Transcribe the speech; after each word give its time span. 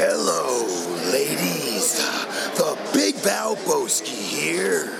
Hello, 0.00 0.62
ladies. 1.10 1.96
The 2.54 2.78
Big 2.94 3.16
Balboski 3.16 4.06
here. 4.06 4.92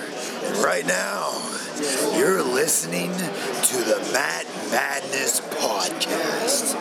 And 0.43 0.57
right 0.57 0.85
now, 0.85 1.31
you're 2.17 2.43
listening 2.43 3.13
to 3.13 3.77
the 3.77 4.09
Mat 4.11 4.45
Madness 4.69 5.39
Podcast. 5.39 6.75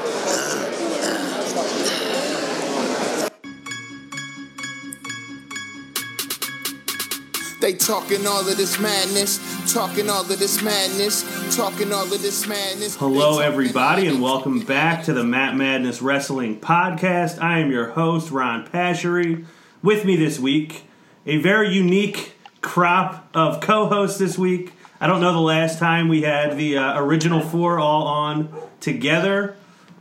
They 7.69 7.75
talking 7.75 8.27
all 8.27 8.49
of 8.49 8.57
this 8.57 8.81
madness, 8.81 9.39
talking 9.71 10.09
all 10.09 10.23
of 10.23 10.39
this 10.39 10.63
madness, 10.63 11.55
talking 11.55 11.93
all 11.93 12.05
of 12.05 12.23
this 12.23 12.47
madness. 12.47 12.97
Hello, 12.97 13.41
everybody, 13.41 14.07
and 14.07 14.23
welcome 14.23 14.61
back 14.61 15.05
to 15.05 15.13
the 15.13 15.23
Mat 15.23 15.55
Madness 15.55 16.01
Wrestling 16.01 16.61
Podcast. 16.61 17.39
I 17.43 17.59
am 17.59 17.71
your 17.71 17.91
host, 17.91 18.31
Ron 18.31 18.67
Pashery. 18.67 19.45
With 19.83 20.07
me 20.07 20.17
this 20.17 20.39
week, 20.39 20.85
a 21.27 21.37
very 21.37 21.69
unique 21.69 22.33
crop 22.63 23.29
of 23.35 23.61
co 23.61 23.85
hosts 23.85 24.19
this 24.19 24.39
week. 24.39 24.73
I 24.99 25.07
don't 25.07 25.21
know 25.21 25.35
the 25.35 25.39
last 25.39 25.79
time 25.79 26.09
we 26.09 26.23
had 26.23 26.57
the 26.57 26.79
uh, 26.79 26.99
original 26.99 27.43
four 27.43 27.79
all 27.79 28.07
on 28.07 28.51
together. 28.81 29.57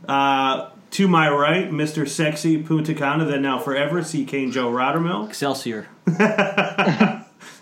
Uh, 0.08 0.70
to 0.92 1.06
my 1.06 1.28
right, 1.28 1.70
Mr. 1.70 2.08
Sexy 2.08 2.62
Punta 2.62 2.94
Cana, 2.94 3.26
then 3.26 3.42
now 3.42 3.58
forever, 3.58 4.00
CK 4.00 4.32
and 4.32 4.52
Joe 4.52 4.70
Rottermill. 4.72 5.28
Excelsior. 5.28 5.86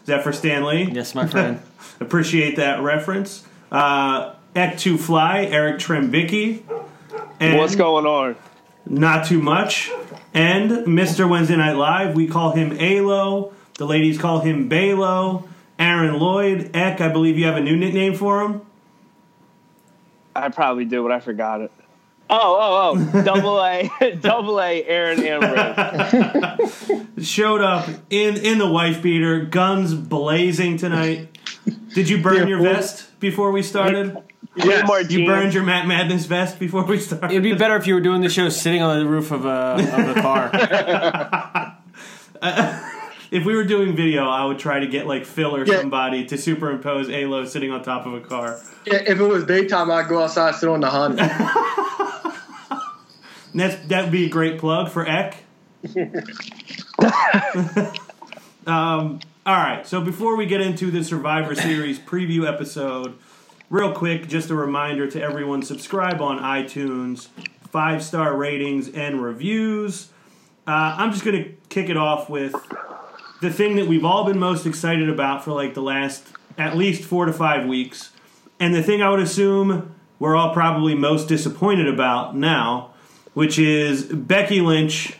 Is 0.07 0.11
that 0.11 0.23
for 0.23 0.33
Stanley? 0.33 0.85
Yes, 0.93 1.17
my 1.17 1.27
friend. 1.27 1.61
Appreciate 2.01 2.55
that 2.59 2.81
reference. 2.81 3.45
Uh, 3.73 4.37
Ek 4.55 4.79
to 4.79 4.97
Fly, 4.97 5.47
Eric 5.47 5.81
Trembicki. 5.81 6.63
And 7.41 7.59
What's 7.59 7.75
going 7.75 8.07
on? 8.07 8.37
Not 8.87 9.27
too 9.27 9.43
much. 9.43 9.91
And 10.33 10.71
Mr. 10.87 11.29
Wednesday 11.29 11.57
Night 11.57 11.73
Live, 11.73 12.15
we 12.15 12.29
call 12.29 12.53
him 12.53 12.77
Alo. 12.79 13.53
The 13.79 13.85
ladies 13.85 14.17
call 14.17 14.39
him 14.43 14.71
Balo. 14.71 15.49
Aaron 15.77 16.21
Lloyd. 16.21 16.71
Eck, 16.73 17.01
I 17.01 17.09
believe 17.09 17.37
you 17.37 17.47
have 17.47 17.57
a 17.57 17.61
new 17.61 17.75
nickname 17.75 18.15
for 18.15 18.43
him. 18.43 18.61
I 20.37 20.51
probably 20.51 20.85
do, 20.85 21.03
but 21.03 21.11
I 21.11 21.19
forgot 21.19 21.63
it. 21.63 21.73
Oh, 22.29 22.37
oh, 22.39 23.13
oh! 23.15 23.23
Double 23.25 23.63
A, 23.63 23.89
double 24.21 24.61
A, 24.61 24.85
Aaron 24.85 25.25
Ambrose. 25.25 26.91
Showed 27.27 27.61
up 27.61 27.89
in, 28.11 28.37
in 28.37 28.59
the 28.59 28.69
wife 28.69 29.01
beater, 29.03 29.41
guns 29.41 29.95
blazing 29.95 30.77
tonight. 30.77 31.29
Did 31.95 32.09
you 32.09 32.21
burn 32.23 32.49
your 32.49 32.61
vest 32.61 33.19
before 33.21 33.53
we 33.53 33.63
started? 33.63 34.17
Yes. 34.57 35.11
You 35.11 35.27
burned 35.27 35.55
your 35.55 35.63
Mat 35.63 35.87
Madness 35.87 36.27
vest 36.27 36.59
before 36.59 36.85
we 36.85 36.99
started? 36.99 37.31
It'd 37.31 37.43
be 37.43 37.55
better 37.55 37.77
if 37.77 37.87
you 37.87 37.95
were 37.95 38.01
doing 38.01 38.23
the 38.23 38.29
show 38.29 38.49
sitting 38.49 38.83
on 38.83 38.99
the 38.99 39.07
roof 39.07 39.31
of 39.31 39.45
a 39.45 39.75
of 39.75 40.17
a 40.17 40.21
car. 40.23 40.51
If 43.37 43.45
we 43.45 43.55
were 43.55 43.65
doing 43.65 43.95
video, 43.95 44.27
I 44.27 44.47
would 44.47 44.59
try 44.59 44.81
to 44.81 44.87
get 44.87 45.07
like 45.07 45.27
Phil 45.27 45.55
or 45.55 45.67
Yeah. 45.67 45.81
somebody 45.81 46.25
to 46.25 46.39
superimpose 46.39 47.11
Alo 47.11 47.45
sitting 47.45 47.71
on 47.71 47.83
top 47.83 48.07
of 48.07 48.15
a 48.15 48.21
car. 48.21 48.59
Yeah, 48.87 48.95
if 49.07 49.21
it 49.21 49.23
was 49.23 49.45
daytime, 49.45 49.91
I'd 49.91 50.09
go 50.09 50.23
outside, 50.23 50.55
sit 50.55 50.71
on 50.71 50.81
the 50.81 50.89
Honda. 50.89 51.23
That's 53.55 53.77
that 53.89 54.05
would 54.05 54.13
be 54.13 54.25
a 54.25 54.29
great 54.31 54.59
plug 54.59 54.91
for 54.91 55.07
Eck. 55.07 55.37
um, 58.67 59.21
all 59.45 59.55
right, 59.55 59.87
so 59.87 60.01
before 60.01 60.37
we 60.37 60.47
get 60.47 60.63
into 60.63 60.91
the 60.91 61.05
Survivor 61.05 61.55
Series 61.55 61.99
preview 61.99 62.49
episode, 62.51 63.19
real 63.69 63.93
quick, 63.93 64.29
just 64.29 64.49
a 64.49 64.55
reminder 64.55 65.07
to 65.11 65.21
everyone: 65.23 65.61
subscribe 65.63 66.23
on 66.23 66.39
iTunes, 66.39 67.29
five 67.71 68.03
star 68.03 68.35
ratings 68.35 68.89
and 68.89 69.23
reviews. 69.23 70.09
Uh, 70.67 70.97
I'm 70.99 71.13
just 71.13 71.23
gonna 71.25 71.45
kick 71.69 71.91
it 71.91 71.99
off 71.99 72.31
with 72.31 72.55
the 73.41 73.51
thing 73.51 73.77
that 73.77 73.87
we've 73.87 74.05
all 74.05 74.25
been 74.25 74.39
most 74.39 74.67
excited 74.67 75.09
about 75.09 75.45
for 75.45 75.53
like 75.53 75.75
the 75.75 75.83
last 75.83 76.27
at 76.59 76.77
least 76.77 77.05
four 77.05 77.27
to 77.27 77.33
five 77.33 77.67
weeks, 77.67 78.11
and 78.59 78.75
the 78.75 78.83
thing 78.83 79.03
I 79.03 79.11
would 79.11 79.21
assume 79.21 79.95
we're 80.19 80.35
all 80.35 80.53
probably 80.53 80.95
most 80.95 81.29
disappointed 81.29 81.89
about 81.89 82.37
now, 82.37 82.91
which 83.35 83.59
is 83.59 84.05
Becky 84.05 84.61
Lynch, 84.61 85.15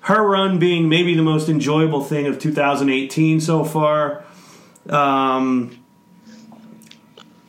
her 0.00 0.26
run 0.26 0.58
being 0.58 0.88
maybe 0.88 1.14
the 1.14 1.22
most 1.22 1.48
enjoyable 1.48 2.02
thing 2.02 2.26
of 2.26 2.38
2018 2.40 3.40
so 3.40 3.64
far. 3.64 4.24
Um, 4.88 5.78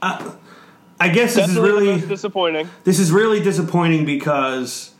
I, 0.02 0.34
I 1.00 1.10
guess 1.10 1.34
this 1.36 1.48
is 1.48 1.56
Definitely 1.56 1.88
really 1.88 2.08
disappointing. 2.08 2.70
this 2.84 3.00
is 3.00 3.12
really 3.12 3.42
disappointing 3.42 4.06
because 4.06 4.94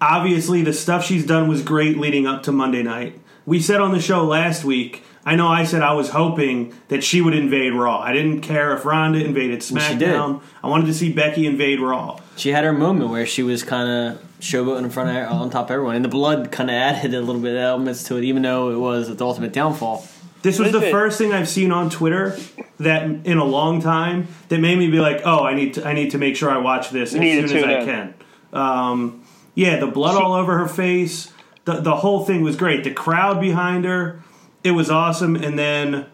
obviously 0.00 0.62
the 0.62 0.72
stuff 0.72 1.04
she's 1.04 1.26
done 1.26 1.48
was 1.48 1.62
great 1.62 1.98
leading 1.98 2.26
up 2.26 2.44
to 2.44 2.52
Monday 2.52 2.82
night. 2.82 3.20
We 3.48 3.60
said 3.60 3.80
on 3.80 3.92
the 3.92 4.00
show 4.00 4.24
last 4.24 4.62
week, 4.62 5.02
I 5.24 5.34
know 5.34 5.48
I 5.48 5.64
said 5.64 5.80
I 5.80 5.94
was 5.94 6.10
hoping 6.10 6.74
that 6.88 7.02
she 7.02 7.22
would 7.22 7.34
invade 7.34 7.72
Raw. 7.72 7.98
I 7.98 8.12
didn't 8.12 8.42
care 8.42 8.76
if 8.76 8.84
Ronda 8.84 9.24
invaded 9.24 9.64
Well, 9.72 9.80
she 9.80 9.96
did. 9.96 10.10
SmackDown. 10.10 10.42
I 10.62 10.68
wanted 10.68 10.84
to 10.84 10.92
see 10.92 11.10
Becky 11.14 11.46
invade 11.46 11.80
Raw. 11.80 12.20
She 12.36 12.50
had 12.50 12.64
her 12.64 12.74
moment 12.74 13.10
where 13.10 13.24
she 13.24 13.42
was 13.42 13.62
kind 13.62 13.88
of 13.88 14.22
showboating 14.40 14.84
in 14.84 14.90
front 14.90 15.16
of 15.16 15.32
on 15.32 15.48
top 15.48 15.66
of 15.66 15.70
everyone, 15.70 15.96
and 15.96 16.04
the 16.04 16.10
blood 16.10 16.52
kind 16.52 16.68
of 16.68 16.74
added 16.76 17.14
a 17.14 17.22
little 17.22 17.40
bit 17.40 17.52
of 17.56 17.62
elements 17.62 18.04
to 18.04 18.18
it, 18.18 18.24
even 18.24 18.42
though 18.42 18.70
it 18.70 18.78
was 18.78 19.16
the 19.16 19.24
ultimate 19.24 19.54
downfall. 19.54 20.06
This 20.42 20.58
was 20.58 20.70
the 20.70 20.82
first 20.82 21.16
thing 21.16 21.32
I've 21.32 21.48
seen 21.48 21.72
on 21.72 21.88
Twitter 21.88 22.36
that 22.80 23.04
in 23.04 23.38
a 23.38 23.44
long 23.44 23.80
time 23.80 24.28
that 24.50 24.60
made 24.60 24.76
me 24.76 24.90
be 24.90 25.00
like, 25.00 25.22
"Oh, 25.24 25.44
I 25.44 25.54
need 25.54 25.72
to 25.74 25.88
I 25.88 25.94
need 25.94 26.10
to 26.10 26.18
make 26.18 26.36
sure 26.36 26.50
I 26.50 26.58
watch 26.58 26.90
this 26.90 27.14
as 27.14 27.18
soon 27.18 27.44
as 27.44 27.52
I 27.64 27.78
in. 27.80 27.86
can." 27.86 28.14
Um, 28.52 29.24
yeah, 29.54 29.78
the 29.78 29.86
blood 29.86 30.22
all 30.22 30.34
over 30.34 30.58
her 30.58 30.68
face. 30.68 31.32
The 31.68 31.82
the 31.82 31.96
whole 31.96 32.24
thing 32.24 32.40
was 32.40 32.56
great. 32.56 32.82
The 32.82 32.94
crowd 32.94 33.42
behind 33.42 33.84
her, 33.84 34.22
it 34.64 34.70
was 34.70 34.90
awesome. 34.90 35.36
And 35.36 35.58
then 35.58 36.06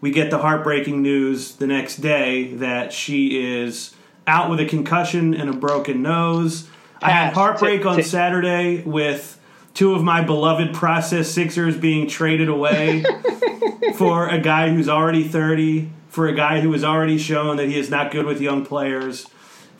we 0.00 0.10
get 0.10 0.30
the 0.30 0.38
heartbreaking 0.38 1.02
news 1.02 1.56
the 1.56 1.66
next 1.66 1.96
day 1.96 2.54
that 2.54 2.94
she 2.94 3.44
is 3.44 3.94
out 4.26 4.48
with 4.48 4.58
a 4.58 4.64
concussion 4.64 5.34
and 5.34 5.50
a 5.50 5.52
broken 5.52 6.00
nose. 6.00 6.66
I 7.02 7.10
had 7.10 7.34
heartbreak 7.34 7.84
on 7.84 8.02
Saturday 8.02 8.84
with 8.84 9.38
two 9.74 9.92
of 9.92 10.02
my 10.02 10.22
beloved 10.22 10.72
process 10.72 11.30
Sixers 11.30 11.76
being 11.76 12.08
traded 12.08 12.48
away 12.48 13.04
for 13.96 14.30
a 14.30 14.40
guy 14.40 14.70
who's 14.70 14.88
already 14.88 15.28
30, 15.28 15.90
for 16.08 16.26
a 16.26 16.34
guy 16.34 16.62
who 16.62 16.72
has 16.72 16.82
already 16.82 17.18
shown 17.18 17.58
that 17.58 17.68
he 17.68 17.78
is 17.78 17.90
not 17.90 18.12
good 18.12 18.24
with 18.24 18.40
young 18.40 18.64
players, 18.64 19.26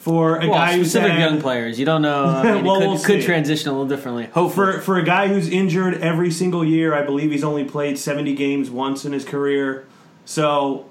for 0.06 0.36
a 0.36 0.48
Well, 0.48 0.50
guy 0.50 0.76
who's 0.76 0.92
specific 0.92 1.10
had- 1.16 1.20
young 1.32 1.40
players, 1.40 1.80
you 1.80 1.84
don't 1.84 2.00
know. 2.02 2.26
I 2.26 2.42
mean, 2.54 2.64
Well, 2.64 2.76
it 2.76 2.80
could, 2.84 2.88
we'll 2.90 3.02
could 3.02 3.22
transition 3.22 3.68
a 3.68 3.72
little 3.72 3.88
differently. 3.88 4.26
Hopefully, 4.26 4.74
for 4.74 4.80
for 4.80 4.98
a 4.98 5.02
guy 5.02 5.26
who's 5.26 5.48
injured 5.48 5.94
every 6.00 6.30
single 6.30 6.64
year. 6.64 6.94
I 6.94 7.02
believe 7.02 7.32
he's 7.32 7.42
only 7.42 7.64
played 7.64 7.98
70 7.98 8.32
games 8.36 8.70
once 8.70 9.04
in 9.04 9.12
his 9.12 9.24
career. 9.24 9.84
So 10.24 10.86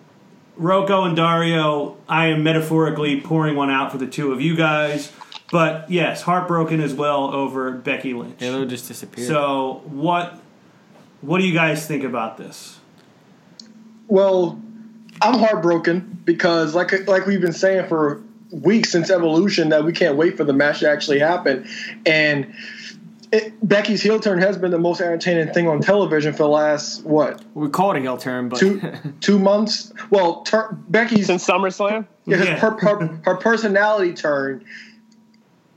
Rocco 0.58 1.04
and 1.06 1.16
Dario, 1.16 1.96
I 2.10 2.28
am 2.28 2.44
metaphorically 2.44 3.22
pouring 3.22 3.56
one 3.56 3.70
out 3.70 3.90
for 3.94 3.98
the 3.98 4.08
two 4.08 4.34
of 4.34 4.42
you 4.42 4.54
guys. 4.58 5.14
But 5.50 5.90
yes, 5.90 6.24
heartbroken 6.24 6.82
as 6.82 6.94
well 6.94 7.34
over 7.34 7.72
Becky 7.72 8.14
Lynch. 8.14 8.36
Halo 8.40 8.66
just 8.66 8.90
disappeared. 8.90 9.30
So 9.30 9.82
what 9.86 10.38
what 11.22 11.40
do 11.40 11.48
you 11.48 11.54
guys 11.54 11.88
think 11.88 12.04
about 12.04 12.38
this? 12.38 12.80
well, 14.08 14.60
I'm 15.22 15.40
heartbroken 15.40 16.20
because, 16.26 16.76
like, 16.76 17.08
like 17.08 17.26
we've 17.26 17.42
been 17.42 17.54
saying 17.54 17.88
for 17.88 18.22
weeks 18.62 18.92
since 18.92 19.10
Evolution, 19.10 19.70
that 19.70 19.84
we 19.84 19.92
can't 19.92 20.16
wait 20.16 20.38
for 20.38 20.44
the 20.44 20.54
match 20.54 20.80
to 20.80 20.90
actually 20.90 21.20
happen. 21.20 21.68
And 22.06 22.54
it, 23.32 23.54
Becky's 23.68 24.02
heel 24.02 24.20
turn 24.20 24.40
has 24.40 24.58
been 24.58 24.72
the 24.72 24.78
most 24.80 25.02
entertaining 25.02 25.54
thing 25.54 25.68
on 25.68 25.82
television 25.82 26.32
for 26.32 26.44
the 26.44 26.50
last 26.50 27.04
what 27.04 27.42
we 27.54 27.70
call 27.70 27.92
it 27.92 27.98
a 27.98 28.02
heel 28.02 28.18
turn, 28.18 28.50
but 28.50 28.60
two 28.60 28.82
two 29.20 29.40
months. 29.40 29.92
Well, 30.10 30.42
tur- 30.44 30.78
Becky's 30.90 31.28
Since 31.28 31.46
SummerSlam? 31.46 32.06
Yeah, 32.26 32.44
Yeah. 32.44 32.56
her, 32.58 32.72
her, 32.80 33.20
her 33.24 33.36
personality 33.36 34.14
turn. 34.14 34.64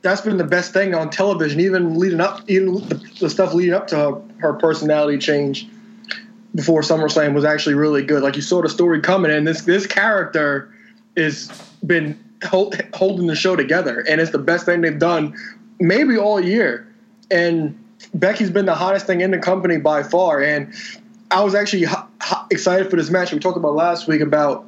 That's 0.03 0.21
been 0.21 0.37
the 0.37 0.45
best 0.45 0.73
thing 0.73 0.95
on 0.95 1.11
television, 1.11 1.59
even 1.59 1.99
leading 1.99 2.21
up, 2.21 2.49
even 2.49 2.75
the, 2.89 2.95
the 3.19 3.29
stuff 3.31 3.53
leading 3.53 3.75
up 3.75 3.89
to 3.89 3.97
her, 3.97 4.23
her 4.39 4.53
personality 4.55 5.19
change 5.19 5.69
before 6.55 6.83
SummerSlam 6.83 7.35
was 7.35 7.45
actually 7.45 7.75
really 7.75 8.05
good. 8.05 8.23
Like 8.23 8.37
you 8.37 8.43
saw 8.43 8.63
the 8.63 8.69
story 8.69 9.01
coming, 9.01 9.33
and 9.33 9.47
this 9.47 9.63
this 9.63 9.87
character 9.87 10.73
is 11.17 11.51
been 11.85 12.17
hold, 12.45 12.81
holding 12.95 13.27
the 13.27 13.37
show 13.37 13.57
together, 13.57 14.01
and 14.09 14.21
it's 14.21 14.31
the 14.31 14.39
best 14.39 14.67
thing 14.67 14.81
they've 14.81 14.99
done 14.99 15.35
maybe 15.81 16.17
all 16.17 16.41
year. 16.41 16.87
And 17.31 17.79
Becky's 18.15 18.51
been 18.51 18.67
the 18.67 18.75
hottest 18.75 19.07
thing 19.07 19.21
in 19.21 19.31
the 19.31 19.39
company 19.39 19.79
by 19.79 20.03
far, 20.03 20.43
and 20.43 20.73
I 21.31 21.43
was 21.43 21.55
actually 21.55 21.85
ho- 21.85 22.07
ho- 22.23 22.47
excited 22.51 22.91
for 22.91 22.97
this 22.97 23.11
match. 23.11 23.33
We 23.33 23.39
talked 23.39 23.57
about 23.57 23.75
last 23.75 24.09
week 24.09 24.21
about 24.21 24.67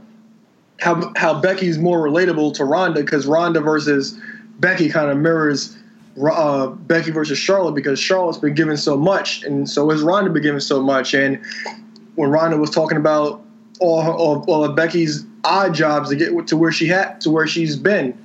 how 0.81 1.13
how 1.17 1.41
Becky's 1.41 1.79
more 1.79 2.01
relatable 2.01 2.55
to 2.55 2.65
Ronda 2.65 3.01
because 3.01 3.27
Ronda 3.27 3.61
versus 3.61 4.19
Becky 4.59 4.89
kind 4.89 5.11
of 5.11 5.19
mirrors 5.19 5.77
uh, 6.23 6.67
Becky 6.69 7.11
versus 7.11 7.39
Charlotte 7.39 7.75
because 7.75 7.99
Charlotte's 7.99 8.39
been 8.39 8.55
given 8.55 8.77
so 8.77 8.97
much, 8.97 9.43
and 9.43 9.69
so 9.69 9.89
has 9.91 10.03
Ronda 10.03 10.31
been 10.31 10.43
given 10.43 10.61
so 10.61 10.83
much. 10.83 11.15
And 11.15 11.41
when 12.17 12.31
Ronda 12.31 12.57
was 12.57 12.71
talking 12.71 12.99
about 12.99 13.43
all 13.81 14.03
her, 14.03 14.13
all, 14.13 14.45
all 14.49 14.65
of 14.65 14.75
Becky's 14.75 15.25
odd 15.45 15.75
jobs 15.75 16.11
to 16.11 16.17
get 16.17 16.47
to 16.49 16.57
where 16.57 16.73
she 16.73 16.87
had 16.87 17.21
to 17.23 17.31
where 17.31 17.47
she's 17.47 17.77
been, 17.77 18.17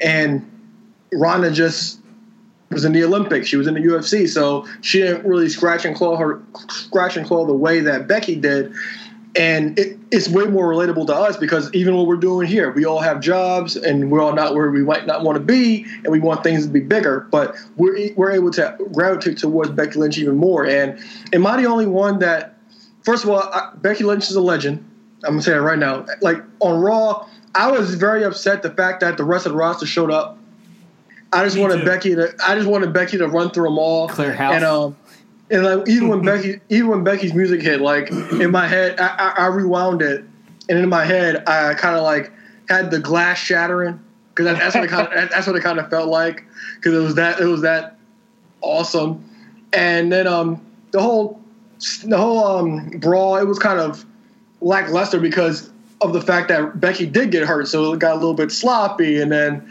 and 0.00 0.48
Ronda 1.12 1.50
just 1.50 2.02
was 2.72 2.84
in 2.84 2.92
the 2.92 3.04
Olympics. 3.04 3.46
She 3.46 3.56
was 3.56 3.66
in 3.66 3.74
the 3.74 3.80
UFC, 3.80 4.28
so 4.28 4.66
she 4.80 5.00
didn't 5.00 5.26
really 5.26 5.48
scratch 5.48 5.84
and 5.84 5.94
claw 5.94 6.16
her 6.16 6.42
scratch 6.70 7.16
and 7.16 7.26
claw 7.26 7.44
the 7.46 7.54
way 7.54 7.80
that 7.80 8.08
Becky 8.08 8.34
did. 8.34 8.72
And 9.34 9.78
it, 9.78 9.98
it's 10.10 10.28
way 10.28 10.44
more 10.44 10.70
relatable 10.70 11.06
to 11.06 11.14
us 11.14 11.38
because 11.38 11.72
even 11.72 11.96
what 11.96 12.06
we're 12.06 12.16
doing 12.16 12.46
here, 12.46 12.70
we 12.70 12.84
all 12.84 13.00
have 13.00 13.20
jobs 13.20 13.76
and 13.76 14.10
we're 14.10 14.20
all 14.20 14.34
not 14.34 14.54
where 14.54 14.70
we 14.70 14.82
might 14.82 15.06
not 15.06 15.22
want 15.22 15.36
to 15.36 15.44
be, 15.44 15.86
and 16.04 16.08
we 16.08 16.20
want 16.20 16.42
things 16.42 16.66
to 16.66 16.70
be 16.70 16.80
bigger. 16.80 17.20
But 17.30 17.56
we're 17.76 18.12
we're 18.14 18.32
able 18.32 18.50
to 18.52 18.76
gravitate 18.92 19.38
towards 19.38 19.70
Becky 19.70 19.98
Lynch 19.98 20.18
even 20.18 20.36
more. 20.36 20.66
And 20.66 20.98
am 21.32 21.46
I 21.46 21.56
the 21.60 21.66
only 21.66 21.86
one 21.86 22.18
that? 22.18 22.58
First 23.04 23.24
of 23.24 23.30
all, 23.30 23.40
I, 23.40 23.72
Becky 23.76 24.04
Lynch 24.04 24.28
is 24.28 24.36
a 24.36 24.40
legend. 24.40 24.88
I'm 25.24 25.32
gonna 25.32 25.42
say 25.42 25.54
it 25.54 25.60
right 25.60 25.78
now. 25.78 26.06
Like 26.20 26.42
on 26.60 26.80
Raw, 26.80 27.28
I 27.54 27.70
was 27.70 27.94
very 27.94 28.24
upset 28.24 28.62
the 28.62 28.70
fact 28.70 29.00
that 29.00 29.16
the 29.16 29.24
rest 29.24 29.46
of 29.46 29.52
the 29.52 29.58
roster 29.58 29.86
showed 29.86 30.10
up. 30.10 30.38
I 31.32 31.44
just 31.44 31.56
Me 31.56 31.62
wanted 31.62 31.80
too. 31.80 31.86
Becky 31.86 32.14
to. 32.14 32.34
I 32.44 32.54
just 32.54 32.68
wanted 32.68 32.92
Becky 32.92 33.18
to 33.18 33.26
run 33.28 33.50
through 33.50 33.64
them 33.64 33.78
all. 33.78 34.08
Clear 34.08 34.32
house. 34.34 34.54
And 34.54 34.64
um, 34.64 34.96
and 35.50 35.64
like 35.64 35.88
even 35.88 36.08
when 36.08 36.22
Becky, 36.22 36.60
even 36.68 36.88
when 36.88 37.04
Becky's 37.04 37.34
music 37.34 37.62
hit, 37.62 37.80
like 37.80 38.10
in 38.10 38.50
my 38.50 38.66
head, 38.66 38.98
I, 38.98 39.06
I, 39.06 39.44
I 39.44 39.46
rewound 39.46 40.02
it, 40.02 40.24
and 40.68 40.78
in 40.78 40.88
my 40.88 41.04
head, 41.04 41.46
I 41.48 41.74
kind 41.74 41.96
of 41.96 42.02
like 42.02 42.32
had 42.68 42.90
the 42.90 42.98
glass 42.98 43.38
shattering 43.38 44.00
because 44.34 44.58
that's 44.58 44.74
what 44.74 44.84
it 44.84 44.88
kind 44.88 45.08
of 45.12 45.30
that's 45.30 45.46
what 45.46 45.56
it 45.56 45.62
kind 45.62 45.78
of 45.78 45.90
felt 45.90 46.08
like 46.08 46.44
because 46.76 46.94
it 46.94 47.00
was 47.02 47.14
that 47.16 47.40
it 47.40 47.44
was 47.44 47.62
that 47.62 47.98
awesome, 48.60 49.24
and 49.72 50.10
then 50.10 50.26
um 50.26 50.64
the 50.90 51.00
whole 51.00 51.40
the 52.04 52.16
whole 52.16 52.44
um 52.46 52.88
brawl 53.00 53.36
it 53.36 53.46
was 53.46 53.58
kind 53.58 53.78
of 53.78 54.06
lackluster 54.62 55.20
because 55.20 55.70
of 56.00 56.12
the 56.12 56.20
fact 56.20 56.48
that 56.48 56.80
Becky 56.80 57.06
did 57.06 57.30
get 57.30 57.46
hurt, 57.46 57.68
so 57.68 57.92
it 57.92 57.98
got 58.00 58.12
a 58.12 58.14
little 58.16 58.34
bit 58.34 58.50
sloppy. 58.50 59.20
And 59.20 59.30
then 59.30 59.70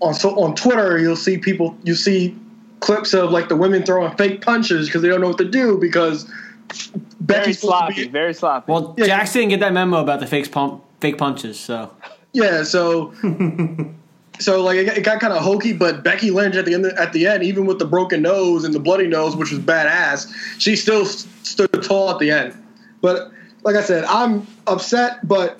on 0.00 0.14
so 0.14 0.30
on 0.40 0.54
Twitter, 0.54 0.98
you'll 0.98 1.16
see 1.16 1.38
people, 1.38 1.76
you 1.84 1.94
see 1.94 2.36
clips 2.80 3.14
of 3.14 3.30
like 3.30 3.48
the 3.48 3.56
women 3.56 3.82
throwing 3.82 4.14
fake 4.16 4.42
punches 4.42 4.86
because 4.86 5.02
they 5.02 5.08
don't 5.08 5.20
know 5.20 5.28
what 5.28 5.38
to 5.38 5.44
do 5.44 5.76
because 5.78 6.24
Very 6.24 7.02
Becky's 7.20 7.60
supposed 7.60 7.60
to 7.88 7.94
sloppy. 7.94 8.04
be 8.04 8.08
Very 8.08 8.34
sloppy. 8.34 8.72
Well, 8.72 8.94
Yeah. 8.98 9.06
Jax 9.06 9.32
didn't 9.32 9.48
get 9.50 9.60
that 9.60 9.72
memo 9.72 10.00
about 10.00 10.20
the 10.20 10.26
fake 10.26 10.50
pump, 10.52 10.82
fake 11.00 11.18
punches. 11.18 11.58
So 11.58 11.90
yeah. 12.32 12.62
So 12.62 13.12
so 14.38 14.62
like 14.62 14.76
it 14.76 14.84
got, 14.84 14.96
it 14.98 15.02
got 15.04 15.20
kind 15.20 15.32
of 15.32 15.42
hokey, 15.42 15.72
but 15.72 16.04
Becky 16.04 16.30
Lynch 16.30 16.54
at 16.56 16.64
the 16.66 16.74
end 16.74 16.86
at 16.86 17.12
the 17.12 17.26
end, 17.26 17.42
even 17.42 17.64
with 17.66 17.78
the 17.78 17.86
broken 17.86 18.22
nose 18.22 18.64
and 18.64 18.74
the 18.74 18.80
bloody 18.80 19.06
nose, 19.08 19.34
which 19.36 19.50
was 19.50 19.60
badass, 19.60 20.30
she 20.58 20.76
still 20.76 21.02
s- 21.02 21.26
stood 21.42 21.70
tall 21.82 22.10
at 22.10 22.18
the 22.18 22.30
end. 22.30 22.54
But 23.00 23.30
like 23.66 23.74
I 23.74 23.82
said, 23.82 24.04
I'm 24.04 24.46
upset, 24.68 25.26
but 25.26 25.58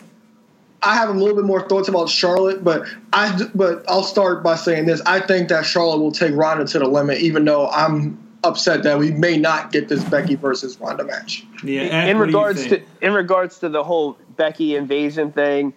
I 0.81 0.95
have 0.95 1.09
a 1.09 1.13
little 1.13 1.35
bit 1.35 1.45
more 1.45 1.69
thoughts 1.69 1.89
about 1.89 2.09
Charlotte, 2.09 2.63
but 2.63 2.87
I 3.13 3.37
but 3.53 3.85
I'll 3.89 4.05
start 4.05 4.45
by 4.45 4.55
saying 4.55 4.87
this: 4.87 5.01
I 5.05 5.19
think 5.19 5.49
that 5.49 5.67
Charlotte 5.67 5.99
will 5.99 6.13
take 6.13 6.33
Ronda 6.33 6.65
to 6.67 6.79
the 6.79 6.87
limit, 6.87 7.19
even 7.19 7.45
though 7.45 7.69
I'm 7.69 8.17
upset 8.45 8.85
that 8.85 8.97
we 8.97 9.11
may 9.11 9.37
not 9.37 9.73
get 9.73 9.89
this 9.89 10.05
Becky 10.05 10.37
versus 10.37 10.79
Ronda 10.81 11.03
match. 11.03 11.45
Yeah, 11.65 11.81
Ed, 11.81 12.11
in 12.11 12.19
what 12.19 12.27
do 12.27 12.31
you 12.31 12.39
regards 12.39 12.67
to 12.69 12.83
in 13.03 13.13
regards 13.13 13.59
to 13.59 13.69
the 13.69 13.83
whole 13.83 14.17
Becky 14.37 14.77
invasion 14.77 15.33
thing, 15.33 15.75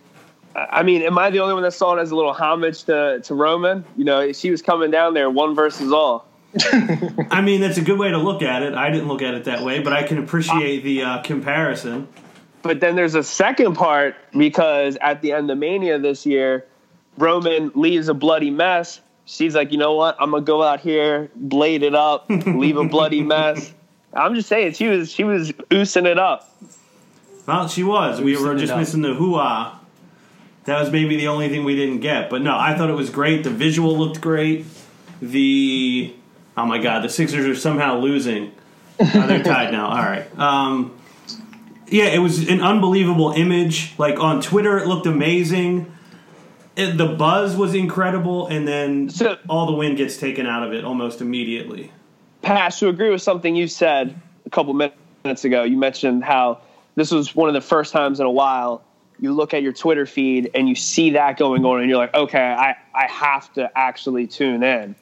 I 0.55 0.67
I 0.69 0.83
mean, 0.83 1.01
am 1.01 1.17
I 1.17 1.31
the 1.31 1.39
only 1.39 1.55
one 1.55 1.63
that 1.63 1.73
saw 1.73 1.95
it 1.95 1.99
as 1.99 2.11
a 2.11 2.15
little 2.15 2.33
homage 2.33 2.83
to, 2.83 3.21
to 3.23 3.33
Roman? 3.33 3.83
You 3.97 4.03
know, 4.03 4.31
she 4.33 4.51
was 4.51 4.61
coming 4.61 4.91
down 4.91 5.15
there 5.15 5.31
one 5.31 5.55
versus 5.55 5.91
all. 5.91 6.27
I 7.31 7.41
mean, 7.41 7.61
that's 7.61 7.77
a 7.77 7.81
good 7.81 7.99
way 7.99 8.09
to 8.09 8.17
look 8.17 8.41
at 8.41 8.63
it. 8.63 8.73
I 8.73 8.89
didn't 8.89 9.07
look 9.07 9.21
at 9.21 9.35
it 9.35 9.43
that 9.43 9.61
way, 9.61 9.79
but 9.79 9.93
I 9.93 10.03
can 10.03 10.17
appreciate 10.17 10.83
the 10.83 11.03
uh, 11.03 11.21
comparison. 11.21 12.07
But 12.61 12.79
then 12.79 12.95
there's 12.95 13.15
a 13.15 13.23
second 13.23 13.75
part 13.75 14.15
because 14.38 14.97
at 15.00 15.21
the 15.21 15.31
end 15.31 15.50
of 15.50 15.57
Mania 15.57 16.00
this 16.00 16.25
year, 16.25 16.65
Roman 17.17 17.71
leaves 17.75 18.07
a 18.09 18.13
bloody 18.13 18.51
mess. 18.51 19.01
She's 19.25 19.56
like, 19.56 19.71
you 19.71 19.77
know 19.77 19.94
what? 19.94 20.17
I'm 20.19 20.31
gonna 20.31 20.44
go 20.44 20.63
out 20.63 20.79
here, 20.79 21.29
blade 21.35 21.83
it 21.83 21.95
up, 21.95 22.25
leave 22.29 22.77
a 22.77 22.85
bloody 22.85 23.21
mess. 23.21 23.73
I'm 24.13 24.35
just 24.35 24.50
saying, 24.50 24.73
she 24.73 24.88
was 24.88 25.11
she 25.11 25.23
was 25.23 25.53
oosing 25.71 26.06
it 26.06 26.17
up. 26.17 26.51
Well, 27.45 27.67
she 27.67 27.83
was. 27.83 28.21
We 28.21 28.38
were 28.38 28.56
just 28.56 28.75
missing 28.75 29.01
the 29.01 29.13
hoo-ah. 29.13 29.79
That 30.65 30.79
was 30.79 30.91
maybe 30.91 31.15
the 31.17 31.27
only 31.27 31.50
thing 31.50 31.63
we 31.63 31.75
didn't 31.75 32.00
get. 32.00 32.29
But 32.29 32.41
no, 32.41 32.56
I 32.56 32.77
thought 32.77 32.89
it 32.89 32.95
was 32.95 33.09
great. 33.09 33.44
The 33.44 33.50
visual 33.50 33.97
looked 33.97 34.21
great. 34.21 34.65
The 35.21 36.13
oh 36.57 36.65
my 36.65 36.77
god, 36.77 37.03
the 37.03 37.09
Sixers 37.09 37.45
are 37.45 37.56
somehow 37.56 37.97
losing. 37.97 38.51
Oh, 39.00 39.27
they're 39.27 39.44
tied 39.44 39.71
now. 39.71 39.88
All 39.88 39.95
right. 39.95 40.38
Um, 40.38 40.98
yeah, 41.91 42.06
it 42.06 42.19
was 42.19 42.47
an 42.47 42.62
unbelievable 42.62 43.31
image. 43.31 43.94
Like 43.97 44.19
on 44.19 44.41
Twitter, 44.41 44.77
it 44.77 44.88
looked 44.88 45.06
amazing. 45.06 45.91
It, 46.75 46.97
the 46.97 47.07
buzz 47.07 47.56
was 47.56 47.74
incredible, 47.75 48.47
and 48.47 48.68
then 48.68 49.09
So- 49.09 49.38
all 49.50 49.65
the 49.65 49.74
wind 49.74 49.97
gets 49.97 50.18
taken 50.18 50.45
out 50.45 50.63
of 50.63 50.74
it 50.74 50.86
almost 50.86 51.21
immediately. 51.21 51.91
Pash, 52.41 52.80
to 52.80 52.88
agree 52.88 53.09
with 53.09 53.21
something 53.21 53.56
you 53.56 53.68
said 53.68 54.15
a 54.45 54.50
couple 54.50 54.74
minutes 54.74 55.44
ago. 55.44 55.63
You 55.63 55.75
mentioned 55.77 56.24
how 56.24 56.59
this 56.95 57.12
was 57.12 57.36
one 57.36 57.50
of 57.50 57.53
the 57.53 57.62
first 57.62 57.92
times 57.92 58.19
in 58.19 58.25
a 58.25 58.31
while 58.31 58.81
you 59.19 59.33
look 59.33 59.53
at 59.53 59.62
your 59.62 59.74
Twitter 59.74 60.06
feed 60.06 60.50
and 60.56 60.69
you 60.69 60.75
see 60.75 61.09
that 61.12 61.38
going 61.38 61.65
on, 61.65 61.81
and 61.81 61.89
you're 61.89 61.97
like, 61.97 62.13
okay, 62.13 62.39
I, 62.57 62.75
I 62.95 63.07
have 63.12 63.51
to 63.56 63.69
actually 63.77 64.27
tune 64.27 64.63
in. 64.63 64.95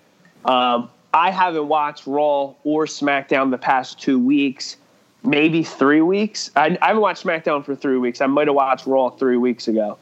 Um, 0.46 0.90
I 1.14 1.30
haven't 1.30 1.68
watched 1.68 2.08
Raw 2.08 2.54
or 2.64 2.86
SmackDown 2.86 3.52
the 3.52 3.58
past 3.60 4.00
two 4.02 4.18
weeks, 4.20 4.78
maybe 5.24 5.64
three 5.64 6.02
weeks. 6.02 6.52
I, 6.56 6.78
I 6.82 6.88
haven't 6.88 7.02
watched 7.02 7.24
SmackDown 7.24 7.66
for 7.66 7.76
three 7.76 7.98
weeks. 7.98 8.22
I 8.22 8.28
might 8.28 8.48
have 8.48 8.56
watched 8.56 8.86
Raw 8.86 9.10
three 9.10 9.38
weeks 9.38 9.68
ago. 9.68 9.98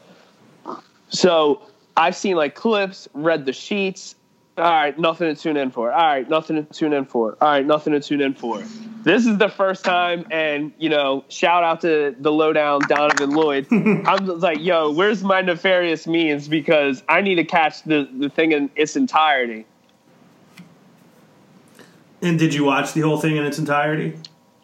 So 1.08 1.62
I've 1.96 2.16
seen 2.16 2.36
like 2.36 2.54
clips, 2.54 3.08
read 3.14 3.46
the 3.46 3.52
sheets. 3.52 4.14
All 4.58 4.64
right, 4.64 4.98
nothing 4.98 5.34
to 5.34 5.40
tune 5.40 5.58
in 5.58 5.70
for. 5.70 5.92
All 5.92 6.06
right, 6.06 6.28
nothing 6.28 6.56
to 6.56 6.62
tune 6.72 6.94
in 6.94 7.04
for. 7.04 7.36
All 7.42 7.48
right, 7.48 7.66
nothing 7.66 7.92
to 7.92 8.00
tune 8.00 8.22
in 8.22 8.32
for. 8.32 8.62
This 9.02 9.26
is 9.26 9.36
the 9.36 9.50
first 9.50 9.84
time, 9.84 10.26
and 10.30 10.72
you 10.78 10.88
know, 10.88 11.24
shout 11.28 11.62
out 11.62 11.82
to 11.82 12.16
the 12.18 12.32
lowdown 12.32 12.80
Donovan 12.88 13.30
Lloyd. 13.30 13.66
I'm 13.70 14.26
like, 14.40 14.60
yo, 14.60 14.92
where's 14.92 15.22
my 15.22 15.42
nefarious 15.42 16.06
means? 16.06 16.48
Because 16.48 17.02
I 17.06 17.20
need 17.20 17.34
to 17.34 17.44
catch 17.44 17.82
the, 17.82 18.08
the 18.18 18.30
thing 18.30 18.52
in 18.52 18.70
its 18.76 18.96
entirety. 18.96 19.66
And 22.22 22.38
did 22.38 22.54
you 22.54 22.64
watch 22.64 22.94
the 22.94 23.02
whole 23.02 23.18
thing 23.18 23.36
in 23.36 23.44
its 23.44 23.58
entirety? 23.58 24.18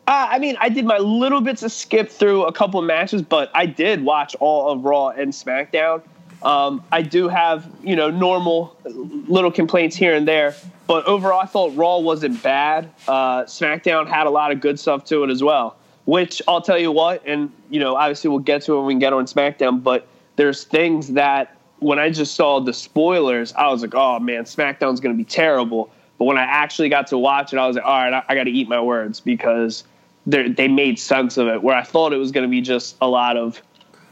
Uh, 0.07 0.27
I 0.31 0.39
mean, 0.41 0.57
I 0.61 0.69
did 0.69 0.85
my 0.85 0.99
little 0.99 1.41
bits 1.41 1.63
of 1.63 1.71
skip 1.71 2.11
through 2.11 2.45
a 2.45 2.53
couple 2.53 2.81
of 2.81 2.87
matches, 2.87 3.23
but 3.23 3.51
I 3.55 3.67
did 3.67 4.05
watch 4.05 4.35
all 4.41 4.71
of 4.71 4.85
Raw 4.85 5.09
and 5.11 5.33
SmackDown. 5.33 6.03
Um, 6.43 6.83
I 6.91 7.03
do 7.03 7.29
have, 7.29 7.71
you 7.85 7.95
know, 7.95 8.11
normal 8.11 8.77
little 8.85 9.53
complaints 9.53 9.95
here 9.95 10.15
and 10.15 10.27
there, 10.27 10.57
but 10.89 11.07
overall, 11.07 11.41
I 11.41 11.47
thought 11.47 11.77
Raw 11.77 11.99
wasn't 11.99 12.43
bad. 12.43 12.91
Uh, 13.07 13.45
SmackDown 13.45 14.09
had 14.09 14.27
a 14.27 14.31
lot 14.31 14.51
of 14.51 14.61
good 14.61 14.81
stuff 14.81 15.05
to 15.07 15.23
it 15.25 15.31
as 15.31 15.43
well. 15.43 15.77
Which 16.05 16.43
I'll 16.49 16.61
tell 16.61 16.79
you 16.79 16.91
what, 16.91 17.23
and 17.25 17.53
you 17.71 17.79
know, 17.79 17.95
obviously 17.95 18.29
we'll 18.29 18.41
get 18.41 18.63
to 18.63 18.75
it 18.75 18.79
when 18.79 18.87
we 18.87 18.95
get 18.97 19.13
on 19.13 19.25
SmackDown. 19.27 19.85
But 19.85 20.09
there's 20.35 20.65
things 20.65 21.13
that 21.13 21.57
when 21.79 22.01
I 22.01 22.11
just 22.11 22.35
saw 22.35 22.59
the 22.59 22.75
spoilers, 22.75 23.53
I 23.53 23.69
was 23.69 23.83
like, 23.83 23.95
oh 23.95 24.19
man, 24.19 24.43
SmackDown's 24.43 24.99
going 24.99 25.17
to 25.17 25.17
be 25.17 25.25
terrible. 25.25 25.93
But 26.19 26.25
when 26.25 26.39
I 26.39 26.43
actually 26.43 26.89
got 26.89 27.07
to 27.09 27.19
watch 27.19 27.53
it, 27.53 27.59
I 27.59 27.69
was 27.69 27.77
like, 27.77 27.85
all 27.85 27.99
right, 27.99 28.13
I, 28.13 28.25
I 28.29 28.35
got 28.35 28.45
to 28.45 28.51
eat 28.51 28.69
my 28.69 28.81
words 28.81 29.21
because 29.21 29.85
they 30.27 30.49
they 30.49 30.69
made 30.69 30.99
sense 30.99 31.37
of 31.37 31.49
it. 31.49 31.63
Where 31.63 31.77
I 31.77 31.83
thought 31.83 32.13
it 32.13 32.19
was 32.19 32.33
going 32.33 32.45
to 32.45 32.51
be 32.51 32.61
just 32.61 32.97
a 33.01 33.09
lot 33.09 33.37
of, 33.37 33.61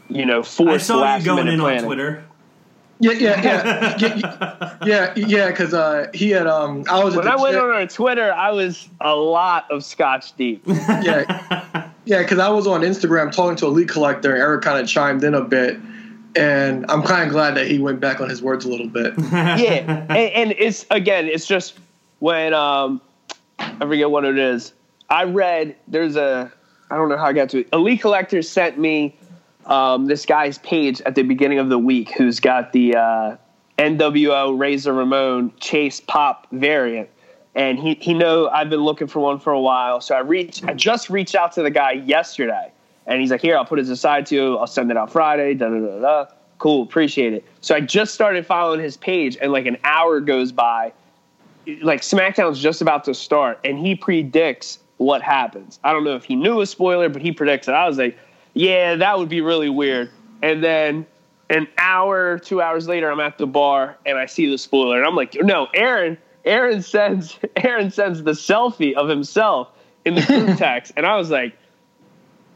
you 0.09 0.25
know, 0.25 0.39
I 0.39 0.43
forced 0.43 0.87
saw 0.87 0.95
you 0.95 1.01
last 1.01 1.25
going 1.25 1.45
minute 1.45 1.53
in 1.55 1.59
planning. 1.59 1.79
on 1.79 1.85
Twitter. 1.85 2.23
Yeah, 2.99 3.13
yeah, 3.13 3.41
yeah, 3.41 3.97
yeah, 3.99 4.77
yeah, 4.85 5.13
yeah. 5.15 5.47
Because 5.47 5.73
uh, 5.73 6.11
he 6.13 6.29
had 6.29 6.45
um, 6.45 6.83
I 6.87 7.03
was 7.03 7.15
at 7.15 7.17
When 7.17 7.25
the 7.25 7.31
I 7.31 7.41
went 7.41 7.55
gym- 7.55 7.63
on 7.63 7.69
our 7.71 7.87
Twitter, 7.87 8.31
I 8.31 8.51
was 8.51 8.87
a 8.99 9.15
lot 9.15 9.71
of 9.71 9.83
Scotch 9.83 10.35
deep. 10.35 10.61
yeah, 10.67 11.89
yeah, 12.05 12.21
because 12.21 12.37
I 12.37 12.49
was 12.49 12.67
on 12.67 12.81
Instagram 12.81 13.31
talking 13.31 13.55
to 13.57 13.65
Elite 13.65 13.89
Collector, 13.89 14.33
and 14.33 14.39
Eric 14.39 14.61
kind 14.61 14.79
of 14.79 14.87
chimed 14.87 15.23
in 15.23 15.33
a 15.33 15.41
bit, 15.41 15.79
and 16.35 16.85
I'm 16.89 17.01
kind 17.01 17.23
of 17.23 17.29
glad 17.29 17.55
that 17.55 17.65
he 17.65 17.79
went 17.79 18.01
back 18.01 18.21
on 18.21 18.29
his 18.29 18.39
words 18.39 18.65
a 18.65 18.69
little 18.69 18.87
bit. 18.87 19.15
yeah, 19.31 20.05
and, 20.07 20.11
and 20.11 20.55
it's 20.59 20.85
again, 20.91 21.25
it's 21.25 21.47
just 21.47 21.79
when 22.19 22.53
um, 22.53 23.01
I 23.57 23.79
forget 23.79 24.11
what 24.11 24.25
it 24.25 24.37
is. 24.37 24.73
I 25.11 25.25
read 25.25 25.75
there's 25.89 26.15
a 26.15 26.51
I 26.89 26.95
don't 26.95 27.09
know 27.09 27.17
how 27.17 27.25
I 27.25 27.33
got 27.33 27.49
to 27.49 27.59
it. 27.59 27.69
Elite 27.73 28.01
Collector 28.01 28.41
sent 28.41 28.79
me 28.79 29.15
um, 29.65 30.07
this 30.07 30.25
guy's 30.25 30.57
page 30.59 31.01
at 31.01 31.15
the 31.15 31.23
beginning 31.23 31.59
of 31.59 31.69
the 31.69 31.77
week 31.77 32.11
who's 32.11 32.39
got 32.39 32.71
the 32.71 32.95
uh, 32.95 33.35
NWO 33.77 34.57
Razor 34.57 34.93
Ramon 34.93 35.53
Chase 35.59 35.99
Pop 35.99 36.47
variant. 36.51 37.09
And 37.55 37.77
he, 37.77 37.95
he 37.95 38.13
know 38.13 38.47
I've 38.47 38.69
been 38.69 38.79
looking 38.83 39.07
for 39.07 39.19
one 39.19 39.37
for 39.37 39.51
a 39.51 39.59
while, 39.59 39.99
so 39.99 40.15
I 40.15 40.19
reached 40.19 40.63
I 40.63 40.73
just 40.73 41.09
reached 41.09 41.35
out 41.35 41.51
to 41.53 41.61
the 41.61 41.69
guy 41.69 41.91
yesterday, 41.91 42.71
and 43.05 43.19
he's 43.19 43.29
like, 43.29 43.41
"Here, 43.41 43.57
I'll 43.57 43.65
put 43.65 43.79
it 43.79 43.89
aside 43.89 44.25
to 44.27 44.35
you. 44.35 44.57
I'll 44.57 44.67
send 44.67 44.89
it 44.89 44.95
out 44.95 45.11
Friday." 45.11 45.55
Da 45.55 45.67
da 45.67 45.79
da 45.79 45.99
da. 45.99 46.25
Cool, 46.59 46.83
appreciate 46.83 47.33
it. 47.33 47.43
So 47.59 47.75
I 47.75 47.81
just 47.81 48.13
started 48.13 48.45
following 48.45 48.79
his 48.79 48.95
page, 48.95 49.37
and 49.41 49.51
like 49.51 49.65
an 49.65 49.75
hour 49.83 50.21
goes 50.21 50.53
by, 50.53 50.93
like 51.81 51.99
SmackDown's 52.01 52.61
just 52.61 52.81
about 52.81 53.03
to 53.03 53.13
start, 53.13 53.59
and 53.65 53.77
he 53.77 53.95
predicts 53.95 54.79
what 55.01 55.21
happens. 55.21 55.79
I 55.83 55.91
don't 55.93 56.03
know 56.03 56.15
if 56.15 56.23
he 56.23 56.35
knew 56.35 56.61
a 56.61 56.65
spoiler, 56.65 57.09
but 57.09 57.21
he 57.21 57.31
predicts 57.31 57.67
it. 57.67 57.73
I 57.73 57.87
was 57.87 57.97
like, 57.97 58.17
yeah, 58.53 58.95
that 58.95 59.17
would 59.17 59.29
be 59.29 59.41
really 59.41 59.69
weird. 59.69 60.11
And 60.43 60.63
then 60.63 61.05
an 61.49 61.67
hour, 61.77 62.37
two 62.37 62.61
hours 62.61 62.87
later, 62.87 63.11
I'm 63.11 63.19
at 63.19 63.37
the 63.37 63.47
bar 63.47 63.97
and 64.05 64.17
I 64.17 64.25
see 64.27 64.49
the 64.49 64.57
spoiler, 64.57 64.97
and 64.97 65.05
I'm 65.05 65.15
like, 65.15 65.35
no, 65.41 65.67
Aaron, 65.73 66.17
Aaron 66.45 66.81
sends 66.81 67.37
Aaron 67.57 67.91
sends 67.91 68.23
the 68.23 68.31
selfie 68.31 68.93
of 68.93 69.09
himself 69.09 69.69
in 70.05 70.15
the 70.15 70.21
group 70.21 70.57
text, 70.57 70.93
and 70.95 71.05
I 71.05 71.15
was 71.17 71.29
like, 71.29 71.55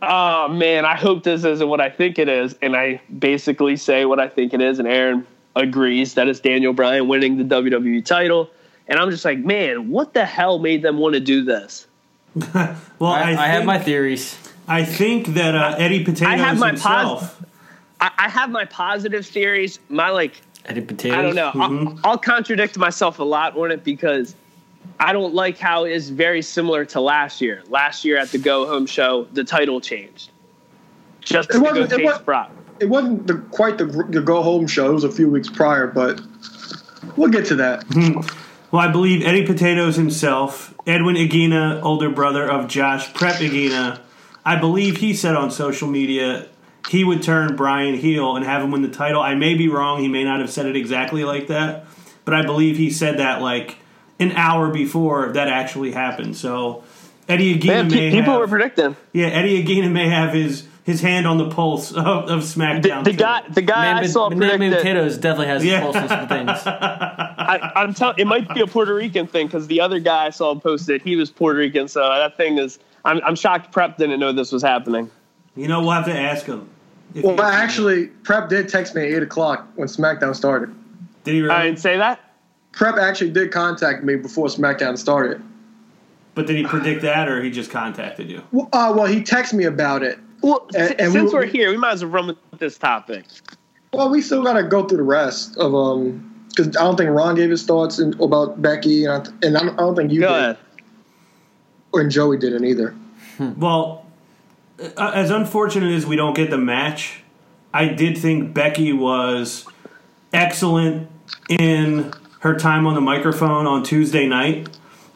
"Oh 0.02 0.48
man, 0.48 0.86
I 0.86 0.96
hope 0.96 1.24
this 1.24 1.44
isn't 1.44 1.68
what 1.68 1.82
I 1.82 1.90
think 1.90 2.18
it 2.18 2.28
is." 2.28 2.56
And 2.62 2.76
I 2.76 3.02
basically 3.20 3.76
say 3.76 4.06
what 4.06 4.20
I 4.20 4.28
think 4.28 4.54
it 4.54 4.62
is, 4.62 4.80
and 4.80 4.88
Aaron 4.88 5.28
agrees 5.56 6.16
that 6.16 6.28
it's 6.28 6.40
Daniel 6.40 6.74
Bryan 6.74 7.08
winning 7.08 7.38
the 7.38 7.44
WWE 7.44 8.04
title. 8.04 8.50
And 8.88 9.00
I'm 9.00 9.10
just 9.10 9.26
like, 9.26 9.40
man, 9.40 9.90
what 9.90 10.14
the 10.14 10.26
hell 10.26 10.60
made 10.60 10.84
them 10.84 10.98
want 10.98 11.16
to 11.16 11.20
do 11.20 11.44
this? 11.44 11.88
Well, 12.98 13.12
I, 13.12 13.34
I, 13.34 13.44
I, 13.44 13.48
have 13.48 13.66
my 13.66 13.78
theories. 13.78 14.38
I 14.70 14.86
think 14.86 15.28
that 15.34 15.54
uh, 15.54 15.76
Eddie 15.78 16.06
Potatoes 16.06 16.40
have 16.40 16.58
my 16.58 16.70
himself. 16.70 17.44
I, 18.00 18.12
I 18.18 18.30
have 18.30 18.50
my 18.50 18.64
positive 18.64 19.26
theories. 19.26 19.80
My 19.90 20.12
like 20.12 20.42
Eddie 20.66 20.82
potatoes. 20.82 21.18
I 21.18 21.22
don't 21.22 21.36
know. 21.36 21.52
Mm-hmm. 21.52 21.88
I'll, 22.06 22.12
I'll 22.12 22.18
contradict 22.18 22.78
myself 22.78 23.20
a 23.20 23.24
lot 23.24 23.58
on 23.58 23.72
it 23.72 23.84
because 23.84 24.34
I 25.00 25.14
don't 25.14 25.34
like 25.34 25.58
how 25.58 25.84
it's 25.84 26.10
very 26.10 26.42
similar 26.42 26.86
to 26.86 27.02
last 27.02 27.42
year. 27.42 27.64
Last 27.70 28.06
year 28.06 28.18
at 28.18 28.30
the 28.30 28.38
Go 28.38 28.66
Home 28.66 28.86
show, 28.86 29.28
the 29.34 29.44
title 29.44 29.82
changed. 29.82 30.32
Just 31.22 31.54
It 31.54 31.60
wasn't- 31.60 31.92
it 31.92 31.98
chase 31.98 32.06
wa- 32.06 32.20
Brock. 32.20 32.52
It 32.80 32.90
wasn't 32.90 33.26
the, 33.28 33.36
quite 33.52 33.78
the, 33.78 33.86
the 33.86 34.20
go 34.22 34.42
home 34.42 34.68
show. 34.68 34.90
It 34.90 34.94
was 34.94 35.06
a 35.06 35.12
few 35.12 35.30
weeks 35.30 35.50
prior, 35.50 35.88
but 35.88 36.20
we'll 37.16 37.30
get 37.30 37.46
to 37.46 37.56
that. 37.56 37.86
Well, 38.76 38.86
I 38.86 38.92
believe 38.92 39.26
Eddie 39.26 39.46
Potatoes 39.46 39.96
himself, 39.96 40.74
Edwin 40.86 41.16
Agina, 41.16 41.82
older 41.82 42.10
brother 42.10 42.46
of 42.46 42.68
Josh 42.68 43.14
Prep 43.14 43.36
Agina, 43.36 44.02
I 44.44 44.58
believe 44.58 44.98
he 44.98 45.14
said 45.14 45.34
on 45.34 45.50
social 45.50 45.88
media 45.88 46.50
he 46.90 47.06
would 47.06 47.24
turn 47.24 47.56
Bryan 47.56 47.96
heel 47.96 48.36
and 48.36 48.44
have 48.44 48.62
him 48.62 48.72
win 48.72 48.82
the 48.82 48.90
title. 48.90 49.22
I 49.22 49.34
may 49.34 49.54
be 49.54 49.70
wrong. 49.70 50.02
He 50.02 50.10
may 50.10 50.26
not 50.26 50.42
have 50.42 50.50
said 50.50 50.66
it 50.66 50.76
exactly 50.76 51.24
like 51.24 51.48
that, 51.48 51.86
but 52.26 52.34
I 52.34 52.46
believe 52.46 52.76
he 52.76 52.90
said 52.90 53.20
that 53.20 53.42
like 53.42 53.78
an 54.20 54.34
hour 54.34 54.70
before 54.70 55.32
that 55.32 55.48
actually 55.48 55.94
happened. 55.94 56.36
So 56.36 56.84
Eddie 57.30 57.58
Agina 57.58 57.68
Man, 57.68 57.88
may 57.88 57.94
pe- 57.94 58.12
people 58.12 58.34
have, 58.34 58.42
were 58.42 58.48
predicting. 58.50 58.98
yeah, 59.14 59.28
Eddie 59.28 59.64
Agina 59.64 59.90
may 59.90 60.10
have 60.10 60.34
his 60.34 60.68
his 60.86 61.02
hand 61.02 61.26
on 61.28 61.38
the 61.38 61.50
pulse 61.50 61.92
of, 61.92 61.98
of 62.30 62.42
SmackDown. 62.44 63.04
the 63.04 63.12
too. 63.12 63.18
guy, 63.18 63.42
the 63.50 63.62
guy 63.62 63.86
Man, 63.86 63.98
I 63.98 64.02
but- 64.02 64.10
saw 64.12 64.30
but 64.30 64.38
Man 64.38 64.50
predicted. 64.60 64.78
Potatoes 64.80 65.18
definitely 65.18 65.48
has 65.48 65.66
Yeah. 65.66 65.72
yeah. 65.74 65.82
pulse 65.82 65.96
on 65.98 66.08
some 66.10 66.28
things. 66.28 66.50
I, 66.66 67.72
I'm 67.76 67.94
telling. 67.94 68.16
It 68.20 68.28
might 68.28 68.54
be 68.54 68.62
a 68.62 68.68
Puerto 68.68 68.94
Rican 68.94 69.28
thing 69.28 69.48
because 69.48 69.68
the 69.68 69.82
other 69.82 70.00
guy 70.00 70.28
I 70.28 70.30
saw 70.30 70.56
posted 70.56 71.02
he 71.02 71.16
was 71.16 71.30
Puerto 71.32 71.60
Rican. 71.60 71.88
So 71.88 72.02
that 72.08 72.38
thing 72.38 72.58
is. 72.58 72.80
I'm, 73.04 73.22
I'm 73.24 73.36
shocked. 73.36 73.72
Prep 73.72 73.98
didn't 73.98 74.20
know 74.20 74.32
this 74.32 74.52
was 74.52 74.64
happening. 74.64 75.12
You 75.56 75.68
know, 75.68 75.82
we'll 75.82 75.92
have 75.92 76.06
to 76.06 76.18
ask 76.18 76.46
him. 76.48 76.68
Well, 77.14 77.36
he- 77.36 77.42
actually, 77.42 78.08
Prep 78.08 78.50
did 78.50 78.68
text 78.68 78.96
me 78.96 79.04
at 79.04 79.10
8 79.18 79.24
o'clock 79.24 79.68
when 79.76 79.88
SmackDown 79.88 80.36
started. 80.36 80.74
did 81.24 81.36
he 81.36 81.42
really? 81.42 81.54
I 81.54 81.66
didn't 81.66 81.80
say 81.80 81.98
that. 81.98 82.20
Prep 82.72 82.96
actually 82.98 83.30
did 83.30 83.52
contact 83.52 84.04
me 84.04 84.16
before 84.16 84.48
SmackDown 84.48 84.98
started. 84.98 85.42
But 86.34 86.48
did 86.48 86.56
he 86.58 86.64
predict 86.66 87.04
that, 87.04 87.30
or 87.30 87.42
he 87.44 87.50
just 87.52 87.70
contacted 87.72 88.30
you? 88.30 88.42
Well, 88.52 88.68
uh, 88.74 88.92
well 88.98 89.06
he 89.06 89.22
texted 89.22 89.54
me 89.54 89.66
about 89.66 90.02
it. 90.04 90.18
Well, 90.46 90.68
And- 90.76 91.02
and 91.02 91.12
since 91.12 91.34
we, 91.34 91.40
are 91.40 91.44
here, 91.44 91.72
we 91.72 91.78
might 91.78 91.94
as 91.94 92.04
well 92.06 92.12
run 92.12 92.28
with 92.28 92.38
this 92.60 92.78
topic. 92.78 93.26
Well, 93.94 94.10
we 94.10 94.22
still 94.22 94.44
got 94.44 94.54
to 94.54 94.64
go 94.64 94.84
through 94.88 94.98
the 94.98 95.04
rest 95.04 95.58
of 95.58 95.74
um 95.74 96.32
because 96.50 96.68
I 96.78 96.84
don't 96.84 96.96
think 96.96 97.10
Ron 97.10 97.36
gave 97.36 97.50
his 97.50 97.64
thoughts 97.64 97.98
in, 98.00 98.14
about 98.22 98.62
Becky, 98.62 99.04
and 99.06 99.28
I, 99.28 99.46
and 99.46 99.58
I 99.58 99.62
don't, 99.62 99.74
I 99.74 99.78
don't 99.82 99.96
think 99.96 100.12
you 100.14 100.22
Go 100.22 100.28
did, 100.30 100.38
ahead. 100.38 100.58
or 101.92 102.08
Joey 102.08 102.38
didn't 102.38 102.64
either. 102.64 102.96
Well, 103.58 104.06
uh, 104.96 105.12
as 105.14 105.32
unfortunate 105.32 105.94
as 105.94 106.06
we 106.06 106.16
don't 106.16 106.34
get 106.34 106.52
the 106.52 106.58
match, 106.58 107.22
I 107.74 107.88
did 107.88 108.18
think 108.18 108.54
Becky 108.54 108.94
was 108.94 109.66
excellent 110.32 111.10
in 111.50 112.14
her 112.40 112.56
time 112.56 112.88
on 112.88 112.94
the 112.96 113.02
microphone 113.02 113.66
on 113.68 113.84
Tuesday 113.84 114.26
night. 114.28 114.70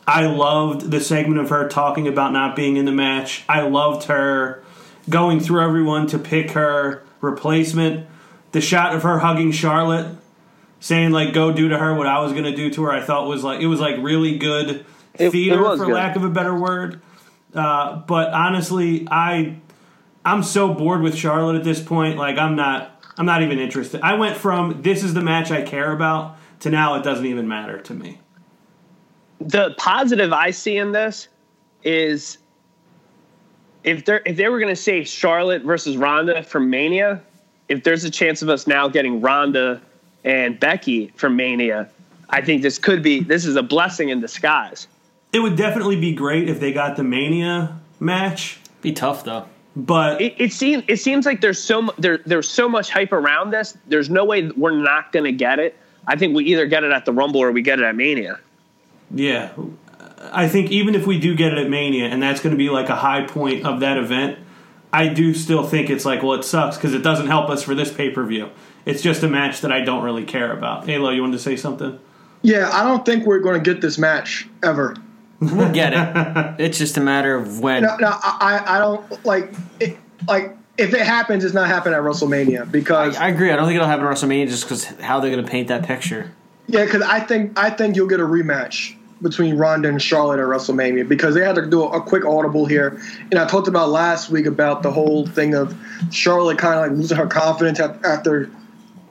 I 0.08 0.26
loved 0.26 0.92
the 0.92 1.00
segment 1.00 1.40
of 1.40 1.50
her 1.50 1.70
talking 1.70 2.08
about 2.08 2.34
not 2.34 2.56
being 2.56 2.76
in 2.76 2.84
the 2.86 2.92
match. 2.92 3.46
I 3.48 3.62
loved 3.62 4.06
her 4.08 4.62
going 5.10 5.39
through 5.39 5.62
everyone 5.62 6.08
to 6.08 6.20
pick 6.20 6.51
her 6.51 7.04
replacement. 7.22 8.08
The 8.51 8.62
shot 8.62 8.96
of 8.96 9.04
her 9.04 9.20
hugging 9.20 9.51
Charlotte, 9.51 10.16
saying 10.80 11.12
like 11.12 11.34
"Go 11.34 11.51
do 11.51 11.70
to 11.70 11.78
her 11.78 11.94
what 11.94 12.08
I 12.08 12.20
was 12.20 12.34
gonna 12.34 12.56
do 12.56 12.70
to 12.72 12.84
her." 12.84 12.92
I 12.92 13.01
thought 13.01 13.28
was 13.28 13.44
like 13.44 13.62
it 13.62 13.68
was 13.68 13.80
like 13.80 13.98
really 14.00 14.38
good 14.38 14.86
It- 15.16 15.32
theater, 15.32 15.60
it 15.60 15.62
was 15.62 15.80
for 15.80 15.86
good. 15.88 15.96
lack 15.96 16.16
of 16.16 16.24
a 16.24 16.30
better 16.30 16.56
word. 16.56 17.01
Uh, 17.54 17.98
but 18.08 18.34
honestly, 18.34 19.08
I 19.10 19.56
I'm 20.25 20.44
so 20.44 20.74
bored 20.74 21.01
with 21.01 21.16
Charlotte 21.16 21.56
at 21.56 21.63
this 21.63 21.82
point. 21.82 22.18
Like 22.18 22.38
I'm 22.38 22.56
not 22.56 23.04
I'm 23.18 23.25
not 23.25 23.42
even 23.44 23.60
interested. 23.60 24.01
I 24.01 24.16
went 24.16 24.36
from 24.38 24.82
this 24.82 25.04
is 25.04 25.13
the 25.13 25.22
match 25.22 25.51
I 25.51 25.62
care 25.62 25.92
about 25.92 26.38
to 26.62 26.70
now 26.72 26.96
it 26.96 27.04
doesn't 27.04 27.25
even 27.25 27.48
matter 27.48 27.78
to 27.80 27.94
me. 27.94 28.20
the 29.39 29.74
positive 29.78 30.34
I 30.34 30.51
see 30.51 30.75
in 30.78 30.92
this 30.92 31.28
is 31.84 32.38
if 33.84 34.06
they 34.06 34.20
if 34.26 34.38
they 34.38 34.48
were 34.50 34.60
going 34.60 34.74
to 34.74 34.82
say 34.82 35.04
Charlotte 35.04 35.64
versus 35.64 35.98
Ronda 35.98 36.44
for 36.44 36.60
Mania, 36.60 37.22
if 37.68 37.84
there's 37.84 38.04
a 38.04 38.10
chance 38.10 38.42
of 38.42 38.50
us 38.50 38.68
now 38.68 38.88
getting 38.88 39.22
Ronda 39.22 39.82
and 40.24 40.60
Becky 40.60 41.08
for 41.16 41.30
Mania, 41.30 41.90
I 42.30 42.42
think 42.42 42.62
this 42.62 42.78
could 42.78 43.02
be 43.02 43.22
this 43.22 43.46
is 43.46 43.56
a 43.56 43.64
blessing 43.64 44.10
in 44.10 44.20
disguise. 44.20 44.88
It 45.32 45.40
would 45.40 45.56
definitely 45.56 46.00
be 46.00 46.14
great 46.14 46.50
if 46.50 46.60
they 46.60 46.74
got 46.74 46.98
the 46.98 47.04
Mania 47.04 47.80
match, 48.00 48.60
Be 48.82 48.92
tough 48.92 49.24
though. 49.24 49.46
but 49.76 50.22
It, 50.22 50.36
it 50.38 50.54
seems 50.54 50.84
it 50.88 50.98
seems 50.98 51.26
like 51.26 51.42
there's 51.42 51.62
so 51.62 51.94
there 51.98 52.20
there's 52.26 52.50
so 52.50 52.68
much 52.68 52.90
hype 52.90 53.12
around 53.14 53.52
this. 53.52 53.78
There's 53.88 54.10
no 54.10 54.26
way 54.26 54.50
we're 54.50 54.72
not 54.72 55.12
going 55.12 55.26
to 55.26 55.32
get 55.32 55.60
it. 55.60 55.78
I 56.08 56.16
think 56.16 56.36
we 56.36 56.46
either 56.46 56.66
get 56.66 56.84
it 56.84 56.92
at 56.92 57.06
the 57.06 57.14
Rumble 57.14 57.42
or 57.42 57.52
we 57.52 57.62
get 57.62 57.80
it 57.80 57.86
at 57.86 57.96
Mania. 57.96 58.40
yeah, 59.14 59.52
I 60.32 60.48
think 60.48 60.72
even 60.72 60.96
if 60.96 61.08
we 61.08 61.20
do 61.20 61.36
get 61.36 61.54
it 61.54 61.60
at 61.60 61.70
Mania 61.70 62.06
and 62.06 62.22
that's 62.22 62.42
going 62.42 62.52
to 62.52 62.58
be 62.58 62.70
like 62.70 62.90
a 62.90 62.96
high 62.96 63.26
point 63.26 63.66
of 63.66 63.80
that 63.80 63.98
event, 63.98 64.40
I 64.92 65.08
do 65.08 65.34
still 65.34 65.66
think 65.66 65.90
it's 65.90 66.06
like 66.06 66.24
well 66.24 66.34
it 66.34 66.44
sucks 66.44 66.76
because 66.78 66.94
it 66.94 67.04
doesn't 67.04 67.28
help 67.28 67.50
us 67.50 67.64
for 67.64 67.76
this 67.76 67.92
pay 67.94 68.10
per 68.10 68.26
view. 68.26 68.50
It's 68.86 69.02
just 69.02 69.24
a 69.24 69.28
match 69.28 69.62
that 69.62 69.72
I 69.72 69.82
don't 69.82 70.04
really 70.04 70.26
care 70.26 70.52
about. 70.52 70.86
Halo, 70.86 71.10
you 71.12 71.22
wanted 71.22 71.38
to 71.38 71.44
say 71.44 71.56
something? 71.56 72.00
Yeah, 72.42 72.70
I 72.72 72.84
don't 72.84 73.06
think 73.06 73.26
we're 73.26 73.40
going 73.40 73.62
to 73.62 73.74
get 73.74 73.82
this 73.82 73.98
match 73.98 74.48
ever. 74.64 74.96
We'll 75.42 75.72
get 75.72 75.94
it. 75.94 76.60
it's 76.60 76.78
just 76.78 76.98
a 76.98 77.02
matter 77.02 77.36
of 77.36 77.60
when. 77.60 77.84
No, 77.84 77.96
no, 77.98 78.08
I, 78.10 78.38
I 78.66 78.76
I 78.76 78.80
don't 78.80 79.26
like 79.26 79.54
it, 79.80 79.98
like 80.28 80.58
if 80.78 80.94
it 80.94 81.02
happens, 81.02 81.44
it's 81.44 81.54
not 81.54 81.68
happening 81.68 81.96
at 81.96 82.02
WrestleMania 82.02 82.70
because 82.72 83.16
I 83.18 83.30
agree. 83.30 83.52
I 83.52 83.56
don't 83.56 83.66
think 83.66 83.76
it'll 83.76 83.88
happen 83.88 84.06
at 84.06 84.12
WrestleMania 84.12 84.48
just 84.48 84.64
because 84.64 84.86
how 84.86 85.20
they're 85.20 85.32
going 85.32 85.44
to 85.44 85.50
paint 85.50 85.68
that 85.70 85.84
picture. 85.84 86.32
yeah, 86.68 86.84
because 86.86 87.04
I 87.04 87.20
think 87.20 87.58
I 87.58 87.70
think 87.70 87.96
you'll 87.96 88.08
get 88.08 88.20
a 88.20 88.24
rematch 88.26 88.96
between 89.22 89.58
Ronda 89.58 89.90
and 89.90 90.02
Charlotte 90.02 90.40
at 90.40 90.46
WrestleMania 90.46 91.08
because 91.08 91.36
they 91.36 91.46
had 91.46 91.56
to 91.56 91.66
do 91.66 91.84
a, 91.84 92.00
a 92.00 92.02
quick 92.02 92.26
audible 92.26 92.66
here, 92.66 93.02
and 93.32 93.40
I 93.40 93.46
talked 93.48 93.68
about 93.68 93.90
last 93.90 94.30
week 94.30 94.46
about 94.46 94.84
the 94.84 94.92
whole 94.92 95.28
thing 95.28 95.54
of 95.54 95.76
Charlotte 96.12 96.58
kind 96.58 96.80
of 96.80 96.88
like 96.88 96.98
losing 96.98 97.18
her 97.18 97.28
confidence 97.28 97.80
after 97.80 98.50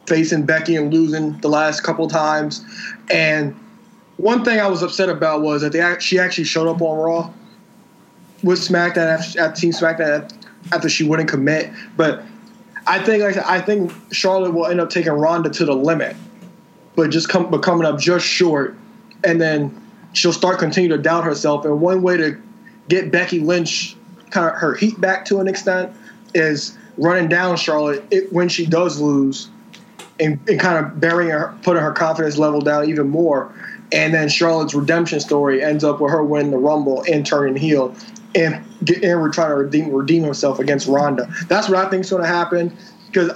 facing 0.07 0.47
Becky 0.47 0.77
and 0.77 0.93
losing 0.93 1.39
the 1.41 1.49
last 1.49 1.83
couple 1.83 2.09
times, 2.09 2.65
and 3.11 3.55
one 4.19 4.45
thing 4.45 4.59
I 4.59 4.67
was 4.67 4.83
upset 4.83 5.09
about 5.09 5.43
was 5.43 5.63
that 5.63 5.73
they 5.73 5.97
she 6.01 6.19
actually 6.19 6.45
showed 6.45 6.69
up 6.69 6.83
on 6.83 6.99
Raw 6.99 7.31
with 8.43 8.59
SmackDown 8.61 9.19
after, 9.19 9.41
at 9.41 9.57
Team 9.57 9.73
SmackDown 9.73 10.33
after 10.73 10.89
she 10.89 11.05
wouldn't 11.05 11.29
commit. 11.29 11.73
But 11.97 12.23
I 12.87 12.99
think 12.99 13.23
like 13.23 13.37
I 13.37 13.61
think 13.61 13.93
Charlotte 14.11 14.53
will 14.53 14.67
end 14.67 14.81
up 14.81 14.91
taking 14.91 15.13
Ronda 15.13 15.51
to 15.51 15.65
the 15.65 15.75
limit, 15.75 16.17
but 16.97 17.11
just 17.11 17.29
come 17.29 17.51
but 17.51 17.63
coming 17.63 17.87
up 17.87 17.99
just 17.99 18.27
short, 18.27 18.77
and 19.23 19.41
then 19.41 19.88
she'll 20.13 20.33
start 20.33 20.59
continue 20.59 20.89
to 20.91 20.99
doubt 20.99 21.25
herself. 21.25 21.65
And 21.65 21.81
one 21.81 22.03
way 22.03 22.17
to 22.17 22.41
get 22.89 23.13
Becky 23.13 23.41
Lynch 23.41 23.97
kind 24.31 24.49
of 24.49 24.55
her 24.55 24.75
heat 24.75 25.01
back 25.01 25.25
to 25.27 25.41
an 25.41 25.49
extent 25.49 25.93
is 26.35 26.77
running 26.97 27.29
down 27.29 27.57
Charlotte 27.57 28.05
it, 28.11 28.33
when 28.33 28.49
she 28.49 28.67
does 28.67 29.01
lose, 29.01 29.49
and, 30.21 30.39
and 30.49 30.59
kind 30.59 30.85
of 30.85 31.01
burying 31.01 31.31
her, 31.31 31.57
putting 31.63 31.83
her 31.83 31.93
confidence 31.93 32.37
level 32.37 32.61
down 32.61 32.89
even 32.89 33.09
more. 33.09 33.53
And 33.93 34.13
then 34.13 34.29
Charlotte's 34.29 34.75
redemption 34.75 35.21
story 35.21 35.63
ends 35.63 35.85
up 35.85 36.01
with 36.01 36.11
her 36.13 36.23
winning 36.23 36.51
the 36.51 36.59
Rumble 36.59 37.05
and 37.11 37.25
turning 37.25 37.57
heel, 37.57 37.95
and 38.35 38.63
get, 38.85 39.03
and 39.03 39.21
we're 39.21 39.33
trying 39.33 39.51
to 39.51 39.55
redeem 39.55 39.91
redeem 39.91 40.25
herself 40.25 40.59
against 40.59 40.87
Ronda. 40.89 41.33
That's 41.49 41.69
what 41.69 41.79
I 41.79 41.89
think 41.89 42.05
is 42.05 42.11
going 42.11 42.23
to 42.23 42.29
happen 42.29 42.77
because 43.07 43.29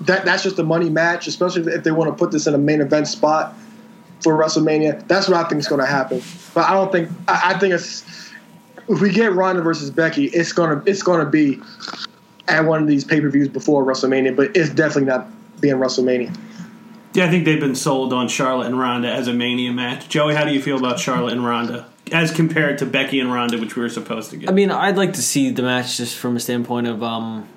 that 0.00 0.26
that's 0.26 0.42
just 0.42 0.58
a 0.58 0.62
money 0.62 0.90
match, 0.90 1.26
especially 1.26 1.72
if 1.72 1.84
they 1.84 1.92
want 1.92 2.10
to 2.10 2.16
put 2.16 2.30
this 2.30 2.46
in 2.46 2.54
a 2.54 2.58
main 2.58 2.82
event 2.82 3.08
spot 3.08 3.54
for 4.20 4.36
WrestleMania. 4.38 5.06
That's 5.08 5.28
what 5.28 5.36
I 5.36 5.48
think 5.48 5.60
is 5.60 5.68
going 5.68 5.80
to 5.80 5.86
happen. 5.86 6.22
But 6.54 6.68
I 6.68 6.72
don't 6.72 6.90
think 6.90 7.10
I, 7.28 7.54
I 7.54 7.58
think 7.58 7.74
it's 7.74 8.04
if 8.88 9.00
we 9.00 9.10
get 9.10 9.32
Ronda 9.32 9.62
versus 9.62 9.90
Becky, 9.90 10.26
it's 10.26 10.52
gonna 10.52 10.82
it's 10.86 11.02
gonna 11.02 11.28
be 11.28 11.60
at 12.48 12.64
one 12.64 12.82
of 12.82 12.88
these 12.88 13.04
pay 13.04 13.20
per 13.20 13.28
views 13.28 13.48
before 13.48 13.84
WrestleMania, 13.84 14.36
but 14.36 14.56
it's 14.56 14.70
definitely 14.70 15.06
not 15.06 15.28
being 15.60 15.76
WrestleMania. 15.76 16.36
Yeah, 17.14 17.24
I 17.24 17.30
think 17.30 17.44
they've 17.46 17.60
been 17.60 17.74
sold 17.74 18.12
on 18.12 18.28
Charlotte 18.28 18.66
and 18.66 18.78
Ronda 18.78 19.10
as 19.10 19.26
a 19.26 19.32
Mania 19.32 19.72
match. 19.72 20.08
Joey, 20.08 20.34
how 20.34 20.44
do 20.44 20.52
you 20.52 20.60
feel 20.60 20.78
about 20.78 21.00
Charlotte 21.00 21.32
and 21.32 21.44
Ronda 21.44 21.86
as 22.12 22.30
compared 22.30 22.78
to 22.78 22.86
Becky 22.86 23.20
and 23.20 23.32
Ronda, 23.32 23.58
which 23.58 23.74
we 23.74 23.82
were 23.82 23.88
supposed 23.88 24.30
to 24.30 24.36
get? 24.36 24.50
I 24.50 24.52
mean, 24.52 24.70
I'd 24.70 24.96
like 24.96 25.14
to 25.14 25.22
see 25.22 25.50
the 25.50 25.62
match 25.62 25.96
just 25.96 26.16
from 26.16 26.36
a 26.36 26.40
standpoint 26.40 26.86
of 26.86 27.02
um, 27.02 27.48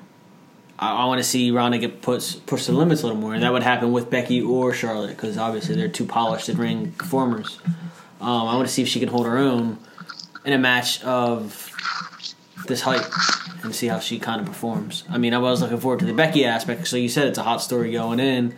I, 0.80 1.04
I 1.04 1.06
want 1.06 1.20
to 1.20 1.24
see 1.24 1.52
Ronda 1.52 1.78
get 1.78 2.02
push 2.02 2.38
push 2.46 2.66
the 2.66 2.72
limits 2.72 3.04
a 3.04 3.08
little 3.08 3.22
more, 3.22 3.34
and 3.34 3.44
that 3.44 3.52
would 3.52 3.64
happen 3.64 3.92
with 3.92 4.10
Becky 4.10 4.42
or 4.42 4.74
Charlotte 4.74 5.10
because 5.10 5.38
obviously 5.38 5.76
they're 5.76 5.88
two 5.90 6.06
polished 6.06 6.50
in 6.50 6.58
ring 6.58 6.94
performers. 6.94 7.60
Um, 8.22 8.48
I 8.48 8.56
want 8.56 8.68
to 8.68 8.74
see 8.74 8.82
if 8.82 8.88
she 8.88 9.00
can 9.00 9.10
hold 9.10 9.26
her 9.26 9.38
own 9.38 9.78
in 10.46 10.54
a 10.54 10.58
match 10.58 11.04
of 11.04 11.70
this 12.68 12.82
height 12.82 13.06
and 13.64 13.74
see 13.76 13.88
how 13.88 14.00
she 14.00 14.20
kind 14.20 14.42
of 14.42 14.48
performs. 14.48 15.04
I 15.10 15.18
mean, 15.18 15.34
I 15.34 15.38
was 15.38 15.62
looking 15.62 15.80
forward 15.80 16.00
to 16.00 16.06
the 16.06 16.14
Becky 16.14 16.46
aspect. 16.46 16.88
So 16.88 16.98
you 16.98 17.10
said 17.10 17.28
it's 17.28 17.38
a 17.38 17.44
hot 17.44 17.62
story 17.62 17.92
going 17.92 18.20
in. 18.20 18.56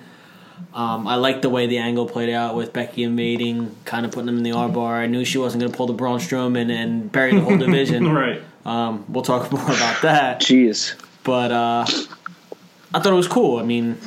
Um, 0.74 1.08
I 1.08 1.16
like 1.16 1.42
the 1.42 1.50
way 1.50 1.68
the 1.68 1.80
angle 1.80 2.08
played 2.08 2.30
out 2.30 2.56
with 2.56 2.72
Becky 2.72 3.04
invading, 3.04 3.76
kind 3.84 4.06
of 4.06 4.12
putting 4.12 4.28
them 4.28 4.38
in 4.38 4.44
the 4.44 4.52
R 4.52 4.70
bar. 4.70 4.96
I 5.02 5.08
knew 5.08 5.26
she 5.26 5.38
wasn't 5.38 5.62
going 5.62 5.72
to 5.72 5.78
pull 5.78 5.88
the 5.88 5.94
Braun 5.94 6.20
Strowman 6.20 6.72
and 6.72 7.12
bury 7.12 7.34
the 7.34 7.42
whole 7.42 7.58
division. 7.66 8.08
right. 8.14 8.42
Um, 8.64 9.06
we'll 9.10 9.24
talk 9.24 9.52
more 9.52 9.64
about 9.64 10.02
that. 10.04 10.40
Jeez. 10.40 10.96
But 11.24 11.52
uh, 11.52 11.86
I 12.94 13.00
thought 13.00 13.14
it 13.14 13.16
was 13.16 13.28
cool. 13.28 13.60
I 13.60 13.64
mean, 13.64 13.98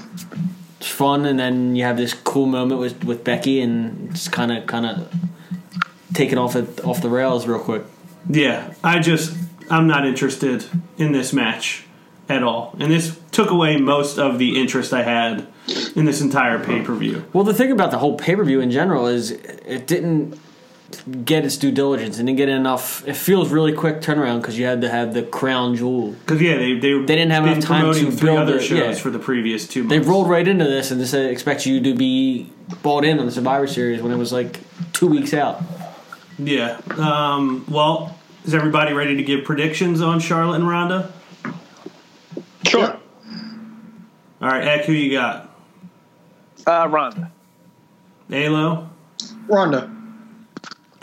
it's 0.80 0.88
fun, 0.88 1.24
and 1.24 1.38
then 1.38 1.76
you 1.76 1.84
have 1.84 1.96
this 1.96 2.12
cool 2.14 2.46
moment 2.46 2.80
with 2.80 3.04
with 3.04 3.24
Becky, 3.24 3.60
and 3.60 4.10
it's 4.10 4.28
kind 4.28 4.52
of 4.52 4.66
kind 4.66 4.86
of 4.86 5.12
taking 6.12 6.38
off 6.38 6.56
it 6.56 6.84
off 6.84 7.00
the 7.00 7.08
rails 7.08 7.46
real 7.46 7.60
quick. 7.60 7.82
Yeah, 8.28 8.74
I 8.82 8.98
just 8.98 9.36
I'm 9.70 9.86
not 9.86 10.06
interested 10.06 10.64
in 10.98 11.12
this 11.12 11.32
match 11.32 11.84
at 12.28 12.42
all, 12.42 12.74
and 12.78 12.90
this 12.90 13.18
took 13.32 13.50
away 13.50 13.76
most 13.76 14.18
of 14.18 14.38
the 14.38 14.60
interest 14.60 14.92
I 14.92 15.02
had 15.02 15.46
in 15.96 16.04
this 16.04 16.20
entire 16.20 16.62
pay 16.62 16.82
per 16.82 16.94
view. 16.94 17.24
Well, 17.32 17.44
the 17.44 17.54
thing 17.54 17.72
about 17.72 17.90
the 17.90 17.98
whole 17.98 18.16
pay 18.16 18.36
per 18.36 18.44
view 18.44 18.60
in 18.60 18.70
general 18.70 19.06
is 19.06 19.30
it 19.30 19.86
didn't 19.86 20.38
get 21.24 21.44
its 21.44 21.56
due 21.56 21.70
diligence. 21.70 22.18
and 22.18 22.26
didn't 22.26 22.38
get 22.38 22.48
enough. 22.48 23.06
It 23.06 23.16
feels 23.16 23.50
really 23.50 23.72
quick 23.72 24.00
turnaround 24.00 24.40
because 24.40 24.58
you 24.58 24.64
had 24.66 24.80
to 24.82 24.88
have 24.88 25.14
the 25.14 25.22
crown 25.22 25.76
jewel. 25.76 26.12
Because 26.12 26.40
yeah, 26.40 26.56
they 26.56 26.74
they, 26.74 26.92
They 26.92 27.16
didn't 27.16 27.30
have 27.30 27.46
enough 27.46 27.64
time 27.64 27.92
to 27.94 28.10
build 28.24 28.38
other 28.38 28.56
it, 28.56 28.62
shows 28.62 28.96
yeah. 28.96 29.02
for 29.02 29.10
the 29.10 29.18
previous 29.18 29.66
two 29.66 29.84
months. 29.84 30.04
They 30.04 30.10
rolled 30.10 30.28
right 30.28 30.46
into 30.46 30.64
this 30.64 30.90
and 30.90 31.00
just 31.00 31.14
expect 31.14 31.66
you 31.66 31.80
to 31.80 31.94
be 31.94 32.50
bought 32.82 33.04
in 33.04 33.18
on 33.18 33.26
the 33.26 33.32
Survivor 33.32 33.66
Series 33.66 34.02
when 34.02 34.12
it 34.12 34.16
was 34.16 34.32
like 34.32 34.60
two 34.92 35.06
weeks 35.06 35.34
out. 35.34 35.62
Yeah. 36.38 36.80
Um, 36.96 37.64
well, 37.68 38.18
is 38.44 38.54
everybody 38.54 38.92
ready 38.92 39.16
to 39.16 39.22
give 39.22 39.44
predictions 39.44 40.00
on 40.00 40.20
Charlotte 40.20 40.56
and 40.56 40.68
Ronda? 40.68 41.12
Sure. 42.66 42.98
All 44.42 44.48
right, 44.50 44.66
Eck, 44.66 44.84
who 44.84 44.92
you 44.92 45.12
got? 45.12 45.50
Uh, 46.66 46.88
Ronda. 46.90 47.30
Alo, 48.32 48.90
Ronda. 49.46 49.93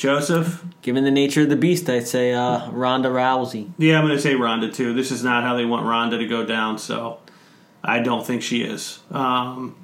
Joseph. 0.01 0.65
Given 0.81 1.03
the 1.03 1.11
nature 1.11 1.43
of 1.43 1.49
the 1.49 1.55
beast, 1.55 1.87
I'd 1.87 2.07
say 2.07 2.33
uh, 2.33 2.71
Ronda 2.71 3.09
Rousey. 3.09 3.69
Yeah, 3.77 3.99
I'm 3.99 4.07
going 4.07 4.17
to 4.17 4.21
say 4.21 4.33
Ronda 4.33 4.71
too. 4.71 4.95
This 4.95 5.11
is 5.11 5.23
not 5.23 5.43
how 5.43 5.55
they 5.55 5.63
want 5.63 5.85
Ronda 5.85 6.17
to 6.17 6.25
go 6.25 6.43
down, 6.43 6.79
so 6.79 7.19
I 7.83 7.99
don't 7.99 8.25
think 8.25 8.41
she 8.41 8.63
is. 8.63 8.97
Um, 9.11 9.75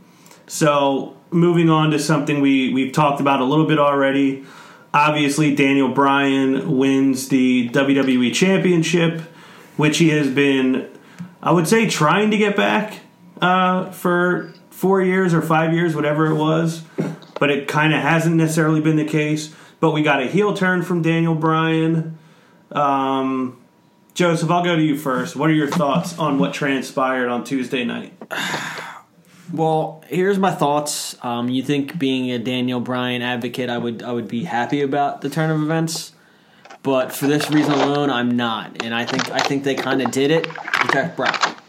so 0.47 1.15
moving 1.29 1.69
on 1.69 1.91
to 1.91 1.99
something 1.99 2.41
we 2.41 2.73
we've 2.73 2.93
talked 2.93 3.21
about 3.21 3.41
a 3.41 3.43
little 3.43 3.67
bit 3.67 3.77
already. 3.77 4.43
Obviously, 4.91 5.53
Daniel 5.53 5.89
Bryan 5.89 6.79
wins 6.79 7.29
the 7.29 7.69
WWE 7.69 8.33
Championship, 8.33 9.21
which 9.75 9.99
he 9.99 10.09
has 10.09 10.27
been, 10.31 10.89
I 11.43 11.51
would 11.51 11.67
say, 11.67 11.87
trying 11.87 12.31
to 12.31 12.37
get 12.37 12.55
back 12.55 13.01
uh, 13.39 13.91
for 13.91 14.51
four 14.71 14.99
years 14.99 15.35
or 15.35 15.43
five 15.43 15.75
years, 15.75 15.95
whatever 15.95 16.25
it 16.25 16.37
was. 16.37 16.81
But 17.39 17.51
it 17.51 17.67
kind 17.67 17.93
of 17.93 18.01
hasn't 18.01 18.35
necessarily 18.35 18.81
been 18.81 18.95
the 18.95 19.05
case. 19.05 19.53
But 19.79 19.91
we 19.91 20.01
got 20.01 20.21
a 20.21 20.25
heel 20.25 20.53
turn 20.53 20.81
from 20.81 21.01
Daniel 21.01 21.35
Bryan. 21.35 22.17
Um, 22.71 23.57
Joseph, 24.13 24.49
I'll 24.49 24.63
go 24.63 24.75
to 24.75 24.81
you 24.81 24.97
first. 24.97 25.35
What 25.35 25.49
are 25.49 25.53
your 25.53 25.69
thoughts 25.69 26.17
on 26.17 26.39
what 26.39 26.53
transpired 26.53 27.29
on 27.29 27.43
Tuesday 27.43 27.83
night? 27.83 28.13
Well, 29.53 30.03
here's 30.09 30.37
my 30.37 30.51
thoughts. 30.51 31.15
Um, 31.23 31.47
you 31.47 31.63
think 31.63 31.97
being 31.97 32.31
a 32.31 32.37
Daniel 32.37 32.81
Bryan 32.81 33.21
advocate, 33.21 33.69
I 33.69 33.77
would 33.77 34.03
I 34.03 34.11
would 34.11 34.27
be 34.27 34.43
happy 34.43 34.81
about 34.81 35.21
the 35.21 35.29
turn 35.29 35.49
of 35.49 35.61
events, 35.61 36.11
but 36.83 37.13
for 37.13 37.27
this 37.27 37.49
reason 37.49 37.71
alone, 37.71 38.09
I'm 38.09 38.35
not. 38.35 38.83
And 38.83 38.93
I 38.93 39.05
think 39.05 39.31
I 39.31 39.39
think 39.39 39.63
they 39.63 39.75
kind 39.75 40.01
of 40.01 40.11
did 40.11 40.31
it 40.31 40.49
protect 40.49 41.15
Brock. 41.15 41.63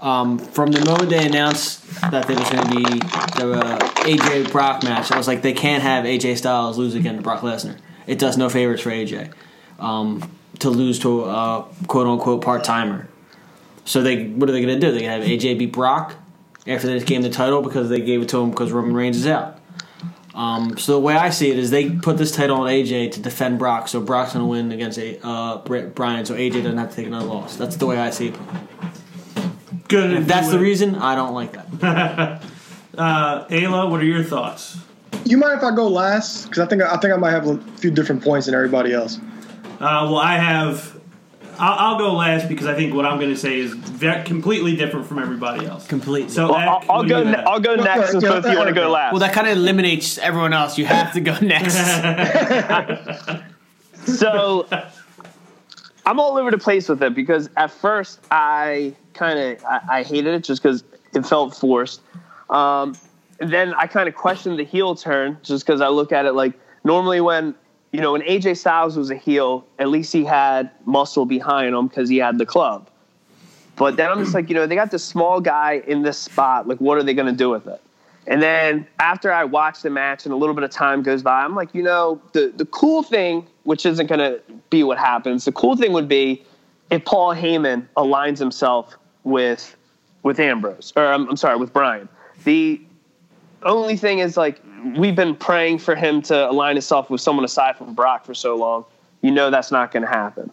Um, 0.00 0.38
from 0.38 0.72
the 0.72 0.84
moment 0.84 1.10
they 1.10 1.24
announced 1.24 1.83
that 2.10 2.26
there 2.26 2.38
was 2.38 2.50
going 2.50 2.66
to 2.66 2.74
be 2.74 2.84
the 3.38 3.52
uh, 3.52 3.78
AJ 4.04 4.52
Brock 4.52 4.82
match, 4.84 5.10
I 5.10 5.18
was 5.18 5.26
like, 5.26 5.42
they 5.42 5.52
can't 5.52 5.82
have 5.82 6.04
AJ 6.04 6.38
Styles 6.38 6.78
lose 6.78 6.94
again 6.94 7.16
to 7.16 7.22
Brock 7.22 7.40
Lesnar. 7.40 7.78
It 8.06 8.18
does 8.18 8.36
no 8.36 8.48
favors 8.48 8.80
for 8.80 8.90
AJ 8.90 9.32
um, 9.78 10.30
to 10.60 10.70
lose 10.70 10.98
to 11.00 11.24
a 11.24 11.66
quote 11.86 12.06
unquote 12.06 12.42
part 12.42 12.64
timer. 12.64 13.08
So 13.84 14.02
they, 14.02 14.28
what 14.28 14.48
are 14.48 14.52
they 14.52 14.62
going 14.62 14.78
to 14.78 14.80
do? 14.80 14.92
They're 14.92 15.00
gonna 15.00 15.22
have 15.22 15.24
AJ 15.24 15.58
beat 15.58 15.72
Brock 15.72 16.14
after 16.66 16.86
they 16.86 16.94
just 16.94 17.06
gave 17.06 17.18
him 17.18 17.22
the 17.22 17.30
title 17.30 17.62
because 17.62 17.88
they 17.88 18.00
gave 18.00 18.22
it 18.22 18.28
to 18.30 18.40
him 18.40 18.50
because 18.50 18.72
Roman 18.72 18.94
Reigns 18.94 19.16
is 19.16 19.26
out. 19.26 19.58
Um, 20.34 20.76
so 20.78 20.92
the 20.92 21.00
way 21.00 21.14
I 21.14 21.30
see 21.30 21.50
it 21.50 21.58
is 21.58 21.70
they 21.70 21.90
put 21.90 22.18
this 22.18 22.32
title 22.32 22.62
on 22.62 22.68
AJ 22.68 23.12
to 23.12 23.20
defend 23.20 23.58
Brock, 23.58 23.86
so 23.86 24.00
Brock's 24.00 24.32
going 24.32 24.44
to 24.44 24.48
win 24.48 24.72
against 24.72 24.98
a, 24.98 25.24
uh, 25.24 25.58
Bryan, 25.58 26.26
so 26.26 26.34
AJ 26.34 26.64
doesn't 26.64 26.76
have 26.76 26.90
to 26.90 26.96
take 26.96 27.06
another 27.06 27.26
loss. 27.26 27.56
That's 27.56 27.76
the 27.76 27.86
way 27.86 27.98
I 27.98 28.10
see 28.10 28.28
it. 28.28 28.36
Good. 29.94 30.12
If 30.12 30.26
that's 30.26 30.50
the 30.50 30.58
reason, 30.58 30.96
I 30.96 31.14
don't 31.14 31.34
like 31.34 31.52
that. 31.80 32.42
Uh, 32.96 33.44
Ayla, 33.48 33.90
what 33.90 34.00
are 34.00 34.04
your 34.04 34.22
thoughts? 34.22 34.78
You 35.24 35.36
mind 35.36 35.58
if 35.58 35.64
I 35.64 35.74
go 35.74 35.88
last? 35.88 36.44
Because 36.44 36.60
I 36.60 36.66
think 36.66 36.80
I 36.80 36.96
think 36.98 37.12
I 37.12 37.16
might 37.16 37.32
have 37.32 37.48
a 37.48 37.58
few 37.78 37.90
different 37.90 38.22
points 38.22 38.46
than 38.46 38.54
everybody 38.54 38.92
else. 38.92 39.18
Uh, 39.80 40.06
well, 40.06 40.18
I 40.18 40.36
have. 40.36 40.96
I'll, 41.58 41.94
I'll 41.94 41.98
go 41.98 42.12
last 42.14 42.46
because 42.48 42.66
I 42.68 42.74
think 42.74 42.94
what 42.94 43.04
I'm 43.04 43.18
going 43.18 43.30
to 43.32 43.36
say 43.36 43.58
is 43.58 43.74
ve- 43.74 44.22
completely 44.24 44.76
different 44.76 45.06
from 45.06 45.18
everybody 45.18 45.66
else. 45.66 45.88
Completely. 45.88 46.30
So 46.30 46.50
Well, 46.52 46.56
Eck, 46.60 46.68
I'll, 46.68 46.82
I'll 46.88 46.96
what 46.98 47.02
do 47.02 47.08
go. 47.08 47.18
you 47.18 47.24
Ne- 47.32 47.44
I'll 47.44 47.58
go 47.60 47.74
Well, 47.74 47.84
next 47.84 47.98
yeah, 48.00 48.06
since 48.12 48.22
yeah, 48.22 48.28
both 48.30 48.44
of 48.44 48.52
you 48.52 48.58
want 48.58 48.68
to 48.68 48.74
go 48.76 48.90
last. 48.90 49.12
well, 49.12 49.20
that 49.20 49.32
kind 49.32 49.48
of 49.48 49.56
eliminates 49.56 50.18
everyone 50.18 50.52
else. 50.52 50.78
You 50.78 50.86
have 50.86 51.12
to 51.14 51.20
go 51.20 51.36
next. 51.42 51.74
so 54.06 54.68
I'm 56.06 56.20
all 56.20 56.38
over 56.38 56.52
the 56.52 56.58
place 56.58 56.88
with 56.88 57.02
it 57.02 57.12
because 57.14 57.50
at 57.56 57.72
first 57.72 58.20
I 58.30 58.94
kind 59.14 59.38
of 59.38 59.64
I, 59.64 59.80
I 59.88 60.02
hated 60.02 60.34
it 60.34 60.44
just 60.44 60.62
because 60.62 60.84
it 61.14 61.24
felt 61.26 61.56
forced. 61.56 62.00
Um, 62.50 62.96
then 63.38 63.74
I 63.74 63.86
kind 63.86 64.08
of 64.08 64.14
questioned 64.14 64.58
the 64.58 64.64
heel 64.64 64.94
turn 64.94 65.38
just 65.42 65.66
because 65.66 65.80
I 65.80 65.88
look 65.88 66.12
at 66.12 66.26
it 66.26 66.32
like 66.32 66.52
normally 66.84 67.20
when 67.20 67.54
you 67.92 68.00
know 68.00 68.12
when 68.12 68.22
AJ 68.22 68.58
Styles 68.58 68.96
was 68.96 69.10
a 69.10 69.16
heel, 69.16 69.66
at 69.78 69.88
least 69.88 70.12
he 70.12 70.24
had 70.24 70.70
muscle 70.84 71.26
behind 71.26 71.74
him 71.74 71.88
because 71.88 72.08
he 72.08 72.18
had 72.18 72.38
the 72.38 72.46
club. 72.46 72.88
But 73.76 73.96
then 73.96 74.10
I'm 74.10 74.20
just 74.20 74.34
like, 74.34 74.48
you 74.48 74.54
know, 74.54 74.66
they 74.66 74.76
got 74.76 74.90
this 74.90 75.04
small 75.04 75.40
guy 75.40 75.82
in 75.86 76.02
this 76.02 76.16
spot. 76.16 76.68
Like, 76.68 76.78
what 76.78 76.96
are 76.96 77.02
they 77.02 77.14
going 77.14 77.26
to 77.26 77.32
do 77.32 77.50
with 77.50 77.66
it? 77.66 77.80
And 78.26 78.42
then 78.42 78.86
after 79.00 79.32
I 79.32 79.44
watch 79.44 79.82
the 79.82 79.90
match 79.90 80.24
and 80.24 80.32
a 80.32 80.36
little 80.36 80.54
bit 80.54 80.64
of 80.64 80.70
time 80.70 81.02
goes 81.02 81.22
by, 81.22 81.44
I'm 81.44 81.54
like, 81.54 81.74
you 81.74 81.82
know, 81.82 82.20
the, 82.32 82.52
the 82.56 82.64
cool 82.66 83.02
thing, 83.02 83.46
which 83.64 83.84
isn't 83.84 84.06
going 84.06 84.20
to 84.20 84.40
be 84.70 84.82
what 84.82 84.98
happens, 84.98 85.44
the 85.44 85.52
cool 85.52 85.76
thing 85.76 85.92
would 85.92 86.08
be 86.08 86.42
if 86.90 87.04
Paul 87.04 87.34
Heyman 87.34 87.86
aligns 87.96 88.38
himself 88.38 88.96
with 89.24 89.76
with 90.22 90.40
Ambrose, 90.40 90.92
or 90.96 91.06
I'm, 91.06 91.28
I'm 91.28 91.36
sorry, 91.36 91.56
with 91.56 91.72
Bryan. 91.72 92.08
The 92.44 92.80
only 93.62 93.96
thing 93.96 94.20
is, 94.20 94.36
like, 94.36 94.60
we've 94.96 95.16
been 95.16 95.34
praying 95.34 95.78
for 95.78 95.94
him 95.94 96.22
to 96.22 96.50
align 96.50 96.76
himself 96.76 97.10
with 97.10 97.20
someone 97.20 97.44
aside 97.44 97.76
from 97.76 97.94
Brock 97.94 98.24
for 98.24 98.34
so 98.34 98.56
long. 98.56 98.84
You 99.20 99.30
know 99.30 99.50
that's 99.50 99.70
not 99.70 99.92
going 99.92 100.02
to 100.02 100.08
happen. 100.08 100.50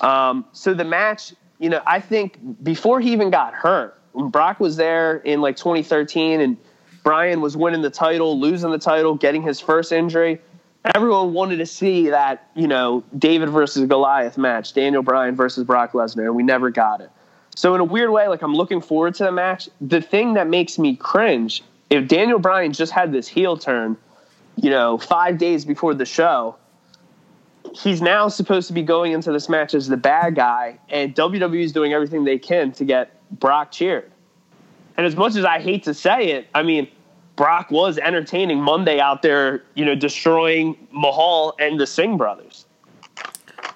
Um, 0.00 0.44
so 0.52 0.74
the 0.74 0.84
match, 0.84 1.34
you 1.58 1.70
know, 1.70 1.82
I 1.86 2.00
think 2.00 2.38
before 2.62 3.00
he 3.00 3.12
even 3.12 3.30
got 3.30 3.54
hurt, 3.54 3.98
when 4.12 4.28
Brock 4.28 4.60
was 4.60 4.76
there 4.76 5.16
in 5.18 5.40
like 5.40 5.56
2013 5.56 6.40
and 6.40 6.56
Brian 7.02 7.40
was 7.40 7.56
winning 7.56 7.82
the 7.82 7.90
title, 7.90 8.38
losing 8.38 8.70
the 8.70 8.78
title, 8.78 9.14
getting 9.14 9.42
his 9.42 9.60
first 9.60 9.92
injury, 9.92 10.40
everyone 10.94 11.32
wanted 11.32 11.56
to 11.58 11.66
see 11.66 12.10
that, 12.10 12.48
you 12.54 12.66
know, 12.66 13.02
David 13.18 13.48
versus 13.48 13.86
Goliath 13.88 14.36
match, 14.36 14.74
Daniel 14.74 15.02
Bryan 15.02 15.34
versus 15.34 15.64
Brock 15.64 15.92
Lesnar, 15.92 16.24
and 16.24 16.36
we 16.36 16.42
never 16.42 16.70
got 16.70 17.00
it. 17.00 17.10
So 17.54 17.74
in 17.74 17.80
a 17.80 17.84
weird 17.84 18.10
way, 18.10 18.28
like 18.28 18.42
I'm 18.42 18.54
looking 18.54 18.80
forward 18.80 19.14
to 19.16 19.24
the 19.24 19.32
match. 19.32 19.68
The 19.80 20.00
thing 20.00 20.34
that 20.34 20.48
makes 20.48 20.78
me 20.78 20.96
cringe, 20.96 21.62
if 21.90 22.08
Daniel 22.08 22.38
Bryan 22.38 22.72
just 22.72 22.92
had 22.92 23.12
this 23.12 23.28
heel 23.28 23.56
turn, 23.56 23.96
you 24.56 24.70
know, 24.70 24.98
five 24.98 25.38
days 25.38 25.64
before 25.64 25.94
the 25.94 26.04
show, 26.04 26.56
he's 27.74 28.02
now 28.02 28.28
supposed 28.28 28.68
to 28.68 28.72
be 28.72 28.82
going 28.82 29.12
into 29.12 29.32
this 29.32 29.48
match 29.48 29.74
as 29.74 29.88
the 29.88 29.96
bad 29.96 30.34
guy, 30.34 30.78
and 30.88 31.14
WWE 31.14 31.62
is 31.62 31.72
doing 31.72 31.92
everything 31.92 32.24
they 32.24 32.38
can 32.38 32.72
to 32.72 32.84
get 32.84 33.20
Brock 33.38 33.72
cheered. 33.72 34.10
And 34.96 35.06
as 35.06 35.16
much 35.16 35.36
as 35.36 35.44
I 35.44 35.58
hate 35.58 35.84
to 35.84 35.94
say 35.94 36.32
it, 36.32 36.48
I 36.54 36.62
mean, 36.62 36.88
Brock 37.36 37.70
was 37.70 37.98
entertaining 37.98 38.60
Monday 38.60 39.00
out 39.00 39.22
there, 39.22 39.62
you 39.74 39.84
know, 39.84 39.94
destroying 39.94 40.76
Mahal 40.92 41.54
and 41.58 41.80
the 41.80 41.86
Singh 41.86 42.18
brothers. 42.18 42.66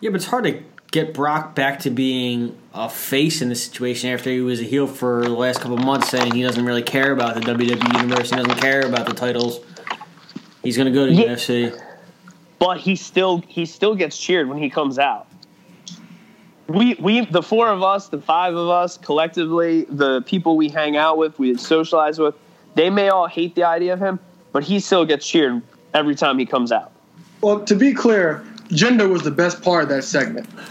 Yeah, 0.01 0.11
but 0.11 0.17
it's 0.17 0.27
hard 0.27 0.45
to 0.45 0.63
get 0.97 1.13
Brock 1.13 1.55
back 1.55 1.81
to 1.81 1.91
being 1.91 2.57
a 2.73 2.89
face 2.89 3.43
in 3.43 3.51
this 3.51 3.63
situation 3.63 4.09
after 4.09 4.31
he 4.31 4.41
was 4.41 4.61
a 4.61 4.65
heel 4.65 4.87
for 4.87 5.25
the 5.25 5.29
last 5.29 5.61
couple 5.61 5.77
of 5.77 5.85
months, 5.85 6.09
saying 6.09 6.33
he 6.33 6.43
doesn't 6.43 6.65
really 6.65 6.83
care 6.83 7.13
about 7.13 7.35
the 7.35 7.41
WWE 7.43 8.01
universe, 8.01 8.31
he 8.31 8.37
doesn't 8.37 8.59
care 8.59 8.81
about 8.81 9.07
the 9.07 9.13
titles. 9.13 9.61
He's 10.63 10.75
going 10.79 10.91
to 10.91 10.93
go 10.93 11.05
to 11.07 11.13
Yeah. 11.13 11.35
UFC. 11.35 11.79
But 12.59 12.79
he 12.79 12.97
still 12.97 13.43
he 13.47 13.67
still 13.67 13.95
gets 13.95 14.17
cheered 14.17 14.49
when 14.49 14.57
he 14.57 14.71
comes 14.71 14.99
out. 14.99 15.27
we 16.67 16.95
we 16.95 17.27
the 17.27 17.43
four 17.43 17.69
of 17.69 17.83
us, 17.83 18.09
the 18.09 18.19
five 18.19 18.55
of 18.55 18.71
us 18.71 18.97
collectively, 18.97 19.85
the 19.91 20.23
people 20.23 20.57
we 20.57 20.71
hang 20.71 20.97
out 20.97 21.19
with, 21.19 21.39
we 21.39 21.59
socialize 21.59 22.19
with, 22.19 22.35
they 22.75 22.89
may 22.89 23.11
all 23.11 23.27
hate 23.27 23.55
the 23.55 23.65
idea 23.65 23.93
of 23.93 24.01
him, 24.01 24.19
but 24.53 24.65
he 24.65 24.81
still 24.81 25.05
gets 25.05 25.29
cheered 25.29 25.61
every 25.93 26.15
time 26.15 26.39
he 26.39 26.47
comes 26.47 26.73
out. 26.73 26.91
Well, 27.43 27.61
to 27.67 27.75
be 27.75 27.93
clear, 27.93 28.43
Jinder 28.69 29.09
was 29.09 29.23
the 29.23 29.31
best 29.31 29.63
part 29.63 29.85
of 29.85 29.89
that 29.91 30.03
segment. 30.05 30.49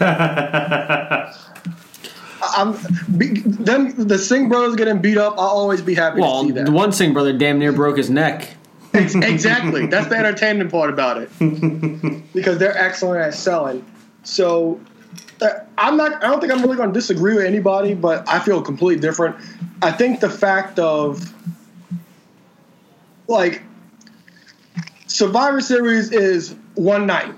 I'm 2.42 2.76
be, 3.16 3.40
them 3.40 3.94
the 4.06 4.18
Singh 4.18 4.48
brothers 4.48 4.76
getting 4.76 5.00
beat 5.00 5.18
up. 5.18 5.34
I'll 5.34 5.46
always 5.46 5.80
be 5.80 5.94
happy 5.94 6.20
Well, 6.20 6.42
to 6.42 6.46
see 6.48 6.52
that. 6.52 6.66
the 6.66 6.72
one 6.72 6.92
Singh 6.92 7.12
brother 7.12 7.32
damn 7.32 7.58
near 7.58 7.72
broke 7.72 7.96
his 7.96 8.10
neck. 8.10 8.50
Exactly. 8.92 9.86
That's 9.86 10.06
the 10.08 10.16
entertainment 10.16 10.70
part 10.70 10.88
about 10.90 11.18
it. 11.18 11.30
because 12.32 12.58
they're 12.58 12.76
excellent 12.76 13.20
at 13.20 13.34
selling. 13.34 13.84
So 14.22 14.80
uh, 15.42 15.48
I'm 15.76 15.96
not 15.96 16.22
I 16.24 16.28
don't 16.28 16.40
think 16.40 16.52
I'm 16.52 16.62
really 16.62 16.76
going 16.76 16.90
to 16.90 16.94
disagree 16.94 17.34
with 17.34 17.44
anybody, 17.44 17.94
but 17.94 18.26
I 18.28 18.38
feel 18.38 18.62
completely 18.62 19.00
different. 19.00 19.36
I 19.82 19.92
think 19.92 20.20
the 20.20 20.30
fact 20.30 20.78
of 20.78 21.32
like 23.28 23.62
Survivor 25.06 25.60
Series 25.60 26.12
is 26.12 26.54
one 26.74 27.06
night. 27.06 27.34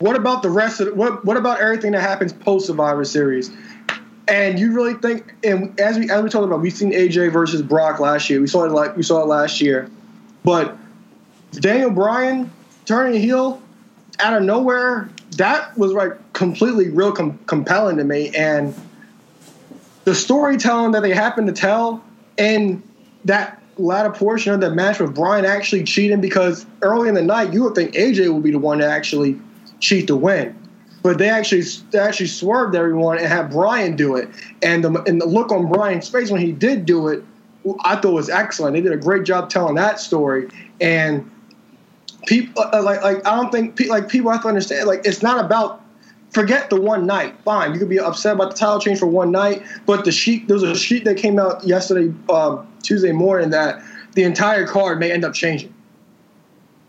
What 0.00 0.16
about 0.16 0.42
the 0.42 0.48
rest 0.48 0.80
of 0.80 0.96
what 0.96 1.26
what 1.26 1.36
about 1.36 1.60
everything 1.60 1.92
that 1.92 2.00
happens 2.00 2.32
post 2.32 2.66
Survivor 2.66 3.04
Series? 3.04 3.50
And 4.26 4.58
you 4.58 4.72
really 4.72 4.94
think 4.94 5.34
and 5.44 5.78
as 5.78 5.98
we 5.98 6.10
as 6.10 6.22
we 6.22 6.30
talked 6.30 6.46
about, 6.46 6.62
we've 6.62 6.72
seen 6.72 6.92
AJ 6.92 7.32
versus 7.32 7.60
Brock 7.60 8.00
last 8.00 8.30
year. 8.30 8.40
We 8.40 8.46
saw 8.46 8.64
it 8.64 8.72
like 8.72 8.96
we 8.96 9.02
saw 9.02 9.20
it 9.20 9.26
last 9.26 9.60
year. 9.60 9.90
But 10.42 10.74
Daniel 11.52 11.90
Bryan 11.90 12.50
turning 12.86 13.20
heel 13.20 13.60
out 14.18 14.34
of 14.34 14.42
nowhere, 14.42 15.10
that 15.36 15.76
was 15.76 15.92
like 15.92 16.32
completely 16.32 16.88
real 16.88 17.12
com- 17.12 17.38
compelling 17.44 17.98
to 17.98 18.04
me. 18.04 18.30
And 18.34 18.74
the 20.04 20.14
storytelling 20.14 20.92
that 20.92 21.02
they 21.02 21.12
happened 21.12 21.48
to 21.48 21.52
tell 21.52 22.02
in 22.38 22.82
that 23.26 23.62
latter 23.76 24.10
portion 24.10 24.54
of 24.54 24.62
the 24.62 24.70
match 24.70 24.98
with 24.98 25.14
Bryan 25.14 25.44
actually 25.44 25.84
cheating 25.84 26.22
because 26.22 26.64
early 26.80 27.10
in 27.10 27.14
the 27.14 27.22
night 27.22 27.52
you 27.52 27.64
would 27.64 27.74
think 27.74 27.92
AJ 27.92 28.32
would 28.32 28.42
be 28.42 28.50
the 28.50 28.58
one 28.58 28.78
to 28.78 28.86
actually 28.86 29.38
cheat 29.80 30.06
to 30.06 30.16
win. 30.16 30.56
But 31.02 31.18
they 31.18 31.30
actually 31.30 31.62
they 31.90 31.98
actually 31.98 32.26
swerved 32.26 32.74
everyone 32.74 33.18
and 33.18 33.26
had 33.26 33.50
Bryan 33.50 33.96
do 33.96 34.16
it. 34.16 34.28
And 34.62 34.84
the 34.84 35.02
and 35.04 35.20
the 35.20 35.26
look 35.26 35.50
on 35.50 35.66
Bryan's 35.66 36.08
face 36.08 36.30
when 36.30 36.40
he 36.40 36.52
did 36.52 36.86
do 36.86 37.08
it 37.08 37.24
I 37.84 37.96
thought 37.96 38.12
was 38.12 38.30
excellent. 38.30 38.74
They 38.74 38.80
did 38.80 38.92
a 38.92 38.96
great 38.96 39.24
job 39.24 39.50
telling 39.50 39.74
that 39.74 40.00
story, 40.00 40.48
and 40.80 41.30
people 42.26 42.62
uh, 42.62 42.82
like 42.82 43.02
like 43.02 43.26
I 43.26 43.36
don't 43.36 43.52
think 43.52 43.78
like 43.88 44.08
people 44.08 44.30
have 44.30 44.42
to 44.42 44.48
understand 44.48 44.86
like 44.86 45.02
it's 45.04 45.22
not 45.22 45.44
about 45.44 45.82
forget 46.30 46.70
the 46.70 46.80
one 46.80 47.06
night. 47.06 47.34
Fine, 47.44 47.74
you 47.74 47.78
could 47.78 47.90
be 47.90 48.00
upset 48.00 48.34
about 48.34 48.52
the 48.52 48.56
title 48.56 48.80
change 48.80 48.98
for 48.98 49.06
one 49.06 49.30
night, 49.30 49.62
but 49.84 50.04
the 50.04 50.12
sheet 50.12 50.48
there 50.48 50.54
was 50.54 50.62
a 50.62 50.74
sheet 50.74 51.04
that 51.04 51.18
came 51.18 51.38
out 51.38 51.62
yesterday 51.66 52.14
um, 52.30 52.66
Tuesday 52.82 53.12
morning 53.12 53.50
that 53.50 53.82
the 54.14 54.22
entire 54.22 54.66
card 54.66 54.98
may 54.98 55.12
end 55.12 55.24
up 55.24 55.34
changing. 55.34 55.74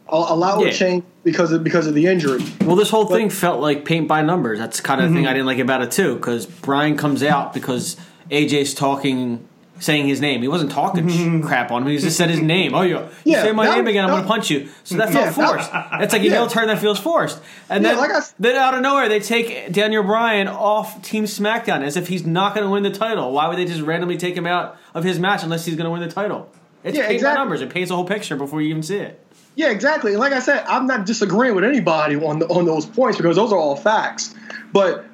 A, 0.07 0.15
a 0.15 0.35
lot 0.35 0.57
will 0.57 0.71
change 0.71 1.03
because 1.23 1.51
of 1.51 1.63
because 1.63 1.87
of 1.87 1.93
the 1.93 2.07
injury. 2.07 2.43
Well, 2.61 2.75
this 2.75 2.89
whole 2.89 3.05
thing 3.05 3.29
felt 3.29 3.59
like 3.61 3.85
paint 3.85 4.07
by 4.07 4.21
numbers. 4.21 4.59
That's 4.59 4.81
kind 4.81 5.01
of 5.01 5.09
the 5.09 5.15
thing 5.15 5.23
mm-hmm. 5.23 5.29
I 5.29 5.33
didn't 5.33 5.45
like 5.47 5.59
about 5.59 5.81
it 5.81 5.91
too, 5.91 6.15
because 6.15 6.45
Bryan 6.45 6.97
comes 6.97 7.23
out 7.23 7.53
because 7.53 7.97
AJ's 8.29 8.73
talking, 8.73 9.47
saying 9.79 10.07
his 10.07 10.21
name. 10.21 10.41
He 10.41 10.47
wasn't 10.47 10.71
talking 10.71 11.07
sh- 11.09 11.13
mm-hmm. 11.17 11.41
crap 11.47 11.71
on 11.71 11.83
him. 11.83 11.89
He 11.89 11.97
just 11.97 12.17
said 12.17 12.29
his 12.29 12.39
name. 12.39 12.73
Oh, 12.73 12.81
you, 12.81 12.97
you 12.97 13.09
Yeah, 13.25 13.43
say 13.43 13.51
my 13.51 13.65
that- 13.65 13.75
name 13.77 13.87
again, 13.87 14.03
I'm 14.05 14.09
that- 14.11 14.15
going 14.17 14.23
to 14.23 14.27
punch 14.27 14.49
you. 14.49 14.69
So 14.83 14.95
that 14.97 15.11
felt 15.11 15.25
Yeah, 15.25 15.31
that- 15.31 15.33
forced. 15.33 15.71
That's 15.71 16.13
like 16.13 16.21
a 16.21 16.25
Yeah. 16.25 16.31
heel 16.31 16.47
turn 16.47 16.67
that 16.67 16.79
feels 16.79 16.99
forced. 16.99 17.39
And 17.69 17.83
Yeah, 17.83 17.91
then, 17.91 17.99
like 17.99 18.11
I 18.11 18.21
then 18.39 18.55
out 18.55 18.73
of 18.73 18.81
nowhere, 18.81 19.09
they 19.09 19.19
take 19.19 19.71
Daniel 19.71 20.03
Bryan 20.03 20.47
off 20.47 21.01
Team 21.01 21.25
SmackDown 21.25 21.83
as 21.83 21.97
if 21.97 22.07
he's 22.07 22.25
not 22.25 22.53
going 22.55 22.65
to 22.65 22.71
win 22.71 22.83
the 22.83 22.91
title. 22.91 23.31
Why 23.31 23.47
would 23.47 23.57
they 23.57 23.65
just 23.65 23.81
randomly 23.81 24.17
take 24.17 24.35
him 24.35 24.47
out 24.47 24.77
of 24.93 25.03
his 25.03 25.19
match 25.19 25.43
unless 25.43 25.65
he's 25.65 25.75
going 25.75 25.85
to 25.85 25.91
win 25.91 26.01
the 26.01 26.13
title? 26.13 26.49
It's 26.83 26.97
Yeah, 26.97 27.03
paint 27.03 27.15
exactly. 27.15 27.35
by 27.35 27.41
numbers. 27.41 27.61
It 27.61 27.69
paints 27.69 27.89
the 27.89 27.95
whole 27.95 28.05
picture 28.05 28.35
before 28.35 28.61
you 28.61 28.69
even 28.69 28.83
see 28.83 28.97
it. 28.97 29.25
Yeah, 29.55 29.69
exactly. 29.69 30.11
And 30.11 30.19
like 30.19 30.33
I 30.33 30.39
said, 30.39 30.63
I'm 30.67 30.87
not 30.87 31.05
disagreeing 31.05 31.55
with 31.55 31.63
anybody 31.63 32.15
on 32.15 32.39
the, 32.39 32.47
on 32.47 32.65
those 32.65 32.85
points 32.85 33.17
because 33.17 33.35
those 33.35 33.51
are 33.51 33.57
all 33.59 33.75
facts. 33.75 34.33
But 34.73 35.05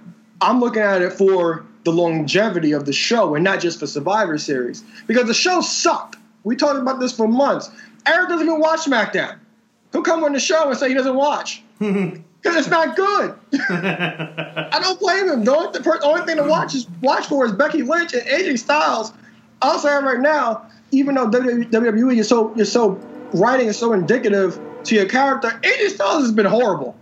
I'm 0.41 0.60
looking 0.60 0.82
at 0.84 1.01
it 1.01 1.12
for 1.13 1.65
the 1.84 1.91
longevity 1.91 2.71
of 2.73 2.86
the 2.86 2.93
show 2.93 3.34
and 3.36 3.43
not 3.43 3.60
just 3.60 3.80
for 3.80 3.88
Survivor 3.88 4.38
Series 4.38 4.84
because 5.08 5.25
the 5.25 5.34
show 5.34 5.62
sucked. 5.62 6.17
We 6.43 6.56
talked 6.56 6.80
about 6.80 6.99
this 6.99 7.12
for 7.15 7.27
months. 7.27 7.69
Eric 8.06 8.30
doesn't 8.30 8.45
even 8.47 8.60
watch 8.60 8.82
SmackDown. 8.82 9.38
He'll 9.91 10.01
come 10.03 10.23
on 10.23 10.34
the 10.34 10.39
show 10.39 10.69
and 10.69 10.77
say 10.77 10.89
he 10.89 10.93
doesn't 10.93 11.15
watch 11.15 11.63
because 11.80 12.56
it's 12.56 12.67
not 12.69 12.95
good. 12.95 13.36
I 13.69 14.80
don't 14.82 14.99
blame 14.99 15.30
him. 15.30 15.43
The 15.43 15.56
only, 15.56 15.71
the 15.71 15.82
per- 15.84 15.99
only 16.03 16.21
thing 16.25 16.38
to 16.38 16.43
watch 16.43 16.75
is 16.75 16.88
watch 17.01 17.25
for 17.27 17.45
is 17.45 17.51
Becky 17.53 17.82
Lynch 17.84 18.13
and 18.13 18.23
AJ 18.23 18.60
Styles. 18.60 19.13
I'll 19.62 19.80
say 19.80 19.89
right 19.89 20.19
now, 20.19 20.67
even 20.91 21.15
though 21.15 21.28
WWE 21.28 22.17
is 22.17 22.28
so 22.28 22.54
is 22.56 22.71
so 22.71 23.00
writing 23.34 23.67
is 23.67 23.78
so 23.78 23.93
indicative 23.93 24.60
to 24.86 24.95
your 24.95 25.06
character, 25.08 25.50
AJ 25.63 25.89
Styles 25.89 26.23
has 26.23 26.32
been 26.32 26.45
horrible. 26.45 26.95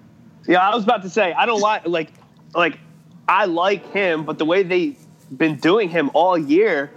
Yeah, 0.48 0.60
I 0.60 0.76
was 0.76 0.84
about 0.84 1.04
to 1.04 1.10
say 1.10 1.34
I 1.34 1.45
don't 1.45 1.62
like 1.62 1.88
like 1.88 2.12
like 2.54 2.80
I 3.28 3.45
like 3.45 3.91
him, 3.91 4.26
but 4.26 4.38
the 4.38 4.45
way 4.45 4.63
they've 4.63 4.98
been 5.36 5.56
doing 5.58 5.89
him 5.89 6.12
all 6.13 6.38
year, 6.38 6.91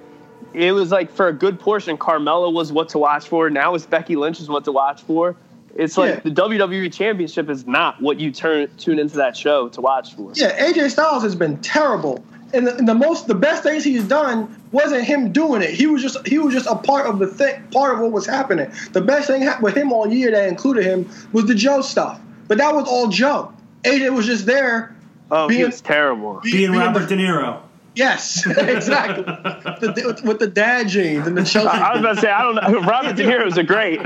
it 0.52 0.72
was 0.72 0.90
like 0.90 1.10
for 1.10 1.28
a 1.28 1.32
good 1.32 1.58
portion, 1.58 1.96
Carmella 1.96 2.52
was 2.52 2.70
what 2.72 2.90
to 2.90 2.98
watch 2.98 3.26
for. 3.28 3.48
Now 3.50 3.74
it's 3.74 3.86
Becky 3.86 4.16
Lynch 4.16 4.40
is 4.40 4.48
what 4.48 4.64
to 4.64 4.72
watch 4.72 5.02
for. 5.02 5.36
It's 5.74 5.96
like 5.96 6.16
Yeah. 6.16 6.20
the 6.20 6.30
WWE 6.30 6.92
Championship 6.92 7.48
is 7.48 7.66
not 7.66 8.02
what 8.02 8.18
you 8.18 8.30
turn 8.32 8.68
tune 8.78 8.98
into 8.98 9.16
that 9.18 9.36
show 9.36 9.68
to 9.68 9.80
watch 9.80 10.14
for. 10.14 10.32
Yeah, 10.34 10.58
AJ 10.66 10.90
Styles 10.90 11.22
has 11.22 11.34
been 11.36 11.58
terrible. 11.58 12.22
And 12.54 12.66
the, 12.66 12.76
and 12.76 12.88
the 12.88 12.94
most 12.94 13.26
the 13.26 13.34
best 13.34 13.62
things 13.62 13.84
he's 13.84 14.04
done 14.04 14.58
wasn't 14.72 15.04
him 15.04 15.32
doing 15.32 15.60
it. 15.62 15.70
He 15.70 15.86
was 15.86 16.00
just 16.02 16.26
he 16.26 16.38
was 16.38 16.54
just 16.54 16.66
a 16.66 16.74
part 16.76 17.06
of 17.06 17.18
the 17.18 17.26
thing, 17.26 17.62
part 17.72 17.92
of 17.94 18.00
what 18.00 18.10
was 18.10 18.24
happening. 18.26 18.70
The 18.92 19.02
best 19.02 19.26
thing 19.26 19.42
hap- 19.42 19.60
with 19.60 19.76
him 19.76 19.92
all 19.92 20.06
year 20.10 20.30
that 20.30 20.48
included 20.48 20.84
him 20.84 21.08
was 21.32 21.44
the 21.46 21.54
Joe 21.54 21.82
stuff. 21.82 22.18
But 22.46 22.56
that 22.58 22.74
was 22.74 22.88
all 22.88 23.08
Joe. 23.08 23.52
AJ 23.84 24.14
was 24.14 24.24
just 24.26 24.46
there. 24.46 24.96
Oh, 25.30 25.48
he 25.48 25.62
was 25.62 25.80
terrible. 25.82 26.40
be- 26.42 26.52
Being 26.52 26.70
being 26.70 26.80
Robert 26.82 27.00
the- 27.08 27.16
De 27.16 27.22
Niro. 27.22 27.60
Yes, 27.94 28.46
exactly. 28.58 29.24
the, 29.24 30.02
with, 30.06 30.22
with 30.22 30.38
the 30.38 30.46
dad 30.46 30.88
jeans 30.88 31.26
and 31.26 31.36
the 31.36 31.42
Chelsea. 31.44 31.68
I 31.68 31.90
was 31.92 32.00
about 32.00 32.14
to 32.14 32.20
say 32.20 32.30
I 32.30 32.42
don't 32.42 32.54
know. 32.54 32.80
Robert 32.88 33.16
De 33.16 33.24
Niro's 33.24 33.58
a 33.58 33.62
great. 33.64 34.00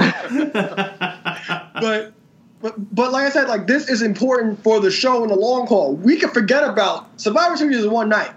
but 1.81 2.13
but 2.63 2.95
but 2.95 3.13
like 3.13 3.27
I 3.27 3.31
said, 3.31 3.49
like 3.49 3.67
this 3.67 3.91
is 3.91 4.01
important 4.01 4.63
for 4.63 4.81
the 4.81 4.91
show 4.91 5.23
in 5.25 5.29
the 5.29 5.35
long 5.35 5.67
haul. 5.67 5.97
We 5.97 6.17
can 6.17 6.31
forget 6.31 6.63
about 6.63 7.21
Survivor 7.21 7.57
Series 7.57 7.79
is 7.79 7.89
one 7.89 8.09
night. 8.09 8.31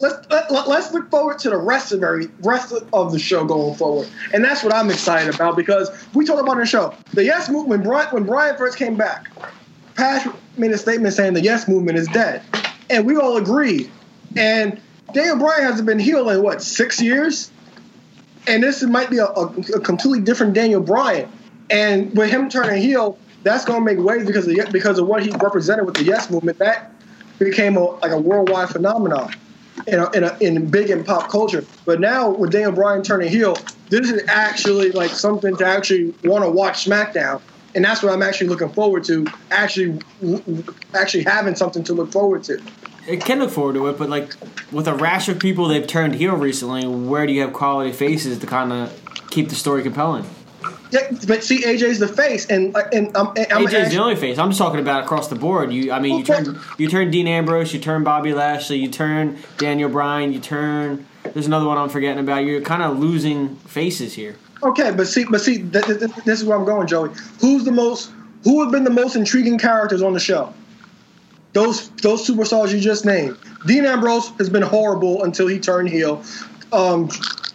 Let's 0.00 0.26
let, 0.30 0.50
let, 0.50 0.66
us 0.66 0.94
look 0.94 1.10
forward 1.10 1.38
to 1.40 1.50
the 1.50 1.58
rest 1.58 1.92
of 1.92 2.02
every 2.02 2.28
rest 2.40 2.72
of 2.94 3.12
the 3.12 3.18
show 3.18 3.44
going 3.44 3.74
forward, 3.74 4.08
and 4.32 4.42
that's 4.42 4.64
what 4.64 4.74
I'm 4.74 4.90
excited 4.90 5.34
about 5.34 5.56
because 5.56 5.90
we 6.14 6.24
talked 6.24 6.40
about 6.40 6.56
the 6.56 6.64
show 6.64 6.94
the 7.12 7.24
Yes 7.24 7.50
movement. 7.50 7.68
When 7.68 7.82
Bryan 7.82 8.14
when 8.14 8.24
Bryan 8.24 8.56
first 8.56 8.78
came 8.78 8.96
back, 8.96 9.30
Pash 9.94 10.26
made 10.56 10.70
a 10.70 10.78
statement 10.78 11.12
saying 11.12 11.34
the 11.34 11.42
Yes 11.42 11.68
movement 11.68 11.98
is 11.98 12.08
dead, 12.08 12.42
and 12.88 13.04
we 13.04 13.16
all 13.16 13.36
agreed. 13.36 13.90
And 14.36 14.80
Daniel 15.12 15.36
Bryan 15.36 15.64
hasn't 15.64 15.86
been 15.86 15.98
healed 15.98 16.30
in 16.30 16.42
what 16.42 16.62
six 16.62 17.02
years, 17.02 17.50
and 18.46 18.62
this 18.62 18.82
might 18.82 19.10
be 19.10 19.18
a, 19.18 19.26
a, 19.26 19.46
a 19.74 19.80
completely 19.80 20.22
different 20.22 20.54
Daniel 20.54 20.80
Bryan. 20.80 21.30
And 21.68 22.16
with 22.16 22.30
him 22.30 22.48
turning 22.48 22.82
heel, 22.82 23.18
that's 23.42 23.64
going 23.64 23.80
to 23.80 23.84
make 23.84 24.04
waves 24.04 24.26
because 24.26 24.46
of 24.46 24.54
the, 24.54 24.68
because 24.70 24.98
of 24.98 25.06
what 25.06 25.22
he 25.22 25.30
represented 25.30 25.86
with 25.86 25.96
the 25.96 26.04
Yes 26.04 26.30
movement. 26.30 26.58
That 26.58 26.92
became 27.38 27.76
a, 27.76 27.84
like 27.84 28.12
a 28.12 28.18
worldwide 28.18 28.68
phenomenon 28.68 29.34
in 29.86 29.98
a, 29.98 30.10
in, 30.10 30.24
a, 30.24 30.36
in 30.40 30.66
big 30.70 30.90
in 30.90 31.04
pop 31.04 31.30
culture. 31.30 31.64
But 31.84 32.00
now 32.00 32.30
with 32.30 32.52
Daniel 32.52 32.72
Bryan 32.72 33.02
turning 33.02 33.28
heel, 33.28 33.56
this 33.88 34.10
is 34.10 34.22
actually 34.28 34.92
like 34.92 35.10
something 35.10 35.56
to 35.56 35.66
actually 35.66 36.14
want 36.24 36.44
to 36.44 36.50
watch 36.50 36.84
SmackDown. 36.84 37.40
And 37.74 37.84
that's 37.84 38.02
what 38.02 38.12
I'm 38.12 38.22
actually 38.22 38.48
looking 38.48 38.70
forward 38.70 39.04
to. 39.04 39.26
Actually, 39.50 40.00
actually 40.94 41.22
having 41.22 41.54
something 41.54 41.84
to 41.84 41.94
look 41.94 42.10
forward 42.12 42.42
to. 42.44 42.60
It 43.08 43.24
can 43.24 43.38
look 43.38 43.50
forward 43.50 43.74
to 43.74 43.88
it, 43.88 43.96
but 43.96 44.10
like 44.10 44.34
with 44.70 44.86
a 44.86 44.94
rash 44.94 45.28
of 45.28 45.38
people 45.38 45.68
they've 45.68 45.86
turned 45.86 46.16
heel 46.16 46.34
recently, 46.34 46.86
where 46.86 47.26
do 47.26 47.32
you 47.32 47.40
have 47.40 47.52
quality 47.52 47.92
faces 47.92 48.38
to 48.38 48.46
kind 48.46 48.72
of 48.72 49.26
keep 49.30 49.48
the 49.48 49.54
story 49.54 49.82
compelling? 49.82 50.24
Yeah, 50.90 51.08
but 51.26 51.44
see, 51.44 51.62
AJ's 51.62 51.98
the 52.00 52.08
face, 52.08 52.46
and 52.46 52.76
and 52.92 53.16
um, 53.16 53.32
and 53.36 53.46
I'm 53.52 53.64
AJ's 53.64 53.74
actually- 53.74 53.96
the 53.96 54.02
only 54.02 54.16
face. 54.16 54.38
I'm 54.38 54.48
just 54.50 54.58
talking 54.58 54.80
about 54.80 55.04
across 55.04 55.28
the 55.28 55.36
board. 55.36 55.72
You, 55.72 55.92
I 55.92 56.00
mean, 56.00 56.18
you 56.18 56.24
turn 56.24 56.58
you 56.78 56.88
turn 56.88 57.10
Dean 57.10 57.28
Ambrose, 57.28 57.72
you 57.72 57.78
turn 57.80 58.02
Bobby 58.02 58.34
Lashley, 58.34 58.78
you 58.78 58.88
turn 58.88 59.38
Daniel 59.58 59.88
Bryan, 59.88 60.32
you 60.32 60.40
turn. 60.40 61.06
There's 61.22 61.46
another 61.46 61.66
one 61.66 61.78
I'm 61.78 61.88
forgetting 61.90 62.18
about. 62.18 62.44
You're 62.44 62.60
kind 62.62 62.82
of 62.82 62.98
losing 62.98 63.54
faces 63.56 64.14
here. 64.14 64.36
Okay, 64.62 64.90
but 64.90 65.06
see, 65.06 65.24
but 65.24 65.40
see, 65.40 65.58
th- 65.62 65.84
th- 65.84 65.98
th- 66.00 66.12
this 66.24 66.40
is 66.40 66.44
where 66.44 66.58
I'm 66.58 66.64
going, 66.64 66.86
Joey. 66.86 67.10
Who's 67.40 67.64
the 67.64 67.72
most? 67.72 68.10
Who 68.44 68.62
have 68.62 68.72
been 68.72 68.84
the 68.84 68.90
most 68.90 69.16
intriguing 69.16 69.58
characters 69.58 70.02
on 70.02 70.12
the 70.12 70.20
show? 70.20 70.52
Those 71.52 71.90
those 72.02 72.26
superstars 72.26 72.72
you 72.72 72.80
just 72.80 73.04
named. 73.04 73.36
Dean 73.66 73.84
Ambrose 73.84 74.28
has 74.38 74.48
been 74.50 74.62
horrible 74.62 75.24
until 75.24 75.46
he 75.46 75.58
turned 75.58 75.88
heel. 75.88 76.22
Um, 76.72 77.08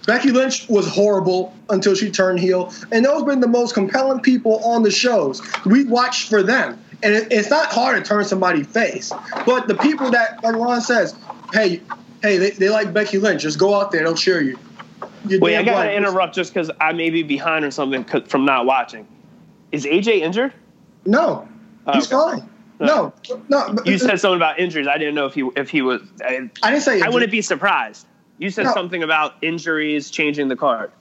Becky 0.05 0.31
Lynch 0.31 0.67
was 0.69 0.87
horrible 0.87 1.53
until 1.69 1.95
she 1.95 2.11
turned 2.11 2.39
heel, 2.39 2.71
and 2.91 3.03
those 3.03 3.19
have 3.19 3.25
been 3.25 3.39
the 3.39 3.47
most 3.47 3.73
compelling 3.73 4.19
people 4.19 4.63
on 4.63 4.83
the 4.83 4.91
shows. 4.91 5.41
We 5.65 5.85
watched 5.85 6.29
for 6.29 6.43
them, 6.43 6.79
and 7.03 7.13
it, 7.13 7.27
it's 7.31 7.49
not 7.49 7.71
hard 7.71 7.97
to 8.03 8.07
turn 8.07 8.23
somebody 8.25 8.63
face. 8.63 9.11
But 9.45 9.67
the 9.67 9.75
people 9.75 10.11
that, 10.11 10.43
like 10.43 10.55
Ron 10.55 10.81
says, 10.81 11.15
hey, 11.53 11.81
hey, 12.21 12.37
they, 12.37 12.51
they 12.51 12.69
like 12.69 12.93
Becky 12.93 13.17
Lynch. 13.17 13.41
Just 13.41 13.57
go 13.59 13.73
out 13.73 13.91
there, 13.91 14.03
they'll 14.03 14.15
cheer 14.15 14.41
you. 14.41 14.59
You're 15.27 15.39
Wait, 15.39 15.57
I 15.57 15.63
gotta 15.63 15.87
right. 15.87 15.95
interrupt 15.95 16.35
just 16.35 16.53
because 16.53 16.69
I 16.79 16.93
may 16.93 17.09
be 17.09 17.23
behind 17.23 17.65
or 17.65 17.71
something 17.71 18.03
from 18.27 18.45
not 18.45 18.65
watching. 18.67 19.07
Is 19.71 19.85
AJ 19.85 20.19
injured? 20.21 20.53
No, 21.05 21.47
oh, 21.87 21.93
he's 21.93 22.11
Okay. 22.11 22.39
fine. 22.39 22.49
No, 22.79 23.13
no. 23.49 23.73
but- 23.73 23.87
You 23.87 23.97
said 23.97 24.19
something 24.19 24.35
about 24.35 24.59
injuries. 24.59 24.87
I 24.87 24.97
didn't 24.97 25.15
know 25.15 25.25
if 25.25 25.33
he 25.33 25.49
if 25.55 25.69
he 25.69 25.81
was. 25.81 26.01
I, 26.23 26.49
I 26.61 26.71
didn't 26.71 26.83
say. 26.83 27.01
I 27.01 27.09
wouldn't 27.09 27.31
be 27.31 27.41
surprised. 27.41 28.05
You 28.37 28.49
said 28.49 28.65
No. 28.65 28.73
something 28.73 29.03
about 29.03 29.33
injuries 29.41 30.09
changing 30.09 30.47
the 30.49 30.55
card. 30.55 30.91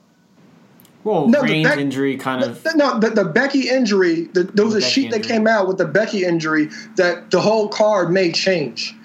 Well, 1.03 1.27
No, 1.27 1.41
the 1.41 1.47
Reigns 1.47 1.67
Beck- 1.67 1.77
injury 1.77 2.17
kind 2.17 2.43
of. 2.43 2.63
The- 2.63 2.73
No, 2.75 2.99
the, 2.99 3.09
the 3.11 3.25
Becky 3.25 3.69
injury. 3.69 4.23
The, 4.33 4.43
there 4.43 4.65
was 4.65 4.73
a 4.73 4.79
Becky 4.79 4.89
sheet 4.89 5.11
that 5.11 5.23
came 5.23 5.45
out 5.47 5.67
with 5.67 5.77
the 5.77 5.85
Becky 5.85 6.23
injury 6.25 6.69
that 6.95 7.29
the 7.29 7.39
whole 7.39 7.67
card 7.67 8.11
may 8.11 8.31
change. 8.31 8.95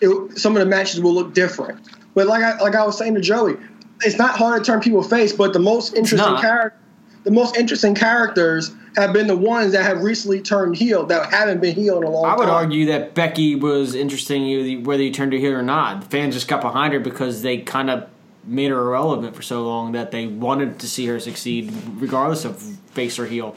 It, 0.00 0.38
some 0.38 0.56
of 0.56 0.60
the 0.60 0.66
matches 0.66 1.00
will 1.00 1.12
look 1.12 1.34
different. 1.34 1.80
But 2.14 2.26
like 2.26 2.42
I 2.42 2.58
like 2.60 2.74
I 2.74 2.84
was 2.84 2.96
saying 2.96 3.14
to 3.16 3.20
Joey, 3.20 3.56
it's 4.02 4.16
not 4.16 4.36
hard 4.36 4.64
to 4.64 4.70
turn 4.70 4.80
people 4.80 5.02
face. 5.02 5.32
But 5.34 5.52
the 5.52 5.58
most 5.58 5.94
interesting 5.94 6.36
character, 6.38 6.78
the 7.24 7.30
most 7.30 7.56
interesting 7.56 7.94
characters 7.94 8.72
have 8.96 9.12
been 9.12 9.26
the 9.26 9.36
ones 9.36 9.72
that 9.72 9.82
have 9.84 10.02
recently 10.02 10.40
turned 10.40 10.76
heel 10.76 11.04
that 11.06 11.30
haven't 11.32 11.60
been 11.60 11.74
heel 11.74 11.98
in 11.98 12.04
a 12.04 12.10
long 12.10 12.24
time. 12.24 12.32
I 12.32 12.36
would 12.36 12.46
time. 12.46 12.54
argue 12.54 12.86
that 12.86 13.14
Becky 13.14 13.54
was 13.54 13.94
interesting 13.94 14.82
whether 14.84 15.02
you 15.02 15.12
turned 15.12 15.32
her 15.32 15.38
heel 15.38 15.52
or 15.52 15.62
not. 15.62 16.00
The 16.02 16.06
fans 16.08 16.34
just 16.34 16.48
got 16.48 16.60
behind 16.60 16.92
her 16.94 17.00
because 17.00 17.42
they 17.42 17.58
kind 17.58 17.90
of 17.90 18.08
made 18.44 18.70
her 18.70 18.78
irrelevant 18.80 19.36
for 19.36 19.42
so 19.42 19.62
long 19.62 19.92
that 19.92 20.10
they 20.10 20.26
wanted 20.26 20.78
to 20.80 20.88
see 20.88 21.06
her 21.06 21.20
succeed 21.20 21.72
regardless 21.96 22.44
of 22.44 22.60
face 22.60 23.18
or 23.18 23.26
heel. 23.26 23.54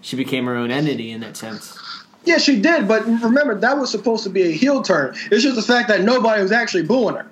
She 0.00 0.16
became 0.16 0.46
her 0.46 0.56
own 0.56 0.70
entity 0.70 1.10
in 1.12 1.20
that 1.20 1.36
sense. 1.36 1.78
Yeah, 2.24 2.38
she 2.38 2.60
did, 2.60 2.88
but 2.88 3.04
remember 3.06 3.58
that 3.60 3.76
was 3.78 3.90
supposed 3.90 4.24
to 4.24 4.30
be 4.30 4.42
a 4.42 4.50
heel 4.52 4.82
turn. 4.82 5.14
It's 5.30 5.42
just 5.42 5.56
the 5.56 5.62
fact 5.62 5.88
that 5.88 6.02
nobody 6.02 6.42
was 6.42 6.50
actually 6.52 6.84
booing 6.84 7.16
her. 7.16 7.26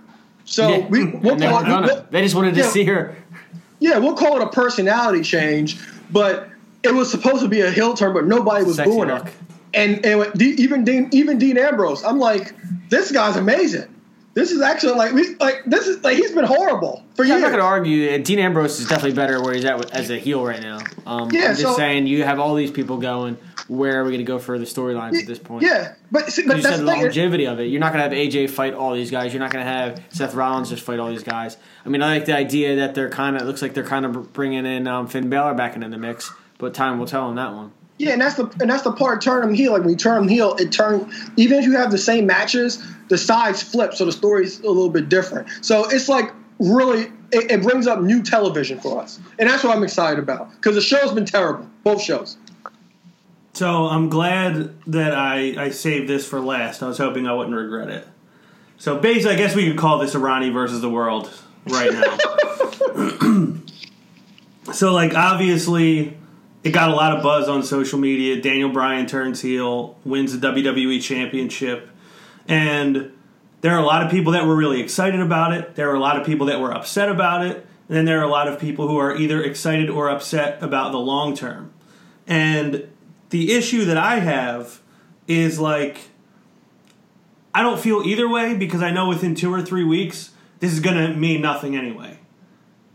So 0.44 0.68
Yeah. 0.68 0.86
we 0.88 1.04
we'll 1.06 1.36
they, 1.36 1.46
call 1.48 1.62
were 1.64 1.80
we'll- 1.86 2.04
they 2.10 2.22
just 2.22 2.34
wanted 2.34 2.54
to 2.54 2.60
Yeah. 2.60 2.68
see 2.68 2.84
her. 2.84 3.16
Yeah, 3.80 3.98
we'll 3.98 4.14
call 4.14 4.36
it 4.36 4.42
a 4.42 4.48
personality 4.48 5.22
change, 5.22 5.78
but 6.10 6.48
it 6.82 6.94
was 6.94 7.10
supposed 7.10 7.42
to 7.42 7.48
be 7.48 7.60
a 7.60 7.70
heel 7.70 7.94
turn, 7.94 8.14
but 8.14 8.26
nobody 8.26 8.64
was 8.64 8.76
Sexy 8.76 8.90
booing 8.90 9.08
her. 9.08 9.24
And 9.74 10.04
and 10.04 10.40
even 10.42 10.84
Dean 10.84 11.08
even 11.12 11.38
Dean 11.38 11.56
Ambrose, 11.56 12.04
I'm 12.04 12.18
like, 12.18 12.54
this 12.88 13.10
guy's 13.10 13.36
amazing. 13.36 13.88
This 14.40 14.50
is 14.52 14.62
actually 14.62 14.94
like 14.94 15.12
like 15.40 15.64
this 15.66 15.86
is 15.86 16.02
like 16.02 16.16
he's 16.16 16.32
been 16.32 16.44
horrible 16.44 17.04
for 17.14 17.24
Yeah, 17.24 17.34
I'm 17.34 17.40
not 17.42 17.48
going 17.48 17.60
to 17.60 17.66
argue. 17.66 18.18
Dean 18.22 18.38
Ambrose 18.38 18.80
is 18.80 18.86
definitely 18.88 19.12
better 19.14 19.42
where 19.42 19.52
he's 19.54 19.64
at 19.66 19.90
as 19.92 20.08
a 20.10 20.18
heel 20.18 20.42
right 20.44 20.62
now. 20.62 20.78
Um, 21.06 21.30
Yeah, 21.30 21.40
I'm 21.42 21.46
just 21.50 21.60
so- 21.62 21.76
saying 21.76 22.06
you 22.06 22.24
have 22.24 22.40
all 22.40 22.54
these 22.54 22.70
people 22.70 22.96
going. 22.96 23.36
Where 23.68 24.00
are 24.00 24.04
we 24.04 24.10
going 24.10 24.18
to 24.18 24.24
go 24.24 24.38
for 24.40 24.58
the 24.58 24.64
storylines 24.64 25.16
at 25.16 25.26
this 25.28 25.38
point? 25.38 25.62
Yeah, 25.62 25.94
but 26.10 26.32
see, 26.32 26.42
but 26.44 26.56
you 26.56 26.62
that's 26.62 26.76
said 26.76 26.84
the 26.86 26.90
thing. 26.90 27.02
longevity 27.02 27.46
of 27.46 27.60
it. 27.60 27.64
You're 27.66 27.78
not 27.80 27.92
going 27.92 28.02
to 28.10 28.16
have 28.16 28.26
AJ 28.32 28.50
fight 28.50 28.74
all 28.74 28.94
these 28.94 29.12
guys. 29.12 29.32
You're 29.32 29.38
not 29.42 29.52
going 29.52 29.64
to 29.64 29.70
have 29.70 30.02
Seth 30.08 30.34
Rollins 30.34 30.70
just 30.70 30.82
fight 30.82 30.98
all 30.98 31.08
these 31.08 31.22
guys. 31.22 31.56
I 31.86 31.88
mean, 31.88 32.02
I 32.02 32.14
like 32.16 32.24
the 32.24 32.34
idea 32.36 32.74
that 32.76 32.96
they're 32.96 33.10
kind 33.10 33.36
of 33.36 33.42
looks 33.46 33.62
like 33.62 33.74
they're 33.74 33.84
kind 33.84 34.04
of 34.04 34.32
bringing 34.32 34.66
in 34.66 34.88
um, 34.88 35.06
Finn 35.06 35.30
Balor 35.30 35.54
back 35.54 35.76
into 35.76 35.88
the 35.88 35.98
mix, 35.98 36.32
but 36.58 36.74
time 36.74 36.98
will 36.98 37.06
tell 37.06 37.26
on 37.26 37.36
that 37.36 37.52
one. 37.54 37.70
Yeah, 38.00 38.12
and 38.12 38.22
that's 38.22 38.36
the 38.36 38.44
and 38.62 38.70
that's 38.70 38.82
the 38.82 38.92
part 38.92 39.20
turn 39.20 39.42
them 39.42 39.52
heel. 39.52 39.72
Like 39.72 39.82
when 39.82 39.90
you 39.90 39.96
turn 39.96 40.22
them 40.22 40.28
heel, 40.28 40.56
it 40.58 40.72
turn 40.72 41.12
even 41.36 41.58
if 41.58 41.66
you 41.66 41.76
have 41.76 41.90
the 41.90 41.98
same 41.98 42.24
matches, 42.24 42.82
the 43.08 43.18
sides 43.18 43.62
flip, 43.62 43.92
so 43.92 44.06
the 44.06 44.12
story's 44.12 44.58
a 44.60 44.68
little 44.68 44.88
bit 44.88 45.10
different. 45.10 45.48
So 45.60 45.86
it's 45.86 46.08
like 46.08 46.32
really 46.58 47.12
it, 47.30 47.50
it 47.50 47.62
brings 47.62 47.86
up 47.86 48.00
new 48.00 48.22
television 48.22 48.80
for 48.80 49.02
us, 49.02 49.20
and 49.38 49.50
that's 49.50 49.62
what 49.62 49.76
I'm 49.76 49.84
excited 49.84 50.18
about 50.18 50.50
because 50.52 50.76
the 50.76 50.80
show's 50.80 51.12
been 51.12 51.26
terrible, 51.26 51.68
both 51.84 52.00
shows. 52.00 52.38
So 53.52 53.88
I'm 53.88 54.08
glad 54.08 54.74
that 54.86 55.12
I, 55.12 55.66
I 55.66 55.68
saved 55.68 56.08
this 56.08 56.26
for 56.26 56.40
last. 56.40 56.82
I 56.82 56.88
was 56.88 56.96
hoping 56.96 57.26
I 57.26 57.34
wouldn't 57.34 57.54
regret 57.54 57.90
it. 57.90 58.08
So 58.78 58.98
basically, 58.98 59.34
I 59.34 59.36
guess 59.36 59.54
we 59.54 59.68
could 59.68 59.76
call 59.76 59.98
this 59.98 60.14
Irani 60.14 60.50
versus 60.54 60.80
the 60.80 60.88
world 60.88 61.28
right 61.66 61.92
now. 61.92 62.16
so 64.72 64.94
like 64.94 65.14
obviously, 65.14 66.16
it 66.62 66.70
got 66.70 66.90
a 66.90 66.94
lot 66.94 67.16
of 67.16 67.22
buzz 67.22 67.48
on 67.48 67.62
social 67.62 67.98
media. 67.98 68.40
Daniel 68.40 68.70
Bryan 68.70 69.06
turns 69.06 69.40
heel, 69.40 69.98
wins 70.04 70.38
the 70.38 70.46
WWE 70.46 71.02
Championship, 71.02 71.88
and 72.48 73.12
there 73.60 73.72
are 73.72 73.78
a 73.78 73.86
lot 73.86 74.04
of 74.04 74.10
people 74.10 74.32
that 74.32 74.46
were 74.46 74.56
really 74.56 74.80
excited 74.80 75.20
about 75.20 75.52
it. 75.52 75.74
There 75.74 75.90
are 75.90 75.94
a 75.94 76.00
lot 76.00 76.18
of 76.18 76.26
people 76.26 76.46
that 76.46 76.60
were 76.60 76.72
upset 76.72 77.08
about 77.08 77.44
it. 77.44 77.66
And 77.88 77.96
then 77.96 78.04
there 78.04 78.20
are 78.20 78.24
a 78.24 78.30
lot 78.30 78.48
of 78.48 78.58
people 78.58 78.88
who 78.88 78.96
are 78.98 79.16
either 79.16 79.42
excited 79.42 79.90
or 79.90 80.08
upset 80.08 80.62
about 80.62 80.92
the 80.92 80.98
long 80.98 81.34
term. 81.34 81.72
And 82.26 82.88
the 83.30 83.52
issue 83.52 83.84
that 83.86 83.96
I 83.96 84.20
have 84.20 84.80
is 85.26 85.58
like 85.58 85.98
I 87.52 87.62
don't 87.62 87.80
feel 87.80 88.02
either 88.04 88.28
way 88.28 88.54
because 88.54 88.80
I 88.82 88.90
know 88.92 89.08
within 89.08 89.34
two 89.34 89.52
or 89.52 89.60
three 89.60 89.84
weeks 89.84 90.30
this 90.60 90.72
is 90.72 90.80
gonna 90.80 91.14
mean 91.14 91.42
nothing 91.42 91.76
anyway. 91.76 92.18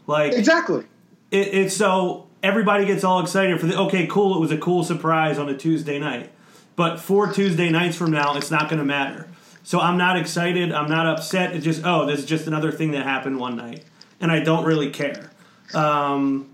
Like 0.08 0.34
Exactly. 0.34 0.86
it, 1.30 1.48
it's 1.54 1.76
so 1.76 2.25
everybody 2.46 2.86
gets 2.86 3.04
all 3.04 3.20
excited 3.20 3.60
for 3.60 3.66
the 3.66 3.78
okay, 3.82 4.06
cool. 4.08 4.38
It 4.38 4.40
was 4.40 4.52
a 4.52 4.58
cool 4.58 4.84
surprise 4.84 5.38
on 5.40 5.50
a 5.50 5.58
Tuesday 5.58 5.98
night, 6.00 6.32
but 6.76 7.00
four 7.00 7.32
Tuesday 7.34 7.70
nights 7.70 7.98
from 7.98 8.12
now, 8.12 8.38
it's 8.38 8.52
not 8.52 8.70
going 8.70 8.80
to 8.80 8.86
matter. 8.86 9.28
So 9.64 9.80
I'm 9.80 9.98
not 9.98 10.16
excited. 10.18 10.72
I'm 10.72 10.90
not 10.90 11.08
upset. 11.08 11.56
It's 11.56 11.66
just 11.66 11.82
oh, 11.84 12.06
this 12.06 12.20
is 12.20 12.26
just 12.26 12.46
another 12.48 12.72
thing 12.72 12.92
that 12.92 13.04
happened 13.04 13.40
one 13.40 13.56
night, 13.58 13.84
and 14.22 14.32
I 14.32 14.40
don't 14.42 14.64
really 14.64 14.92
care. 14.92 15.32
Um, 15.74 16.50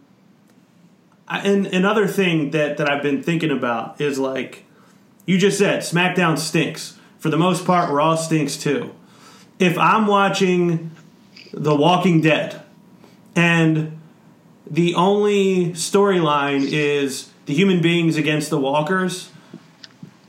I- 1.28 1.40
and 1.42 1.68
another 1.68 2.08
thing 2.08 2.52
that 2.52 2.78
that 2.78 2.90
I've 2.90 3.04
been 3.04 3.22
thinking 3.22 3.52
about 3.52 4.00
is 4.00 4.18
like 4.18 4.64
you 5.26 5.38
just 5.38 5.58
said, 5.58 5.82
SmackDown 5.82 6.38
stinks. 6.38 6.98
For 7.20 7.30
the 7.30 7.38
most 7.38 7.66
part, 7.66 7.92
Raw 7.92 8.16
stinks 8.16 8.58
too. 8.58 8.96
If 9.60 9.78
I'm 9.78 10.08
watching 10.08 10.90
The 11.54 11.76
Walking 11.76 12.20
Dead 12.22 12.64
and 13.36 14.01
the 14.72 14.96
only 14.96 15.72
storyline 15.74 16.66
is 16.66 17.30
the 17.46 17.54
human 17.54 17.82
beings 17.82 18.16
against 18.16 18.50
the 18.50 18.58
walkers, 18.58 19.30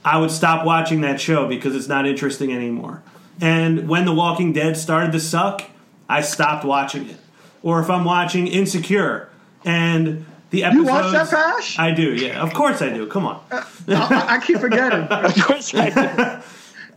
I 0.05 0.18
would 0.18 0.33
stop 0.33 0.66
watching 0.66 1.02
that 1.02 1.20
show 1.20 1.46
because 1.46 1.76
it's 1.76 1.87
not 1.87 2.09
interesting 2.09 2.52
anymore. 2.52 3.05
And 3.40 3.88
when 3.88 4.05
The 4.05 4.12
Walking 4.12 4.52
Dead 4.52 4.76
started 4.76 5.12
to 5.12 5.20
suck, 5.20 5.62
I 6.09 6.22
stopped 6.22 6.64
watching 6.64 7.09
it. 7.09 7.18
Or 7.62 7.81
if 7.81 7.88
I'm 7.88 8.05
watching 8.05 8.48
Insecure 8.48 9.28
and 9.64 10.26
the 10.50 10.64
episode 10.64 10.81
You 10.81 10.87
watch 10.87 11.12
that, 11.12 11.31
Pash? 11.31 11.78
I 11.78 11.92
do, 11.92 12.12
yeah. 12.12 12.42
Of 12.42 12.52
course 12.52 12.83
I 12.83 12.88
do. 12.90 13.07
Come 13.07 13.26
on. 13.26 13.40
Uh, 13.50 13.62
I, 13.88 14.37
I 14.37 14.44
keep 14.44 14.59
forgetting. 14.59 15.02
Of 15.11 15.35
course, 15.46 15.72
I 15.72 15.90
do. 15.90 16.42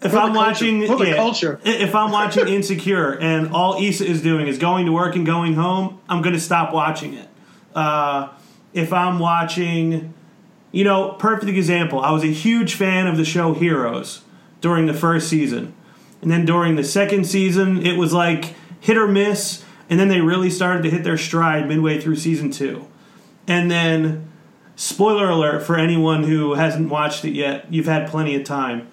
If 0.02 0.14
I'm 0.14 0.34
culture. 0.34 0.36
watching, 0.36 0.82
yeah, 0.82 1.16
culture. 1.16 1.60
if 1.64 1.96
I'm 1.96 2.12
watching 2.12 2.48
Insecure 2.48 3.18
and 3.20 3.54
all 3.54 3.82
Issa 3.82 4.06
is 4.06 4.22
doing 4.22 4.48
is 4.48 4.58
going 4.58 4.88
to 4.88 4.92
work 4.92 5.16
and 5.16 5.26
going 5.26 5.54
home, 5.54 6.00
I'm 6.10 6.22
going 6.22 6.34
to 6.34 6.42
stop 6.42 6.74
watching 6.74 7.14
it. 7.14 7.30
Uh, 7.76 8.30
if 8.74 8.92
I'm 8.92 9.20
watching, 9.20 10.14
you 10.72 10.84
know, 10.84 11.12
perfect 11.14 11.50
example. 11.50 12.00
I 12.00 12.12
was 12.12 12.24
a 12.24 12.32
huge 12.32 12.74
fan 12.74 13.06
of 13.06 13.18
the 13.18 13.26
show 13.26 13.54
Heroes 13.54 14.22
during 14.62 14.88
the 14.88 14.94
first 14.94 15.28
season, 15.28 15.74
and 16.22 16.32
then 16.32 16.46
during 16.46 16.76
the 16.76 16.84
second 16.84 17.26
season, 17.26 17.86
it 17.86 17.98
was 17.98 18.14
like 18.14 18.56
hit 18.80 18.98
or 18.98 19.08
miss, 19.08 19.64
and 19.90 20.00
then 20.00 20.08
they 20.08 20.22
really 20.22 20.50
started 20.50 20.84
to 20.84 20.90
hit 20.90 21.04
their 21.04 21.18
stride 21.18 21.68
midway 21.68 22.00
through 22.00 22.16
season 22.16 22.52
two, 22.52 22.88
and 23.48 23.70
then. 23.70 24.32
Spoiler 24.78 25.30
alert 25.30 25.64
for 25.64 25.78
anyone 25.78 26.26
who 26.26 26.56
hasn't 26.56 26.90
watched 26.90 27.24
it 27.24 27.32
yet. 27.32 27.72
You've 27.72 27.86
had 27.86 28.10
plenty 28.10 28.36
of 28.36 28.44
time 28.44 28.90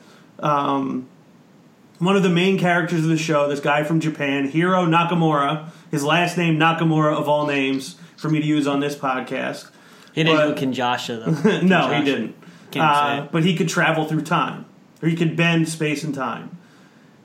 one 2.02 2.16
of 2.16 2.24
the 2.24 2.28
main 2.28 2.58
characters 2.58 3.04
of 3.04 3.10
the 3.10 3.16
show, 3.16 3.48
this 3.48 3.60
guy 3.60 3.84
from 3.84 4.00
Japan, 4.00 4.48
Hiro 4.48 4.86
Nakamura, 4.86 5.70
his 5.92 6.02
last 6.02 6.36
name 6.36 6.58
Nakamura 6.58 7.14
of 7.14 7.28
all 7.28 7.46
names 7.46 7.96
for 8.22 8.30
me 8.30 8.40
to 8.40 8.46
use 8.46 8.66
on 8.68 8.78
this 8.80 8.94
podcast. 8.94 9.68
He 10.14 10.22
didn't 10.22 10.36
But- 10.54 10.60
go 10.60 10.66
Kinshasa 10.66 11.42
though. 11.42 11.60
no, 11.66 11.92
he 11.92 12.04
didn't. 12.04 12.36
Uh, 12.74 13.26
but 13.30 13.44
he 13.44 13.54
could 13.54 13.68
travel 13.68 14.06
through 14.06 14.22
time, 14.22 14.64
or 15.02 15.08
he 15.08 15.14
could 15.16 15.36
bend 15.36 15.68
space 15.68 16.02
and 16.04 16.14
time. 16.14 16.56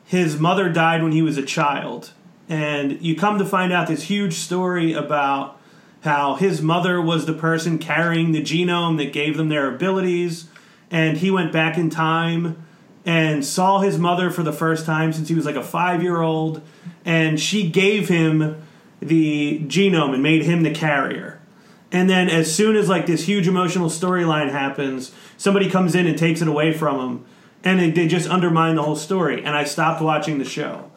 His 0.03 0.37
mother 0.39 0.67
died 0.69 1.03
when 1.03 1.13
he 1.13 1.21
was 1.21 1.37
a 1.37 1.43
child, 1.43 2.11
and 2.49 3.01
you 3.01 3.15
come 3.15 3.37
to 3.39 3.45
find 3.45 3.71
out 3.71 3.87
this 3.87 4.03
huge 4.03 4.33
story 4.33 4.91
about 4.91 5.57
how 6.01 6.35
his 6.35 6.61
mother 6.61 7.01
was 7.01 7.25
the 7.25 7.33
person 7.33 7.77
carrying 7.77 8.31
the 8.33 8.41
genome 8.41 8.97
that 8.97 9.13
gave 9.13 9.37
them 9.37 9.47
their 9.49 9.73
abilities, 9.73 10.47
and 10.91 11.17
he 11.17 11.31
went 11.31 11.53
back 11.53 11.77
in 11.77 11.89
time 11.89 12.61
and 13.05 13.45
saw 13.45 13.79
his 13.79 13.97
mother 13.97 14.29
for 14.29 14.43
the 14.43 14.51
first 14.53 14.85
time 14.85 15.13
since 15.13 15.29
he 15.29 15.35
was 15.35 15.45
like 15.45 15.55
a 15.55 15.63
five 15.63 16.03
year 16.03 16.21
old, 16.21 16.61
and 17.05 17.39
she 17.39 17.69
gave 17.69 18.09
him 18.09 18.61
the 18.99 19.59
genome 19.67 20.13
and 20.13 20.23
made 20.23 20.43
him 20.43 20.63
the 20.63 20.73
carrier. 20.73 21.39
And 21.91 22.09
then 22.09 22.29
as 22.29 22.53
soon 22.53 22.75
as 22.75 22.89
like 22.89 23.05
this 23.05 23.25
huge 23.25 23.47
emotional 23.47 23.89
storyline 23.89 24.51
happens, 24.51 25.13
somebody 25.37 25.69
comes 25.69 25.95
in 25.95 26.05
and 26.05 26.17
takes 26.17 26.41
it 26.41 26.47
away 26.47 26.73
from 26.73 26.99
him, 26.99 27.25
and 27.63 27.79
they, 27.79 27.91
they 27.91 28.07
just 28.07 28.29
undermine 28.29 28.75
the 28.75 28.83
whole 28.83 28.95
story. 28.95 29.43
And 29.43 29.55
I 29.55 29.63
stopped 29.63 30.01
watching 30.01 30.37
the 30.37 30.45
show. 30.45 30.91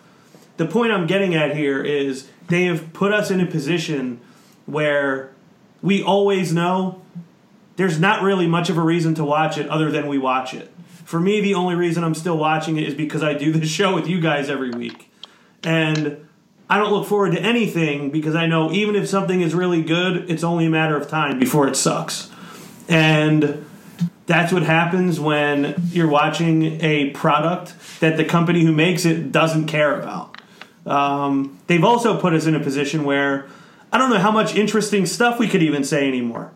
The 0.56 0.66
point 0.66 0.92
I'm 0.92 1.06
getting 1.06 1.34
at 1.34 1.56
here 1.56 1.82
is 1.82 2.28
they 2.48 2.64
have 2.64 2.92
put 2.92 3.12
us 3.12 3.30
in 3.30 3.40
a 3.40 3.46
position 3.46 4.20
where 4.66 5.32
we 5.80 6.02
always 6.02 6.52
know 6.52 7.02
there's 7.76 7.98
not 7.98 8.22
really 8.22 8.46
much 8.46 8.68
of 8.68 8.76
a 8.76 8.82
reason 8.82 9.14
to 9.14 9.24
watch 9.24 9.56
it 9.56 9.68
other 9.68 9.90
than 9.90 10.06
we 10.06 10.18
watch 10.18 10.52
it. 10.52 10.70
For 11.04 11.18
me, 11.18 11.40
the 11.40 11.54
only 11.54 11.76
reason 11.76 12.04
I'm 12.04 12.14
still 12.14 12.36
watching 12.36 12.76
it 12.76 12.86
is 12.86 12.94
because 12.94 13.22
I 13.22 13.34
do 13.34 13.52
this 13.52 13.70
show 13.70 13.94
with 13.94 14.06
you 14.08 14.20
guys 14.20 14.50
every 14.50 14.70
week. 14.70 15.10
And 15.62 16.28
I 16.70 16.78
don't 16.78 16.92
look 16.92 17.08
forward 17.08 17.32
to 17.32 17.40
anything 17.42 18.10
because 18.10 18.36
I 18.36 18.46
know 18.46 18.70
even 18.70 18.94
if 18.94 19.08
something 19.08 19.40
is 19.40 19.54
really 19.54 19.82
good, 19.82 20.30
it's 20.30 20.44
only 20.44 20.66
a 20.66 20.70
matter 20.70 20.96
of 20.96 21.08
time 21.08 21.40
before 21.40 21.66
it 21.66 21.74
sucks. 21.74 22.30
And 22.88 23.66
that's 24.26 24.52
what 24.52 24.62
happens 24.62 25.18
when 25.18 25.74
you're 25.90 26.08
watching 26.08 26.80
a 26.80 27.10
product 27.10 27.74
that 27.98 28.16
the 28.16 28.24
company 28.24 28.62
who 28.62 28.70
makes 28.70 29.04
it 29.04 29.32
doesn't 29.32 29.66
care 29.66 30.00
about. 30.00 30.40
Um, 30.86 31.58
they've 31.66 31.82
also 31.82 32.20
put 32.20 32.34
us 32.34 32.46
in 32.46 32.54
a 32.54 32.60
position 32.60 33.02
where 33.02 33.48
I 33.92 33.98
don't 33.98 34.10
know 34.10 34.18
how 34.20 34.30
much 34.30 34.54
interesting 34.54 35.06
stuff 35.06 35.40
we 35.40 35.48
could 35.48 35.64
even 35.64 35.82
say 35.82 36.06
anymore. 36.06 36.52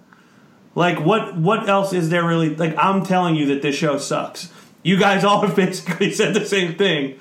Like 0.77 1.00
what 1.00 1.37
what 1.37 1.68
else 1.68 1.92
is 1.92 2.11
there 2.11 2.24
really 2.24 2.55
like 2.55 2.77
I'm 2.79 3.05
telling 3.05 3.35
you 3.35 3.46
that 3.46 3.62
this 3.62 3.74
show 3.74 3.98
sucks. 3.98 4.53
You 4.85 4.96
guys 4.96 5.24
all 5.24 5.40
have 5.44 5.57
basically 5.57 6.12
said 6.12 6.35
the 6.35 6.46
same 6.46 6.77
thing. 6.77 7.18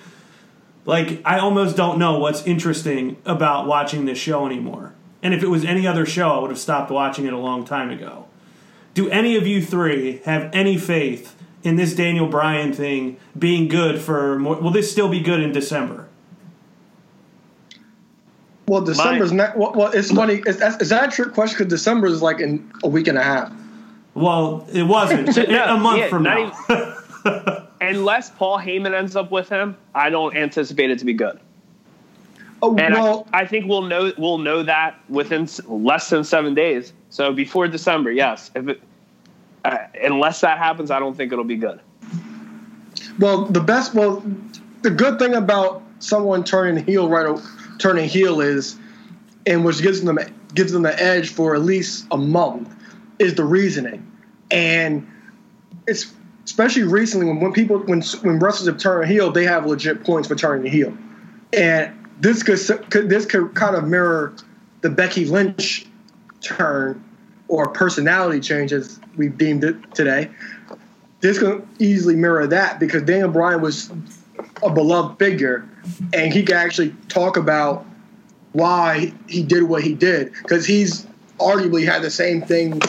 Like 0.86 1.22
I 1.26 1.40
almost 1.40 1.78
don't 1.78 1.98
know 1.98 2.20
what's 2.20 2.46
interesting 2.46 3.18
about 3.26 3.68
watching 3.68 4.06
this 4.06 4.18
show 4.18 4.46
anymore. 4.46 4.94
And 5.22 5.34
if 5.34 5.42
it 5.42 5.48
was 5.48 5.64
any 5.64 5.88
other 5.88 6.06
show, 6.06 6.30
I 6.30 6.40
would 6.40 6.50
have 6.50 6.60
stopped 6.60 6.92
watching 6.92 7.26
it 7.26 7.34
a 7.34 7.38
long 7.38 7.64
time 7.64 7.90
ago. 7.90 8.26
Do 8.94 9.10
any 9.10 9.38
of 9.38 9.48
you 9.48 9.62
three 9.64 10.22
have 10.26 10.50
any 10.54 10.78
faith 10.78 11.36
in 11.64 11.78
this 11.78 11.96
Daniel 11.96 12.28
Bryan 12.28 12.74
thing 12.74 13.18
being 13.38 13.70
good 13.70 14.02
for 14.02 14.38
more? 14.38 14.58
Will 14.58 14.72
this 14.72 14.92
still 14.92 15.10
be 15.10 15.22
good 15.22 15.40
in 15.40 15.54
December? 15.54 16.10
Well, 18.68 18.82
December's 18.82 19.32
not. 19.32 19.58
Well, 19.58 19.74
well, 19.74 19.92
it's 19.92 20.12
funny. 20.12 20.42
Is, 20.46 20.62
is 20.62 20.90
that 20.90 21.08
a 21.08 21.12
trick 21.12 21.34
question? 21.34 21.58
Because 21.58 21.70
December 21.70 22.08
is 22.08 22.22
like 22.22 22.40
in 22.40 22.72
a 22.84 22.88
week 22.88 23.08
and 23.08 23.18
a 23.18 23.24
half. 23.24 23.52
Well, 24.14 24.68
it 24.72 24.84
wasn't. 24.84 25.36
No, 25.50 25.76
a 25.76 25.78
month 25.78 26.00
yeah, 26.00 26.10
from 26.10 26.24
not 26.24 26.70
now. 26.70 27.63
Unless 27.90 28.32
Paul 28.32 28.58
Heyman 28.60 28.94
ends 28.94 29.16
up 29.16 29.32
with 29.32 29.50
him, 29.50 29.78
I 29.94 30.10
don't 30.10 30.36
anticipate 30.36 30.90
it 30.92 31.00
to 31.00 31.06
be 31.06 31.14
good. 31.14 31.40
Oh 32.62 32.78
And 32.78 32.94
well, 32.94 33.28
I, 33.34 33.42
I 33.42 33.46
think 33.46 33.68
we'll 33.68 33.82
know 33.82 34.14
we'll 34.18 34.38
know 34.38 34.64
that 34.64 34.98
within 35.10 35.50
less 35.68 36.10
than 36.10 36.24
seven 36.24 36.54
days. 36.54 36.94
So 37.10 37.34
before 37.34 37.68
December, 37.68 38.12
yes. 38.12 38.52
If 38.56 38.68
it, 38.70 38.82
uh, 39.66 39.80
unless 40.02 40.42
that 40.42 40.58
happens, 40.58 40.90
I 40.90 41.00
don't 41.00 41.16
think 41.16 41.34
it'll 41.34 41.44
be 41.44 41.58
good. 41.58 41.82
well, 43.20 43.46
the 43.46 43.60
best. 43.60 43.94
Well, 43.94 44.24
the 44.82 44.90
good 44.90 45.20
thing 45.20 45.34
about 45.34 45.84
someone 46.00 46.46
turning 46.46 46.86
heel 46.86 47.10
right, 47.10 47.38
turning 47.80 48.08
heel 48.08 48.40
is, 48.40 48.78
and 49.46 49.66
which 49.66 49.82
gives 49.82 50.02
them 50.02 50.18
gives 50.54 50.72
them 50.72 50.84
the 50.84 51.02
edge 51.02 51.30
for 51.30 51.56
at 51.56 51.62
least 51.62 52.08
a 52.12 52.18
month, 52.18 52.74
is 53.20 53.36
the 53.36 53.44
reasoning, 53.44 54.10
and 54.52 55.06
it's 55.86 56.14
especially 56.46 56.84
recently 56.84 57.28
when, 57.28 57.40
when 57.40 57.54
people 57.54 57.80
when 57.80 58.02
when 58.22 58.40
wrestlers 58.40 58.68
have 58.68 58.78
turned 58.78 59.10
heel, 59.10 59.32
they 59.32 59.46
have 59.46 59.66
legit 59.66 60.04
points 60.04 60.28
for 60.28 60.36
turning 60.36 60.72
heel, 60.72 60.96
and 61.52 61.92
this 62.20 62.44
could, 62.44 62.60
could 62.90 63.10
this 63.10 63.26
could 63.26 63.54
kind 63.56 63.76
of 63.76 63.88
mirror 63.88 64.34
the 64.82 64.90
Becky 64.90 65.26
Lynch 65.26 65.86
turn 66.42 67.04
or 67.48 67.68
personality 67.70 68.40
change 68.40 68.74
as 68.74 69.00
we've 69.16 69.38
deemed 69.38 69.64
it 69.64 69.94
today. 69.94 70.30
This 71.22 71.40
could 71.40 71.66
easily 71.80 72.16
mirror 72.16 72.48
that 72.48 72.80
because 72.80 73.04
Daniel 73.04 73.30
Bryan 73.30 73.62
was 73.62 73.92
a 74.62 74.70
beloved 74.70 75.18
figure, 75.20 75.68
and 76.14 76.34
he 76.34 76.44
could 76.44 76.56
actually 76.56 76.94
talk 77.08 77.38
about 77.38 77.86
why 78.52 79.14
he 79.28 79.44
did 79.44 79.64
what 79.64 79.84
he 79.84 79.96
did 79.96 80.32
because 80.34 80.66
he's 80.66 81.08
arguably 81.40 81.86
had 81.86 82.02
the 82.02 82.12
same 82.12 82.42
thing 82.42 82.80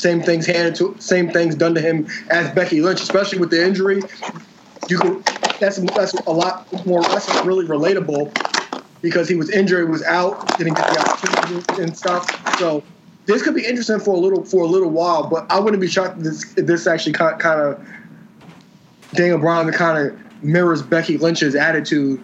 same 0.00 0.22
things 0.22 0.46
handed 0.46 0.74
to 0.76 0.96
same 0.98 1.30
things 1.30 1.54
done 1.54 1.74
to 1.74 1.80
him 1.80 2.08
as 2.30 2.50
Becky 2.54 2.80
Lynch, 2.80 3.00
especially 3.00 3.38
with 3.38 3.50
the 3.50 3.64
injury. 3.64 4.02
You 4.88 4.98
could 4.98 5.24
that's 5.60 5.78
that's 5.92 6.14
a 6.14 6.30
lot 6.30 6.86
more 6.86 7.02
that's 7.02 7.28
really 7.44 7.66
relatable 7.66 8.32
because 9.02 9.28
he 9.28 9.34
was 9.34 9.50
injured, 9.50 9.88
was 9.88 10.02
out, 10.02 10.58
didn't 10.58 10.74
get 10.74 10.92
the 10.92 11.00
opportunity 11.00 11.82
and 11.82 11.96
stuff. 11.96 12.58
So 12.58 12.82
this 13.26 13.42
could 13.42 13.54
be 13.54 13.64
interesting 13.64 14.00
for 14.00 14.14
a 14.14 14.18
little 14.18 14.44
for 14.44 14.64
a 14.64 14.66
little 14.66 14.90
while, 14.90 15.28
but 15.28 15.50
I 15.50 15.60
wouldn't 15.60 15.80
be 15.80 15.88
shocked 15.88 16.18
if 16.18 16.24
this 16.24 16.56
if 16.56 16.66
this 16.66 16.86
actually 16.86 17.12
kind 17.12 17.38
kind 17.38 17.60
of 17.60 17.86
Daniel 19.12 19.38
Bryan 19.38 19.70
kind 19.72 20.08
of 20.08 20.42
mirrors 20.42 20.82
Becky 20.82 21.18
Lynch's 21.18 21.54
attitude, 21.54 22.20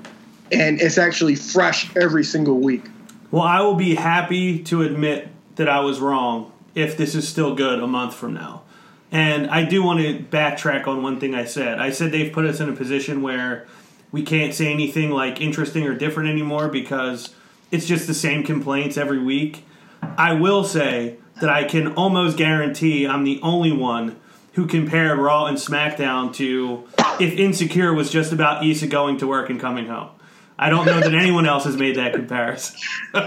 and 0.51 0.81
it's 0.81 0.99
actually 0.99 1.37
fresh 1.37 1.95
every 1.97 2.25
single 2.25 2.59
week. 2.59 2.85
Well, 3.31 3.43
I 3.43 3.61
will 3.61 3.75
be 3.75 3.95
happy 3.95 4.61
to 4.65 4.83
admit 4.83 5.29
that 5.57 5.69
I 5.69 5.81
was 5.81 6.01
wrong 6.01 6.53
if 6.77 6.97
this 6.97 7.17
is 7.17 7.27
still 7.27 7.57
good 7.57 7.81
a 7.81 7.87
month 7.87 8.15
from 8.15 8.35
now. 8.35 8.63
And 9.11 9.49
I 9.49 9.65
do 9.65 9.83
want 9.83 10.01
to 10.01 10.19
backtrack 10.19 10.87
on 10.87 11.03
one 11.03 11.19
thing 11.19 11.35
I 11.35 11.47
said. 11.47 11.81
I 11.81 11.91
said 11.91 12.13
they've 12.13 12.33
put 12.33 12.45
us 12.45 12.61
in 12.61 12.69
a 12.69 12.73
position 12.75 13.23
where 13.23 13.67
we 14.13 14.23
can't 14.23 14.55
say 14.55 14.73
anything 14.73 15.11
like 15.11 15.41
interesting 15.41 15.85
or 15.85 15.95
different 15.95 16.29
anymore 16.29 16.69
because 16.69 17.35
it's 17.71 17.87
just 17.87 18.07
the 18.07 18.15
same 18.15 18.45
complaints 18.45 18.97
every 18.97 19.19
week. 19.19 19.65
I 20.03 20.35
will 20.35 20.65
say 20.65 21.17
that 21.41 21.49
I 21.49 21.65
can 21.65 21.95
almost 21.95 22.37
guarantee 22.37 23.07
I'm 23.07 23.25
the 23.25 23.41
only 23.43 23.73
one 23.73 24.17
who 24.53 24.67
compared 24.67 25.19
Raw 25.19 25.47
and 25.47 25.57
SmackDown 25.57 26.35
to 26.35 26.87
if 27.19 27.39
Insecure 27.39 27.95
was 27.95 28.11
just 28.11 28.33
about 28.33 28.65
Issa 28.65 28.87
going 28.87 29.19
to 29.19 29.27
work 29.27 29.49
and 29.49 29.61
coming 29.61 29.87
home. 29.87 30.11
I 30.59 30.71
don't 30.71 30.87
know 30.87 30.99
that 30.99 31.15
anyone 31.15 31.47
else 31.47 31.65
has 31.65 31.77
made 31.77 31.97
that 31.97 32.15
comparison. 32.15 32.79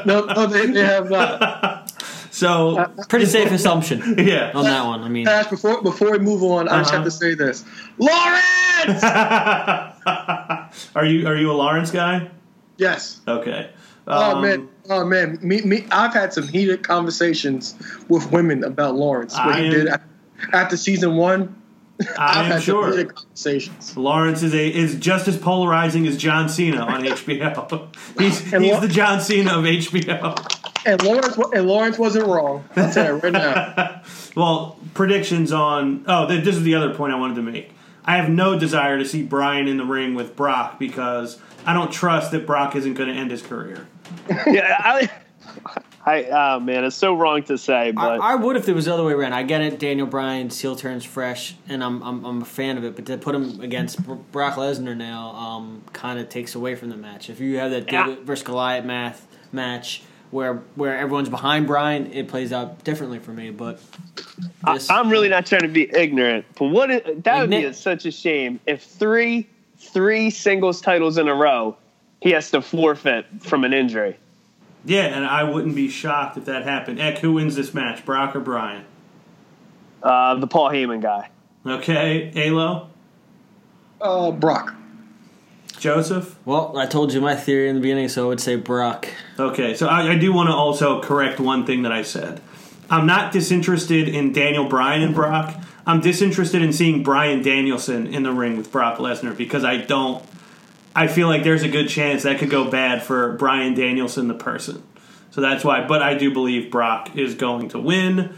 No, 0.05 0.25
no, 0.25 0.47
they, 0.47 0.65
they 0.67 0.83
have 0.83 1.09
not. 1.09 1.78
So 2.39 2.85
Pretty 3.09 3.25
safe 3.25 3.51
assumption 3.51 4.15
yeah. 4.17 4.51
on 4.55 4.63
that 4.63 4.85
one. 4.85 5.01
I 5.01 5.09
mean, 5.09 5.27
Ash, 5.27 5.47
before 5.47 5.81
before 5.81 6.11
we 6.11 6.19
move 6.19 6.41
on, 6.43 6.69
I 6.69 6.79
just 6.79 6.91
Uh-huh. 6.93 6.97
have 7.03 7.05
to 7.05 7.11
say 7.11 7.33
this, 7.33 7.65
Lawrence. 7.97 9.03
are 10.95 11.05
you 11.05 11.27
are 11.27 11.35
you 11.35 11.51
a 11.51 11.53
Lawrence 11.53 11.91
guy? 11.91 12.29
yes. 12.77 13.19
Okay. 13.27 13.69
Oh 14.07 14.37
Um, 14.37 14.41
man, 14.41 14.67
oh 14.89 15.05
man, 15.05 15.37
me, 15.41 15.61
me. 15.61 15.85
I've 15.91 16.13
had 16.13 16.31
some 16.33 16.47
heated 16.47 16.81
conversations 16.83 17.75
with 18.07 18.31
women 18.31 18.63
about 18.63 18.95
Lawrence. 18.95 19.33
What 19.35 19.55
I 19.55 19.59
he 19.59 19.65
am- 19.65 19.71
did 19.71 19.87
after 20.53 20.77
season 20.77 21.15
one. 21.15 21.55
I 22.17 22.39
I've 22.45 22.51
am 22.53 22.61
sure 22.61 22.83
conversations. 23.05 23.97
Lawrence 23.97 24.41
is 24.43 24.53
a 24.53 24.67
is 24.73 24.95
just 24.95 25.27
as 25.27 25.35
polarizing 25.37 26.07
as 26.07 26.15
John 26.15 26.47
Cena 26.47 26.81
on 26.85 27.03
HBO. 27.03 27.93
he's 28.17 28.39
he's 28.39 28.79
the 28.79 28.87
John 28.87 29.19
Cena 29.19 29.57
of 29.59 29.65
HBO. 29.65 30.68
And 30.85 31.03
Lawrence, 31.03 31.37
and 31.53 31.67
Lawrence 31.67 31.97
wasn't 31.97 32.27
wrong. 32.27 32.63
I'll 32.75 32.91
tell 32.91 33.15
you 33.15 33.21
right 33.21 33.33
now. 33.33 34.01
Well, 34.35 34.77
predictions 34.93 35.51
on 35.51 36.05
oh 36.07 36.25
this 36.27 36.55
is 36.55 36.63
the 36.63 36.75
other 36.75 36.93
point 36.93 37.13
I 37.13 37.17
wanted 37.17 37.35
to 37.35 37.41
make. 37.41 37.71
I 38.05 38.15
have 38.17 38.29
no 38.29 38.57
desire 38.57 38.97
to 38.97 39.03
see 39.05 39.23
Bryan 39.23 39.67
in 39.67 39.77
the 39.77 39.83
ring 39.83 40.15
with 40.15 40.35
Brock 40.35 40.79
because 40.79 41.39
I 41.65 41.73
don't 41.73 41.91
trust 41.91 42.31
that 42.31 42.45
Brock 42.45 42.75
isn't 42.75 42.93
going 42.93 43.09
to 43.09 43.15
end 43.15 43.31
his 43.31 43.41
career. 43.41 43.87
yeah, 44.47 44.77
I, 44.79 45.09
I, 46.05 46.23
oh 46.25 46.59
man, 46.59 46.85
it's 46.85 46.95
so 46.95 47.15
wrong 47.15 47.43
to 47.43 47.57
say, 47.57 47.89
I, 47.89 47.91
but 47.91 48.21
I 48.21 48.35
would 48.35 48.55
if 48.55 48.69
it 48.69 48.73
was 48.73 48.85
the 48.85 48.93
other 48.93 49.03
way 49.03 49.13
around. 49.13 49.33
I 49.33 49.43
get 49.43 49.61
it. 49.61 49.77
Daniel 49.79 50.07
Bryan 50.07 50.49
heel 50.49 50.75
turns 50.75 51.03
fresh, 51.03 51.55
and 51.67 51.83
I'm 51.83 52.01
I'm, 52.01 52.25
I'm 52.25 52.41
a 52.41 52.45
fan 52.45 52.77
of 52.77 52.83
it. 52.83 52.95
But 52.95 53.05
to 53.07 53.17
put 53.17 53.35
him 53.35 53.59
against 53.61 54.01
Brock 54.31 54.55
Lesnar 54.55 54.95
now, 54.95 55.31
um, 55.31 55.83
kind 55.91 56.19
of 56.19 56.29
takes 56.29 56.55
away 56.55 56.75
from 56.75 56.89
the 56.89 56.97
match. 56.97 57.29
If 57.29 57.39
you 57.39 57.57
have 57.57 57.71
that 57.71 57.91
Yeah. 57.91 58.07
David 58.07 58.25
versus 58.25 58.43
Goliath 58.45 58.85
math 58.85 59.27
match 59.51 60.03
where 60.31 60.55
where 60.75 60.97
everyone's 60.97 61.29
behind 61.29 61.67
Bryan, 61.67 62.11
it 62.13 62.27
plays 62.27 62.51
out 62.53 62.83
differently 62.83 63.19
for 63.19 63.31
me. 63.31 63.51
But 63.51 63.79
this, 64.65 64.89
I'm 64.89 65.09
really 65.09 65.29
not 65.29 65.45
trying 65.45 65.61
to 65.63 65.67
be 65.67 65.89
ignorant. 65.93 66.45
But 66.57 66.65
what 66.67 66.91
it, 66.91 67.23
that 67.23 67.41
would 67.41 67.49
be 67.49 67.57
Ignorant. 67.57 67.75
such 67.75 68.05
a 68.05 68.11
shame 68.11 68.59
if 68.65 68.83
three 68.83 69.47
three 69.77 70.29
singles 70.29 70.81
titles 70.81 71.17
in 71.17 71.27
a 71.27 71.33
row 71.33 71.77
he 72.21 72.31
has 72.31 72.51
to 72.51 72.61
forfeit 72.61 73.25
from 73.39 73.63
an 73.63 73.73
injury. 73.73 74.17
Yeah, 74.85 75.05
and 75.05 75.25
I 75.25 75.43
wouldn't 75.43 75.75
be 75.75 75.89
shocked 75.89 76.37
if 76.37 76.45
that 76.45 76.63
happened. 76.63 76.99
Eck, 76.99 77.17
who 77.19 77.33
wins 77.33 77.55
this 77.55 77.73
match, 77.73 78.05
Brock 78.05 78.35
or 78.35 78.39
Bryan? 78.39 78.85
Uh, 80.01 80.35
the 80.35 80.47
Paul 80.47 80.69
Heyman 80.69 81.01
guy. 81.01 81.29
Okay, 81.65 82.31
Alo, 82.35 82.89
Uh, 83.99 84.31
Brock. 84.31 84.73
Joseph. 85.79 86.35
Well, 86.45 86.77
I 86.77 86.85
told 86.85 87.13
you 87.13 87.21
my 87.21 87.35
theory 87.35 87.69
in 87.69 87.75
the 87.75 87.81
beginning, 87.81 88.09
so 88.09 88.25
I 88.25 88.27
would 88.27 88.41
say 88.41 88.55
Brock. 88.55 89.07
Okay, 89.39 89.73
so 89.73 89.87
I, 89.87 90.11
I 90.11 90.17
do 90.17 90.33
want 90.33 90.49
to 90.49 90.53
also 90.53 91.01
correct 91.01 91.39
one 91.39 91.65
thing 91.65 91.83
that 91.83 91.91
I 91.91 92.01
said. 92.03 92.41
I'm 92.89 93.05
not 93.05 93.31
disinterested 93.31 94.09
in 94.09 94.33
Daniel 94.33 94.67
Bryan 94.67 95.01
and 95.01 95.15
Brock. 95.15 95.55
I'm 95.85 96.01
disinterested 96.01 96.61
in 96.61 96.73
seeing 96.73 97.01
Bryan 97.01 97.41
Danielson 97.41 98.07
in 98.07 98.23
the 98.23 98.31
ring 98.31 98.57
with 98.57 98.71
Brock 98.71 98.97
Lesnar 98.99 99.35
because 99.35 99.63
I 99.63 99.77
don't. 99.77 100.23
I 100.95 101.07
feel 101.07 101.27
like 101.27 101.43
there's 101.43 101.63
a 101.63 101.69
good 101.69 101.87
chance 101.87 102.23
that 102.23 102.39
could 102.39 102.49
go 102.49 102.69
bad 102.69 103.01
for 103.01 103.33
Bryan 103.33 103.73
Danielson, 103.73 104.27
the 104.27 104.33
person. 104.33 104.83
So 105.31 105.41
that's 105.41 105.63
why. 105.63 105.87
But 105.87 106.01
I 106.01 106.15
do 106.15 106.33
believe 106.33 106.71
Brock 106.71 107.15
is 107.15 107.35
going 107.35 107.69
to 107.69 107.79
win. 107.79 108.35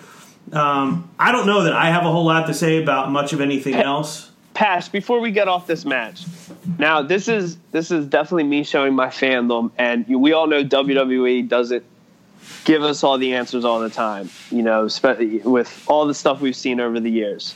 Um, 0.51 1.09
I 1.17 1.31
don't 1.31 1.45
know 1.45 1.63
that 1.63 1.73
I 1.73 1.89
have 1.89 2.03
a 2.03 2.11
whole 2.11 2.25
lot 2.25 2.47
to 2.47 2.53
say 2.53 2.81
about 2.81 3.09
much 3.09 3.33
of 3.33 3.41
anything 3.41 3.75
else. 3.75 4.30
Pass 4.53 4.89
before 4.89 5.19
we 5.19 5.31
get 5.31 5.47
off 5.47 5.67
this 5.67 5.85
match. 5.85 6.25
Now 6.77 7.01
this 7.01 7.27
is 7.27 7.57
this 7.71 7.91
is 7.91 8.05
definitely 8.05 8.43
me 8.43 8.63
showing 8.63 8.93
my 8.93 9.07
fandom, 9.07 9.71
and 9.77 10.05
we 10.07 10.33
all 10.33 10.47
know 10.47 10.63
WWE 10.63 11.47
doesn't 11.47 11.83
give 12.65 12.83
us 12.83 13.03
all 13.03 13.17
the 13.17 13.33
answers 13.33 13.63
all 13.65 13.79
the 13.79 13.89
time. 13.89 14.29
You 14.49 14.61
know, 14.61 14.89
with 15.43 15.83
all 15.87 16.05
the 16.05 16.13
stuff 16.13 16.41
we've 16.41 16.55
seen 16.55 16.79
over 16.79 16.99
the 16.99 17.11
years. 17.11 17.55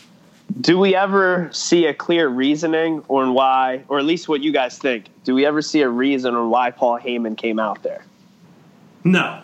do 0.61 0.77
we 0.79 0.95
ever 0.95 1.49
see 1.51 1.85
a 1.85 1.93
clear 1.93 2.27
reasoning 2.27 3.03
on 3.09 3.33
why, 3.33 3.83
or 3.87 3.99
at 3.99 4.05
least 4.05 4.29
what 4.29 4.41
you 4.41 4.51
guys 4.51 4.77
think? 4.77 5.07
Do 5.23 5.35
we 5.35 5.45
ever 5.45 5.61
see 5.61 5.81
a 5.81 5.89
reason 5.89 6.35
on 6.35 6.49
why 6.49 6.71
Paul 6.71 6.99
Heyman 6.99 7.37
came 7.37 7.59
out 7.59 7.83
there? 7.83 8.05
No. 9.03 9.41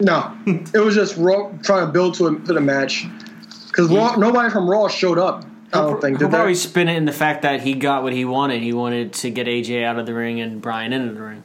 No, 0.00 0.36
it 0.46 0.78
was 0.78 0.94
just 0.94 1.16
Raw 1.16 1.50
trying 1.62 1.86
to 1.86 1.92
build 1.92 2.14
to, 2.14 2.28
a, 2.28 2.38
to 2.38 2.52
the 2.52 2.60
match 2.60 3.06
because 3.66 3.90
nobody 3.90 4.48
from 4.50 4.68
Raw 4.68 4.88
showed 4.88 5.18
up. 5.18 5.44
I 5.72 5.76
don't 5.78 5.96
oh, 5.96 6.00
think. 6.00 6.18
He'll 6.18 6.28
Did 6.28 6.34
probably 6.34 6.52
they? 6.54 6.58
spin 6.58 6.88
it 6.88 6.96
in 6.96 7.04
the 7.04 7.12
fact 7.12 7.42
that 7.42 7.60
he 7.60 7.74
got 7.74 8.02
what 8.02 8.12
he 8.12 8.24
wanted. 8.24 8.62
He 8.62 8.72
wanted 8.72 9.12
to 9.14 9.30
get 9.30 9.46
AJ 9.46 9.84
out 9.84 9.98
of 9.98 10.06
the 10.06 10.14
ring 10.14 10.40
and 10.40 10.62
Bryan 10.62 10.92
into 10.92 11.12
the 11.12 11.22
ring. 11.22 11.42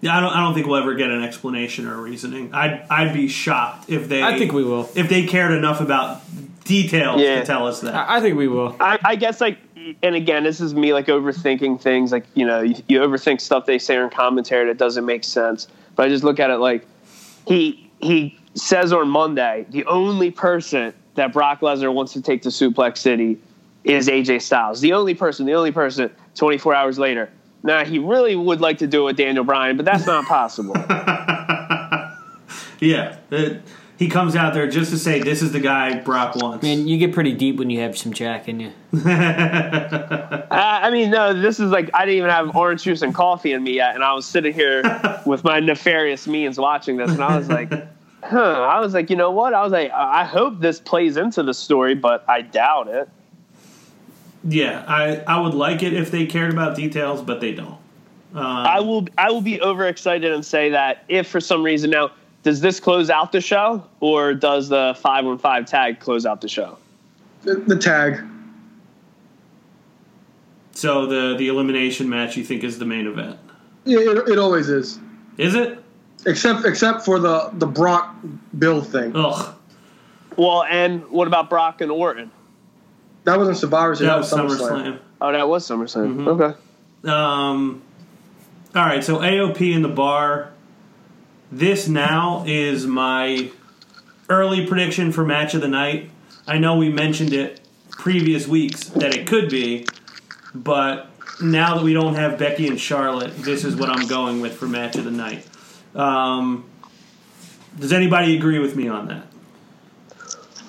Yeah, 0.00 0.16
I 0.16 0.20
don't. 0.20 0.32
I 0.32 0.40
don't 0.40 0.54
think 0.54 0.66
we'll 0.66 0.76
ever 0.80 0.94
get 0.94 1.10
an 1.10 1.22
explanation 1.22 1.86
or 1.86 2.00
reasoning. 2.00 2.54
I'd 2.54 2.86
I'd 2.88 3.12
be 3.12 3.28
shocked 3.28 3.90
if 3.90 4.08
they. 4.08 4.22
I 4.22 4.38
think 4.38 4.52
we 4.52 4.64
will. 4.64 4.88
If 4.94 5.08
they 5.10 5.26
cared 5.26 5.52
enough 5.52 5.80
about 5.80 6.22
details 6.64 7.20
Yeah. 7.20 7.40
to 7.40 7.46
tell 7.46 7.66
us 7.66 7.80
that. 7.82 7.94
I 7.94 8.16
I 8.16 8.20
think 8.20 8.36
we 8.38 8.48
will. 8.48 8.76
I, 8.80 8.98
I 9.04 9.16
guess 9.16 9.40
like, 9.42 9.58
and 10.02 10.14
again, 10.14 10.44
this 10.44 10.60
is 10.60 10.74
me 10.74 10.94
like 10.94 11.06
overthinking 11.06 11.82
things. 11.82 12.12
Like 12.12 12.24
you 12.34 12.46
know, 12.46 12.62
you, 12.62 12.76
you 12.88 13.00
overthink 13.00 13.42
stuff 13.42 13.66
they 13.66 13.78
say 13.78 13.96
in 13.96 14.08
commentary 14.08 14.66
that 14.68 14.78
doesn't 14.78 15.04
make 15.04 15.24
sense. 15.24 15.68
But 15.96 16.06
I 16.06 16.08
just 16.08 16.24
look 16.24 16.40
at 16.40 16.48
it 16.48 16.58
like 16.58 16.86
he 17.46 17.90
he 18.00 18.38
says 18.54 18.94
on 18.94 19.10
Monday 19.10 19.66
the 19.68 19.84
only 19.84 20.30
person 20.30 20.94
that 21.20 21.32
Brock 21.32 21.60
Lesnar 21.60 21.92
wants 21.92 22.12
to 22.14 22.22
take 22.22 22.42
to 22.42 22.48
Suplex 22.48 22.98
City 22.98 23.38
is 23.84 24.08
AJ 24.08 24.42
Styles. 24.42 24.80
The 24.80 24.92
only 24.94 25.14
person, 25.14 25.46
the 25.46 25.54
only 25.54 25.72
person. 25.72 26.10
Twenty 26.34 26.58
four 26.58 26.74
hours 26.74 26.98
later, 26.98 27.30
now 27.62 27.84
he 27.84 27.98
really 27.98 28.36
would 28.36 28.60
like 28.60 28.78
to 28.78 28.86
do 28.86 29.02
it 29.02 29.04
with 29.04 29.16
Daniel 29.16 29.44
Bryan, 29.44 29.76
but 29.76 29.84
that's 29.84 30.06
not 30.06 30.24
possible. 30.26 30.74
yeah, 32.80 33.16
it- 33.30 33.62
he 33.98 34.08
comes 34.08 34.34
out 34.34 34.54
there 34.54 34.66
just 34.66 34.90
to 34.92 34.96
say 34.98 35.20
this 35.20 35.42
is 35.42 35.52
the 35.52 35.60
guy 35.60 35.98
Brock 35.98 36.34
wants. 36.34 36.64
I 36.64 36.68
mean, 36.68 36.88
you 36.88 36.96
get 36.96 37.12
pretty 37.12 37.34
deep 37.34 37.58
when 37.58 37.68
you 37.68 37.80
have 37.80 37.98
some 37.98 38.14
Jack 38.14 38.48
in 38.48 38.60
you. 38.60 38.72
Uh, 40.50 40.80
I 40.82 40.90
mean, 40.90 41.10
no, 41.10 41.32
this 41.38 41.60
is 41.60 41.70
like 41.70 41.90
I 41.94 42.04
didn't 42.06 42.16
even 42.18 42.30
have 42.30 42.56
orange 42.56 42.82
juice 42.82 43.02
and 43.02 43.14
coffee 43.14 43.52
in 43.52 43.62
me 43.62 43.74
yet, 43.74 43.94
and 43.94 44.02
I 44.02 44.14
was 44.14 44.24
sitting 44.26 44.52
here 44.54 44.82
with 45.26 45.44
my 45.44 45.60
nefarious 45.60 46.26
means 46.26 46.58
watching 46.58 46.96
this, 46.96 47.10
and 47.10 47.22
I 47.22 47.36
was 47.36 47.48
like, 47.48 47.70
huh. 48.22 48.38
I 48.38 48.80
was 48.80 48.94
like, 48.94 49.10
you 49.10 49.16
know 49.16 49.30
what? 49.30 49.54
I 49.54 49.62
was 49.62 49.72
like, 49.72 49.90
I 49.92 50.20
I 50.22 50.24
hope 50.24 50.60
this 50.60 50.80
plays 50.80 51.16
into 51.16 51.42
the 51.42 51.54
story, 51.54 51.94
but 51.94 52.24
I 52.28 52.42
doubt 52.42 52.88
it. 52.88 53.08
yeah, 54.44 54.84
I 54.86 55.22
I 55.26 55.40
would 55.40 55.54
like 55.54 55.82
it 55.82 55.92
if 55.92 56.10
they 56.10 56.26
cared 56.26 56.52
about 56.52 56.76
details, 56.76 57.22
but 57.22 57.40
they 57.40 57.52
don't. 57.52 57.78
Um, 58.32 58.44
I 58.46 58.78
will, 58.80 59.08
I 59.18 59.30
will 59.32 59.40
be 59.40 59.60
overexcited 59.60 60.30
and 60.30 60.44
say 60.46 60.70
that 60.70 61.04
if 61.08 61.26
for 61.26 61.40
some 61.40 61.64
reason 61.64 61.90
now, 61.90 62.12
does 62.44 62.60
this 62.60 62.78
close 62.78 63.10
out 63.10 63.32
the 63.32 63.40
show, 63.40 63.84
or 63.98 64.34
does 64.34 64.68
the 64.68 64.96
five 65.00 65.24
one 65.24 65.38
five 65.38 65.66
tag 65.66 65.98
close 65.98 66.24
out 66.24 66.40
the 66.40 66.48
show? 66.48 66.78
The, 67.42 67.56
the 67.56 67.76
tag. 67.76 68.20
So 70.72 71.06
the 71.06 71.36
the 71.36 71.48
elimination 71.48 72.08
match 72.08 72.36
you 72.36 72.44
think 72.44 72.62
is 72.62 72.78
the 72.78 72.84
main 72.84 73.06
event? 73.06 73.38
Yeah, 73.84 73.98
it, 73.98 74.28
it 74.28 74.38
always 74.38 74.68
is. 74.68 75.00
Is 75.36 75.54
it? 75.54 75.82
Except 76.26 76.64
except 76.64 77.04
for 77.04 77.18
the 77.18 77.50
the 77.54 77.66
Brock 77.66 78.14
Bill 78.58 78.82
thing. 78.82 79.12
Ugh, 79.14 79.54
Well, 80.36 80.64
and 80.64 81.08
what 81.10 81.26
about 81.28 81.48
Brock 81.50 81.80
and 81.80 81.90
Orton? 81.90 82.30
That 83.24 83.38
wasn't 83.38 83.56
Survivor 83.58 83.94
Series. 83.94 84.08
that 84.08 84.36
That 84.36 84.44
was 84.44 84.58
was 84.58 84.60
SummerSlam. 84.60 84.82
SummerSlam. 84.82 84.98
Oh, 85.20 85.32
that 85.32 85.48
was 85.48 85.68
SummerSlam. 85.68 86.16
Mm-hmm. 86.16 86.28
Okay. 86.28 86.58
Um, 87.12 87.82
all 88.74 88.84
right, 88.84 89.02
so 89.02 89.18
AOP 89.18 89.74
in 89.74 89.82
the 89.82 89.88
bar. 89.88 90.52
This 91.52 91.88
now 91.88 92.44
is 92.46 92.86
my 92.86 93.50
early 94.28 94.66
prediction 94.66 95.10
for 95.12 95.24
match 95.24 95.54
of 95.54 95.60
the 95.60 95.68
night. 95.68 96.10
I 96.46 96.58
know 96.58 96.76
we 96.76 96.88
mentioned 96.90 97.32
it 97.32 97.60
previous 97.90 98.46
weeks 98.46 98.84
that 98.90 99.14
it 99.14 99.26
could 99.26 99.48
be, 99.50 99.86
but 100.54 101.08
now 101.42 101.74
that 101.76 101.82
we 101.84 101.92
don't 101.92 102.14
have 102.14 102.38
Becky 102.38 102.68
and 102.68 102.80
Charlotte, 102.80 103.36
this 103.38 103.64
is 103.64 103.74
what 103.74 103.88
I'm 103.90 104.06
going 104.06 104.40
with 104.40 104.54
for 104.54 104.66
match 104.68 104.96
of 104.96 105.04
the 105.04 105.10
night. 105.10 105.46
Um, 105.94 106.64
does 107.78 107.92
anybody 107.92 108.36
agree 108.36 108.58
with 108.58 108.76
me 108.76 108.88
on 108.88 109.08
that? 109.08 109.26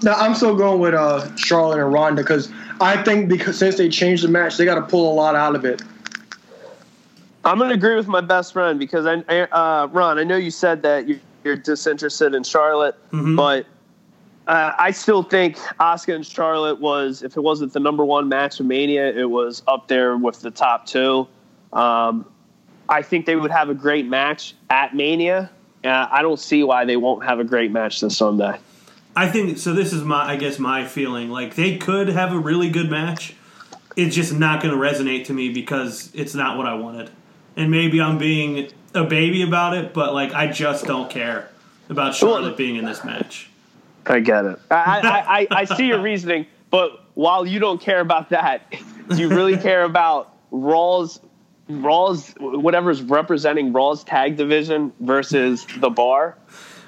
Now 0.04 0.14
I'm 0.16 0.34
still 0.36 0.56
going 0.56 0.80
with 0.80 0.94
uh, 0.94 1.36
Charlotte 1.36 1.80
and 1.80 1.94
Ronda 1.94 2.22
because 2.24 2.52
I 2.80 3.02
think 3.04 3.30
because 3.30 3.58
since 3.58 3.78
they 3.78 3.90
changed 3.90 4.24
the 4.24 4.28
match, 4.30 4.58
they 4.58 4.66
got 4.66 4.76
to 4.76 4.82
pull 4.82 5.12
a 5.12 5.16
lot 5.16 5.36
out 5.36 5.56
of 5.56 5.64
it. 5.66 5.82
I'm 7.44 7.58
going 7.58 7.70
to 7.70 7.76
agree 7.76 7.96
with 7.96 8.08
my 8.08 8.22
best 8.22 8.54
friend 8.54 8.78
because 8.80 9.06
I, 9.06 9.24
I- 9.28 9.42
uh, 9.52 9.88
Ron, 9.88 10.20
I 10.20 10.24
know 10.24 10.38
you 10.38 10.52
said 10.52 10.82
that 10.84 11.08
you- 11.08 11.20
you're 11.44 11.56
disinterested 11.56 12.36
in 12.36 12.44
Charlotte, 12.44 12.96
but 13.36 13.66
uh, 14.48 14.74
I 14.78 14.92
still 14.92 15.24
think 15.24 15.58
Asuka 15.80 16.14
and 16.16 16.26
Charlotte 16.26 16.80
was, 16.80 17.24
if 17.24 17.36
it 17.36 17.42
wasn't 17.42 17.74
the 17.74 17.80
number 17.80 18.06
one 18.06 18.30
match 18.30 18.60
of 18.60 18.68
Mania, 18.68 19.08
it 19.12 19.28
was 19.30 19.64
up 19.68 19.88
there 19.88 20.16
with 20.18 20.42
the 20.42 20.52
top 20.52 20.86
two. 20.86 21.28
Um, 21.74 22.26
I 22.92 23.02
think 23.02 23.26
they 23.26 23.38
would 23.38 23.52
have 23.52 23.70
a 23.70 23.74
great 23.74 24.06
match 24.06 24.54
at 24.70 24.94
Mania. 24.94 25.50
Uh, 25.84 26.08
I 26.12 26.22
don't 26.22 26.40
see 26.40 26.62
why 26.62 26.84
they 26.84 26.98
won't 26.98 27.24
have 27.24 27.40
a 27.40 27.44
great 27.46 27.72
match 27.72 28.02
this 28.02 28.18
Sunday. 28.18 28.60
I 29.16 29.30
think 29.30 29.58
so. 29.58 29.74
This 29.74 29.94
is 29.94 30.04
my, 30.04 30.26
I 30.26 30.36
guess, 30.36 30.60
my 30.60 30.86
feeling. 30.86 31.30
Like 31.30 31.56
they 31.56 31.78
could 31.78 32.10
have 32.10 32.34
a 32.34 32.38
really 32.38 32.70
good 32.70 32.92
match. 32.92 33.34
It's 33.96 34.14
just 34.14 34.34
not 34.34 34.62
going 34.62 34.74
to 34.74 34.80
resonate 34.80 35.26
to 35.26 35.34
me 35.34 35.50
because 35.50 36.12
it's 36.14 36.36
not 36.36 36.58
what 36.58 36.68
I 36.68 36.76
wanted. 36.76 37.10
And 37.56 37.72
maybe 37.72 38.02
I'm 38.02 38.18
being 38.18 38.70
a 38.94 39.06
baby 39.06 39.42
about 39.42 39.76
it, 39.76 39.94
but 39.94 40.14
like 40.14 40.34
I 40.34 40.48
just 40.48 40.86
don't 40.86 41.10
care 41.10 41.50
about 41.90 42.14
Charlotte 42.14 42.58
being 42.58 42.76
in 42.76 42.86
this 42.86 43.04
match. 43.06 43.50
I 44.06 44.20
get 44.20 44.46
it. 44.46 44.60
I, 44.70 44.76
I, 44.76 45.40
I, 45.40 45.48
I 45.62 45.66
see 45.66 45.88
your 45.88 46.02
reasoning, 46.12 46.46
but 46.70 47.06
while 47.14 47.46
you 47.46 47.60
don't 47.60 47.80
care 47.80 48.02
about 48.02 48.30
that, 48.30 48.70
do 49.10 49.16
you 49.18 49.30
really 49.30 49.58
care 49.58 49.84
about 49.84 50.36
Raw's 50.52 51.20
Raw's 51.80 52.34
whatever's 52.40 53.02
representing 53.02 53.74
Raw's 53.74 54.04
tag 54.04 54.38
division 54.38 54.92
versus 55.00 55.66
the 55.78 55.90
bar? 55.90 56.38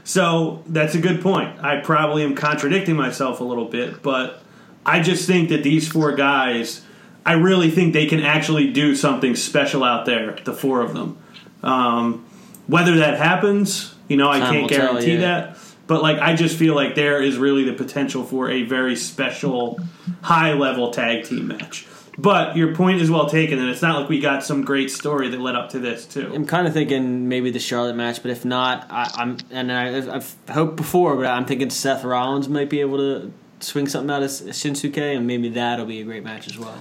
So 0.03 0.63
that's 0.67 0.95
a 0.95 0.99
good 0.99 1.21
point. 1.21 1.63
I 1.63 1.79
probably 1.79 2.23
am 2.23 2.35
contradicting 2.35 2.95
myself 2.95 3.39
a 3.39 3.43
little 3.43 3.65
bit, 3.65 4.01
but 4.01 4.41
I 4.85 4.99
just 5.01 5.25
think 5.27 5.49
that 5.49 5.63
these 5.63 5.87
four 5.87 6.13
guys, 6.13 6.81
I 7.25 7.33
really 7.33 7.71
think 7.71 7.93
they 7.93 8.05
can 8.05 8.19
actually 8.19 8.71
do 8.71 8.95
something 8.95 9.35
special 9.35 9.83
out 9.83 10.05
there, 10.05 10.35
the 10.43 10.53
four 10.53 10.81
of 10.81 10.93
them. 10.93 11.17
Um, 11.61 12.25
whether 12.67 12.97
that 12.97 13.17
happens, 13.17 13.95
you 14.09 14.17
know, 14.17 14.29
I 14.29 14.39
Time 14.39 14.51
can't 14.51 14.61
will 14.63 14.69
tell, 14.69 14.87
guarantee 14.87 15.13
yeah. 15.13 15.19
that. 15.19 15.57
But 15.87 16.01
like, 16.01 16.19
I 16.19 16.35
just 16.35 16.57
feel 16.57 16.75
like 16.75 16.95
there 16.95 17.21
is 17.21 17.37
really 17.37 17.63
the 17.63 17.73
potential 17.73 18.23
for 18.23 18.49
a 18.49 18.63
very 18.63 18.95
special, 18.95 19.79
high 20.21 20.53
level 20.53 20.91
tag 20.91 21.25
team 21.25 21.47
match. 21.47 21.87
But 22.17 22.55
your 22.55 22.75
point 22.75 23.01
is 23.01 23.09
well 23.09 23.27
taken, 23.27 23.57
and 23.57 23.69
it's 23.69 23.81
not 23.81 23.99
like 23.99 24.09
we 24.09 24.19
got 24.19 24.43
some 24.43 24.63
great 24.63 24.91
story 24.91 25.29
that 25.29 25.39
led 25.39 25.55
up 25.55 25.69
to 25.71 25.79
this 25.79 26.05
too. 26.05 26.31
I'm 26.33 26.45
kind 26.45 26.67
of 26.67 26.73
thinking 26.73 27.27
maybe 27.27 27.49
the 27.49 27.59
Charlotte 27.59 27.95
match, 27.95 28.21
but 28.21 28.29
if 28.29 28.45
not, 28.45 28.85
I, 28.89 29.09
I'm 29.15 29.37
and 29.49 29.71
I, 29.71 30.15
I've 30.15 30.35
hoped 30.49 30.75
before, 30.75 31.15
but 31.15 31.25
I'm 31.25 31.45
thinking 31.45 31.71
Seth 31.71 32.03
Rollins 32.03 32.47
might 32.47 32.69
be 32.69 32.81
able 32.81 32.97
to 32.97 33.33
swing 33.61 33.87
something 33.87 34.11
out 34.11 34.21
of 34.21 34.29
Shinsuke, 34.29 35.15
and 35.17 35.25
maybe 35.25 35.49
that'll 35.49 35.85
be 35.85 36.01
a 36.01 36.03
great 36.03 36.23
match 36.23 36.47
as 36.47 36.57
well. 36.57 36.77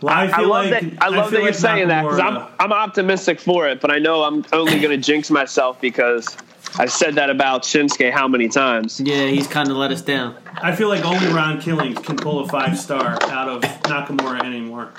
Well, 0.00 0.14
I 0.14 0.24
I 0.24 0.36
feel 0.36 0.48
love 0.48 0.70
like 0.70 0.80
that. 0.80 1.02
I 1.02 1.08
love 1.08 1.24
feel 1.28 1.30
that 1.30 1.36
you're 1.36 1.46
like 1.46 1.54
saying 1.54 1.88
that 1.88 2.02
because 2.04 2.18
I'm 2.18 2.46
I'm 2.58 2.72
optimistic 2.72 3.38
for 3.38 3.68
it, 3.68 3.82
but 3.82 3.90
I 3.90 3.98
know 3.98 4.22
I'm 4.22 4.46
only 4.52 4.80
going 4.80 4.98
to 4.98 5.06
jinx 5.06 5.30
myself 5.30 5.78
because 5.80 6.36
I've 6.78 6.92
said 6.92 7.16
that 7.16 7.30
about 7.30 7.62
Shinsuke 7.62 8.12
how 8.12 8.28
many 8.28 8.48
times. 8.48 9.00
Yeah, 9.00 9.26
he's 9.26 9.46
kind 9.46 9.70
of 9.70 9.76
let 9.76 9.90
us 9.90 10.02
down. 10.02 10.36
I 10.62 10.74
feel 10.74 10.88
like 10.88 11.04
only 11.04 11.26
Ron 11.28 11.60
Killings 11.60 11.98
can 11.98 12.16
pull 12.16 12.40
a 12.40 12.48
five 12.48 12.78
star 12.78 13.18
out 13.24 13.48
of 13.48 13.62
Nakamura 13.62 14.42
anymore. 14.44 14.92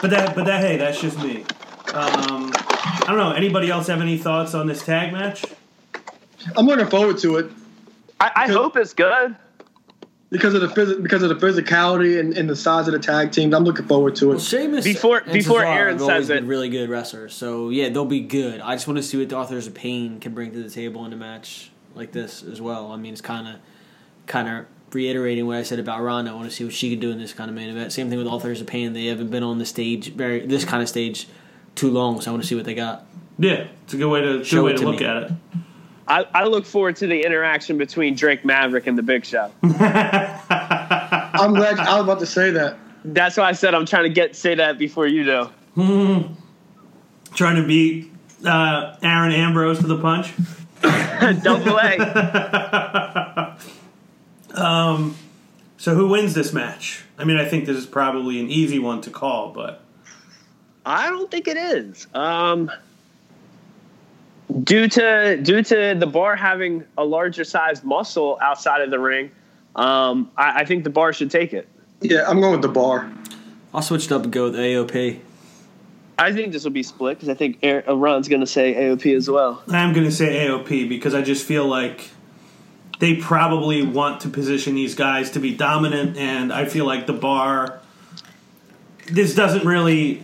But 0.00 0.10
that, 0.10 0.36
but 0.36 0.44
that, 0.46 0.60
hey, 0.60 0.76
that's 0.76 1.00
just 1.00 1.18
me. 1.18 1.42
Um, 1.92 2.52
I 2.54 3.04
don't 3.08 3.16
know. 3.16 3.32
Anybody 3.32 3.70
else 3.70 3.88
have 3.88 4.00
any 4.00 4.16
thoughts 4.16 4.54
on 4.54 4.66
this 4.66 4.84
tag 4.84 5.12
match? 5.12 5.44
I'm 6.56 6.66
looking 6.66 6.86
forward 6.86 7.18
to 7.18 7.36
it 7.38 7.50
I, 8.20 8.32
I 8.34 8.48
hope 8.48 8.76
it's 8.76 8.94
good. 8.94 9.36
Because 10.30 10.54
of 10.54 10.60
the 10.60 10.68
phys- 10.68 11.02
because 11.02 11.22
of 11.22 11.28
the 11.28 11.34
physicality 11.46 12.20
and, 12.20 12.36
and 12.36 12.48
the 12.50 12.56
size 12.56 12.86
of 12.88 12.92
the 12.92 12.98
tag 12.98 13.32
teams. 13.32 13.54
I'm 13.54 13.64
looking 13.64 13.86
forward 13.86 14.16
to 14.16 14.28
Well, 14.28 14.36
it. 14.36 14.40
Sheamus 14.42 14.84
Before- 14.84 15.18
and 15.18 15.32
before 15.32 15.60
Cesaro 15.60 15.76
Aaron 15.76 15.92
have 15.94 16.02
always 16.02 16.16
says 16.26 16.28
been 16.28 16.44
it- 16.44 16.48
really 16.48 16.68
good 16.68 16.88
wrestlers. 16.90 17.34
So 17.34 17.70
yeah, 17.70 17.88
they'll 17.88 18.04
be 18.04 18.20
good. 18.20 18.60
I 18.60 18.74
just 18.74 18.86
want 18.86 18.98
to 18.98 19.02
see 19.02 19.18
what 19.18 19.28
the 19.28 19.36
Authors 19.36 19.66
of 19.66 19.74
Pain 19.74 20.20
can 20.20 20.34
bring 20.34 20.52
to 20.52 20.62
the 20.62 20.70
table 20.70 21.04
in 21.06 21.12
a 21.12 21.16
match 21.16 21.70
like 21.94 22.12
this 22.12 22.42
as 22.42 22.60
well. 22.60 22.92
I 22.92 22.96
mean, 22.96 23.12
it's 23.12 23.22
kind 23.22 23.48
of 23.48 23.54
kind 24.26 24.48
of 24.48 24.66
reiterating 24.92 25.46
what 25.46 25.56
I 25.56 25.62
said 25.62 25.78
about 25.78 26.02
Ronda. 26.02 26.30
I 26.30 26.34
want 26.34 26.48
to 26.50 26.54
see 26.54 26.64
what 26.64 26.72
she 26.74 26.90
could 26.90 27.00
do 27.00 27.10
in 27.10 27.18
this 27.18 27.32
kind 27.32 27.48
of 27.50 27.56
main 27.56 27.68
event. 27.70 27.92
Same 27.92 28.08
thing 28.10 28.18
with 28.18 28.26
Authors 28.26 28.60
of 28.60 28.66
Pain. 28.66 28.92
They 28.92 29.06
haven't 29.06 29.30
been 29.30 29.42
on 29.42 29.58
the 29.58 29.66
stage 29.66 30.12
very 30.14 30.44
this 30.46 30.64
kind 30.64 30.82
of 30.82 30.88
stage 30.88 31.26
too 31.74 31.90
long, 31.90 32.20
so 32.20 32.30
I 32.30 32.32
want 32.32 32.42
to 32.42 32.48
see 32.48 32.54
what 32.54 32.64
they 32.64 32.74
got. 32.74 33.06
Yeah, 33.38 33.66
it's 33.84 33.94
a 33.94 33.96
good 33.96 34.08
way 34.10 34.20
to 34.20 34.38
good 34.38 34.46
Show 34.46 34.64
way 34.64 34.72
to 34.72 34.78
to 34.78 34.84
look 34.86 35.00
me. 35.00 35.06
at 35.06 35.22
it. 35.24 35.32
I, 36.08 36.26
I 36.34 36.44
look 36.44 36.64
forward 36.64 36.96
to 36.96 37.06
the 37.06 37.24
interaction 37.24 37.78
between 37.78 38.14
Drake 38.14 38.44
Maverick 38.44 38.86
and 38.86 38.96
the 38.96 39.02
Big 39.02 39.24
Show. 39.26 39.52
I'm 39.62 39.70
glad 41.54 41.78
I 41.78 41.96
was 41.96 42.04
about 42.04 42.20
to 42.20 42.26
say 42.26 42.50
that. 42.50 42.78
That's 43.04 43.36
why 43.36 43.44
I 43.44 43.52
said 43.52 43.74
I'm 43.74 43.86
trying 43.86 44.04
to 44.04 44.10
get 44.10 44.34
say 44.34 44.54
that 44.54 44.78
before 44.78 45.06
you 45.06 45.24
do. 45.24 45.50
Trying 47.34 47.56
to 47.56 47.66
beat 47.66 48.10
uh, 48.44 48.96
Aaron 49.02 49.32
Ambrose 49.32 49.78
to 49.80 49.86
the 49.86 49.98
punch. 49.98 50.32
Double 51.42 51.78
A. 51.78 53.56
So 55.78 55.94
who 55.94 56.08
wins 56.08 56.34
this 56.34 56.52
match? 56.52 57.04
I 57.16 57.24
mean, 57.24 57.36
I 57.36 57.44
think 57.44 57.64
this 57.66 57.76
is 57.76 57.86
probably 57.86 58.40
an 58.40 58.50
easy 58.50 58.80
one 58.80 59.00
to 59.02 59.10
call, 59.10 59.52
but 59.52 59.80
I 60.84 61.08
don't 61.08 61.30
think 61.30 61.46
it 61.46 61.56
is. 61.56 62.08
Um, 62.14 62.70
due 64.62 64.88
to 64.88 65.38
due 65.42 65.62
to 65.62 65.96
the 65.98 66.06
bar 66.06 66.36
having 66.36 66.84
a 66.96 67.04
larger 67.04 67.44
sized 67.44 67.84
muscle 67.84 68.38
outside 68.42 68.80
of 68.80 68.90
the 68.90 68.98
ring, 68.98 69.30
um, 69.76 70.30
I, 70.36 70.60
I 70.60 70.64
think 70.64 70.84
the 70.84 70.90
bar 70.90 71.12
should 71.12 71.30
take 71.30 71.52
it. 71.52 71.68
Yeah, 72.00 72.28
I'm 72.28 72.40
going 72.40 72.52
with 72.52 72.62
the 72.62 72.68
bar. 72.68 73.10
I'll 73.74 73.82
switch 73.82 74.06
it 74.06 74.12
up 74.12 74.24
and 74.24 74.32
go 74.32 74.44
with 74.44 74.54
AOP. 74.54 75.20
I 76.18 76.32
think 76.32 76.52
this 76.52 76.64
will 76.64 76.72
be 76.72 76.82
split 76.82 77.16
because 77.16 77.28
I 77.28 77.34
think 77.34 77.58
uh, 77.62 77.96
Ron's 77.96 78.28
going 78.28 78.40
to 78.40 78.46
say 78.46 78.74
AOP 78.74 79.16
as 79.16 79.30
well. 79.30 79.62
I'm 79.68 79.92
going 79.92 80.06
to 80.06 80.12
say 80.12 80.46
AOP 80.46 80.88
because 80.88 81.14
I 81.14 81.22
just 81.22 81.46
feel 81.46 81.66
like 81.66 82.10
they 82.98 83.14
probably 83.14 83.82
want 83.84 84.22
to 84.22 84.28
position 84.28 84.74
these 84.74 84.96
guys 84.96 85.30
to 85.32 85.40
be 85.40 85.54
dominant, 85.54 86.16
and 86.16 86.52
I 86.52 86.64
feel 86.64 86.86
like 86.86 87.06
the 87.06 87.12
bar. 87.12 87.80
This 89.06 89.34
doesn't 89.34 89.64
really. 89.64 90.22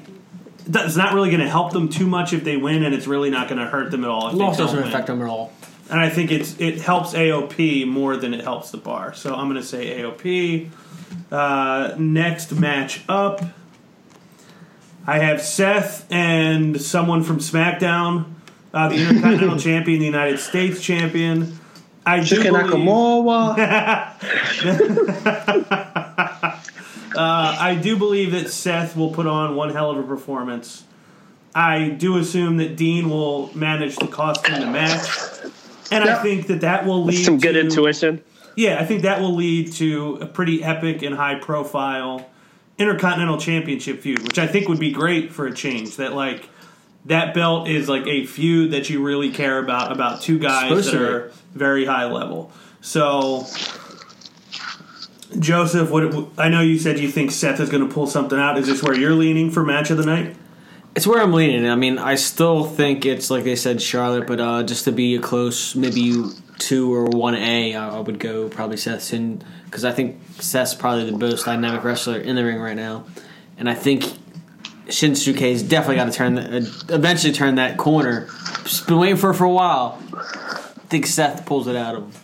That's 0.66 0.96
not 0.96 1.12
really 1.12 1.30
going 1.30 1.42
to 1.42 1.48
help 1.48 1.72
them 1.72 1.88
too 1.88 2.06
much 2.06 2.32
if 2.32 2.42
they 2.44 2.56
win, 2.56 2.82
and 2.84 2.94
it's 2.94 3.06
really 3.06 3.30
not 3.30 3.48
going 3.48 3.60
to 3.60 3.66
hurt 3.66 3.90
them 3.90 4.02
at 4.04 4.10
all. 4.10 4.28
If 4.28 4.34
Loss 4.34 4.58
doesn't 4.58 4.78
win. 4.78 4.88
affect 4.88 5.08
them 5.08 5.20
at 5.20 5.28
all. 5.28 5.52
And 5.90 6.00
I 6.00 6.08
think 6.08 6.32
it's 6.32 6.58
it 6.58 6.80
helps 6.80 7.12
AOP 7.12 7.86
more 7.86 8.16
than 8.16 8.32
it 8.32 8.42
helps 8.42 8.70
the 8.70 8.78
bar. 8.78 9.12
So 9.12 9.34
I'm 9.34 9.48
going 9.50 9.60
to 9.60 9.66
say 9.66 10.00
AOP. 10.00 10.70
Uh, 11.30 11.94
next 11.98 12.52
match 12.52 13.02
up, 13.08 13.42
I 15.06 15.18
have 15.18 15.42
Seth 15.42 16.10
and 16.10 16.80
someone 16.80 17.22
from 17.22 17.38
SmackDown, 17.38 18.24
uh, 18.72 18.88
the 18.88 18.96
Intercontinental 18.96 19.58
Champion, 19.60 20.00
the 20.00 20.06
United 20.06 20.38
States 20.38 20.80
Champion. 20.80 21.58
I 22.06 22.20
do 22.20 22.42
believe, 22.42 22.52
Nakamura. 22.52 23.54
uh, 27.16 27.56
I 27.58 27.74
do 27.74 27.96
believe 27.96 28.32
that 28.32 28.50
Seth 28.50 28.96
will 28.96 29.12
put 29.12 29.26
on 29.26 29.56
one 29.56 29.70
hell 29.70 29.90
of 29.90 29.98
a 29.98 30.02
performance. 30.02 30.84
I 31.54 31.90
do 31.90 32.18
assume 32.18 32.56
that 32.56 32.76
Dean 32.76 33.08
will 33.08 33.56
manage 33.56 33.96
to 33.98 34.08
cost 34.08 34.46
him 34.46 34.60
the 34.60 34.66
match, 34.66 35.08
and 35.90 36.02
I 36.02 36.20
think 36.22 36.48
that 36.48 36.62
that 36.62 36.84
will 36.84 37.04
lead 37.04 37.24
Some 37.24 37.38
good 37.38 37.52
to, 37.52 37.60
intuition. 37.60 38.24
Yeah, 38.56 38.80
I 38.80 38.84
think 38.84 39.02
that 39.02 39.20
will 39.20 39.34
lead 39.34 39.72
to 39.74 40.18
a 40.20 40.26
pretty 40.26 40.62
epic 40.64 41.02
and 41.02 41.14
high 41.14 41.36
profile 41.36 42.28
Intercontinental 42.76 43.38
Championship 43.38 44.00
feud, 44.00 44.22
which 44.22 44.38
I 44.38 44.48
think 44.48 44.68
would 44.68 44.80
be 44.80 44.90
great 44.90 45.32
for 45.32 45.46
a 45.46 45.54
change. 45.54 45.96
That 45.96 46.14
like 46.14 46.48
that 47.04 47.34
belt 47.34 47.68
is 47.68 47.88
like 47.88 48.06
a 48.06 48.26
feud 48.26 48.72
that 48.72 48.90
you 48.90 49.02
really 49.02 49.30
care 49.30 49.58
about 49.58 49.92
about 49.92 50.22
two 50.22 50.38
guys 50.38 50.86
that 50.86 51.00
are 51.00 51.32
very 51.52 51.84
high 51.84 52.06
level. 52.06 52.50
So 52.80 53.46
Joseph, 55.38 55.90
what 55.90 56.28
I 56.38 56.48
know 56.48 56.60
you 56.60 56.78
said 56.78 56.98
you 56.98 57.10
think 57.10 57.30
Seth 57.30 57.60
is 57.60 57.68
going 57.68 57.86
to 57.86 57.92
pull 57.92 58.06
something 58.06 58.38
out. 58.38 58.58
Is 58.58 58.66
this 58.66 58.82
where 58.82 58.98
you're 58.98 59.14
leaning 59.14 59.50
for 59.50 59.64
match 59.64 59.90
of 59.90 59.98
the 59.98 60.06
night? 60.06 60.36
It's 60.94 61.06
where 61.06 61.20
I'm 61.20 61.32
leaning. 61.32 61.68
I 61.68 61.74
mean, 61.74 61.98
I 61.98 62.14
still 62.14 62.64
think 62.64 63.04
it's 63.04 63.30
like 63.30 63.42
they 63.42 63.56
said, 63.56 63.82
Charlotte, 63.82 64.28
but 64.28 64.38
uh, 64.38 64.62
just 64.62 64.84
to 64.84 64.92
be 64.92 65.16
a 65.16 65.20
close, 65.20 65.74
maybe 65.74 66.24
two 66.58 66.94
or 66.94 67.06
one 67.06 67.34
A, 67.34 67.74
I 67.74 67.98
would 67.98 68.20
go 68.20 68.48
probably 68.48 68.76
Seth 68.76 69.02
Sin 69.02 69.42
because 69.64 69.84
I 69.84 69.90
think 69.90 70.20
Seth's 70.38 70.74
probably 70.74 71.10
the 71.10 71.18
most 71.18 71.46
dynamic 71.46 71.82
wrestler 71.82 72.18
in 72.18 72.36
the 72.36 72.44
ring 72.44 72.60
right 72.60 72.76
now, 72.76 73.06
and 73.58 73.68
I 73.68 73.74
think 73.74 74.04
Shinsuke's 74.86 75.62
definitely 75.62 75.96
got 75.96 76.04
to 76.04 76.12
turn, 76.12 76.34
the, 76.36 76.58
uh, 76.58 76.94
eventually 76.94 77.32
turn 77.32 77.56
that 77.56 77.76
corner. 77.76 78.28
Just 78.62 78.86
been 78.86 78.98
waiting 78.98 79.16
for 79.16 79.34
for 79.34 79.44
a 79.44 79.50
while. 79.50 80.00
I 80.12 80.86
think 80.88 81.06
Seth 81.06 81.44
pulls 81.44 81.66
it 81.66 81.74
out 81.74 81.96
of 81.96 82.02
him. 82.04 82.23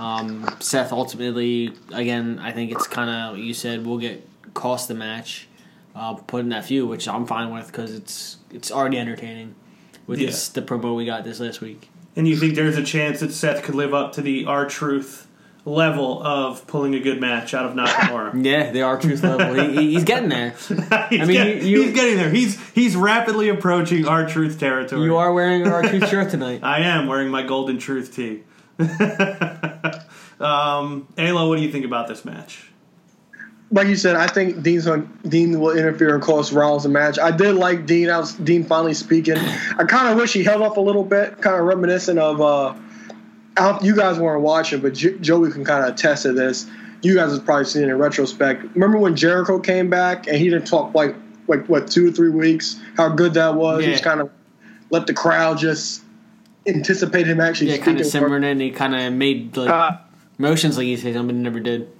Um, 0.00 0.48
Seth 0.60 0.92
ultimately, 0.92 1.72
again, 1.92 2.38
I 2.42 2.52
think 2.52 2.72
it's 2.72 2.86
kind 2.86 3.10
of 3.10 3.32
what 3.36 3.40
you 3.40 3.52
said. 3.52 3.84
We'll 3.86 3.98
get 3.98 4.26
cost 4.54 4.88
the 4.88 4.94
match, 4.94 5.46
uh, 5.94 6.14
put 6.14 6.40
in 6.40 6.48
that 6.50 6.64
feud, 6.64 6.88
which 6.88 7.06
I'm 7.06 7.26
fine 7.26 7.52
with 7.52 7.66
because 7.66 7.92
it's 7.94 8.38
it's 8.50 8.72
already 8.72 8.98
entertaining. 8.98 9.54
With 10.06 10.18
Yeah. 10.18 10.26
this, 10.28 10.48
the 10.48 10.62
promo 10.62 10.96
we 10.96 11.04
got 11.04 11.22
this 11.24 11.38
last 11.38 11.60
week. 11.60 11.88
And 12.16 12.26
you 12.26 12.36
think 12.36 12.54
there's 12.54 12.76
a 12.78 12.82
chance 12.82 13.20
that 13.20 13.32
Seth 13.32 13.62
could 13.62 13.74
live 13.74 13.92
up 13.94 14.12
to 14.14 14.22
the 14.22 14.46
R 14.46 14.64
Truth 14.66 15.26
level 15.66 16.22
of 16.22 16.66
pulling 16.66 16.94
a 16.94 17.00
good 17.00 17.20
match 17.20 17.52
out 17.52 17.66
of 17.66 17.74
Nakamura? 17.74 18.32
Yeah, 18.44 18.72
the 18.72 18.80
R 18.82 18.98
Truth 18.98 19.22
level. 19.22 19.52
He, 19.54 19.74
he- 19.76 19.92
he's 19.94 20.04
getting 20.04 20.30
there. 20.30 20.50
he's, 20.68 20.80
I 20.80 21.08
mean, 21.10 21.26
get- 21.28 21.62
you- 21.62 21.68
you- 21.68 21.82
he's 21.82 21.94
getting 21.94 22.16
there. 22.16 22.30
He's 22.30 22.58
he's 22.70 22.96
rapidly 22.96 23.50
approaching 23.50 24.06
R 24.08 24.26
Truth 24.26 24.58
territory. 24.58 25.02
You 25.04 25.16
are 25.18 25.32
wearing 25.34 25.66
R 25.68 25.82
Truth 25.82 26.08
shirt 26.08 26.30
tonight. 26.30 26.60
I 26.64 26.80
am 26.80 27.06
wearing 27.06 27.28
my 27.28 27.42
golden 27.42 27.78
truth 27.78 28.16
tee. 28.16 28.44
Um, 30.40 31.06
Ayla, 31.16 31.48
what 31.48 31.56
do 31.56 31.62
you 31.62 31.70
think 31.72 31.84
about 31.84 32.08
this 32.08 32.24
match? 32.24 32.66
like 33.72 33.86
you 33.86 33.94
said, 33.94 34.16
I 34.16 34.26
think 34.26 34.64
Dean's 34.64 34.88
on, 34.88 35.16
Dean 35.28 35.60
will 35.60 35.76
interfere 35.78 36.12
and 36.12 36.20
cost 36.22 36.50
Rollins 36.50 36.84
a 36.86 36.88
match. 36.88 37.20
I 37.20 37.30
did 37.30 37.54
like 37.54 37.86
Dean. 37.86 38.10
I 38.10 38.18
was 38.18 38.32
Dean 38.34 38.64
finally 38.64 38.94
speaking. 38.94 39.36
I 39.38 39.84
kind 39.84 40.08
of 40.08 40.16
wish 40.16 40.32
he 40.32 40.42
held 40.42 40.60
off 40.62 40.76
a 40.76 40.80
little 40.80 41.04
bit, 41.04 41.40
kind 41.40 41.54
of 41.56 41.64
reminiscent 41.66 42.18
of. 42.18 42.40
Uh, 42.40 42.74
I 43.56 43.78
you 43.82 43.94
guys 43.94 44.18
weren't 44.18 44.42
watching, 44.42 44.80
but 44.80 44.94
J- 44.94 45.18
Joey 45.18 45.52
can 45.52 45.64
kind 45.64 45.84
of 45.84 45.94
attest 45.94 46.24
to 46.24 46.32
this. 46.32 46.66
You 47.02 47.14
guys 47.14 47.32
have 47.32 47.44
probably 47.44 47.64
seen 47.66 47.82
it 47.84 47.88
in 47.90 47.98
retrospect. 47.98 48.64
Remember 48.74 48.98
when 48.98 49.14
Jericho 49.14 49.60
came 49.60 49.88
back 49.88 50.26
and 50.26 50.36
he 50.36 50.50
didn't 50.50 50.66
talk 50.66 50.92
like 50.94 51.14
like 51.46 51.66
what 51.68 51.88
two 51.88 52.08
or 52.08 52.10
three 52.10 52.30
weeks? 52.30 52.80
How 52.96 53.08
good 53.10 53.34
that 53.34 53.54
was. 53.54 53.84
He 53.84 53.90
just 53.92 54.02
kind 54.02 54.20
of 54.20 54.30
let 54.90 55.06
the 55.06 55.14
crowd 55.14 55.58
just 55.58 56.02
anticipate 56.66 57.26
him 57.28 57.40
actually 57.40 57.70
Yeah, 57.70 57.76
kind 57.78 58.00
of 58.00 58.06
speaking. 58.06 58.20
simmering 58.26 58.44
in. 58.44 58.58
He 58.58 58.70
kind 58.72 58.96
of 58.96 59.12
made 59.12 59.56
like 59.56 59.70
Uh, 59.70 59.96
Motion's 60.40 60.78
like 60.78 60.86
easy 60.86 61.12
something 61.12 61.42
never 61.42 61.60
did. 61.60 61.90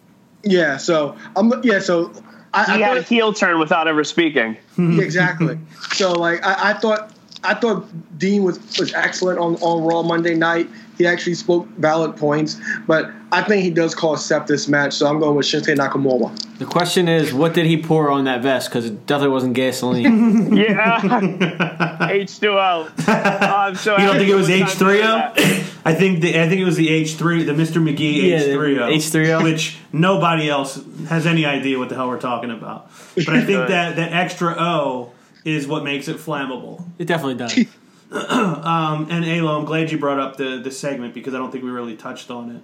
Yeah, 0.43 0.79
so 0.79 1.17
I'm 1.37 1.53
yeah, 1.63 1.79
so 1.79 2.11
I, 2.55 2.65
he 2.65 2.83
I 2.83 2.89
had 2.89 2.97
a 2.97 3.03
heel 3.03 3.35
turn 3.35 3.59
without 3.59 3.87
ever 3.87 4.03
speaking. 4.03 4.57
Exactly. 4.79 5.59
so 5.93 6.13
like 6.13 6.43
I, 6.43 6.71
I, 6.71 6.73
thought 6.73 7.13
I 7.45 7.53
thought 7.53 7.87
Dean 8.19 8.45
was, 8.45 8.59
was 8.79 8.95
excellent 8.95 9.39
on, 9.39 9.57
on 9.57 9.85
Raw 9.85 10.03
Monday 10.03 10.35
night. 10.35 10.71
He 10.97 11.07
actually 11.07 11.35
spoke 11.35 11.69
valid 11.77 12.17
points, 12.17 12.59
but 12.87 13.11
I 13.31 13.43
think 13.43 13.63
he 13.63 13.71
does 13.71 13.95
call 13.95 14.17
Seth 14.17 14.47
this 14.47 14.69
match, 14.69 14.95
so 14.95 15.07
I'm 15.07 15.19
going 15.19 15.37
with 15.37 15.47
Shinsuke 15.47 15.77
Nakamura. 15.77 16.59
The 16.59 16.67
question 16.67 17.09
is, 17.09 17.33
what 17.33 17.55
did 17.55 17.67
he 17.67 17.83
pour 17.83 18.11
on 18.11 18.25
that 18.25 18.43
vest? 18.43 18.69
Because 18.69 18.87
it 18.87 19.07
definitely 19.07 19.33
wasn't 19.33 19.55
gasoline. 19.55 20.53
yeah, 20.57 21.01
H2O. 21.01 22.93
Oh, 23.07 23.47
I'm 23.47 23.75
so 23.75 23.99
you 23.99 24.07
don't 24.07 24.17
think 24.17 24.31
it 24.31 24.35
was 24.35 24.49
H3O? 24.49 25.70
I 25.85 25.95
think 25.95 26.21
the, 26.21 26.39
I 26.41 26.49
think 26.49 26.61
it 26.61 26.65
was 26.65 26.77
the 26.77 26.89
H 26.89 27.15
three, 27.15 27.43
the 27.43 27.53
Mr. 27.53 27.83
McGee 27.83 28.35
H 28.35 28.53
three 28.53 28.79
O 28.79 28.87
H 28.89 29.09
three 29.09 29.31
O, 29.33 29.43
which 29.43 29.79
nobody 29.93 30.49
else 30.49 30.81
has 31.09 31.27
any 31.27 31.47
idea 31.47 31.79
what 31.79 31.89
the 31.89 31.95
hell 31.95 32.09
we're 32.09 32.21
talking 32.21 32.51
about. 32.51 32.91
But 33.15 33.31
I 33.31 33.45
think 33.45 33.69
that 33.69 33.97
that 33.97 34.13
extra 34.13 34.55
O 34.59 35.13
is 35.45 35.67
what 35.67 35.85
makes 35.85 36.09
it 36.09 36.19
flammable. 36.19 36.85
it 36.99 37.07
definitely 37.07 37.37
does. 37.37 37.59
And 38.13 39.25
Alo, 39.25 39.57
I'm 39.59 39.65
glad 39.65 39.91
you 39.93 39.99
brought 39.99 40.19
up 40.19 40.37
the 40.37 40.59
the 40.59 40.71
segment 40.71 41.15
because 41.15 41.33
I 41.35 41.39
don't 41.39 41.51
think 41.53 41.63
we 41.65 41.71
really 41.71 41.97
touched 41.97 42.31
on 42.31 42.51
it. 42.57 42.63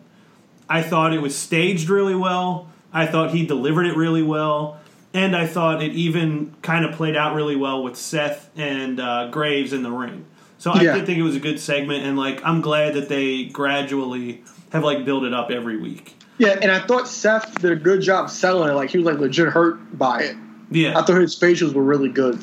I 0.68 0.82
thought 0.82 1.12
it 1.12 1.22
was 1.22 1.36
staged 1.36 1.88
really 1.88 2.16
well. 2.16 2.68
I 2.92 3.06
thought 3.06 3.30
he 3.30 3.46
delivered 3.46 3.86
it 3.86 3.96
really 3.96 4.22
well. 4.24 4.80
And 5.14 5.34
I 5.36 5.46
thought 5.46 5.82
it 5.82 5.92
even 5.92 6.54
kind 6.62 6.84
of 6.84 6.96
played 6.96 7.16
out 7.16 7.34
really 7.34 7.56
well 7.56 7.82
with 7.82 7.96
Seth 7.96 8.50
and 8.56 8.98
uh, 9.00 9.28
Graves 9.28 9.72
in 9.72 9.82
the 9.82 9.90
ring. 9.90 10.26
So 10.58 10.70
I 10.70 10.80
Yeah. 10.82 10.94
did 10.94 11.06
think 11.06 11.18
it 11.18 11.22
was 11.22 11.36
a 11.36 11.40
good 11.40 11.60
segment, 11.60 12.04
and 12.04 12.16
like 12.18 12.40
I'm 12.44 12.60
glad 12.60 12.94
that 12.94 13.08
they 13.08 13.44
gradually 13.44 14.42
have 14.72 14.82
like 14.84 15.04
built 15.04 15.24
it 15.24 15.32
up 15.34 15.50
every 15.50 15.76
week. 15.76 16.14
Yeah, 16.38 16.58
and 16.60 16.70
I 16.70 16.80
thought 16.80 17.08
Seth 17.08 17.60
did 17.60 17.72
a 17.72 17.76
good 17.76 18.02
job 18.02 18.28
selling 18.30 18.70
it. 18.70 18.74
Like 18.74 18.90
he 18.90 18.98
was 18.98 19.06
like 19.06 19.18
legit 19.18 19.48
hurt 19.48 19.96
by 19.98 20.22
it. 20.22 20.36
Yeah, 20.70 20.98
I 20.98 21.02
thought 21.02 21.20
his 21.20 21.38
facials 21.38 21.72
were 21.74 21.82
really 21.84 22.08
good. 22.08 22.38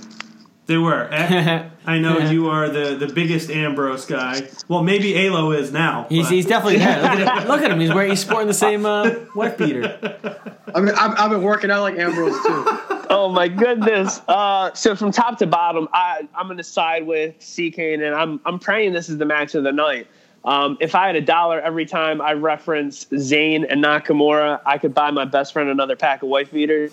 they 0.68 0.78
were. 0.78 1.10
I 1.86 2.00
know 2.00 2.20
you 2.20 2.48
are 2.48 2.70
the, 2.70 2.96
the 2.96 3.08
biggest 3.14 3.50
Ambrose 3.50 4.06
guy. 4.06 4.48
Well, 4.70 4.82
maybe 4.84 5.14
Alo 5.18 5.52
is 5.52 5.74
now. 5.74 6.06
He's, 6.08 6.30
he's 6.30 6.46
definitely 6.46 6.78
there. 6.80 7.02
Look 7.02 7.12
at, 7.20 7.42
him. 7.42 7.48
Look 7.50 7.62
at 7.62 7.72
him. 7.72 7.80
He's 7.82 7.94
wearing. 7.94 8.12
He's 8.12 8.22
sporting 8.22 8.48
the 8.48 8.54
same 8.54 8.86
uh, 8.86 9.12
wife 9.36 9.58
beater. 9.58 10.00
I 10.74 10.80
mean, 10.80 10.96
I've, 10.96 11.20
I've 11.20 11.30
been 11.30 11.42
working 11.44 11.70
out 11.70 11.82
like 11.82 11.98
Ambrose 11.98 12.42
too. 12.42 12.80
My 13.34 13.48
goodness! 13.48 14.22
Uh, 14.28 14.72
so 14.74 14.96
from 14.96 15.12
top 15.12 15.40
to 15.40 15.48
bottom, 15.48 15.88
I 15.92 16.28
I'm 16.36 16.48
gonna 16.48 16.64
side 16.64 17.08
with 17.08 17.36
CK, 17.40 17.80
and 17.80 18.06
I'm 18.06 18.40
I'm 18.46 18.60
praying 18.60 18.94
this 18.94 19.10
is 19.10 19.18
the 19.18 19.26
match 19.26 19.56
of 19.56 19.64
the 19.64 19.72
night. 19.72 20.08
Um, 20.46 20.78
if 20.82 20.94
I 20.94 21.08
had 21.08 21.16
a 21.16 21.22
dollar 21.22 21.60
every 21.62 21.86
time 21.86 22.22
I 22.22 22.34
reference 22.34 23.06
Zayn 23.06 23.66
and 23.70 23.84
Nakamura, 23.84 24.60
I 24.66 24.78
could 24.78 24.94
buy 24.94 25.10
my 25.10 25.24
best 25.26 25.54
friend 25.54 25.70
another 25.70 25.96
pack 25.96 26.22
of 26.22 26.30
wife 26.30 26.52
beaters. 26.52 26.92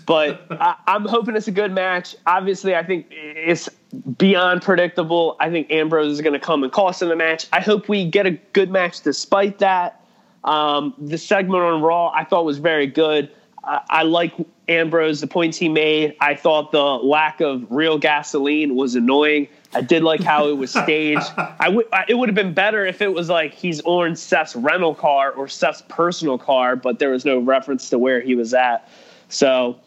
but 0.06 0.46
I, 0.50 0.76
I'm 0.86 1.04
hoping 1.04 1.34
it's 1.34 1.48
a 1.48 1.52
good 1.52 1.72
match. 1.72 2.14
Obviously, 2.26 2.76
I 2.76 2.84
think 2.84 3.06
it's 3.10 3.68
beyond 4.16 4.62
predictable. 4.62 5.36
I 5.40 5.50
think 5.50 5.72
Ambrose 5.72 6.12
is 6.12 6.20
going 6.20 6.34
to 6.34 6.38
come 6.38 6.62
and 6.62 6.72
cost 6.72 7.02
in 7.02 7.08
the 7.08 7.16
match. 7.16 7.48
I 7.52 7.60
hope 7.60 7.88
we 7.88 8.08
get 8.08 8.26
a 8.26 8.32
good 8.52 8.70
match 8.70 9.00
despite 9.00 9.58
that. 9.58 10.00
Um, 10.44 10.94
the 10.98 11.18
segment 11.18 11.64
on 11.64 11.82
Raw 11.82 12.10
I 12.14 12.22
thought 12.22 12.44
was 12.44 12.58
very 12.58 12.86
good. 12.86 13.28
I, 13.64 13.80
I 13.88 14.02
like 14.02 14.34
Ambrose, 14.68 15.20
the 15.20 15.26
points 15.26 15.56
he 15.56 15.68
made. 15.68 16.16
I 16.20 16.34
thought 16.34 16.72
the 16.72 16.82
lack 16.82 17.40
of 17.40 17.66
real 17.70 17.98
gasoline 17.98 18.74
was 18.74 18.94
annoying. 18.94 19.48
I 19.74 19.80
did 19.80 20.02
like 20.02 20.22
how 20.22 20.48
it 20.48 20.56
was 20.56 20.70
staged. 20.70 21.30
I 21.36 21.76
It 22.08 22.14
would 22.14 22.28
have 22.28 22.34
been 22.36 22.54
better 22.54 22.86
if 22.86 23.02
it 23.02 23.12
was 23.12 23.28
like 23.28 23.52
he's 23.52 23.80
on 23.82 24.16
Seth's 24.16 24.56
rental 24.56 24.94
car 24.94 25.32
or 25.32 25.48
Seth's 25.48 25.82
personal 25.88 26.38
car, 26.38 26.76
but 26.76 26.98
there 26.98 27.10
was 27.10 27.24
no 27.24 27.38
reference 27.38 27.90
to 27.90 27.98
where 27.98 28.20
he 28.20 28.34
was 28.34 28.54
at. 28.54 28.88
So, 29.28 29.78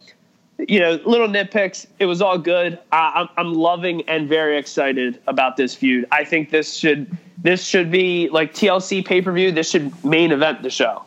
you 0.59 0.79
know, 0.79 0.99
little 1.05 1.27
nitpicks. 1.27 1.87
It 1.99 2.05
was 2.05 2.21
all 2.21 2.37
good. 2.37 2.79
I, 2.91 3.11
I'm, 3.15 3.29
I'm 3.37 3.53
loving 3.53 4.07
and 4.07 4.27
very 4.27 4.57
excited 4.57 5.19
about 5.27 5.57
this 5.57 5.73
feud. 5.73 6.05
I 6.11 6.23
think 6.23 6.51
this 6.51 6.75
should 6.75 7.17
this 7.39 7.65
should 7.65 7.89
be 7.89 8.29
like 8.29 8.53
TLC 8.53 9.03
pay 9.03 9.21
per 9.21 9.31
view. 9.31 9.51
This 9.51 9.69
should 9.69 10.03
main 10.05 10.31
event 10.31 10.61
the 10.61 10.69
show. 10.69 11.03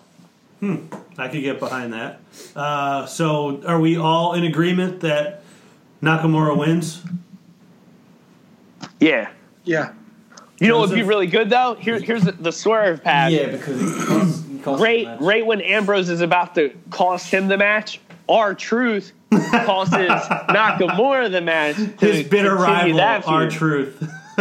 Hmm. 0.58 0.86
I 1.16 1.28
could 1.28 1.42
get 1.42 1.60
behind 1.60 1.92
that. 1.92 2.20
Uh, 2.56 3.06
so, 3.06 3.62
are 3.66 3.80
we 3.80 3.96
all 3.96 4.34
in 4.34 4.44
agreement 4.44 5.00
that 5.00 5.42
Nakamura 6.02 6.56
wins? 6.56 7.02
Yeah. 9.00 9.30
Yeah. 9.64 9.92
You 10.60 10.68
know 10.68 10.78
what 10.78 10.90
would 10.90 10.94
be 10.94 11.02
really 11.02 11.26
good 11.26 11.50
though? 11.50 11.74
Here, 11.74 11.98
here's 11.98 12.22
the, 12.22 12.32
the 12.32 12.52
swerve 12.52 13.02
pad. 13.02 13.32
Yeah, 13.32 13.50
because 13.50 13.80
he 13.80 14.06
costs, 14.06 14.48
he 14.48 14.58
costs 14.58 14.82
right, 14.82 15.04
match. 15.04 15.20
right 15.20 15.46
when 15.46 15.60
Ambrose 15.60 16.08
is 16.08 16.20
about 16.20 16.54
to 16.54 16.72
cost 16.90 17.30
him 17.30 17.48
the 17.48 17.58
match, 17.58 18.00
R 18.28 18.54
Truth 18.54 19.12
costs 19.30 19.94
Nakamura 19.94 21.30
the 21.30 21.40
match. 21.40 21.76
To 21.76 22.06
His 22.06 22.26
bitter 22.26 22.54
rival, 22.54 23.00
R 23.00 23.50
Truth. 23.50 24.08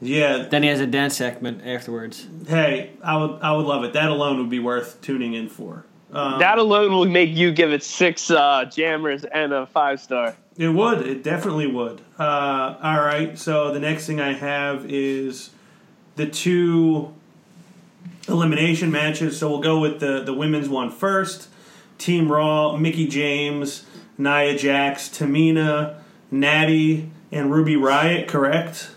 yeah. 0.00 0.46
Then 0.48 0.62
he 0.62 0.68
has 0.68 0.80
a 0.80 0.86
dance 0.86 1.16
segment 1.16 1.66
afterwards. 1.66 2.26
Hey, 2.46 2.92
I 3.02 3.16
would, 3.16 3.40
I 3.42 3.52
would 3.52 3.66
love 3.66 3.84
it. 3.84 3.92
That 3.92 4.10
alone 4.10 4.38
would 4.38 4.50
be 4.50 4.58
worth 4.58 5.00
tuning 5.00 5.34
in 5.34 5.48
for. 5.48 5.84
Um, 6.12 6.38
That 6.38 6.58
alone 6.58 6.92
will 6.92 7.06
make 7.06 7.30
you 7.30 7.52
give 7.52 7.72
it 7.72 7.82
six 7.82 8.30
uh, 8.30 8.64
jammers 8.66 9.24
and 9.24 9.52
a 9.52 9.66
five 9.66 10.00
star. 10.00 10.36
It 10.56 10.68
would. 10.68 11.06
It 11.06 11.22
definitely 11.22 11.66
would. 11.66 12.00
Uh, 12.18 12.76
all 12.82 13.00
right. 13.00 13.38
So 13.38 13.72
the 13.72 13.80
next 13.80 14.06
thing 14.06 14.20
I 14.20 14.32
have 14.32 14.86
is 14.90 15.50
the 16.16 16.26
two 16.26 17.12
elimination 18.28 18.90
matches. 18.90 19.38
So 19.38 19.50
we'll 19.50 19.60
go 19.60 19.78
with 19.80 20.00
the 20.00 20.22
the 20.22 20.32
women's 20.32 20.68
one 20.68 20.90
first. 20.90 21.48
Team 21.98 22.30
Raw: 22.30 22.76
Mickie 22.76 23.08
James, 23.08 23.86
Nia 24.18 24.56
Jax, 24.56 25.08
Tamina, 25.08 25.96
Natty, 26.30 27.10
and 27.32 27.50
Ruby 27.52 27.74
Riott. 27.74 28.28
Correct. 28.28 28.90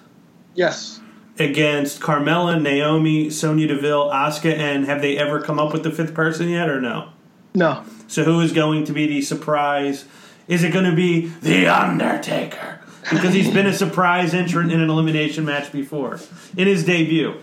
Yes. 0.59 0.99
Against 1.39 2.01
Carmella, 2.01 2.61
Naomi, 2.61 3.29
Sonya 3.29 3.67
Deville, 3.67 4.09
Asuka, 4.09 4.53
and 4.53 4.83
have 4.87 5.01
they 5.01 5.17
ever 5.17 5.41
come 5.41 5.57
up 5.57 5.71
with 5.71 5.83
the 5.83 5.89
fifth 5.89 6.13
person 6.13 6.49
yet, 6.49 6.69
or 6.69 6.81
no? 6.81 7.11
No. 7.55 7.85
So 8.09 8.25
who 8.25 8.41
is 8.41 8.51
going 8.51 8.83
to 8.83 8.91
be 8.91 9.07
the 9.07 9.21
surprise? 9.21 10.03
Is 10.49 10.65
it 10.65 10.73
going 10.73 10.83
to 10.83 10.95
be 10.95 11.27
The 11.27 11.67
Undertaker? 11.67 12.81
Because 13.09 13.33
he's 13.33 13.49
been 13.49 13.67
a 13.67 13.73
surprise 13.85 14.33
entrant 14.33 14.73
in 14.73 14.81
an 14.81 14.89
elimination 14.89 15.45
match 15.45 15.71
before 15.71 16.19
in 16.57 16.67
his 16.67 16.83
debut. 16.83 17.35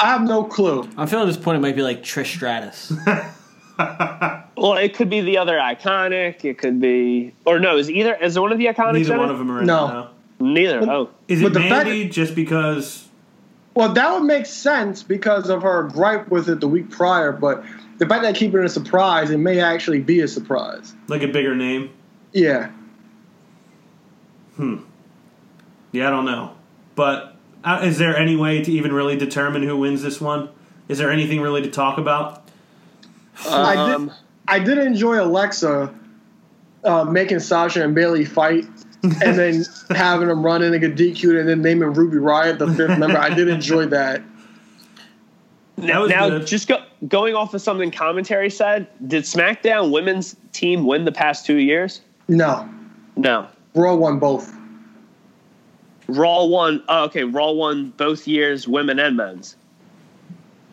I 0.00 0.06
have 0.06 0.22
no 0.22 0.44
clue. 0.44 0.88
I'm 0.96 1.06
feeling 1.06 1.28
at 1.28 1.34
this 1.34 1.42
point 1.42 1.58
it 1.58 1.60
might 1.60 1.76
be 1.76 1.82
like 1.82 2.02
Trish 2.02 2.34
Stratus. 2.34 2.92
Well, 4.56 4.74
it 4.74 4.94
could 4.96 5.08
be 5.08 5.20
the 5.20 5.38
other 5.38 5.56
iconic. 5.56 6.44
It 6.44 6.58
could 6.58 6.80
be, 6.80 7.32
or 7.44 7.60
no, 7.60 7.76
is 7.76 7.88
either 7.88 8.12
is 8.16 8.36
one 8.36 8.50
of 8.50 8.58
the 8.58 8.66
iconics? 8.66 8.94
Neither 8.94 9.16
one 9.16 9.28
it? 9.28 9.32
of 9.32 9.38
them 9.38 9.52
are 9.52 9.60
in 9.60 9.66
No. 9.66 10.10
It 10.38 10.42
now. 10.44 10.52
Neither. 10.52 10.90
Oh, 10.90 11.10
Is 11.28 11.40
it 11.40 11.44
But 11.44 11.52
the 11.54 11.68
fact- 11.68 12.12
just 12.12 12.34
because? 12.34 13.08
Well, 13.74 13.92
that 13.92 14.12
would 14.14 14.24
make 14.24 14.46
sense 14.46 15.02
because 15.04 15.48
of 15.50 15.62
her 15.62 15.84
gripe 15.84 16.28
with 16.28 16.48
it 16.48 16.60
the 16.60 16.66
week 16.68 16.90
prior, 16.90 17.30
but 17.30 17.64
the 17.98 18.06
fact 18.06 18.22
that 18.22 18.28
I 18.28 18.32
keep 18.32 18.52
it 18.54 18.64
a 18.64 18.68
surprise, 18.68 19.30
it 19.30 19.38
may 19.38 19.60
actually 19.60 20.00
be 20.00 20.20
a 20.20 20.26
surprise. 20.28 20.94
Like 21.06 21.22
a 21.22 21.28
bigger 21.28 21.54
name? 21.54 21.90
Yeah. 22.32 22.70
Hmm. 24.56 24.78
Yeah, 25.92 26.08
I 26.08 26.10
don't 26.10 26.24
know. 26.24 26.52
But 26.96 27.36
uh, 27.62 27.80
is 27.84 27.98
there 27.98 28.16
any 28.16 28.34
way 28.36 28.62
to 28.62 28.72
even 28.72 28.92
really 28.92 29.16
determine 29.16 29.62
who 29.62 29.76
wins 29.76 30.02
this 30.02 30.20
one? 30.20 30.48
Is 30.88 30.98
there 30.98 31.10
anything 31.12 31.40
really 31.40 31.62
to 31.62 31.70
talk 31.70 31.98
about? 31.98 32.42
I 33.48 33.76
Um, 33.76 34.06
did. 34.06 34.14
I 34.48 34.58
did 34.58 34.78
enjoy 34.78 35.22
Alexa 35.22 35.94
uh, 36.84 37.04
making 37.04 37.38
Sasha 37.40 37.84
and 37.84 37.94
Bayley 37.94 38.24
fight, 38.24 38.66
and 39.02 39.38
then 39.38 39.64
having 39.90 40.28
them 40.28 40.44
run 40.44 40.62
in 40.62 40.72
and 40.72 40.80
get 40.80 40.96
DQ'd, 40.96 41.36
and 41.36 41.48
then 41.48 41.62
naming 41.62 41.92
Ruby 41.92 42.16
Riott 42.16 42.58
the 42.58 42.72
fifth 42.74 42.98
member. 42.98 43.18
I 43.18 43.32
did 43.32 43.48
enjoy 43.48 43.86
that. 43.86 44.22
That 45.76 46.00
was 46.00 46.10
now, 46.10 46.38
just 46.40 46.66
go, 46.66 46.82
going 47.06 47.36
off 47.36 47.54
of 47.54 47.62
something 47.62 47.92
commentary 47.92 48.50
said, 48.50 48.88
did 49.06 49.22
SmackDown 49.22 49.92
women's 49.92 50.34
team 50.52 50.86
win 50.86 51.04
the 51.04 51.12
past 51.12 51.46
two 51.46 51.58
years? 51.58 52.00
No, 52.26 52.68
No. 53.16 53.46
Raw 53.74 53.94
won 53.94 54.18
both. 54.18 54.52
Raw 56.08 56.44
won. 56.46 56.82
Oh, 56.88 57.04
okay, 57.04 57.24
Raw 57.24 57.52
won 57.52 57.90
both 57.90 58.26
years, 58.26 58.66
women 58.66 58.98
and 58.98 59.16
men's. 59.16 59.56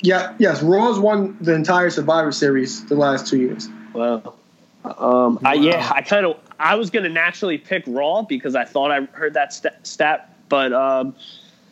Yeah, 0.01 0.33
yes, 0.37 0.61
Raw's 0.61 0.99
won 0.99 1.37
the 1.41 1.53
entire 1.53 1.89
Survivor 1.89 2.31
Series 2.31 2.85
the 2.85 2.95
last 2.95 3.27
two 3.27 3.37
years. 3.37 3.67
Wow. 3.93 4.35
Um, 4.83 5.39
I, 5.43 5.55
yeah, 5.55 5.91
I 5.93 6.01
kind 6.01 6.25
of 6.25 6.37
I 6.59 6.75
was 6.75 6.89
gonna 6.89 7.09
naturally 7.09 7.57
pick 7.57 7.83
Raw 7.87 8.21
because 8.23 8.55
I 8.55 8.65
thought 8.65 8.91
I 8.91 9.01
heard 9.17 9.33
that 9.33 9.53
st- 9.53 9.73
stat, 9.85 10.35
but 10.49 10.71
um, 10.73 11.15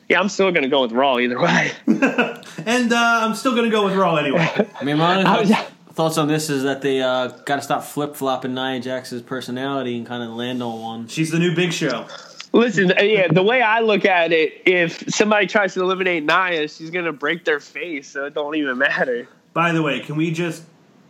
yeah, 0.10 0.20
I'm 0.20 0.30
still 0.30 0.52
gonna 0.52 0.68
go 0.70 0.82
with 0.82 0.92
Raw 0.92 1.18
either 1.20 1.40
way. 1.40 1.72
And 2.66 2.94
uh, 2.94 3.20
I'm 3.24 3.36
still 3.36 3.52
going 3.54 3.66
to 3.66 3.70
go 3.70 3.86
with 3.86 3.96
Raw 3.96 4.16
anyway. 4.16 4.48
I 4.80 4.84
mean, 4.84 4.98
my 4.98 5.16
only 5.18 5.26
I 5.26 5.40
was- 5.40 5.50
thoughts, 5.52 5.72
thoughts 5.94 6.18
on 6.18 6.28
this 6.28 6.50
is 6.50 6.64
that 6.64 6.82
they 6.82 7.02
uh, 7.02 7.28
got 7.46 7.58
to 7.58 7.62
stop 7.62 7.84
flip 7.84 8.16
flopping 8.16 8.54
Nia 8.54 8.80
Jax's 8.80 9.22
personality 9.22 9.98
and 9.98 10.06
kind 10.06 10.24
of 10.24 10.30
land 10.30 10.62
on 10.64 10.80
one. 10.80 11.08
She's 11.08 11.32
the 11.32 11.40
new 11.40 11.56
Big 11.56 11.74
Show. 11.74 12.06
Listen, 12.54 12.92
uh, 12.92 13.02
yeah, 13.02 13.28
the 13.28 13.44
way 13.44 13.62
I 13.62 13.80
look 13.80 14.06
at 14.06 14.32
it, 14.32 14.62
if 14.66 15.14
somebody 15.14 15.48
tries 15.48 15.74
to 15.74 15.82
eliminate 15.82 16.24
Nia, 16.24 16.68
she's 16.68 16.90
gonna 16.92 17.12
break 17.12 17.44
their 17.44 17.60
face, 17.60 18.10
so 18.10 18.26
it 18.26 18.34
don't 18.34 18.56
even 18.56 18.78
matter. 18.78 19.28
By 19.54 19.72
the 19.72 19.82
way, 19.82 20.00
can 20.00 20.16
we 20.16 20.32
just 20.32 20.64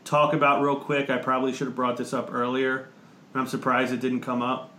talk 0.06 0.34
about 0.34 0.62
real 0.64 0.78
quick? 0.78 1.10
I 1.10 1.18
probably 1.18 1.54
should 1.54 1.68
have 1.68 1.76
brought 1.76 1.98
this 1.98 2.14
up 2.14 2.34
earlier. 2.34 2.88
And 3.34 3.42
I'm 3.42 3.48
surprised 3.48 3.94
it 3.94 4.00
didn't 4.00 4.22
come 4.22 4.42
up. 4.42 4.72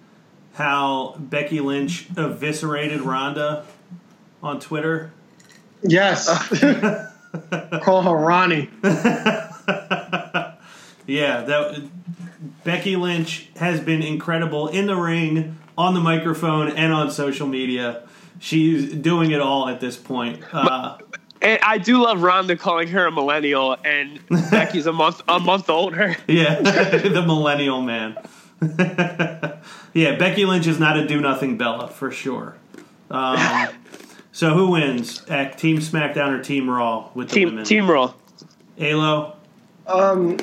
How 0.54 1.16
Becky 1.18 1.60
Lynch 1.60 2.08
eviscerated 2.16 3.00
Ronda 3.00 3.64
on 4.42 4.60
Twitter. 4.60 5.12
Yes. 5.82 6.28
Call 7.82 8.02
her 8.02 8.14
Ronnie. 8.16 8.70
Yeah, 11.06 11.42
that 11.42 11.82
Becky 12.64 12.96
Lynch 12.96 13.50
has 13.56 13.80
been 13.80 14.02
incredible 14.02 14.68
in 14.68 14.86
the 14.86 14.96
ring, 14.96 15.58
on 15.76 15.92
the 15.94 16.00
microphone, 16.00 16.68
and 16.70 16.92
on 16.92 17.10
social 17.10 17.46
media. 17.46 18.04
She's 18.38 18.92
doing 18.94 19.30
it 19.30 19.40
all 19.40 19.68
at 19.68 19.80
this 19.80 19.96
point. 19.96 20.42
Uh, 20.52 20.96
And 21.42 21.60
I 21.62 21.76
do 21.76 22.02
love 22.02 22.22
Ronda 22.22 22.56
calling 22.56 22.88
her 22.88 23.06
a 23.06 23.12
millennial, 23.12 23.76
and 23.84 24.18
Becky's 24.50 24.86
a 24.86 24.92
month 24.94 25.20
a 25.28 25.38
month 25.38 25.68
older. 25.68 26.16
yeah, 26.26 26.60
the 26.62 27.22
millennial 27.26 27.82
man. 27.82 28.16
yeah, 29.92 30.16
Becky 30.16 30.44
Lynch 30.44 30.66
is 30.66 30.78
not 30.78 30.96
a 30.96 31.06
do 31.06 31.20
nothing 31.20 31.56
Bella 31.56 31.88
for 31.88 32.10
sure. 32.10 32.56
Um, 33.10 33.68
so 34.32 34.54
who 34.54 34.70
wins 34.70 35.24
at 35.26 35.58
Team 35.58 35.78
SmackDown 35.78 36.38
or 36.38 36.42
Team 36.42 36.68
Raw 36.68 37.10
with 37.14 37.28
the 37.28 37.34
Team 37.34 37.48
women? 37.50 37.64
Team 37.64 37.90
Raw. 37.90 38.14
Alo. 38.78 39.36
Um, 39.86 40.36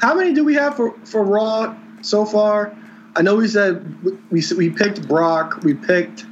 how 0.00 0.14
many 0.14 0.34
do 0.34 0.44
we 0.44 0.54
have 0.54 0.76
for, 0.76 0.92
for 1.04 1.24
Raw 1.24 1.76
so 2.02 2.24
far? 2.24 2.76
I 3.16 3.22
know 3.22 3.36
we 3.36 3.48
said 3.48 4.02
we, 4.02 4.12
we, 4.30 4.42
we 4.56 4.70
picked 4.70 5.06
Brock. 5.06 5.62
We 5.62 5.74
picked. 5.74 6.24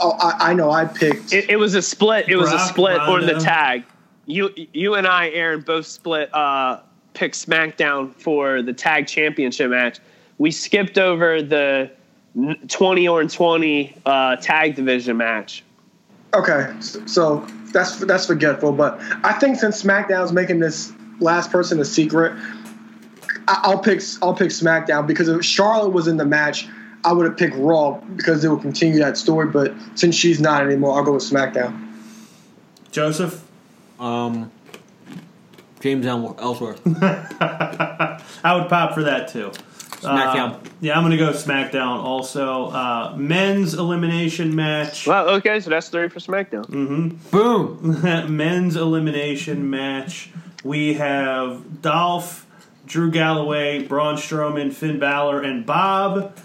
Oh, 0.00 0.12
I, 0.20 0.50
I 0.50 0.54
know 0.54 0.70
I 0.70 0.84
picked. 0.84 1.32
It, 1.32 1.50
it 1.50 1.56
was 1.56 1.74
a 1.74 1.82
split. 1.82 2.28
It 2.28 2.36
was 2.36 2.50
a 2.50 2.56
Brock, 2.56 2.68
split 2.68 3.00
on 3.00 3.26
the 3.26 3.34
tag. 3.34 3.84
You 4.26 4.50
you 4.72 4.94
and 4.94 5.06
I, 5.06 5.30
Aaron, 5.30 5.62
both 5.62 5.86
split. 5.86 6.32
Uh, 6.34 6.80
picked 7.14 7.34
SmackDown 7.34 8.14
for 8.14 8.62
the 8.62 8.72
tag 8.72 9.06
championship 9.06 9.70
match. 9.70 9.98
We 10.38 10.50
skipped 10.50 10.98
over 10.98 11.42
the 11.42 11.90
twenty 12.68 13.08
or 13.08 13.24
twenty 13.24 13.94
uh, 14.06 14.36
tag 14.36 14.76
division 14.76 15.16
match. 15.16 15.64
Okay, 16.34 16.74
so, 16.80 17.06
so 17.06 17.46
that's 17.72 17.96
that's 18.00 18.26
forgetful. 18.26 18.72
But 18.72 19.00
I 19.24 19.34
think 19.34 19.58
since 19.58 19.82
SmackDown's 19.82 20.32
making 20.32 20.60
this 20.60 20.92
last 21.20 21.50
person 21.50 21.80
a 21.80 21.84
secret, 21.84 22.32
I, 23.48 23.60
I'll 23.62 23.78
pick 23.78 24.00
I'll 24.22 24.34
pick 24.34 24.50
SmackDown 24.50 25.06
because 25.06 25.28
if 25.28 25.44
Charlotte 25.44 25.90
was 25.90 26.06
in 26.06 26.16
the 26.16 26.26
match, 26.26 26.68
I 27.04 27.12
would 27.12 27.26
have 27.26 27.36
picked 27.36 27.56
Raw 27.56 27.92
because 28.16 28.44
it 28.44 28.48
will 28.48 28.58
continue 28.58 28.98
that 28.98 29.16
story. 29.16 29.48
But 29.48 29.74
since 29.94 30.14
she's 30.14 30.40
not 30.40 30.64
anymore, 30.64 30.96
I'll 30.96 31.04
go 31.04 31.14
with 31.14 31.22
SmackDown. 31.22 31.86
Joseph. 32.90 33.44
Um, 33.98 34.50
James 35.80 36.06
Elm- 36.06 36.36
Ellsworth. 36.38 36.80
I 37.02 38.54
would 38.54 38.68
pop 38.68 38.94
for 38.94 39.02
that 39.04 39.28
too. 39.28 39.52
SmackDown. 40.00 40.54
Uh, 40.54 40.70
yeah, 40.80 40.96
I'm 40.96 41.02
going 41.02 41.10
to 41.12 41.16
go 41.16 41.32
SmackDown 41.32 41.98
also. 41.98 42.66
Uh, 42.66 43.14
men's 43.16 43.74
elimination 43.74 44.54
match. 44.54 45.06
Well, 45.06 45.28
okay, 45.30 45.60
so 45.60 45.70
that's 45.70 45.88
three 45.88 46.08
for 46.08 46.20
SmackDown. 46.20 46.66
Mm-hmm. 46.66 47.08
Boom. 47.30 48.36
men's 48.36 48.76
elimination 48.76 49.68
match. 49.68 50.30
We 50.64 50.94
have 50.94 51.82
Dolph, 51.82 52.46
Drew 52.86 53.10
Galloway, 53.10 53.82
Braun 53.82 54.16
Strowman, 54.16 54.72
Finn 54.72 54.98
Balor, 54.98 55.42
and 55.42 55.66
Bob 55.66 56.36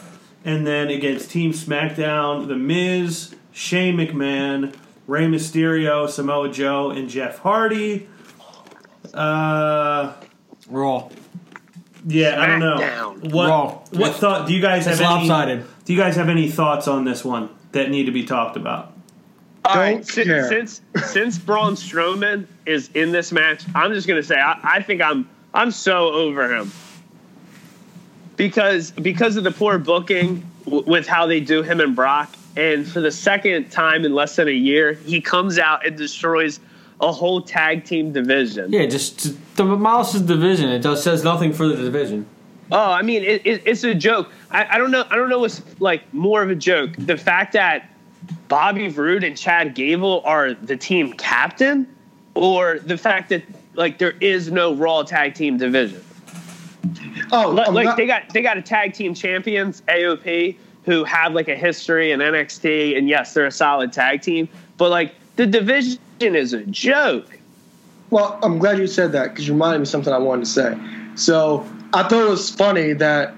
And 0.44 0.68
then 0.68 0.90
against 0.90 1.32
Team 1.32 1.52
SmackDown, 1.52 2.48
The 2.48 2.56
Miz, 2.56 3.36
Shane 3.52 3.98
McMahon, 3.98 4.76
Rey 5.08 5.26
Mysterio, 5.26 6.10
Samoa 6.10 6.50
Joe, 6.50 6.90
and 6.92 7.10
Jeff 7.10 7.40
Hardy. 7.40 8.08
Uh, 9.14 10.14
Raw. 10.68 11.10
Yeah, 12.06 12.42
I 12.42 12.46
don't 12.48 12.60
know. 12.60 12.78
SmackDown. 12.78 13.32
What 13.32 13.50
Raw. 13.50 13.68
what 13.70 13.94
It's- 13.94 14.18
thought? 14.20 14.48
Do 14.48 14.54
you 14.54 14.62
guys 14.62 14.86
have 14.86 14.94
It's 14.94 15.02
any? 15.02 15.28
lopsided. 15.28 15.66
Do 15.86 15.94
you 15.94 16.00
guys 16.00 16.16
have 16.16 16.30
any 16.30 16.50
thoughts 16.50 16.88
on 16.88 17.04
this 17.06 17.24
one 17.26 17.50
that 17.72 17.90
need 17.90 18.06
to 18.06 18.12
be 18.12 18.24
talked 18.24 18.56
about? 18.58 18.92
All 19.66 19.76
Don't 19.76 19.82
right, 19.84 20.06
since, 20.06 20.28
care. 20.28 20.48
since 20.50 20.82
since 21.06 21.38
Braun 21.38 21.76
Strowman 21.76 22.46
is 22.66 22.90
in 22.94 23.12
this 23.14 23.32
match, 23.32 23.64
I'm 23.74 23.94
just 23.94 24.08
gonna 24.08 24.22
say 24.24 24.36
I, 24.36 24.60
I 24.62 24.82
think 24.82 25.02
I'm 25.02 25.30
I'm 25.54 25.72
so 25.72 26.10
over 26.12 26.54
him 26.54 26.72
because 28.36 28.92
because 28.92 29.36
of 29.38 29.44
the 29.44 29.52
poor 29.52 29.78
booking 29.78 30.44
w- 30.66 30.84
with 30.86 31.08
how 31.08 31.28
they 31.28 31.40
do 31.40 31.64
him 31.64 31.80
and 31.80 31.96
Brock, 31.96 32.30
and 32.58 32.86
for 32.88 33.00
the 33.00 33.12
second 33.12 33.70
time 33.72 34.06
in 34.06 34.14
less 34.14 34.36
than 34.36 34.48
a 34.48 34.52
year, 34.52 34.94
he 34.94 35.22
comes 35.22 35.58
out 35.60 35.86
and 35.86 35.98
destroys 35.98 36.60
a 37.04 37.12
whole 37.12 37.42
tag 37.42 37.84
team 37.84 38.14
division. 38.14 38.72
Yeah, 38.72 38.86
just 38.86 39.36
the 39.58 39.66
Miles' 39.66 40.20
division. 40.22 40.70
It 40.70 40.80
just 40.82 41.04
says 41.04 41.24
nothing 41.24 41.52
for 41.54 41.68
the 41.68 41.76
division. 41.76 42.26
Oh, 42.72 42.92
I 42.92 43.02
mean, 43.02 43.24
it, 43.24 43.46
it, 43.46 43.62
it's 43.66 43.84
a 43.84 43.94
joke. 43.94 44.32
I, 44.50 44.66
I 44.76 44.78
don't 44.78 44.90
know. 44.90 45.04
I 45.10 45.16
don't 45.16 45.30
know 45.30 45.40
what's 45.40 45.62
like 45.80 46.12
more 46.14 46.42
of 46.42 46.50
a 46.50 46.56
joke. 46.56 46.92
The 46.98 47.18
fact 47.18 47.54
that 47.54 47.90
Bobby 48.48 48.88
Roode 48.88 49.24
and 49.26 49.38
Chad 49.38 49.76
Gable 49.76 50.22
are 50.26 50.54
the 50.54 50.78
team 50.78 51.12
captain, 51.14 51.88
or 52.36 52.80
the 52.80 52.98
fact 52.98 53.30
that 53.30 53.44
like 53.74 53.98
there 53.98 54.16
is 54.22 54.50
no 54.50 54.74
Raw 54.74 55.04
tag 55.04 55.36
team 55.36 55.58
division. 55.58 56.02
Oh, 57.32 57.50
Like, 57.50 57.68
I'm 57.68 57.74
like, 57.74 57.86
not- 57.86 57.98
they 57.98 58.08
got 58.08 58.30
they 58.34 58.42
got 58.42 58.58
a 58.58 58.62
tag 58.62 58.94
team 58.94 59.14
champions 59.14 59.82
AOP 59.90 60.56
who 60.86 61.04
have 61.04 61.34
like 61.34 61.50
a 61.50 61.56
history 61.56 62.12
in 62.12 62.20
NXT, 62.22 62.98
and 62.98 63.10
yes, 63.10 63.34
they're 63.34 63.46
a 63.46 63.52
solid 63.52 63.92
tag 63.92 64.22
team. 64.22 64.48
But 64.78 64.90
like 64.90 65.14
the 65.36 65.46
division 65.46 66.00
is 66.20 66.54
a 66.54 66.64
joke. 66.66 67.40
Well, 68.10 68.40
I'm 68.44 68.60
glad 68.60 68.78
you 68.78 68.88
said 68.88 69.12
that 69.14 69.30
because 69.30 69.48
you 69.48 69.54
reminded 69.54 69.80
me 69.80 69.84
of 69.84 69.88
something 69.88 70.14
I 70.14 70.18
wanted 70.20 70.46
to 70.46 70.52
say. 70.52 70.78
So 71.16 71.68
I 71.94 72.04
thought 72.04 72.28
it 72.28 72.30
was 72.30 72.50
funny 72.50 72.94
that 72.94 73.34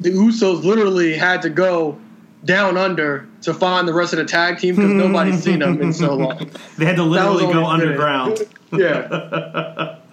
the 0.00 0.10
Usos 0.10 0.64
literally 0.64 1.16
had 1.16 1.42
to 1.42 1.50
go 1.50 1.98
down 2.44 2.76
under 2.76 3.28
to 3.42 3.52
find 3.52 3.86
the 3.86 3.92
rest 3.92 4.12
of 4.12 4.18
the 4.18 4.24
tag 4.24 4.58
team 4.58 4.76
because 4.76 4.92
nobody's 4.92 5.42
seen 5.42 5.58
them 5.58 5.80
in 5.80 5.92
so 5.92 6.14
long. 6.14 6.50
They 6.78 6.86
had 6.86 6.96
to 6.96 7.02
literally 7.02 7.52
go 7.52 7.66
underground. 7.66 8.40
Yeah. 8.72 9.96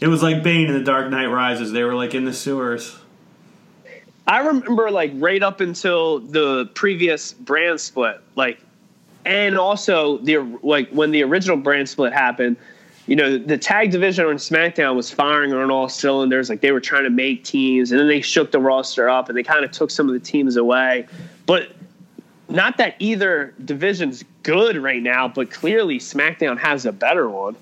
It 0.00 0.08
was 0.08 0.22
like 0.22 0.42
Bane 0.42 0.68
in 0.68 0.72
The 0.72 0.82
Dark 0.82 1.10
Knight 1.10 1.26
Rises. 1.26 1.72
They 1.72 1.84
were 1.84 1.94
like 1.94 2.14
in 2.14 2.24
the 2.24 2.32
sewers. 2.32 2.98
I 4.26 4.38
remember 4.38 4.90
like 4.90 5.12
right 5.16 5.42
up 5.42 5.60
until 5.60 6.20
the 6.20 6.70
previous 6.72 7.34
brand 7.34 7.80
split, 7.80 8.18
like, 8.34 8.60
and 9.24 9.58
also 9.58 10.18
the 10.18 10.38
like 10.62 10.90
when 10.90 11.10
the 11.10 11.22
original 11.22 11.56
brand 11.56 11.88
split 11.88 12.12
happened. 12.12 12.56
You 13.06 13.16
know, 13.16 13.38
the 13.38 13.58
tag 13.58 13.90
division 13.90 14.26
on 14.26 14.36
SmackDown 14.36 14.94
was 14.94 15.10
firing 15.10 15.52
on 15.52 15.68
all 15.70 15.88
cylinders. 15.88 16.48
Like 16.48 16.60
they 16.60 16.70
were 16.70 16.80
trying 16.80 17.04
to 17.04 17.10
make 17.10 17.42
teams, 17.42 17.90
and 17.90 17.98
then 17.98 18.06
they 18.06 18.20
shook 18.20 18.52
the 18.52 18.60
roster 18.60 19.08
up, 19.08 19.28
and 19.28 19.36
they 19.36 19.42
kind 19.42 19.64
of 19.64 19.72
took 19.72 19.90
some 19.90 20.06
of 20.06 20.14
the 20.14 20.20
teams 20.20 20.56
away. 20.56 21.08
But 21.44 21.72
not 22.48 22.76
that 22.76 22.96
either 22.98 23.54
division's 23.64 24.24
good 24.42 24.76
right 24.76 25.02
now, 25.02 25.28
but 25.28 25.50
clearly 25.50 25.98
SmackDown 25.98 26.58
has 26.58 26.86
a 26.86 26.92
better 26.92 27.28
one. 27.28 27.56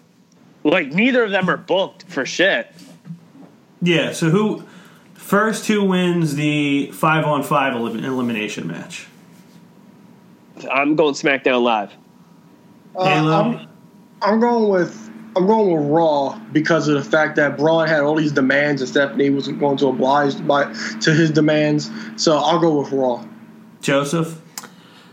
Like 0.65 0.93
neither 0.93 1.25
of 1.25 1.31
them 1.31 1.49
are 1.49 1.57
booked 1.57 2.05
for 2.05 2.27
shit. 2.27 2.71
Yeah, 3.81 4.13
so 4.13 4.31
who 4.31 4.65
first 5.15 5.67
who 5.67 5.85
wins 5.85 6.35
the 6.35 6.91
5 6.93 7.25
on 7.25 7.43
5 7.43 7.77
elimination 7.77 8.67
match? 8.67 9.08
I'm 10.71 10.97
going 10.97 11.15
SmackDown 11.15 11.63
live. 11.63 11.93
Uh, 12.97 13.03
I'm, 13.03 13.69
I'm 14.23 14.41
going 14.41 14.69
with 14.69 15.09
I'm 15.37 15.47
going 15.47 15.71
with 15.71 15.89
Raw 15.89 16.39
because 16.53 16.89
of 16.89 16.95
the 16.95 17.09
fact 17.09 17.37
that 17.37 17.57
Braun 17.57 17.87
had 17.87 18.01
all 18.01 18.17
these 18.17 18.33
demands 18.33 18.83
and 18.83 18.89
Stephanie 18.89 19.31
wasn't 19.31 19.61
going 19.61 19.77
to 19.79 19.87
oblige 19.87 20.45
by 20.47 20.65
to 21.01 21.15
his 21.15 21.31
demands. 21.31 21.91
So 22.17 22.37
I'll 22.39 22.59
go 22.59 22.81
with 22.81 22.91
Raw. 22.91 23.25
Joseph? 23.81 24.41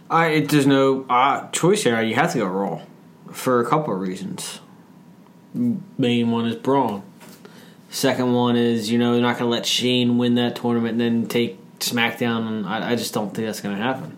I 0.10 0.28
it, 0.28 0.50
there's 0.50 0.66
no 0.66 1.06
uh, 1.10 1.48
choice 1.50 1.84
here. 1.84 2.02
You 2.02 2.16
have 2.16 2.32
to 2.34 2.40
go 2.40 2.48
Raw 2.48 2.82
for 3.32 3.60
a 3.60 3.66
couple 3.66 3.94
of 3.94 4.00
reasons. 4.00 4.62
Main 5.54 6.32
one 6.32 6.48
is 6.48 6.56
Braun. 6.56 7.04
Second 7.90 8.34
one 8.34 8.56
is 8.56 8.90
you 8.90 8.98
know 8.98 9.14
they're 9.14 9.22
not 9.22 9.38
going 9.38 9.50
to 9.50 9.56
let 9.56 9.66
Shane 9.66 10.18
win 10.18 10.36
that 10.36 10.56
tournament 10.56 10.94
and 10.94 11.02
then 11.02 11.28
take 11.28 11.60
SmackDown. 11.80 12.48
And 12.48 12.66
I, 12.66 12.92
I 12.92 12.96
just 12.96 13.14
don't 13.14 13.34
think 13.34 13.48
that's 13.48 13.62
going 13.62 13.78
to 13.78 13.82
happen. 13.82 14.18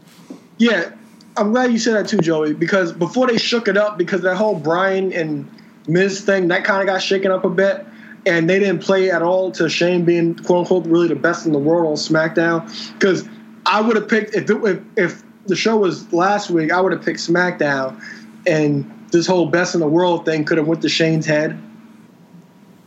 Yeah, 0.58 0.92
I'm 1.38 1.52
glad 1.52 1.72
you 1.72 1.80
said 1.80 1.94
that 1.96 2.08
too, 2.08 2.18
Joey, 2.18 2.54
because 2.54 2.92
before 2.92 3.28
they 3.28 3.38
shook 3.38 3.68
it 3.68 3.78
up, 3.78 3.98
because 3.98 4.22
that 4.22 4.36
whole 4.36 4.56
Bryan 4.56 5.14
and 5.14 5.50
Miz 5.88 6.22
thing, 6.22 6.48
that 6.50 6.64
kind 6.64 6.82
of 6.82 6.88
got 6.88 7.02
shaken 7.02 7.32
up 7.32 7.46
a 7.46 7.50
bit, 7.50 7.86
and 8.26 8.50
they 8.50 8.60
didn't 8.60 8.80
play 8.80 9.10
at 9.12 9.22
all 9.22 9.52
to 9.54 9.70
Shane 9.70 10.04
being 10.04 10.36
quote 10.36 10.60
unquote 10.62 10.86
really 10.88 11.08
the 11.08 11.16
best 11.16 11.46
in 11.46 11.52
the 11.52 11.60
world 11.60 11.88
on 11.88 11.94
SmackDown. 11.96 12.94
Because 12.94 13.28
I 13.66 13.82
would 13.82 13.96
have 13.96 14.08
picked 14.08 14.36
if, 14.36 14.50
it, 14.50 14.58
if 14.64 14.82
if 14.98 15.24
the 15.46 15.56
show 15.56 15.78
was 15.78 16.12
last 16.12 16.50
week, 16.50 16.72
I 16.72 16.82
would 16.82 16.92
have 16.92 17.04
picked 17.04 17.20
SmackDown, 17.20 18.02
and 18.46 18.92
this 19.12 19.28
whole 19.28 19.46
best 19.46 19.76
in 19.76 19.80
the 19.80 19.88
world 19.88 20.26
thing 20.26 20.44
could 20.44 20.58
have 20.58 20.68
went 20.68 20.82
to 20.82 20.90
Shane's 20.90 21.26
head. 21.26 21.58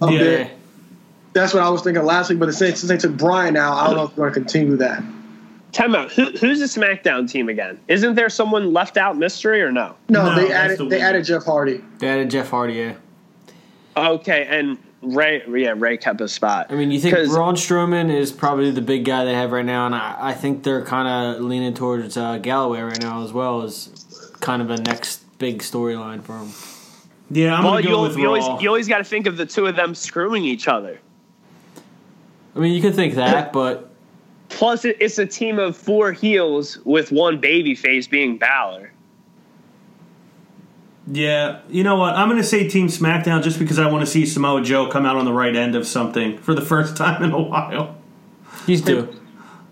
A 0.03 0.11
Yeah. 0.13 0.19
bit. 0.19 0.51
That's 1.33 1.55
what 1.55 1.63
I 1.63 1.69
was 1.71 1.83
thinking 1.83 2.03
last 2.05 2.29
week, 2.29 2.41
but 2.41 2.53
since, 2.53 2.81
since 2.81 2.89
they 2.89 2.97
took 2.97 3.17
Bryan 3.17 3.57
out, 3.57 3.75
I 3.75 3.87
don't 3.87 3.97
know 3.97 4.03
if 4.05 4.17
they're 4.17 4.25
going 4.25 4.35
to 4.35 4.41
continue 4.41 4.77
that. 4.79 5.03
Time 5.73 5.95
out. 5.95 6.11
Who, 6.13 6.25
who's 6.33 6.59
the 6.59 6.67
SmackDown 6.67 7.31
team 7.31 7.49
again? 7.49 7.79
Isn't 7.89 8.15
there 8.15 8.29
someone 8.29 8.73
left 8.73 8.97
out 8.97 9.17
mystery 9.17 9.63
or 9.63 9.71
no? 9.71 9.95
No, 10.09 10.25
No, 10.27 10.35
they 10.35 10.53
added 10.53 10.79
the 10.79 10.85
they 10.87 11.01
added 11.01 11.25
Jeff 11.25 11.45
Hardy. 11.45 11.85
They 11.99 12.09
added 12.09 12.31
Jeff 12.31 12.51
Hardy. 12.51 12.75
Yeah. 12.75 12.95
Okay, 13.97 14.47
and 14.49 14.79
Rey, 15.03 15.43
yeah, 15.49 15.75
Rey 15.77 15.97
kept 15.97 16.21
his 16.21 16.33
spot. 16.33 16.67
I 16.71 16.75
mean, 16.75 16.91
you 16.91 17.01
think 17.01 17.15
Braun 17.29 17.55
Strowman 17.55 18.13
is 18.15 18.33
probably 18.33 18.71
the 18.71 18.83
big 18.83 19.05
guy 19.05 19.25
they 19.25 19.35
have 19.35 19.53
right 19.53 19.65
now, 19.65 19.87
and 19.87 19.95
I, 19.95 20.17
I 20.19 20.35
think 20.35 20.63
they're 20.63 20.85
kind 20.85 21.09
of 21.37 21.43
leaning 21.43 21.75
towards 21.75 22.17
uh, 22.17 22.39
Galloway 22.39 22.81
right 22.81 23.01
now 23.01 23.23
as 23.25 23.33
well 23.33 23.63
as 23.63 24.33
kind 24.41 24.63
of 24.63 24.71
a 24.71 24.77
next 24.79 25.23
big 25.39 25.61
storyline 25.61 26.23
for 26.23 26.37
him. 26.39 26.51
Yeah, 27.31 27.55
I'm 27.55 27.65
Well, 27.65 27.75
going 27.75 27.83
to 27.85 27.89
you, 27.89 27.95
go 27.95 28.03
with 28.03 28.17
you 28.17 28.25
Raw. 28.25 28.41
always 28.41 28.63
you 28.63 28.69
always 28.69 28.89
got 28.89 28.99
to 28.99 29.05
think 29.05 29.27
of 29.27 29.37
the 29.37 29.47
two 29.47 29.67
of 29.67 29.77
them 29.77 29.95
screwing 29.95 30.45
each 30.45 30.67
other. 30.69 30.99
I 32.57 32.59
mean, 32.59 32.73
you 32.73 32.81
can 32.81 32.93
think 32.93 33.15
that, 33.15 33.53
but 33.53 33.90
Plus, 34.51 34.85
it's 34.85 35.19
a 35.19 35.27
team 35.27 35.59
of 35.59 35.77
four 35.77 36.13
heels 36.13 36.79
with 36.85 37.11
one 37.13 37.41
baby 37.41 37.75
face 37.75 38.07
being 38.07 38.37
Balor. 38.37 38.93
Yeah, 41.13 41.61
you 41.69 41.83
know 41.83 41.97
what? 41.97 42.15
I'm 42.15 42.29
going 42.29 42.41
to 42.41 42.47
say 42.47 42.69
Team 42.69 42.87
SmackDown 42.89 43.43
just 43.43 43.59
because 43.59 43.79
I 43.79 43.91
want 43.91 44.05
to 44.05 44.11
see 44.11 44.27
Samoa 44.27 44.63
Joe 44.63 44.87
come 44.89 45.07
out 45.07 45.17
on 45.17 45.25
the 45.25 45.33
right 45.33 45.55
end 45.57 45.75
of 45.75 45.87
something 45.87 46.39
for 46.39 46.55
the 46.55 46.61
first 46.65 46.97
time 46.97 47.23
in 47.23 47.33
a 47.33 47.41
while. 47.41 47.97
he's 48.67 48.81
due. 48.83 49.09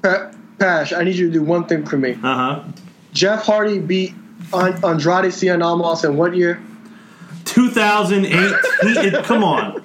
Pa- 0.02 0.32
Pash, 0.58 0.92
I 0.92 1.04
need 1.04 1.14
you 1.14 1.26
to 1.26 1.32
do 1.32 1.42
one 1.42 1.66
thing 1.66 1.84
for 1.86 1.96
me. 1.96 2.12
Uh 2.14 2.16
huh. 2.34 2.64
Jeff 3.12 3.44
Hardy 3.44 3.78
beat 3.78 4.14
An- 4.52 4.82
Andrade 4.84 5.26
Cien 5.32 5.62
Almas 5.62 6.02
in 6.04 6.16
what 6.16 6.34
year? 6.34 6.60
2008. 7.44 8.30
he, 8.82 8.88
it, 9.08 9.24
come 9.24 9.44
on. 9.44 9.77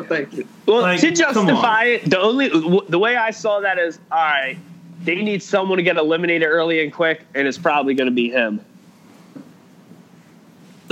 Oh, 0.00 0.04
thank 0.08 0.32
you. 0.32 0.46
Well, 0.66 0.82
Like, 0.82 1.00
to 1.00 1.10
justify 1.10 1.84
it, 1.84 2.08
the 2.10 2.18
only 2.20 2.48
w- 2.48 2.84
the 2.88 2.98
way 2.98 3.16
I 3.16 3.30
saw 3.30 3.60
that 3.60 3.78
is, 3.78 3.98
all 4.10 4.18
right, 4.18 4.58
they 5.04 5.16
need 5.16 5.42
someone 5.42 5.78
to 5.78 5.82
get 5.82 5.96
eliminated 5.96 6.46
early 6.48 6.82
and 6.82 6.92
quick, 6.92 7.22
and 7.34 7.46
it's 7.48 7.58
probably 7.58 7.94
going 7.94 8.08
to 8.08 8.14
be 8.14 8.30
him. 8.30 8.60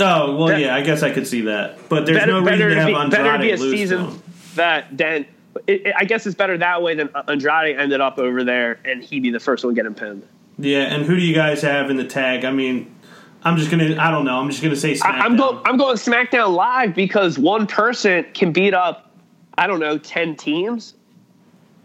Oh 0.01 0.35
well, 0.37 0.47
That- 0.47 0.61
yeah. 0.61 0.75
I 0.75 0.81
guess 0.81 1.03
I 1.03 1.11
could 1.11 1.27
see 1.27 1.41
that, 1.41 1.89
but 1.89 2.05
there's 2.05 2.17
better, 2.17 2.31
no 2.33 2.39
reason 2.41 2.59
to 2.69 2.75
to 2.75 2.75
have 2.79 2.87
be, 2.87 2.93
Andrade 2.93 3.11
better 3.23 3.33
to 3.33 3.39
be 3.43 3.51
a 3.51 3.57
lose 3.57 3.71
season 3.71 4.05
him. 4.05 4.23
that 4.55 4.85
then. 4.97 5.25
It, 5.67 5.87
it- 5.87 5.93
I 5.97 6.05
guess 6.05 6.25
it's 6.25 6.35
better 6.35 6.57
that 6.57 6.81
way 6.81 6.95
than 6.95 7.09
uh, 7.13 7.23
Andrade 7.27 7.77
ended 7.77 7.99
up 8.01 8.17
over 8.17 8.43
there 8.43 8.79
and 8.85 9.03
he'd 9.03 9.23
be 9.23 9.31
the 9.31 9.39
first 9.39 9.65
one 9.65 9.73
getting 9.73 9.93
pinned. 9.95 10.23
Yeah, 10.57 10.83
and 10.93 11.05
who 11.05 11.15
do 11.15 11.21
you 11.21 11.33
guys 11.33 11.61
have 11.63 11.89
in 11.89 11.97
the 11.97 12.03
tag? 12.05 12.45
I 12.45 12.51
mean, 12.51 12.93
I'm 13.43 13.57
just 13.57 13.71
gonna. 13.71 13.95
I 13.97 14.11
don't 14.11 14.25
know. 14.25 14.37
I'm 14.39 14.49
just 14.49 14.61
gonna 14.61 14.75
say 14.75 14.93
SmackDown. 14.93 15.05
I, 15.05 15.19
I'm 15.25 15.37
going. 15.37 15.61
I'm 15.65 15.77
going 15.77 15.95
SmackDown 15.95 16.53
Live 16.55 16.93
because 16.93 17.39
one 17.39 17.67
person 17.67 18.25
can 18.33 18.51
beat 18.51 18.73
up, 18.73 19.11
I 19.57 19.65
don't 19.67 19.79
know, 19.79 19.97
ten 19.97 20.35
teams. 20.35 20.93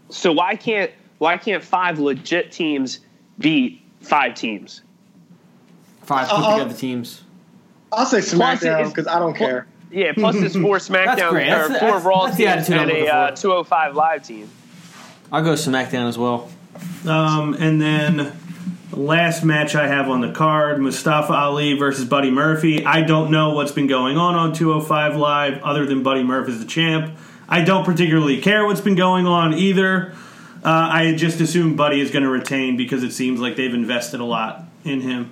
So 0.09 0.31
why 0.33 0.55
can't 0.55 0.91
why 1.17 1.37
can't 1.37 1.63
five 1.63 1.97
legit 1.99 2.51
teams 2.51 2.99
beat 3.39 3.81
five 4.01 4.35
teams? 4.35 4.81
Five 6.03 6.27
put 6.29 6.37
Uh-uh. 6.39 6.57
together 6.59 6.77
teams. 6.77 7.23
I'll 7.93 8.05
say 8.05 8.17
SmackDown 8.19 8.89
because 8.89 9.07
I 9.07 9.19
don't 9.19 9.35
care. 9.35 9.67
Yeah. 9.91 10.11
Plus, 10.13 10.35
it's 10.35 10.55
four 10.55 10.77
SmackDown 10.79 11.29
great. 11.29 11.47
or 11.47 11.69
That's- 11.69 11.79
four 11.79 11.87
that's- 11.99 12.03
Raw 12.03 12.25
that's 12.25 12.37
the 12.37 12.43
teams 12.45 12.67
and 12.69 12.89
a 12.91 12.93
looking 12.93 13.09
uh, 13.09 13.29
for. 13.35 13.41
205 13.41 13.95
Live 13.95 14.23
team. 14.27 14.49
I'll 15.31 15.43
go 15.43 15.53
SmackDown 15.53 16.07
as 16.09 16.17
well. 16.17 16.49
Um, 17.07 17.53
and 17.55 17.81
then 17.81 18.33
the 18.91 18.99
last 18.99 19.43
match 19.43 19.75
I 19.75 19.87
have 19.87 20.09
on 20.09 20.21
the 20.21 20.31
card: 20.31 20.79
Mustafa 20.81 21.33
Ali 21.33 21.73
versus 21.77 22.05
Buddy 22.05 22.31
Murphy. 22.31 22.85
I 22.85 23.01
don't 23.01 23.31
know 23.31 23.53
what's 23.53 23.71
been 23.71 23.87
going 23.87 24.17
on 24.17 24.35
on 24.35 24.53
205 24.53 25.15
Live 25.15 25.61
other 25.63 25.85
than 25.85 26.03
Buddy 26.03 26.23
Murphy 26.23 26.51
is 26.53 26.59
the 26.59 26.65
champ. 26.65 27.15
I 27.47 27.61
don't 27.63 27.83
particularly 27.85 28.41
care 28.41 28.65
what's 28.65 28.81
been 28.81 28.95
going 28.95 29.27
on 29.27 29.53
either. 29.53 30.13
Uh, 30.63 30.89
I 30.91 31.13
just 31.15 31.39
assume 31.41 31.75
Buddy 31.75 31.99
is 32.01 32.09
going 32.09 32.23
to 32.23 32.29
retain 32.29 32.75
because 32.75 33.03
it 33.03 33.11
seems 33.11 33.39
like 33.39 33.55
they've 33.55 33.73
invested 33.73 34.19
a 34.19 34.23
lot 34.25 34.63
in 34.83 35.01
him. 35.01 35.31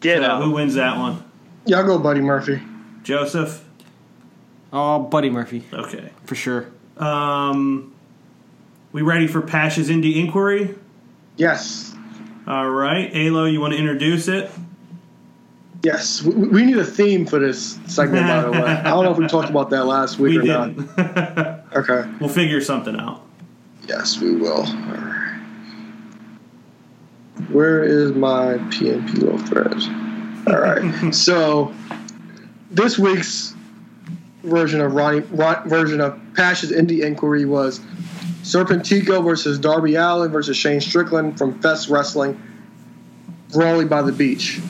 Get 0.00 0.18
So 0.22 0.24
out. 0.24 0.42
who 0.42 0.52
wins 0.52 0.74
that 0.74 0.96
one? 0.96 1.22
Yeah, 1.66 1.78
I'll 1.78 1.86
go 1.86 1.98
Buddy 1.98 2.20
Murphy. 2.20 2.62
Joseph. 3.02 3.62
Oh, 4.72 5.00
Buddy 5.00 5.28
Murphy 5.28 5.64
Okay. 5.72 6.08
for 6.24 6.34
sure. 6.34 6.66
Um, 6.96 7.92
we 8.92 9.02
ready 9.02 9.26
for 9.26 9.42
Pash's 9.42 9.90
Indie 9.90 10.16
Inquiry? 10.16 10.74
Yes. 11.36 11.93
All 12.46 12.68
right, 12.70 13.10
Alo, 13.14 13.44
you 13.46 13.60
want 13.60 13.72
to 13.72 13.78
introduce 13.78 14.28
it? 14.28 14.50
Yes. 15.82 16.22
We, 16.22 16.34
we 16.34 16.64
need 16.64 16.76
a 16.78 16.84
theme 16.84 17.26
for 17.26 17.38
this 17.38 17.78
segment, 17.86 18.26
by 18.26 18.42
the 18.42 18.50
way. 18.52 18.58
I 18.60 18.82
don't 18.90 19.04
know 19.04 19.12
if 19.12 19.18
we 19.18 19.26
talked 19.26 19.50
about 19.50 19.70
that 19.70 19.84
last 19.86 20.18
week 20.18 20.40
We 20.42 20.50
or 20.50 20.66
didn't. 20.68 20.96
not. 20.96 21.60
Okay. 21.74 22.08
we'll 22.20 22.28
figure 22.30 22.60
something 22.60 22.94
out. 22.96 23.20
Yes, 23.88 24.20
we 24.20 24.32
will. 24.36 24.58
All 24.58 24.64
right. 24.64 25.40
Where 27.50 27.82
is 27.82 28.12
my 28.12 28.58
PNP 28.70 29.14
little 29.14 29.38
thread? 29.38 29.74
All 30.46 30.60
right. 30.62 31.12
so 31.14 31.74
this 32.70 32.96
week's 32.98 33.53
version 34.44 34.80
of 34.80 34.94
Ronnie 34.94 35.20
Ron, 35.20 35.68
version 35.68 36.00
of 36.00 36.20
Pash's 36.34 36.70
Indie 36.70 37.02
Inquiry 37.02 37.44
was 37.44 37.80
Serpentico 38.42 39.24
versus 39.24 39.58
Darby 39.58 39.94
Allin 39.94 40.30
versus 40.30 40.56
Shane 40.56 40.80
Strickland 40.80 41.38
from 41.38 41.60
Fest 41.60 41.88
Wrestling, 41.88 42.40
Brawley 43.52 43.86
by 43.86 44.02
the 44.02 44.12
Beach. 44.12 44.60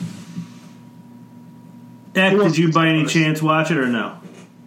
Eck, 2.15 2.37
did 2.37 2.57
you 2.57 2.71
by 2.71 2.87
any 2.87 3.05
chance 3.05 3.41
watch 3.41 3.71
it 3.71 3.77
or 3.77 3.87
no? 3.87 4.17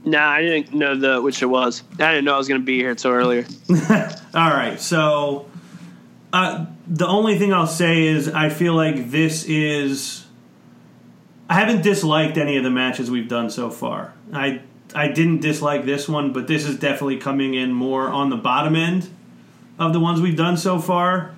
Nah, 0.05 0.31
I 0.31 0.43
didn't 0.43 0.75
know 0.75 0.97
the 0.97 1.21
which 1.21 1.43
it 1.43 1.47
was. 1.47 1.83
I 1.99 2.13
didn't 2.13 2.25
know 2.27 2.35
I 2.35 2.39
was 2.39 2.49
going 2.49 2.61
to 2.61 2.65
be 2.65 2.79
here 2.79 2.97
so 2.97 3.11
earlier. 3.11 3.47
All 4.35 4.51
right, 4.51 4.79
so 4.79 5.47
uh, 6.33 6.67
the 6.87 7.07
only 7.07 7.39
thing 7.39 7.53
I'll 7.53 7.67
say 7.67 8.07
is 8.07 8.29
I 8.29 8.49
feel 8.49 8.75
like 8.75 9.11
this 9.11 9.45
is. 9.45 10.25
I 11.51 11.55
haven't 11.55 11.83
disliked 11.83 12.37
any 12.37 12.59
of 12.59 12.65
the 12.65 12.71
matches 12.71 13.11
we've 13.11 13.29
done 13.29 13.49
so 13.49 13.71
far. 13.71 14.13
I 14.35 14.61
I 14.95 15.09
didn't 15.09 15.41
dislike 15.41 15.85
this 15.85 16.09
one, 16.09 16.33
but 16.33 16.47
this 16.47 16.65
is 16.65 16.79
definitely 16.79 17.19
coming 17.19 17.55
in 17.55 17.73
more 17.73 18.09
on 18.09 18.31
the 18.31 18.37
bottom 18.37 18.75
end 18.75 19.09
of 19.79 19.93
the 19.93 20.01
ones 20.01 20.21
we've 20.21 20.37
done 20.37 20.57
so 20.57 20.79
far. 20.79 21.37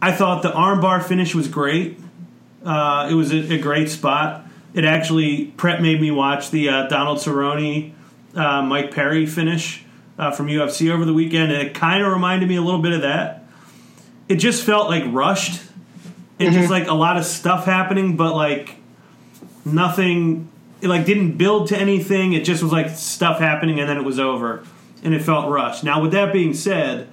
I 0.00 0.12
thought 0.12 0.42
the 0.42 0.50
armbar 0.50 1.02
finish 1.02 1.34
was 1.34 1.48
great. 1.48 1.98
Uh, 2.64 3.08
it 3.10 3.14
was 3.14 3.32
a, 3.32 3.54
a 3.54 3.58
great 3.58 3.88
spot. 3.88 4.46
It 4.74 4.84
actually 4.84 5.46
prep 5.46 5.80
made 5.80 6.00
me 6.00 6.10
watch 6.10 6.50
the 6.50 6.68
uh, 6.68 6.88
Donald 6.88 7.18
Cerrone, 7.18 7.92
uh, 8.34 8.62
Mike 8.62 8.90
Perry 8.92 9.26
finish 9.26 9.84
uh, 10.18 10.30
from 10.30 10.46
UFC 10.46 10.90
over 10.90 11.04
the 11.04 11.12
weekend, 11.12 11.52
and 11.52 11.62
it 11.62 11.74
kind 11.74 12.02
of 12.02 12.12
reminded 12.12 12.48
me 12.48 12.56
a 12.56 12.62
little 12.62 12.80
bit 12.80 12.92
of 12.92 13.02
that. 13.02 13.44
It 14.28 14.36
just 14.36 14.64
felt 14.64 14.88
like 14.88 15.04
rushed. 15.06 15.62
It 16.38 16.50
just 16.50 16.70
like 16.70 16.88
a 16.88 16.94
lot 16.94 17.16
of 17.16 17.24
stuff 17.24 17.66
happening, 17.66 18.16
but 18.16 18.34
like 18.34 18.76
nothing. 19.64 20.48
It 20.82 20.88
like 20.88 21.06
didn't 21.06 21.38
build 21.38 21.68
to 21.68 21.78
anything. 21.78 22.32
It 22.32 22.44
just 22.44 22.62
was 22.62 22.72
like 22.72 22.90
stuff 22.90 23.38
happening, 23.38 23.80
and 23.80 23.88
then 23.88 23.96
it 23.96 24.04
was 24.04 24.18
over, 24.18 24.64
and 25.02 25.14
it 25.14 25.22
felt 25.22 25.48
rushed. 25.48 25.84
Now, 25.84 26.02
with 26.02 26.12
that 26.12 26.32
being 26.32 26.52
said, 26.52 27.08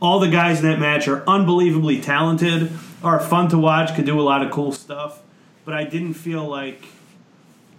all 0.00 0.20
the 0.20 0.28
guys 0.28 0.60
in 0.60 0.68
that 0.68 0.78
match 0.78 1.08
are 1.08 1.24
unbelievably 1.26 2.02
talented, 2.02 2.70
are 3.02 3.18
fun 3.18 3.48
to 3.48 3.58
watch, 3.58 3.94
could 3.94 4.04
do 4.04 4.20
a 4.20 4.22
lot 4.22 4.44
of 4.44 4.52
cool 4.52 4.72
stuff, 4.72 5.22
but 5.64 5.74
I 5.74 5.84
didn't 5.84 6.14
feel 6.14 6.46
like 6.46 6.84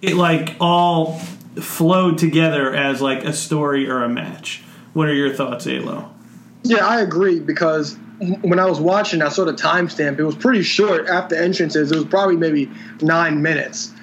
it 0.02 0.16
like 0.16 0.56
all 0.60 1.20
flowed 1.62 2.18
together 2.18 2.74
as 2.74 3.02
like 3.02 3.24
a 3.24 3.34
story 3.34 3.90
or 3.90 4.04
a 4.04 4.10
match. 4.10 4.64
What 4.94 5.08
are 5.08 5.14
your 5.14 5.34
thoughts, 5.34 5.68
Alo? 5.68 6.12
Yeah, 6.64 6.86
I 6.86 7.02
agree 7.02 7.40
because 7.40 7.98
when 8.42 8.60
I 8.60 8.66
was 8.66 8.80
watching, 8.80 9.22
I 9.22 9.30
saw 9.30 9.46
the 9.46 9.54
timestamp. 9.54 10.18
It 10.18 10.24
was 10.24 10.36
pretty 10.36 10.64
short 10.64 11.08
after 11.08 11.36
entrances. 11.36 11.92
It 11.92 11.96
was 11.96 12.06
probably 12.06 12.38
maybe 12.38 12.72
nine 13.02 13.42
minutes. 13.42 13.94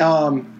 Um, 0.00 0.57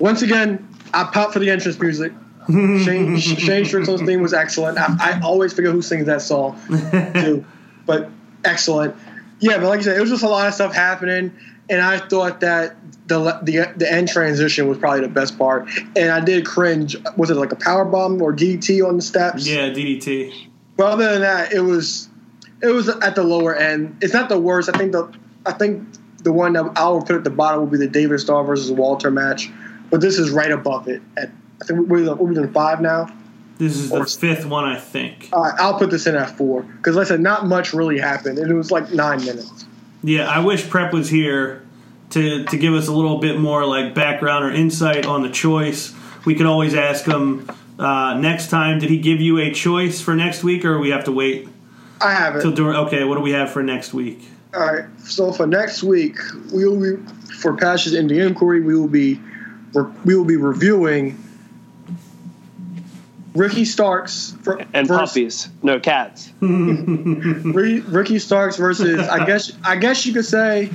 once 0.00 0.22
again, 0.22 0.66
I 0.92 1.04
popped 1.04 1.34
for 1.34 1.38
the 1.38 1.50
entrance 1.50 1.78
music. 1.78 2.12
Shane, 2.48 3.16
Shane 3.18 3.64
Strickland's 3.64 4.02
theme 4.02 4.22
was 4.22 4.34
excellent. 4.34 4.78
I, 4.78 4.96
I 4.98 5.20
always 5.20 5.52
forget 5.52 5.70
who 5.72 5.82
sings 5.82 6.06
that 6.06 6.22
song, 6.22 6.58
too, 7.14 7.44
but 7.86 8.10
excellent. 8.44 8.96
Yeah, 9.38 9.58
but 9.58 9.68
like 9.68 9.78
you 9.78 9.84
said, 9.84 9.96
it 9.96 10.00
was 10.00 10.10
just 10.10 10.24
a 10.24 10.28
lot 10.28 10.48
of 10.48 10.54
stuff 10.54 10.74
happening, 10.74 11.32
and 11.68 11.80
I 11.80 11.98
thought 11.98 12.40
that 12.40 12.76
the 13.06 13.40
the 13.42 13.72
the 13.76 13.90
end 13.90 14.08
transition 14.08 14.68
was 14.68 14.78
probably 14.78 15.00
the 15.00 15.08
best 15.08 15.38
part. 15.38 15.68
And 15.96 16.10
I 16.10 16.20
did 16.20 16.46
cringe. 16.46 16.96
Was 17.16 17.30
it 17.30 17.34
like 17.34 17.52
a 17.52 17.56
power 17.56 17.84
bomb 17.84 18.20
or 18.22 18.32
DDT 18.32 18.86
on 18.86 18.96
the 18.96 19.02
steps? 19.02 19.46
Yeah, 19.46 19.70
DDT. 19.70 20.48
But 20.76 20.92
other 20.92 21.12
than 21.12 21.20
that, 21.22 21.52
it 21.52 21.60
was 21.60 22.08
it 22.62 22.68
was 22.68 22.88
at 22.88 23.14
the 23.14 23.22
lower 23.22 23.54
end. 23.54 23.98
It's 24.00 24.14
not 24.14 24.28
the 24.28 24.38
worst. 24.38 24.70
I 24.72 24.78
think 24.78 24.92
the 24.92 25.12
I 25.46 25.52
think 25.52 25.86
the 26.22 26.32
one 26.32 26.52
that 26.54 26.72
I 26.76 26.88
would 26.88 27.06
put 27.06 27.16
at 27.16 27.24
the 27.24 27.30
bottom 27.30 27.62
would 27.62 27.70
be 27.70 27.78
the 27.78 27.88
David 27.88 28.20
Starr 28.20 28.44
versus 28.44 28.70
Walter 28.70 29.10
match. 29.10 29.50
But 29.90 30.00
this 30.00 30.18
is 30.18 30.30
right 30.30 30.50
above 30.50 30.88
it. 30.88 31.02
At 31.16 31.30
I 31.62 31.66
think 31.66 31.88
we're 31.88 32.14
we're 32.14 32.32
in 32.42 32.52
five 32.52 32.80
now. 32.80 33.08
This 33.58 33.76
is 33.76 33.90
the 33.90 33.98
Or- 33.98 34.06
fifth 34.06 34.46
one, 34.46 34.64
I 34.64 34.78
think. 34.78 35.28
All 35.34 35.42
right, 35.42 35.52
I'll 35.58 35.78
put 35.78 35.90
this 35.90 36.06
in 36.06 36.14
at 36.16 36.36
four 36.38 36.62
because 36.62 36.96
like 36.96 37.06
I 37.06 37.08
said, 37.08 37.20
not 37.20 37.46
much 37.46 37.74
really 37.74 37.98
happened, 37.98 38.38
and 38.38 38.50
it 38.50 38.54
was 38.54 38.70
like 38.70 38.92
nine 38.92 39.18
minutes. 39.24 39.66
Yeah, 40.02 40.26
I 40.30 40.38
wish 40.38 40.68
Prep 40.70 40.92
was 40.94 41.10
here 41.10 41.62
to 42.10 42.44
to 42.44 42.56
give 42.56 42.72
us 42.72 42.88
a 42.88 42.92
little 42.92 43.18
bit 43.18 43.38
more 43.38 43.66
like 43.66 43.94
background 43.94 44.44
or 44.46 44.50
insight 44.50 45.04
on 45.04 45.22
the 45.22 45.28
choice. 45.30 45.92
We 46.24 46.34
could 46.34 46.46
always 46.46 46.74
ask 46.74 47.04
him 47.04 47.50
uh, 47.78 48.14
next 48.18 48.48
time. 48.48 48.78
Did 48.78 48.88
he 48.90 48.96
give 48.98 49.20
you 49.20 49.38
a 49.38 49.50
choice 49.52 50.00
for 50.00 50.14
next 50.14 50.42
week, 50.42 50.64
or 50.64 50.78
we 50.78 50.90
have 50.90 51.04
to 51.04 51.12
wait 51.12 51.46
I 52.00 52.12
have 52.12 52.36
it. 52.36 52.40
till 52.42 52.52
during? 52.52 52.76
Okay, 52.76 53.04
what 53.04 53.16
do 53.16 53.20
we 53.20 53.32
have 53.32 53.50
for 53.50 53.62
next 53.62 53.92
week? 53.92 54.26
All 54.54 54.60
right. 54.72 54.84
So 55.04 55.32
for 55.32 55.46
next 55.46 55.82
week, 55.82 56.16
we 56.52 56.66
will 56.66 56.80
be 56.80 57.02
for 57.34 57.54
Pash's 57.56 57.92
Indie 57.94 58.26
Inquiry. 58.26 58.62
We 58.62 58.74
will 58.74 58.88
be 58.88 59.20
we 60.04 60.14
will 60.14 60.24
be 60.24 60.36
reviewing 60.36 61.22
Ricky 63.34 63.64
Starks 63.64 64.36
for, 64.42 64.58
And 64.74 64.88
versus- 64.88 65.08
puppies, 65.10 65.48
no 65.62 65.78
cats. 65.78 66.32
Ricky, 66.40 67.80
Ricky 67.80 68.18
Starks 68.18 68.56
versus 68.56 69.00
I 69.08 69.24
guess 69.24 69.52
I 69.64 69.76
guess 69.76 70.04
you 70.04 70.12
could 70.12 70.24
say 70.24 70.70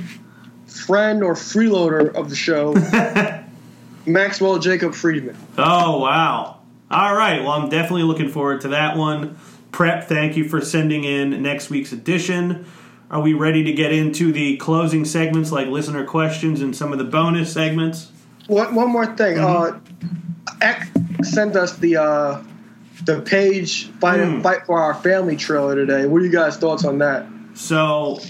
friend 0.66 1.22
or 1.22 1.34
freeloader 1.34 2.14
of 2.14 2.30
the 2.30 2.36
show, 2.36 2.74
Maxwell 4.06 4.58
Jacob 4.58 4.94
Friedman. 4.94 5.36
Oh 5.58 5.98
wow! 6.00 6.60
All 6.90 7.14
right, 7.14 7.40
well 7.42 7.52
I'm 7.52 7.68
definitely 7.68 8.04
looking 8.04 8.30
forward 8.30 8.62
to 8.62 8.68
that 8.68 8.96
one. 8.96 9.38
Prep, 9.72 10.04
thank 10.08 10.36
you 10.38 10.48
for 10.48 10.62
sending 10.62 11.04
in 11.04 11.42
next 11.42 11.68
week's 11.68 11.92
edition. 11.92 12.64
Are 13.10 13.20
we 13.20 13.34
ready 13.34 13.62
to 13.64 13.72
get 13.72 13.92
into 13.92 14.32
the 14.32 14.56
closing 14.56 15.04
segments 15.04 15.52
like 15.52 15.68
listener 15.68 16.04
questions 16.04 16.62
and 16.62 16.74
some 16.74 16.92
of 16.92 16.98
the 16.98 17.04
bonus 17.04 17.52
segments? 17.52 18.10
One, 18.46 18.74
one 18.74 18.90
more 18.90 19.06
thing. 19.16 19.38
Uh, 19.38 19.78
Eck 20.60 20.88
sent 21.22 21.56
us 21.56 21.76
the 21.76 21.96
uh, 21.96 22.42
the 23.04 23.20
Paige 23.20 23.86
fight 24.00 24.20
Mm. 24.20 24.42
fight 24.42 24.66
for 24.66 24.78
our 24.78 24.94
family 24.94 25.36
trailer 25.36 25.74
today. 25.74 26.06
What 26.06 26.22
are 26.22 26.24
you 26.24 26.30
guys' 26.32 26.56
thoughts 26.56 26.84
on 26.84 26.98
that? 26.98 27.26
So, 27.54 28.20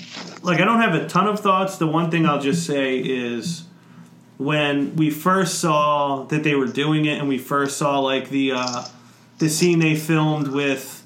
like, 0.43 0.61
I 0.61 0.65
don't 0.65 0.81
have 0.81 0.95
a 0.95 1.07
ton 1.09 1.27
of 1.27 1.41
thoughts. 1.41 1.79
The 1.79 1.87
one 1.87 2.11
thing 2.11 2.27
I'll 2.27 2.41
just 2.41 2.67
say 2.67 2.99
is 2.99 3.65
when 4.39 4.95
we 4.97 5.11
first 5.11 5.59
saw 5.61 6.25
that 6.25 6.43
they 6.45 6.55
were 6.55 6.67
doing 6.67 7.05
it, 7.07 7.19
and 7.19 7.29
we 7.29 7.39
first 7.39 7.77
saw 7.77 7.99
like 8.01 8.29
the 8.31 8.53
uh, 8.55 8.85
the 9.39 9.49
scene 9.49 9.79
they 9.81 9.97
filmed 9.97 10.49
with 10.49 11.03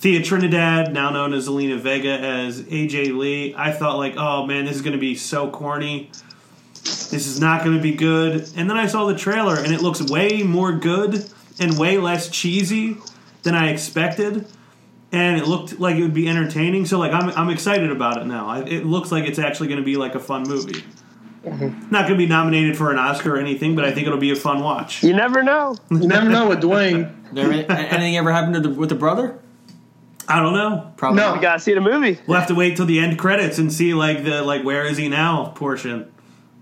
Thea 0.00 0.22
Trinidad, 0.22 0.92
now 0.92 1.10
known 1.10 1.32
as 1.32 1.48
Zelina 1.48 1.78
Vega, 1.78 2.10
as 2.18 2.60
AJ 2.62 3.16
Lee, 3.16 3.54
I 3.56 3.72
thought 3.72 3.96
like, 3.96 4.14
oh 4.16 4.44
man, 4.46 4.66
this 4.66 4.76
is 4.76 4.82
going 4.82 4.92
to 4.92 4.98
be 4.98 5.14
so 5.14 5.50
corny. 5.50 6.10
This 7.10 7.26
is 7.26 7.40
not 7.40 7.64
going 7.64 7.76
to 7.76 7.82
be 7.82 7.94
good. 7.94 8.48
And 8.56 8.68
then 8.68 8.76
I 8.76 8.86
saw 8.86 9.06
the 9.06 9.16
trailer, 9.16 9.56
and 9.56 9.72
it 9.72 9.80
looks 9.80 10.02
way 10.02 10.42
more 10.42 10.72
good 10.72 11.28
and 11.58 11.78
way 11.78 11.98
less 11.98 12.28
cheesy 12.28 12.96
than 13.42 13.54
I 13.54 13.70
expected 13.70 14.46
and 15.14 15.40
it 15.40 15.46
looked 15.46 15.78
like 15.78 15.96
it 15.96 16.02
would 16.02 16.12
be 16.12 16.28
entertaining. 16.28 16.86
So 16.86 16.98
like 16.98 17.12
I'm 17.12 17.30
I'm 17.30 17.48
excited 17.48 17.90
about 17.90 18.20
it 18.20 18.26
now. 18.26 18.48
I, 18.48 18.64
it 18.64 18.84
looks 18.84 19.12
like 19.12 19.24
it's 19.24 19.38
actually 19.38 19.68
going 19.68 19.78
to 19.78 19.84
be 19.84 19.96
like 19.96 20.14
a 20.16 20.20
fun 20.20 20.42
movie. 20.42 20.82
Mm-hmm. 21.44 21.90
Not 21.90 22.08
going 22.08 22.14
to 22.14 22.16
be 22.16 22.26
nominated 22.26 22.76
for 22.76 22.90
an 22.90 22.98
Oscar 22.98 23.36
or 23.36 23.38
anything, 23.38 23.76
but 23.76 23.84
I 23.84 23.92
think 23.92 24.06
it'll 24.06 24.18
be 24.18 24.30
a 24.30 24.36
fun 24.36 24.62
watch. 24.62 25.02
You 25.02 25.12
never 25.14 25.42
know. 25.42 25.76
You 25.90 25.98
never 25.98 26.28
know 26.28 26.48
with 26.48 26.60
Dwayne. 26.60 27.14
There, 27.34 27.50
anything 27.50 28.16
ever 28.16 28.30
happened 28.30 28.54
to 28.54 28.60
the, 28.60 28.68
with 28.68 28.90
the 28.90 28.94
brother? 28.94 29.40
I 30.28 30.40
don't 30.40 30.52
know. 30.52 30.92
Probably. 30.96 31.20
No. 31.20 31.34
we 31.34 31.40
gotta 31.40 31.58
see 31.58 31.74
the 31.74 31.80
movie. 31.80 32.16
We'll 32.28 32.38
have 32.38 32.46
to 32.46 32.54
wait 32.54 32.76
till 32.76 32.86
the 32.86 33.00
end 33.00 33.18
credits 33.18 33.58
and 33.58 33.72
see 33.72 33.92
like 33.92 34.22
the 34.22 34.42
like 34.42 34.62
where 34.62 34.86
is 34.86 34.96
he 34.98 35.08
now 35.08 35.46
portion. 35.46 36.13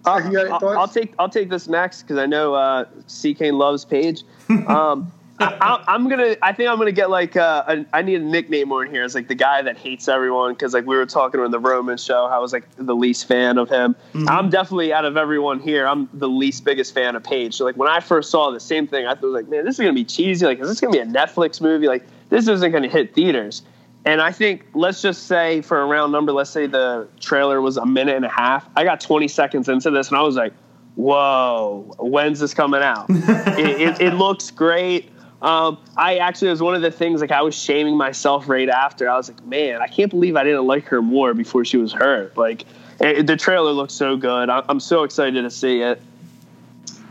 You 0.07 0.49
I'll. 0.51 0.69
I'll 0.79 0.89
take 0.89 1.15
I'll 1.19 1.29
take 1.29 1.49
this 1.49 1.69
next 1.69 2.03
because 2.03 2.19
I 2.19 2.27
know 2.27 2.55
uh, 2.55 2.87
C 3.07 3.35
Kane 3.35 3.59
loves 3.59 3.85
Paige. 3.85 4.25
Um, 4.69 5.11
I, 5.39 5.85
I'm 5.89 6.09
gonna 6.09 6.37
I 6.43 6.53
think 6.53 6.69
I'm 6.71 6.79
gonna 6.79 6.93
get 6.93 7.11
like 7.11 7.37
uh, 7.37 7.65
a, 7.67 7.87
I 7.93 8.03
need 8.03 8.21
a 8.21 8.25
nickname 8.25 8.69
more 8.69 8.85
in 8.85 8.91
here. 8.91 9.03
It's 9.03 9.15
like 9.15 9.29
the 9.29 9.35
guy 9.35 9.63
that 9.63 9.77
hates 9.77 10.09
everyone 10.09 10.53
because 10.53 10.75
like 10.75 10.87
we 10.87 10.97
were 10.97 11.07
talking 11.07 11.41
on 11.41 11.51
the 11.51 11.59
Roman 11.59 11.97
show. 11.97 12.27
I 12.27 12.39
was 12.39 12.53
like 12.53 12.65
the 12.77 12.95
least 12.95 13.27
fan 13.27 13.59
of 13.59 13.69
him. 13.69 13.97
I'm 14.29 14.51
definitely 14.51 14.93
out 14.93 15.05
of 15.05 15.17
everyone 15.17 15.61
here. 15.61 15.87
I'm 15.87 16.09
the 16.13 16.29
least 16.29 16.65
biggest 16.65 16.95
fan 16.95 17.17
of 17.17 17.25
Paige. 17.25 17.55
So 17.55 17.65
like 17.65 17.77
when 17.77 17.89
I 17.89 18.01
first 18.01 18.31
saw 18.31 18.51
the 18.51 18.61
same 18.61 18.87
thing, 18.87 19.07
I 19.07 19.15
was 19.15 19.23
like 19.23 19.49
man, 19.49 19.65
this 19.65 19.77
is 19.77 19.81
gonna 19.81 19.93
be 19.93 20.05
cheesy. 20.05 20.45
Like 20.47 20.61
is 20.61 20.69
this 20.69 20.81
gonna 20.81 20.93
be 20.93 20.99
a 20.99 21.07
Netflix 21.07 21.61
movie? 21.61 21.89
Like 21.89 22.07
this 22.29 22.47
isn't 22.49 22.71
gonna 22.71 22.89
hit 22.89 23.15
theaters. 23.15 23.63
And 24.05 24.21
I 24.21 24.33
think 24.33 24.67
let's 24.75 25.01
just 25.01 25.27
say 25.27 25.61
for 25.63 25.81
a 25.81 25.87
round 25.87 26.13
number, 26.13 26.33
let's 26.33 26.51
say 26.51 26.67
the 26.67 27.09
trailer 27.21 27.61
was 27.61 27.77
a 27.77 27.87
minute 27.87 28.17
and 28.17 28.25
a 28.25 28.31
half. 28.31 28.69
I 28.75 28.85
got 28.85 29.01
20 29.01 29.29
seconds 29.29 29.69
into 29.69 29.91
this 29.91 30.09
and 30.09 30.19
I 30.19 30.23
was 30.23 30.35
like, 30.35 30.53
"Whoa, 30.97 31.95
when's 31.99 32.41
this 32.41 32.53
coming 32.53 32.83
out?" 32.83 33.07
it, 33.11 33.81
it, 33.81 34.01
it 34.01 34.15
looks 34.15 34.51
great. 34.51 35.11
Um, 35.41 35.79
I 35.97 36.19
actually 36.19 36.49
it 36.49 36.53
was 36.53 36.63
one 36.63 36.75
of 36.75 36.83
the 36.83 36.91
things 36.91 37.21
like 37.21 37.31
I 37.31 37.43
was 37.43 37.55
shaming 37.55 37.97
myself 37.97 38.49
right 38.49 38.69
after. 38.69 39.09
I 39.09 39.17
was 39.17 39.29
like, 39.29 39.45
"Man, 39.45 39.81
I 39.81 39.87
can't 39.87 40.11
believe 40.11 40.37
I 40.37 40.43
didn't 40.43 40.67
like 40.67 40.87
her 40.87 41.01
more 41.01 41.33
before 41.35 41.65
she 41.65 41.77
was 41.77 41.93
hurt." 41.93 42.37
Like 42.37 42.65
it, 43.01 43.27
the 43.27 43.37
trailer 43.37 43.73
looks 43.73 43.95
so 43.95 44.17
good. 44.17 44.51
I, 44.51 44.65
I'm 44.69 44.81
so 44.81 45.05
excited 45.05 45.43
to 45.43 45.51
see 45.51 45.81
it. 45.81 46.01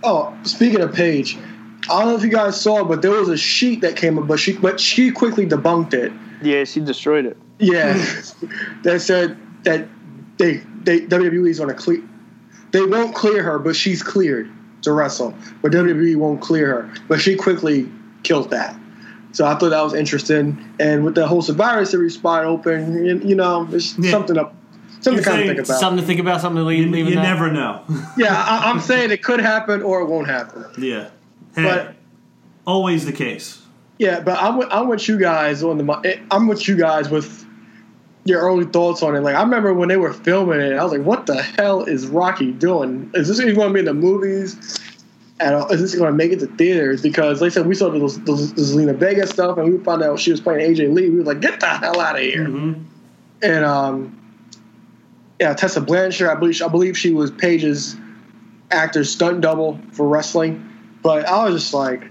Oh, 0.04 0.38
speaking 0.44 0.82
of 0.82 0.94
Paige, 0.94 1.38
I 1.90 2.00
don't 2.00 2.08
know 2.08 2.16
if 2.16 2.24
you 2.24 2.30
guys 2.30 2.60
saw, 2.60 2.84
but 2.84 3.02
there 3.02 3.12
was 3.12 3.30
a 3.30 3.38
sheet 3.38 3.82
that 3.82 3.96
came 3.96 4.18
up, 4.18 4.28
but 4.28 4.40
she 4.40 4.58
but 4.58 4.80
she 4.80 5.12
quickly 5.12 5.46
debunked 5.46 5.94
it. 5.94 6.12
Yeah, 6.42 6.64
she 6.64 6.80
destroyed 6.80 7.26
it. 7.26 7.38
Yeah, 7.60 7.94
that 8.84 9.02
said 9.02 9.38
that 9.64 9.88
they 10.38 10.58
they 10.84 11.02
WWE's 11.02 11.60
going 11.60 11.70
to 11.70 11.76
clear. 11.76 12.02
They 12.72 12.84
won't 12.86 13.14
clear 13.16 13.44
her, 13.44 13.60
but 13.60 13.76
she's 13.76 14.02
cleared 14.02 14.50
to 14.84 14.94
wrestle. 14.94 15.34
But 15.62 15.72
WWE 15.74 16.16
won't 16.16 16.42
clear 16.42 16.68
her. 16.68 16.94
But 17.08 17.20
she 17.22 17.36
quickly 17.36 17.92
killed 18.24 18.50
that. 18.52 18.76
So 19.34 19.46
I 19.46 19.56
thought 19.56 19.70
that 19.70 19.82
was 19.82 19.94
interesting. 19.94 20.74
And 20.80 21.04
with 21.06 21.16
the 21.16 21.28
whole 21.28 21.42
Survivor 21.42 21.86
Series 21.86 22.16
spot 22.16 22.46
open, 22.46 23.06
you, 23.06 23.18
you 23.20 23.36
know, 23.36 23.68
it's 23.72 23.98
Yeah. 24.00 24.12
something 24.12 24.38
up, 24.38 24.56
something 25.02 25.14
You're 25.16 25.24
to 25.24 25.30
kind 25.30 25.42
of 25.42 25.48
think 25.56 25.68
about. 25.68 25.80
Something 25.80 26.02
to 26.02 26.08
think 26.08 26.20
about. 26.22 26.42
Something 26.42 26.62
to 26.62 26.64
leave. 26.66 26.86
You, 26.86 26.92
leave 26.92 27.08
you 27.08 27.18
in 27.18 27.24
never 27.24 27.52
know. 27.52 27.84
Yeah, 28.18 28.34
I, 28.36 28.70
I'm 28.70 28.80
saying 28.80 29.12
it 29.12 29.22
could 29.24 29.40
happen 29.42 29.82
or 29.84 30.02
it 30.02 30.06
won't 30.08 30.28
happen. 30.28 30.66
yeah. 30.78 31.10
Hey, 31.56 31.64
But- 31.64 31.96
always 32.66 33.06
the 33.06 33.12
case. 33.14 33.61
Yeah, 34.02 34.20
but 34.20 34.42
I'm 34.42 34.58
with, 34.58 34.68
I'm 34.72 34.88
with 34.88 35.08
you 35.08 35.20
guys 35.20 35.62
on 35.62 35.78
the. 35.78 36.20
I'm 36.32 36.48
with 36.48 36.68
you 36.68 36.76
guys 36.76 37.12
with 37.12 37.46
your 38.26 38.42
early 38.42 38.66
thoughts 38.66 39.04
on 39.04 39.16
it. 39.16 39.20
Like 39.20 39.36
I 39.36 39.44
remember 39.44 39.76
when 39.76 39.90
they 39.90 39.98
were 39.98 40.12
filming 40.12 40.60
it, 40.60 40.74
I 40.74 40.84
was 40.84 40.92
like, 40.92 41.04
"What 41.04 41.28
the 41.28 41.40
hell 41.40 41.84
is 41.84 42.08
Rocky 42.08 42.52
doing? 42.52 43.12
Is 43.14 43.28
this 43.28 43.40
even 43.40 43.54
going 43.54 43.68
to 43.68 43.74
be 43.76 43.80
in 43.82 43.86
the 43.86 43.94
movies? 43.94 44.80
At 45.40 45.54
all? 45.54 45.68
Is 45.72 45.82
this 45.82 45.94
going 45.94 46.10
to 46.12 46.18
make 46.18 46.32
it 46.32 46.40
to 46.40 46.48
theaters?" 46.48 47.04
Because 47.04 47.42
like 47.42 47.52
I 47.52 47.54
said, 47.54 47.68
we 47.68 47.76
saw 47.76 47.92
the, 47.92 48.00
the, 48.00 48.32
the 48.56 48.62
Zelina 48.64 48.96
Vega 48.96 49.28
stuff, 49.28 49.60
and 49.60 49.72
we 49.72 49.78
found 49.84 50.02
out 50.02 50.20
she 50.20 50.32
was 50.32 50.42
playing 50.42 50.76
AJ 50.76 50.96
Lee. 50.96 51.12
We 51.12 51.18
were 51.18 51.24
like, 51.24 51.40
"Get 51.40 51.60
the 51.60 51.68
hell 51.68 52.02
out 52.02 52.16
of 52.16 52.24
here!" 52.24 52.48
Mhm. 52.48 52.84
And 53.44 53.64
um, 53.64 54.20
yeah, 55.40 55.54
Tessa 55.54 55.80
Blanchard, 55.80 56.28
I 56.28 56.34
believe 56.34 56.60
I 56.60 56.70
believe 56.70 56.98
she 56.98 57.14
was 57.14 57.30
Paige's 57.30 57.96
actor's 58.72 59.12
stunt 59.12 59.42
double 59.42 59.80
for 59.92 60.08
wrestling. 60.08 60.68
But 61.04 61.28
I 61.28 61.46
was 61.46 61.62
just 61.62 61.74
like, 61.76 62.04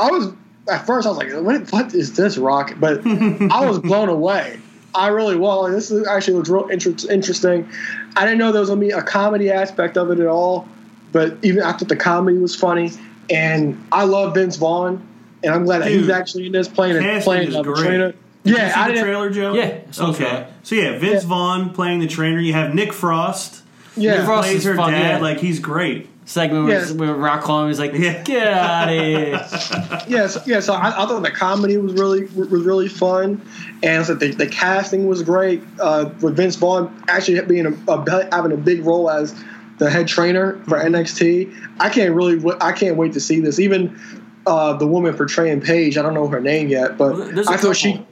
I 0.00 0.08
was 0.12 0.32
at 0.70 0.86
first 0.86 1.06
I 1.06 1.10
was 1.10 1.18
like, 1.18 1.32
what, 1.32 1.70
what 1.72 1.94
is 1.94 2.14
this 2.14 2.38
rock? 2.38 2.74
But 2.78 3.06
I 3.06 3.66
was 3.66 3.78
blown 3.82 4.08
away. 4.08 4.58
I 4.94 5.08
really 5.08 5.36
was. 5.36 5.64
Like, 5.64 5.72
this 5.72 5.90
is, 5.90 6.06
actually 6.06 6.34
looks 6.34 6.48
real 6.48 6.68
inter- 6.68 6.94
interesting. 7.10 7.68
I 8.16 8.24
didn't 8.24 8.38
know 8.38 8.52
there 8.52 8.60
was 8.60 8.70
gonna 8.70 8.80
be 8.80 8.90
a 8.90 9.02
comedy 9.02 9.50
aspect 9.50 9.96
of 9.96 10.10
it 10.10 10.18
at 10.18 10.26
all, 10.26 10.66
but 11.12 11.36
even 11.42 11.62
I 11.62 11.72
thought 11.72 11.88
the 11.88 11.96
comedy 11.96 12.38
was 12.38 12.54
funny. 12.56 12.90
And 13.30 13.82
I 13.92 14.04
love 14.04 14.34
Vince 14.34 14.56
Vaughn, 14.56 15.06
and 15.44 15.52
I'm 15.54 15.64
glad 15.64 15.82
that 15.82 15.90
he's 15.90 16.08
actually 16.08 16.46
in 16.46 16.52
this 16.52 16.66
playing 16.68 16.96
a, 16.96 17.20
playing 17.20 17.48
is 17.48 17.54
a 17.56 17.62
great. 17.62 17.76
trainer. 17.84 18.12
Did 18.44 18.52
you 18.52 18.56
Yeah, 18.56 18.68
see 18.74 18.80
I 18.80 18.88
the 18.88 18.94
didn't. 18.94 19.04
trailer, 19.06 19.30
Joe? 19.30 19.52
Yeah, 19.54 19.62
I 19.86 19.90
saw 19.90 20.06
the 20.06 20.12
Okay. 20.12 20.24
trailer. 20.24 20.46
So 20.62 20.74
yeah, 20.74 20.98
Vince 20.98 21.22
Yeah. 21.24 21.28
Vaughn 21.28 21.70
playing 21.70 22.00
the 22.00 22.06
trainer. 22.06 22.40
You 22.40 22.54
have 22.54 22.74
Nick 22.74 22.94
Frost. 22.94 23.62
Yeah, 23.96 24.20
Who 24.20 24.24
Frost 24.26 24.48
plays 24.48 24.58
is 24.60 24.64
her 24.64 24.76
fun, 24.76 24.92
dad. 24.92 25.16
yeah. 25.16 25.18
Like 25.18 25.38
he's 25.40 25.60
great. 25.60 26.08
Segment 26.28 26.66
where, 26.66 26.78
Yes. 26.78 26.92
where 26.92 27.14
Rock 27.14 27.42
Climb 27.42 27.70
is 27.70 27.78
like, 27.78 27.92
Yeah. 27.94 28.22
get 28.22 28.46
out 28.46 28.88
of 28.88 28.94
here. 28.94 29.30
yeah, 30.08 30.26
so, 30.26 30.42
yeah. 30.46 30.60
So 30.60 30.74
I, 30.74 30.88
I 31.02 31.06
thought 31.06 31.22
the 31.22 31.30
comedy 31.30 31.76
was 31.78 31.94
really 31.94 32.24
was 32.26 32.64
really 32.64 32.88
fun, 32.88 33.40
and 33.82 34.04
so 34.06 34.14
the, 34.14 34.32
the 34.32 34.46
casting 34.46 35.06
was 35.06 35.22
great. 35.22 35.62
Uh, 35.80 36.10
with 36.20 36.36
Vince 36.36 36.56
Vaughn 36.56 37.02
actually 37.08 37.40
being 37.42 37.66
a, 37.66 37.92
a, 37.92 38.28
having 38.32 38.52
a 38.52 38.56
big 38.56 38.84
role 38.84 39.10
as 39.10 39.34
the 39.78 39.88
head 39.90 40.06
trainer 40.08 40.60
for 40.68 40.78
NXT, 40.78 41.54
I 41.80 41.88
can't 41.88 42.14
really 42.14 42.40
I 42.60 42.72
can't 42.72 42.96
wait 42.96 43.14
to 43.14 43.20
see 43.20 43.40
this. 43.40 43.58
Even 43.58 43.98
uh, 44.46 44.74
the 44.74 44.86
woman 44.86 45.14
portraying 45.14 45.60
Paige, 45.60 45.96
I 45.96 46.02
don't 46.02 46.14
know 46.14 46.28
her 46.28 46.40
name 46.40 46.68
yet, 46.68 46.98
but 46.98 47.14
Well, 47.16 47.28
there's 47.32 47.48
a 47.48 47.52
I 47.52 47.56
thought 47.56 47.76
she. 47.76 48.04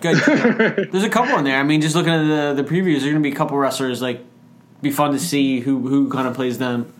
Good. 0.00 0.16
There's 0.92 1.04
a 1.04 1.08
couple 1.08 1.38
in 1.38 1.44
there. 1.44 1.58
I 1.58 1.62
mean, 1.62 1.80
just 1.80 1.94
looking 1.94 2.12
at 2.12 2.54
the 2.54 2.62
the 2.62 2.68
previews, 2.68 3.00
there's 3.00 3.04
going 3.04 3.14
to 3.14 3.20
be 3.20 3.30
a 3.32 3.34
couple 3.34 3.56
wrestlers. 3.56 4.02
Like, 4.02 4.20
be 4.82 4.90
fun 4.90 5.12
to 5.12 5.18
see 5.18 5.60
who 5.60 5.86
who 5.88 6.10
kind 6.10 6.28
of 6.28 6.34
plays 6.34 6.58
them. 6.58 6.92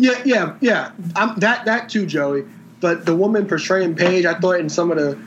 Yeah, 0.00 0.20
yeah, 0.24 0.56
yeah. 0.60 0.92
I'm, 1.14 1.38
that 1.40 1.66
that 1.66 1.90
too, 1.90 2.06
Joey. 2.06 2.44
But 2.80 3.04
the 3.04 3.14
woman 3.14 3.46
portraying 3.46 3.94
Paige, 3.94 4.24
I 4.24 4.34
thought 4.34 4.58
in 4.58 4.70
some 4.70 4.90
of 4.90 4.96
the 4.96 5.18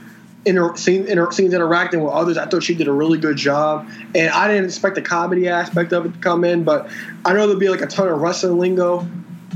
inter, 0.46 0.76
scene, 0.76 1.06
inter, 1.06 1.32
scenes 1.32 1.54
interacting 1.54 2.02
with 2.02 2.12
others, 2.12 2.38
I 2.38 2.48
thought 2.48 2.64
she 2.64 2.74
did 2.74 2.88
a 2.88 2.92
really 2.92 3.20
good 3.20 3.38
job. 3.38 3.88
And 4.16 4.30
I 4.30 4.48
didn't 4.48 4.66
expect 4.66 4.96
the 4.96 5.04
comedy 5.04 5.48
aspect 5.48 5.94
of 5.94 6.08
it 6.08 6.14
to 6.14 6.20
come 6.20 6.44
in, 6.44 6.64
but 6.64 6.90
I 7.24 7.34
know 7.34 7.46
there'll 7.46 7.60
be 7.60 7.70
like 7.70 7.82
a 7.82 7.88
ton 7.88 8.08
of 8.08 8.20
wrestling 8.20 8.58
lingo 8.58 9.08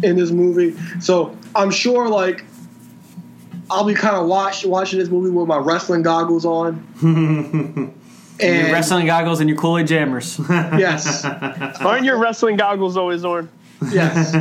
in 0.03 0.15
this 0.15 0.29
movie. 0.29 0.77
So 0.99 1.35
I'm 1.55 1.71
sure 1.71 2.07
like 2.07 2.45
I'll 3.69 3.83
be 3.83 3.95
kind 3.95 4.15
of 4.15 4.27
watch, 4.27 4.65
watching 4.65 4.99
this 4.99 5.09
movie 5.09 5.31
with 5.31 5.47
my 5.47 5.57
wrestling 5.57 6.03
goggles 6.03 6.45
on. 6.45 6.85
Your 8.39 8.51
and 8.51 8.71
wrestling 8.71 9.07
goggles 9.07 9.39
and 9.39 9.49
your 9.49 9.57
Kool 9.57 9.79
Aid 9.79 9.87
jammers. 9.87 10.39
yes, 10.47 11.25
Aren't 11.81 12.05
your 12.05 12.19
wrestling 12.19 12.55
goggles 12.55 12.95
always 12.95 13.25
on? 13.25 13.49
Yes. 13.91 14.31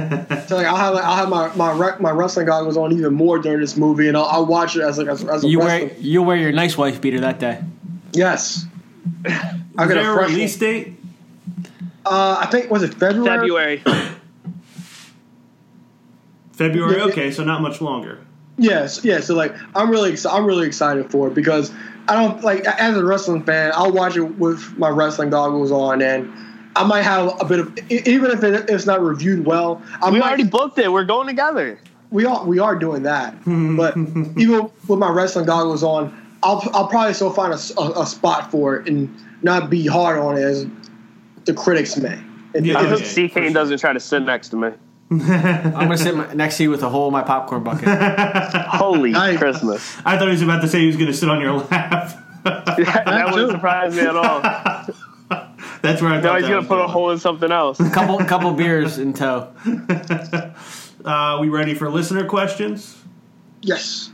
so 0.48 0.56
like 0.56 0.66
I'll 0.66 0.76
have 0.76 0.94
I'll 0.96 1.16
have 1.16 1.28
my 1.28 1.54
my, 1.56 1.72
rec- 1.72 2.00
my 2.00 2.10
wrestling 2.10 2.46
goggles 2.46 2.76
on 2.76 2.92
even 2.92 3.12
more 3.14 3.38
during 3.38 3.60
this 3.60 3.76
movie, 3.76 4.08
and 4.08 4.16
I'll, 4.16 4.24
I'll 4.24 4.46
watch 4.46 4.76
it 4.76 4.82
as 4.82 4.96
like 4.98 5.08
as, 5.08 5.24
as 5.24 5.44
a 5.44 5.48
You 5.48 5.60
wrestling. 5.60 5.88
wear 5.90 5.98
you'll 6.00 6.24
wear 6.24 6.36
your 6.36 6.52
nice 6.52 6.78
wife 6.78 7.00
beater 7.00 7.20
that 7.20 7.38
day. 7.38 7.62
Yes. 8.12 8.64
I 9.26 9.28
Is 9.28 9.38
got 9.76 9.88
there 9.88 10.08
a 10.10 10.12
a 10.12 10.16
fresh 10.16 10.30
release 10.30 10.56
date? 10.56 10.94
Uh, 12.06 12.38
I 12.40 12.46
think 12.46 12.70
was 12.70 12.82
it 12.82 12.94
February? 12.94 13.78
February. 13.80 13.82
February. 16.52 16.92
Yeah, 16.96 16.98
yeah. 17.06 17.12
Okay, 17.12 17.30
so 17.30 17.44
not 17.44 17.60
much 17.62 17.80
longer. 17.80 18.20
Yes, 18.58 19.04
yeah. 19.04 19.20
So 19.20 19.34
like, 19.34 19.54
I'm 19.74 19.90
really, 19.90 20.12
exci- 20.12 20.32
I'm 20.32 20.46
really 20.46 20.66
excited 20.66 21.10
for 21.10 21.28
it 21.28 21.34
because 21.34 21.70
I 22.08 22.14
don't 22.14 22.42
like 22.42 22.64
as 22.64 22.96
a 22.96 23.04
wrestling 23.04 23.42
fan, 23.44 23.72
I'll 23.74 23.92
watch 23.92 24.16
it 24.16 24.22
with 24.22 24.78
my 24.78 24.88
wrestling 24.88 25.28
goggles 25.30 25.70
on, 25.70 26.00
and 26.00 26.32
I 26.76 26.84
might 26.84 27.02
have 27.02 27.40
a 27.40 27.44
bit 27.44 27.58
of 27.60 27.78
e- 27.90 28.02
even 28.06 28.30
if 28.30 28.42
it, 28.44 28.68
it's 28.70 28.86
not 28.86 29.00
reviewed 29.02 29.44
well. 29.46 29.82
I 30.02 30.10
We 30.10 30.18
might, 30.18 30.26
already 30.28 30.44
booked 30.44 30.78
it. 30.78 30.92
We're 30.92 31.04
going 31.04 31.26
together. 31.26 31.78
we 32.10 32.24
are 32.26 32.44
we 32.44 32.58
are 32.58 32.76
doing 32.76 33.02
that, 33.04 33.34
but 33.44 33.96
even 34.36 34.70
with 34.88 34.98
my 34.98 35.10
wrestling 35.10 35.46
goggles 35.46 35.82
on, 35.82 36.12
I'll 36.42 36.62
I'll 36.74 36.86
probably 36.88 37.14
still 37.14 37.30
find 37.32 37.52
a 37.52 38.00
a 38.00 38.06
spot 38.06 38.50
for 38.50 38.76
it 38.76 38.88
and 38.88 39.14
not 39.42 39.70
be 39.70 39.86
hard 39.86 40.18
on 40.18 40.36
it 40.36 40.42
as 40.42 40.66
the 41.44 41.54
critics 41.54 41.96
may. 41.96 42.18
And 42.54 42.64
Yeah, 42.66 42.78
I 42.78 42.84
hope 42.86 43.00
C 43.00 43.28
for 43.28 43.34
Kane 43.40 43.48
sure. 43.48 43.54
doesn't 43.54 43.78
try 43.78 43.92
to 43.92 44.00
sit 44.00 44.20
next 44.22 44.48
to 44.50 44.56
me. 44.56 44.68
I'm 45.10 45.18
gonna 45.72 45.96
sit 45.98 46.16
my, 46.16 46.32
next 46.34 46.56
to 46.56 46.64
you 46.64 46.70
with 46.70 46.82
a 46.82 46.88
hole 46.88 47.06
in 47.08 47.12
my 47.12 47.22
popcorn 47.22 47.62
bucket. 47.62 47.86
Holy 47.88 49.12
Nice. 49.12 49.38
Christmas. 49.38 49.96
I 50.04 50.16
thought 50.18 50.26
he 50.26 50.32
was 50.32 50.42
about 50.42 50.62
to 50.62 50.68
say 50.68 50.80
he 50.80 50.86
was 50.86 50.96
going 50.96 51.06
to 51.08 51.14
sit 51.14 51.28
on 51.28 51.40
your 51.40 51.52
lap. 51.54 52.22
that 52.44 53.28
wouldn't 53.30 53.52
surprise 53.52 53.94
me 53.94 54.02
at 54.02 54.16
all. 54.16 54.40
That's 55.82 56.02
where 56.02 56.12
I 56.12 56.20
thought 56.20 56.24
Now 56.24 56.34
he's 56.36 56.42
that 56.44 56.48
going 56.48 56.56
was 56.58 56.66
to 56.66 56.68
put 56.68 56.80
a 56.80 56.88
hole 56.88 57.10
in 57.10 57.18
something 57.18 57.50
else. 57.52 57.80
A 57.80 57.90
couple 57.94 58.18
couple 58.26 58.52
beers 58.52 58.98
in 58.98 59.12
tow. 59.12 59.52
Uh, 61.04 61.38
we 61.40 61.48
ready 61.48 61.72
for 61.72 61.88
listener 61.88 62.24
questions? 62.24 63.00
Yes. 63.62 64.10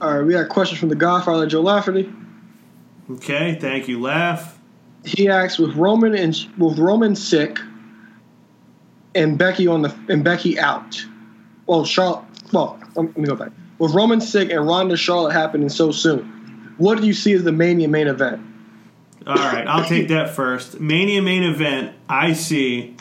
All 0.00 0.16
right, 0.18 0.26
we 0.26 0.32
got 0.32 0.48
questions 0.48 0.80
from 0.80 0.88
the 0.88 0.96
Godfather 0.96 1.46
Joe 1.46 1.60
Lafferty. 1.60 2.12
Okay, 3.08 3.56
thank 3.60 3.86
you, 3.86 4.00
Laugh. 4.00 4.58
He 5.04 5.28
asks 5.28 5.60
with 5.60 5.76
Roman 5.76 6.16
and 6.16 6.36
with 6.58 6.78
Roman 6.78 7.14
sick 7.14 7.58
and 9.14 9.38
Becky 9.38 9.68
on 9.68 9.82
the 9.82 9.94
and 10.08 10.24
Becky 10.24 10.58
out. 10.58 11.04
Well, 11.66 11.84
Charlotte. 11.84 12.24
Well, 12.52 12.78
um, 12.96 13.06
let 13.06 13.16
me 13.16 13.26
go 13.26 13.36
back. 13.36 13.52
With 13.78 13.94
Roman 13.94 14.20
sick 14.20 14.50
and 14.50 14.66
Ronda 14.66 14.96
Charlotte 14.96 15.32
happening 15.32 15.68
so 15.68 15.92
soon, 15.92 16.74
what 16.78 17.00
do 17.00 17.06
you 17.06 17.14
see 17.14 17.32
as 17.32 17.44
the 17.44 17.52
Mania 17.52 17.88
main 17.88 18.08
event? 18.08 18.42
All 19.26 19.36
right, 19.36 19.66
I'll 19.66 19.84
take 19.86 20.08
that 20.08 20.30
first. 20.30 20.80
Mania 20.80 21.22
main 21.22 21.42
event, 21.42 21.96
I 22.08 22.34
see 22.34 22.96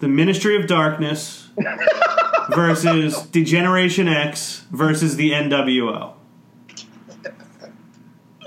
the 0.00 0.08
Ministry 0.08 0.56
of 0.56 0.66
Darkness 0.66 1.48
versus 2.48 3.22
Degeneration 3.32 4.08
X 4.08 4.64
versus 4.70 5.16
the 5.16 5.32
NWO. 5.32 6.14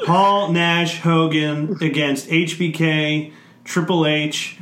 Paul 0.05 0.51
Nash, 0.51 1.01
Hogan 1.01 1.77
against 1.81 2.27
HBK, 2.29 3.33
Triple 3.63 4.07
H, 4.07 4.57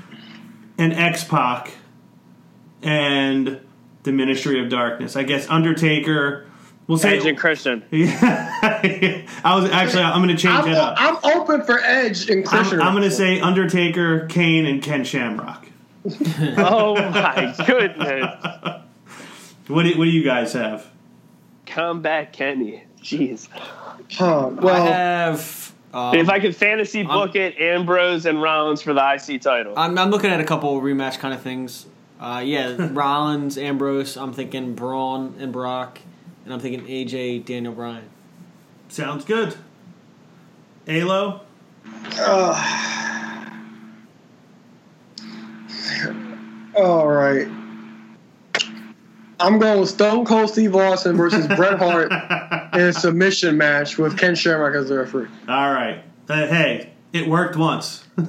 and 0.78 0.92
X 0.92 1.24
Pac, 1.24 1.72
and 2.82 3.62
the 4.04 4.12
Ministry 4.12 4.62
of 4.62 4.70
Darkness. 4.70 5.16
I 5.16 5.24
guess 5.24 5.50
Undertaker. 5.50 6.48
We'll 6.88 6.98
say 6.98 7.18
Edge 7.18 7.26
and 7.26 7.38
Christian. 7.46 7.84
Yeah, 7.92 9.28
I 9.44 9.56
was 9.56 9.70
actually. 9.72 10.04
I'm 10.04 10.22
going 10.22 10.36
to 10.36 10.42
change 10.42 10.66
I'm, 10.66 10.68
it 10.68 10.76
up. 10.76 10.96
I'm 10.98 11.18
open 11.36 11.64
for 11.64 11.80
Edge 11.80 12.30
and 12.30 12.46
I'm, 12.46 12.50
Christian. 12.50 12.82
I'm 12.82 12.94
going 12.94 13.10
to 13.10 13.16
say 13.16 13.40
Undertaker, 13.40 14.28
Kane, 14.28 14.66
and 14.66 14.82
Ken 14.82 15.04
Shamrock. 15.04 15.68
Oh 16.58 16.94
my 16.96 17.56
goodness. 17.66 18.84
What 19.68 19.84
do, 19.84 19.98
what 19.98 20.06
do 20.06 20.12
you 20.12 20.24
guys 20.24 20.54
have? 20.54 20.88
Combat 21.66 22.32
Kenny. 22.32 22.84
Jeez. 23.02 23.50
Huh. 24.12 24.52
I 24.62 24.80
have. 24.80 25.74
Um, 25.94 26.16
if 26.16 26.30
I 26.30 26.40
could 26.40 26.56
fantasy 26.56 27.04
book 27.04 27.36
it, 27.36 27.60
Ambrose 27.60 28.26
and 28.26 28.42
Rollins 28.42 28.82
for 28.82 28.94
the 28.94 29.14
IC 29.14 29.42
title. 29.42 29.74
I'm, 29.78 29.98
I'm 29.98 30.10
looking 30.10 30.30
at 30.30 30.40
a 30.40 30.44
couple 30.44 30.80
rematch 30.82 31.20
kind 31.20 31.34
of 31.34 31.42
things. 31.42 31.86
Uh, 32.20 32.44
yeah, 32.46 32.76
Rollins, 32.92 33.58
Ambrose. 33.58 34.18
I'm 34.18 34.34
thinking 34.34 34.76
Braun 34.76 35.36
and 35.40 35.54
Brock, 35.54 36.00
and 36.46 36.54
I'm 36.54 36.60
thinking 36.60 36.86
AJ, 36.86 37.46
Daniel 37.46 37.74
Bryan. 37.74 38.08
Sounds 38.88 39.26
good. 39.26 39.56
Alo? 40.88 41.42
all 46.76 47.08
right. 47.08 47.48
I'm 49.40 49.60
going 49.60 49.80
with 49.80 49.90
Stone 49.90 50.26
Cold 50.26 50.50
Steve 50.50 50.76
Austin 50.76 51.18
versus 51.18 51.48
Bret 51.48 51.78
Hart 51.78 52.12
in 52.74 52.80
a 52.80 52.94
submission 52.94 53.58
match 53.58 53.98
with 53.98 54.18
Ken 54.18 54.36
Shamrock 54.36 54.76
as 54.76 54.88
the 54.90 54.98
referee. 54.98 55.28
All 55.48 55.74
right. 55.74 56.04
Uh, 56.30 56.48
hey, 56.48 56.94
it 57.12 57.28
worked 57.28 57.56
once. 57.58 58.06
if, 58.18 58.28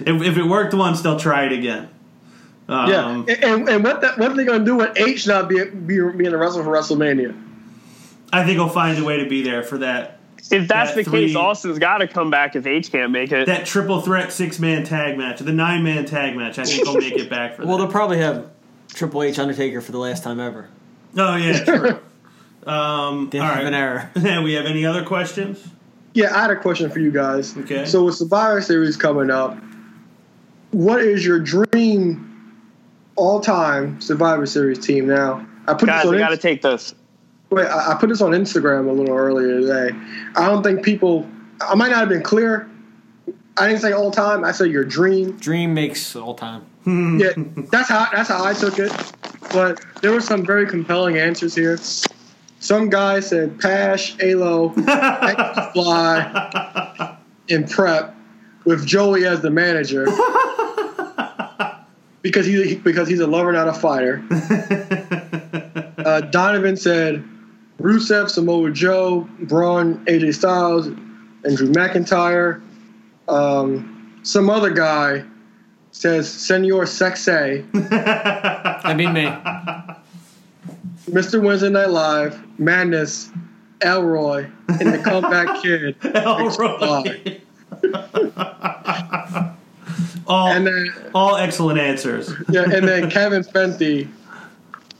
if 0.00 0.36
it 0.36 0.44
worked 0.44 0.74
once, 0.74 1.02
they'll 1.02 1.18
try 1.18 1.44
it 1.44 1.52
again. 1.52 1.88
Um, 2.72 2.88
Yeah, 2.90 3.24
and, 3.52 3.68
and 3.68 3.84
what 3.84 4.00
that, 4.00 4.18
what 4.18 4.30
are 4.30 4.34
they 4.34 4.44
going 4.44 4.60
to 4.60 4.64
do 4.64 4.76
with 4.76 4.96
H 4.96 5.26
not 5.26 5.48
be, 5.48 5.64
be 5.64 6.00
being 6.16 6.32
a 6.32 6.36
wrestler 6.36 6.64
for 6.64 6.70
WrestleMania? 6.70 7.40
I 8.32 8.44
think 8.44 8.56
he'll 8.56 8.68
find 8.68 8.98
a 8.98 9.04
way 9.04 9.18
to 9.22 9.28
be 9.28 9.42
there 9.42 9.62
for 9.62 9.78
that 9.78 10.18
if 10.50 10.68
that's 10.68 10.90
that 10.94 11.04
the 11.04 11.10
three- 11.10 11.26
case, 11.28 11.36
Austin's 11.36 11.78
got 11.78 11.98
to 11.98 12.08
come 12.08 12.30
back 12.30 12.56
if 12.56 12.66
H 12.66 12.90
can't 12.90 13.12
make 13.12 13.32
it. 13.32 13.46
that 13.46 13.66
triple 13.66 14.00
threat 14.00 14.32
six 14.32 14.58
man 14.58 14.84
tag 14.84 15.16
match, 15.16 15.40
or 15.40 15.44
the 15.44 15.52
nine 15.52 15.82
man 15.82 16.04
tag 16.04 16.36
match. 16.36 16.58
I 16.58 16.64
think 16.64 16.86
he'll 16.86 16.98
make 16.98 17.14
it 17.14 17.30
back 17.30 17.54
for 17.56 17.62
that. 17.62 17.68
Well, 17.68 17.78
that. 17.78 17.84
they'll 17.84 17.92
probably 17.92 18.18
have 18.18 18.50
Triple 18.88 19.22
H 19.22 19.38
Undertaker 19.38 19.80
for 19.80 19.92
the 19.92 19.98
last 19.98 20.22
time 20.22 20.40
ever. 20.40 20.68
Oh 21.16 21.36
yeah, 21.36 21.64
true. 21.64 21.98
Um, 22.66 23.28
They 23.30 23.38
all 23.38 23.46
have 23.46 23.56
right. 23.58 23.66
an 23.66 23.74
error. 23.74 24.10
we 24.42 24.52
have 24.54 24.66
any 24.66 24.84
other 24.84 25.04
questions? 25.04 25.64
Yeah, 26.14 26.36
I 26.36 26.42
had 26.42 26.50
a 26.50 26.56
question 26.56 26.90
for 26.90 26.98
you 27.00 27.10
guys. 27.10 27.56
Okay. 27.56 27.86
So 27.86 28.04
with 28.04 28.16
Survivor 28.16 28.60
Series 28.60 28.96
coming 28.96 29.30
up, 29.30 29.56
what 30.70 31.00
is 31.00 31.24
your 31.24 31.38
dream 31.40 32.31
all-time 33.22 34.00
Survivor 34.00 34.46
Series 34.46 34.78
team? 34.78 35.06
Now, 35.06 35.46
I 35.68 35.74
put 35.74 35.86
Guys, 35.86 36.02
this 36.02 36.08
on 36.08 36.14
I 36.16 36.18
got 36.18 36.26
to 36.28 36.32
Inst- 36.32 36.42
take 36.42 36.62
this. 36.62 36.94
wait, 37.50 37.66
I, 37.66 37.92
I 37.92 37.94
put 37.94 38.08
this 38.08 38.20
on 38.20 38.32
Instagram 38.32 38.88
a 38.88 38.92
little 38.92 39.14
earlier 39.16 39.60
today. 39.60 39.90
I 40.36 40.46
don't 40.48 40.62
think 40.62 40.84
people. 40.84 41.26
I 41.60 41.74
might 41.76 41.90
not 41.90 42.00
have 42.00 42.08
been 42.08 42.22
clear. 42.22 42.68
I 43.56 43.68
didn't 43.68 43.80
say 43.82 43.92
all 43.92 44.10
time. 44.10 44.44
I 44.44 44.50
said 44.52 44.70
your 44.70 44.84
dream. 44.84 45.36
Dream 45.38 45.72
makes 45.74 46.16
all 46.16 46.34
time. 46.34 46.64
Yeah, 46.84 47.28
that's 47.70 47.88
how 47.88 48.08
that's 48.12 48.28
how 48.28 48.44
I 48.44 48.54
took 48.54 48.80
it. 48.80 48.90
But 49.52 49.80
there 50.00 50.10
were 50.10 50.20
some 50.20 50.44
very 50.44 50.66
compelling 50.66 51.16
answers 51.16 51.54
here. 51.54 51.78
Some 52.58 52.90
guy 52.90 53.20
said 53.20 53.60
Pash, 53.60 54.16
Alo, 54.20 54.70
Fly, 55.72 57.16
and 57.50 57.70
Prep 57.70 58.16
with 58.64 58.84
Joey 58.86 59.26
as 59.26 59.40
the 59.42 59.50
manager 59.50 60.06
because 62.22 62.46
he 62.46 62.76
because 62.76 63.08
he's 63.08 63.20
a 63.20 63.26
lover, 63.26 63.52
not 63.52 63.68
a 63.68 63.72
fighter. 63.72 64.22
Uh, 66.02 66.20
Donovan 66.20 66.76
said 66.76 67.22
Rusev, 67.78 68.28
Samoa 68.28 68.72
Joe, 68.72 69.28
Braun, 69.42 70.04
AJ 70.06 70.34
Styles, 70.34 70.86
and 70.88 71.56
Drew 71.56 71.70
McIntyre. 71.70 72.60
Um, 73.28 74.20
some 74.24 74.50
other 74.50 74.70
guy 74.70 75.24
says 75.92 76.28
Senor 76.28 76.84
Sexay. 76.84 77.70
That'd 78.82 78.98
be 78.98 79.06
me. 79.06 79.26
Mr. 81.06 81.40
Wednesday 81.42 81.70
Night 81.70 81.90
Live, 81.90 82.58
Madness, 82.58 83.30
Elroy, 83.80 84.50
and 84.68 84.92
the 84.92 84.98
Comeback 84.98 85.62
Kid. 85.62 85.96
Elroy. 86.14 87.40
All, 90.26 90.48
And 90.48 90.66
then, 90.66 90.92
all 91.14 91.36
excellent 91.36 91.78
answers. 91.80 92.32
yeah, 92.50 92.62
and 92.62 92.86
then 92.86 93.10
Kevin 93.16 93.42
Fenty 93.42 94.08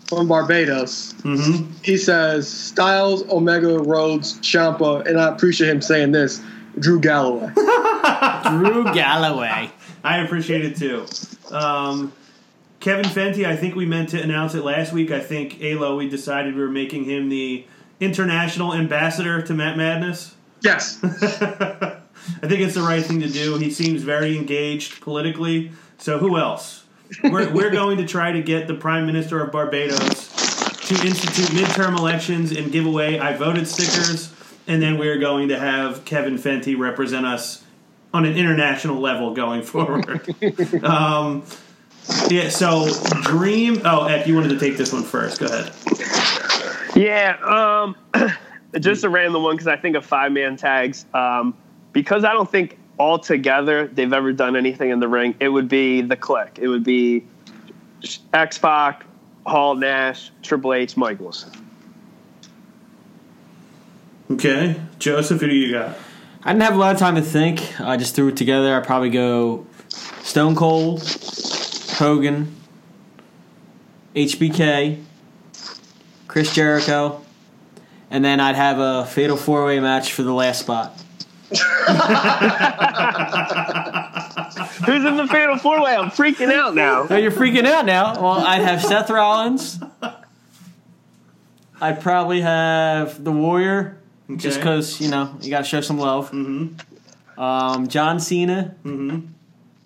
from 0.09 0.29
Barbados. 0.29 1.13
hmm 1.23 1.71
He 1.83 1.97
says 1.97 2.49
Styles, 2.49 3.29
Omega, 3.31 3.79
Rhodes, 3.79 4.39
Ciampa, 4.41 5.07
and 5.07 5.19
I 5.21 5.29
appreciate 5.29 5.71
him 5.71 5.81
saying 5.83 6.13
this. 6.13 6.43
Drew 6.79 7.01
Galloway. 7.01 7.53
Drew 7.55 8.85
Galloway. 8.95 9.71
I 10.05 10.19
appreciate 10.25 10.65
it 10.65 10.77
too. 10.77 11.07
Um, 11.55 12.13
Kevin 12.81 13.05
Fenty, 13.05 13.47
I 13.47 13.57
think 13.57 13.75
we 13.77 13.87
meant 13.87 14.09
to 14.11 14.21
announce 14.21 14.55
it 14.55 14.65
last 14.65 14.93
week. 14.93 15.11
I 15.11 15.21
think 15.21 15.63
Alo, 15.63 15.97
we 15.97 16.09
decided 16.09 16.55
we 16.57 16.63
were 16.63 16.69
making 16.71 17.05
him 17.05 17.29
the 17.29 17.65
international 18.01 18.75
ambassador 18.75 19.41
to 19.43 19.55
Mat 19.55 19.77
Madness. 19.77 20.35
Yes. 20.63 20.99
I 22.43 22.49
think 22.49 22.61
it's 22.61 22.75
the 22.75 22.83
right 22.83 23.05
thing 23.05 23.21
to 23.21 23.29
do. 23.29 23.57
He 23.59 23.71
seems 23.71 24.03
very 24.03 24.37
engaged 24.37 25.01
politically. 25.01 25.73
So 25.99 26.19
who 26.19 26.37
else? 26.37 26.85
We're, 27.23 27.53
we're 27.53 27.71
going 27.83 27.99
to 27.99 28.07
try 28.07 28.33
to 28.33 28.43
get 28.43 28.67
the 28.67 28.75
Prime 28.75 29.07
Minister 29.07 29.43
of 29.43 29.53
Barbados 29.53 30.29
to 30.89 30.95
institute 31.07 31.49
midterm 31.49 31.97
elections 31.97 32.53
and 32.53 32.73
give 32.73 32.87
away 32.87 33.19
I 33.21 33.37
voted 33.37 33.69
stickers, 33.69 34.33
and 34.67 34.83
then 34.83 34.99
we're 34.99 35.19
going 35.19 35.49
to 35.49 35.59
have 35.59 36.05
Kevin 36.05 36.39
Fenty 36.39 36.79
represent 36.79 37.25
us 37.25 37.65
on 38.13 38.25
an 38.25 38.37
international 38.37 39.01
level 39.01 39.33
going 39.35 39.63
forward. 39.63 40.29
um, 40.85 41.45
yeah. 42.29 42.49
So 42.49 42.89
dream. 43.23 43.83
Oh, 43.85 44.07
Eck, 44.07 44.27
you 44.27 44.35
wanted 44.35 44.51
to 44.51 44.59
take 44.59 44.77
this 44.77 44.93
one 44.93 45.03
first. 45.03 45.41
Go 45.41 45.47
ahead. 45.47 45.73
Yeah, 46.95 47.39
um, 47.43 47.97
just 48.81 49.05
a 49.05 49.09
random 49.09 49.43
one 49.43 49.55
because 49.55 49.69
I 49.69 49.77
think 49.77 49.97
of 49.97 50.05
five 50.05 50.33
man 50.33 50.57
tags. 50.57 51.07
Um, 51.15 51.55
because 51.93 52.25
I 52.25 52.33
don't 52.33 52.51
think 52.51 52.79
altogether 52.99 53.89
they've 53.89 54.13
ever 54.13 54.33
done 54.33 54.57
anything 54.57 54.91
in 54.91 55.01
the 55.01 55.09
ring, 55.09 55.35
it 55.41 55.49
would 55.49 55.69
be 55.69 56.03
the 56.03 56.17
Kliq. 56.17 56.59
It 56.59 56.69
would 56.69 56.85
be 56.85 57.25
X 58.33 58.59
Pac, 58.59 59.05
Hall, 59.47 59.75
Nash, 59.75 60.31
Triple 60.43 60.75
H, 60.75 60.97
Michaels. 60.97 61.47
Okay, 64.31 64.81
Joseph, 64.99 65.41
who 65.41 65.49
do 65.49 65.55
you 65.55 65.73
got? 65.73 65.97
I 66.43 66.53
didn't 66.53 66.63
have 66.63 66.75
a 66.75 66.79
lot 66.79 66.95
of 66.95 66.99
time 66.99 67.17
to 67.17 67.23
think. 67.23 67.81
I 67.81 67.97
just 67.97 68.15
threw 68.15 68.29
it 68.29 68.37
together. 68.37 68.75
I'd 68.75 68.85
probably 68.85 69.11
go 69.11 69.67
Stone 70.23 70.57
Cold, 70.57 71.03
Hogan, 71.99 72.55
HBK, 74.15 75.03
Chris 76.29 76.55
Jericho, 76.55 77.21
and 78.11 78.25
then 78.25 78.41
I'd 78.41 78.57
have 78.57 78.79
a 78.79 79.07
fatal 79.07 79.37
four 79.37 79.65
way 79.67 79.81
match 79.81 80.13
for 80.13 80.23
the 80.23 80.33
last 80.33 80.61
spot. 80.61 80.99
Who's 84.85 85.05
in 85.05 85.17
the 85.17 85.27
Fatal 85.31 85.57
Four 85.59 85.83
Way? 85.83 85.95
I'm 85.97 86.11
freaking 86.11 86.53
out 86.53 86.75
now. 86.75 87.07
Oh, 87.09 87.17
you're 87.17 87.31
freaking 87.31 87.67
out 87.67 87.87
now. 87.87 88.15
Well, 88.21 88.33
I'd 88.41 88.63
have 88.63 88.83
Seth 88.83 89.11
Rollins. 89.11 89.79
I'd 91.81 92.01
probably 92.01 92.41
have 92.43 93.23
the 93.23 93.33
Warrior, 93.33 93.99
just 94.37 94.59
because 94.59 95.01
you 95.01 95.11
know 95.11 95.37
you 95.41 95.51
got 95.51 95.59
to 95.59 95.65
show 95.65 95.81
some 95.81 95.99
love. 95.99 96.31
Mm-hmm. 96.31 97.41
Um, 97.41 97.89
John 97.89 98.21
Cena 98.21 98.75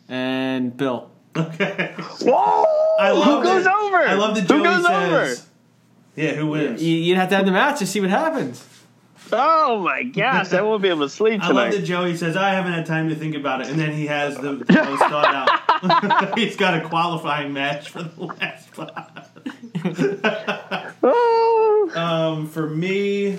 and 0.09 0.76
Bill. 0.76 1.10
Okay. 1.36 1.94
Whoa! 2.22 2.64
I 2.98 3.10
love 3.10 3.24
Who 3.24 3.43
goes 3.43 3.64
that- 3.64 3.74
over? 3.74 3.97
I 3.98 4.14
love 4.14 4.34
that 4.36 4.51
Who 4.51 4.62
goes 4.64 4.84
says. 4.86 5.40
over? 5.40 5.51
Yeah, 6.16 6.32
who 6.34 6.47
wins? 6.48 6.82
You'd 6.82 7.16
have 7.18 7.28
to 7.30 7.36
have 7.36 7.47
the 7.47 7.52
match 7.52 7.78
to 7.80 7.86
see 7.86 8.01
what 8.01 8.10
happens. 8.10 8.64
Oh 9.32 9.80
my 9.80 10.02
gosh, 10.04 10.52
I 10.52 10.62
won't 10.62 10.82
be 10.82 10.88
able 10.88 11.02
to 11.02 11.08
sleep 11.08 11.42
tonight. 11.42 11.50
I 11.50 11.64
love 11.64 11.72
that 11.72 11.82
Joey 11.82 12.16
says, 12.16 12.36
I 12.36 12.50
haven't 12.50 12.72
had 12.72 12.86
time 12.86 13.08
to 13.08 13.14
think 13.14 13.34
about 13.34 13.60
it. 13.60 13.68
And 13.68 13.78
then 13.78 13.92
he 13.92 14.06
has 14.06 14.36
the 14.36 14.52
most 14.52 14.68
thought 14.68 15.34
out. 15.82 16.38
He's 16.38 16.56
got 16.56 16.82
a 16.82 16.88
qualifying 16.88 17.52
match 17.52 17.90
for 17.90 18.02
the 18.02 18.24
last 18.24 18.68
spot. 18.68 19.30
Oh. 21.02 21.92
Um, 21.94 22.48
for 22.48 22.68
me, 22.68 23.38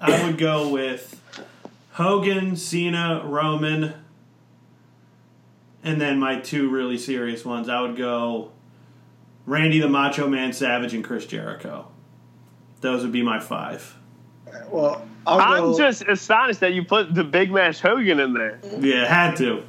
I 0.00 0.26
would 0.26 0.38
go 0.38 0.68
with 0.68 1.20
Hogan, 1.92 2.56
Cena, 2.56 3.22
Roman, 3.24 3.94
and 5.82 6.00
then 6.00 6.18
my 6.18 6.40
two 6.40 6.70
really 6.70 6.98
serious 6.98 7.44
ones. 7.44 7.68
I 7.68 7.80
would 7.80 7.96
go 7.96 8.52
Randy 9.46 9.80
the 9.80 9.88
Macho 9.88 10.28
Man 10.28 10.52
Savage 10.52 10.94
and 10.94 11.02
Chris 11.02 11.26
Jericho. 11.26 11.88
Those 12.80 13.02
would 13.02 13.12
be 13.12 13.22
my 13.22 13.40
five. 13.40 13.97
Well, 14.70 15.06
I'll 15.26 15.40
I'm 15.40 15.62
go, 15.72 15.78
just 15.78 16.02
astonished 16.02 16.60
that 16.60 16.72
you 16.72 16.84
put 16.84 17.14
the 17.14 17.24
Big 17.24 17.50
Match 17.50 17.80
Hogan 17.80 18.20
in 18.20 18.32
there. 18.34 18.60
Yeah, 18.80 19.06
had 19.06 19.36
to. 19.36 19.62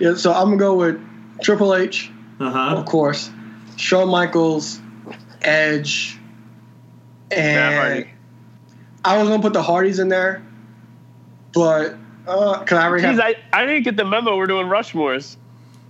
yeah. 0.00 0.14
So 0.14 0.32
I'm 0.32 0.44
gonna 0.46 0.56
go 0.56 0.74
with 0.74 1.00
Triple 1.42 1.74
H, 1.74 2.10
Uh 2.40 2.74
of 2.76 2.84
course, 2.86 3.30
Shawn 3.76 4.08
Michaels, 4.08 4.80
Edge, 5.42 6.18
Matt 7.30 7.38
and 7.38 7.74
Hardy. 7.74 8.10
I 9.04 9.18
was 9.18 9.28
gonna 9.28 9.42
put 9.42 9.52
the 9.52 9.62
Hardys 9.62 9.98
in 9.98 10.08
there, 10.08 10.42
but 11.52 11.96
uh, 12.26 12.64
cause 12.64 12.72
I 12.78 12.86
already 12.86 13.04
Jeez, 13.04 13.10
have 13.10 13.20
I, 13.20 13.36
I 13.52 13.66
didn't 13.66 13.84
get 13.84 13.96
the 13.96 14.04
memo. 14.04 14.36
We're 14.36 14.46
doing 14.46 14.66
Rushmores. 14.66 15.36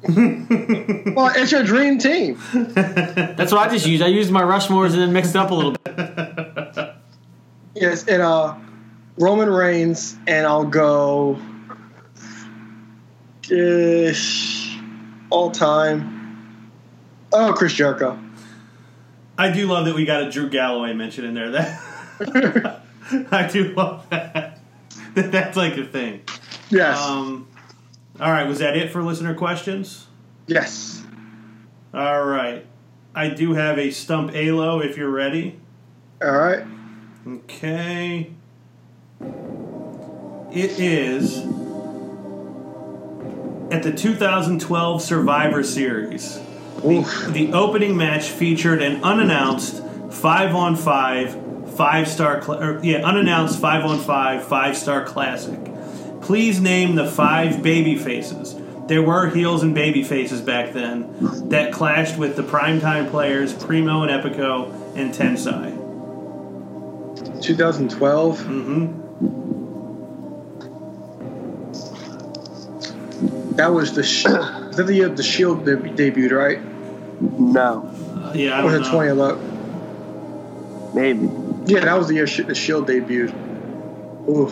Well, 0.07 1.33
it's 1.35 1.51
your 1.53 1.63
dream 1.63 1.99
team. 1.99 2.39
That's 2.53 3.53
what 3.53 3.69
I 3.69 3.73
just 3.73 3.87
used. 3.87 4.03
I 4.03 4.09
used 4.09 4.31
my 4.31 4.43
Rushmores 4.43 4.93
and 4.93 5.01
then 5.01 5.13
mixed 5.13 5.31
it 5.35 5.39
up 5.39 5.51
a 5.51 5.55
little 5.55 5.73
bit. 5.73 6.24
Yes, 7.75 8.07
and 8.07 8.23
uh, 8.23 8.55
Roman 9.19 9.51
Reigns, 9.51 10.17
and 10.27 10.47
I'll 10.47 10.65
go. 10.65 11.39
Ish, 13.51 14.79
all 15.31 15.51
time. 15.51 16.71
Oh, 17.33 17.53
Chris 17.53 17.75
Jericho. 17.75 18.19
I 19.37 19.51
do 19.51 19.67
love 19.67 19.87
that 19.87 19.95
we 19.95 20.05
got 20.05 20.23
a 20.23 20.31
Drew 20.31 20.49
Galloway 20.49 20.95
mention 20.95 21.25
in 21.25 21.35
there. 21.35 21.51
That 21.51 22.81
I 23.33 23.49
do 23.49 23.75
love 23.75 24.09
that. 24.11 24.61
that 25.15 25.33
that's 25.33 25.57
like 25.57 25.77
a 25.77 25.85
thing. 25.85 26.23
Yes. 26.71 26.99
Um, 26.99 27.49
all 28.21 28.31
right, 28.31 28.47
was 28.47 28.61
that 28.61 28.77
it 28.77 28.91
for 28.93 29.03
listener 29.03 29.35
questions? 29.35 30.07
yes. 30.47 31.03
All 31.93 32.25
right, 32.25 32.65
I 33.15 33.29
do 33.29 33.55
have 33.55 33.79
a 33.79 33.91
stump 33.91 34.35
Alo 34.35 34.81
if 34.81 34.97
you're 34.97 35.11
ready. 35.11 35.61
All 36.23 36.33
right. 36.33 36.65
Okay. 37.27 38.31
It 40.53 40.79
is 40.79 41.39
at 43.73 43.83
the 43.83 43.93
2012 43.93 45.03
Survivor 45.03 45.63
Series. 45.63 46.39
Oof. 46.85 47.29
The 47.31 47.53
opening 47.53 47.97
match 47.97 48.29
featured 48.29 48.83
an 48.83 49.03
unannounced 49.03 49.83
five 50.11 50.55
on 50.55 50.77
five, 50.77 51.35
five 51.77 52.09
star, 52.09 52.43
cl- 52.43 52.63
or, 52.63 52.73
er, 52.73 52.81
yeah, 52.83 52.99
unannounced 52.99 53.59
five 53.59 53.85
on 53.85 53.99
five, 54.01 54.47
five 54.47 54.77
star 54.77 55.05
classic. 55.05 55.59
Please 56.21 56.61
name 56.61 56.95
the 56.95 57.11
five 57.11 57.63
baby 57.63 57.97
faces. 57.97 58.55
There 58.87 59.03
were 59.03 59.31
heels 59.31 59.63
and 59.63 59.75
baby 59.75 60.03
faces 60.03 60.43
back 60.43 60.75
then 60.75 61.09
that 61.49 61.73
clashed 61.73 62.19
with 62.19 62.37
the 62.37 62.43
primetime 62.43 63.11
players 63.11 63.55
Primo 63.55 64.03
and 64.03 64.11
Epico 64.11 64.71
and 64.95 65.15
Tensai. 65.15 65.74
2012. 67.45 68.39
Mm-hmm. 68.41 69.01
That 73.57 73.73
was 73.73 73.95
the 73.95 74.03
sh- 74.03 74.25
was 74.27 74.77
that 74.77 74.85
the 74.85 74.95
year 74.95 75.09
the 75.09 75.23
Shield 75.23 75.65
deb- 75.65 75.97
debuted, 75.97 76.33
right? 76.33 76.59
No, 77.39 77.91
Yeah, 78.35 78.59
I 78.59 78.63
don't 78.63 78.73
was 78.73 78.75
it 78.75 78.91
2011? 78.91 80.95
maybe. 80.95 81.31
Yeah, 81.73 81.81
that 81.85 81.97
was 81.97 82.09
the 82.09 82.15
year 82.15 82.27
sh- 82.27 82.41
the 82.47 82.55
Shield 82.55 82.89
debuted. 82.89 83.33
Ooh. 84.29 84.49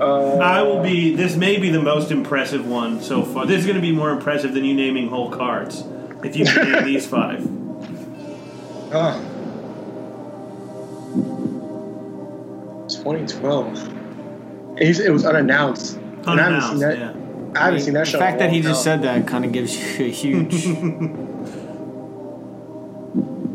Uh, 0.00 0.36
I 0.38 0.62
will 0.62 0.82
be. 0.82 1.16
This 1.16 1.34
may 1.36 1.58
be 1.58 1.70
the 1.70 1.80
most 1.82 2.10
impressive 2.12 2.66
one 2.66 3.00
so 3.00 3.22
far. 3.24 3.46
This 3.46 3.60
is 3.60 3.64
going 3.66 3.76
to 3.76 3.82
be 3.82 3.90
more 3.92 4.10
impressive 4.10 4.52
than 4.54 4.64
you 4.64 4.74
naming 4.74 5.08
whole 5.08 5.30
cards. 5.30 5.82
If 6.22 6.36
you 6.36 6.44
can 6.44 6.70
name 6.72 6.84
these 6.92 7.06
five. 7.06 7.44
uh, 8.92 9.18
2012. 13.16 14.78
He's- 14.78 14.98
It 15.00 15.10
was 15.10 15.24
unannounced. 15.24 15.98
And 16.26 16.40
I 16.40 16.44
haven't 16.44 16.60
seen 16.62 16.70
Unannounced, 16.72 16.80
that. 16.80 16.98
yeah. 16.98 17.60
I 17.60 17.64
haven't 17.64 17.80
seen 17.80 17.94
that 17.94 18.04
The 18.04 18.10
show. 18.12 18.18
fact 18.18 18.38
that 18.40 18.50
he 18.52 18.60
just 18.60 18.82
said 18.84 19.02
that 19.02 19.26
kind 19.26 19.44
of 19.44 19.52
gives 19.52 19.74
you 19.98 20.06
a 20.06 20.10
huge. 20.10 20.66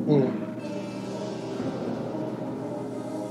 Hmm. 0.03 0.27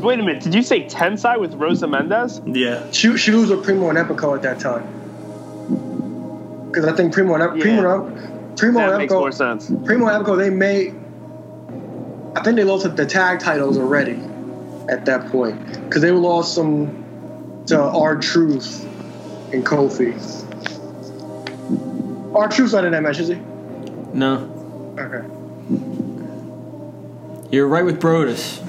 Wait 0.03 0.19
a 0.19 0.23
minute. 0.23 0.43
Did 0.43 0.55
you 0.55 0.63
say 0.63 0.85
Tensai 0.87 1.39
with 1.39 1.55
Rosa 1.55 1.87
Mendez? 1.87 2.41
Yeah. 2.45 2.91
She, 2.91 3.17
she 3.17 3.31
was 3.31 3.51
with 3.51 3.63
Primo 3.65 3.89
and 3.91 3.99
Epico 3.99 4.35
at 4.35 4.43
that 4.43 4.59
time. 4.59 4.83
Because 6.69 6.87
I 6.87 6.93
think 6.97 7.13
Primo 7.13 7.35
and 7.35 7.43
Ep- 7.43 7.57
Yeah. 7.57 7.63
Primo, 7.63 8.07
and- 8.07 8.59
Primo 8.59 8.81
That 8.81 8.89
and 8.91 8.99
makes 8.99 9.13
more 9.13 9.29
Epico, 9.31 9.35
sense. 9.35 9.71
Primo 9.87 10.09
and 10.09 10.25
Epico, 10.25 10.37
they 10.37 10.51
made. 10.51 10.95
I 12.37 12.43
think 12.43 12.57
they 12.57 12.65
lost 12.65 12.97
the 12.97 13.07
tag 13.07 13.41
titles 13.41 13.77
already 13.79 14.15
at 14.89 15.05
that 15.07 15.31
point 15.31 15.65
because 15.85 16.03
they 16.03 16.11
lost 16.11 16.55
some 16.55 17.65
to 17.67 17.81
R 17.81 18.17
Truth 18.17 18.85
and 19.53 19.65
Kofi. 19.65 20.13
R 22.35 22.49
Truth's 22.49 22.73
not 22.73 22.85
in 22.85 22.93
that 22.93 23.03
match, 23.03 23.19
is 23.19 23.29
he? 23.29 23.35
No. 24.15 24.49
Okay. 24.99 25.23
You're 27.51 27.69
right 27.69 27.85
with 27.85 28.01
Brodus. 28.01 28.61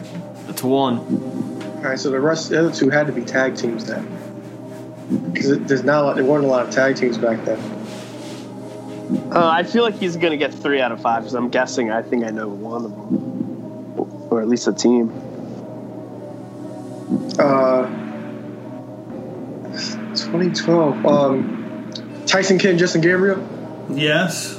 That's 0.46 0.62
one. 0.64 0.98
All 1.00 1.90
right, 1.90 2.00
so 2.00 2.12
the 2.12 2.20
rest, 2.20 2.50
the 2.50 2.60
other 2.60 2.72
two 2.72 2.90
had 2.90 3.08
to 3.08 3.14
be 3.14 3.24
tag 3.24 3.56
teams 3.56 3.86
then, 3.86 4.06
because 5.34 5.60
there's 5.60 5.84
not 5.84 6.04
a 6.04 6.06
lot, 6.06 6.16
there 6.16 6.26
weren't 6.26 6.46
a 6.46 6.48
lot 6.48 6.66
of 6.68 6.74
tag 6.74 6.96
teams 6.96 7.18
back 7.18 7.44
then. 7.46 7.60
Uh, 9.32 9.48
I 9.48 9.64
feel 9.64 9.84
like 9.84 9.96
he's 9.96 10.16
gonna 10.18 10.38
get 10.38 10.54
three 10.54 10.82
out 10.82 10.92
of 10.92 11.02
five 11.02 11.24
because 11.24 11.34
I'm 11.34 11.50
guessing. 11.50 11.92
I 11.92 12.02
think 12.02 12.24
I 12.24 12.30
know 12.30 12.48
one 12.48 12.86
of 12.86 12.92
them, 12.92 14.30
or 14.30 14.42
at 14.42 14.48
least 14.48 14.68
a 14.68 14.74
team. 14.74 15.12
Uh, 17.40 17.88
2012. 20.16 21.06
Um, 21.06 21.92
Tyson 22.26 22.58
Kidd 22.58 22.72
and 22.72 22.80
Justin 22.80 23.02
Gabriel. 23.02 23.46
Yes. 23.90 24.58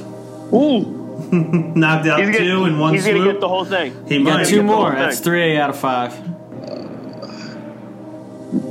Ooh, 0.53 0.81
Knocked 1.31 2.07
out 2.07 2.19
gonna, 2.19 2.37
two 2.37 2.65
in 2.65 2.77
one 2.77 2.93
he's 2.93 3.05
gonna 3.05 3.23
get 3.23 3.39
the 3.39 3.47
whole 3.47 3.65
thing. 3.65 4.05
he 4.07 4.15
You 4.15 4.19
might. 4.21 4.37
got 4.43 4.45
two 4.47 4.61
more. 4.63 4.91
That's 4.91 5.19
three 5.19 5.57
out 5.57 5.69
of 5.69 5.77
five. 5.79 6.13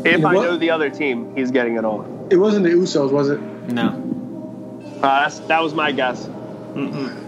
If 0.06 0.20
know 0.20 0.28
I 0.28 0.34
what? 0.34 0.42
know 0.44 0.56
the 0.56 0.70
other 0.70 0.88
team, 0.90 1.34
he's 1.36 1.50
getting 1.50 1.76
it 1.76 1.84
all. 1.84 2.06
It 2.30 2.36
wasn't 2.36 2.64
the 2.64 2.70
Usos, 2.70 3.10
was 3.10 3.28
it? 3.30 3.40
No. 3.40 3.88
Uh, 4.98 5.00
that's, 5.00 5.40
that 5.40 5.62
was 5.62 5.74
my 5.74 5.92
guess. 5.92 6.24
Mm-mm. 6.74 7.20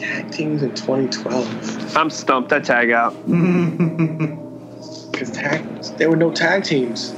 Tag 0.00 0.30
teams 0.32 0.62
in 0.62 0.70
2012. 0.74 1.96
I'm 1.96 2.10
stumped. 2.10 2.48
That 2.50 2.64
tag 2.64 2.90
out. 2.90 3.14
Because 5.20 5.36
tag, 5.36 5.82
there 5.98 6.08
were 6.08 6.16
no 6.16 6.30
tag 6.30 6.64
teams. 6.64 7.10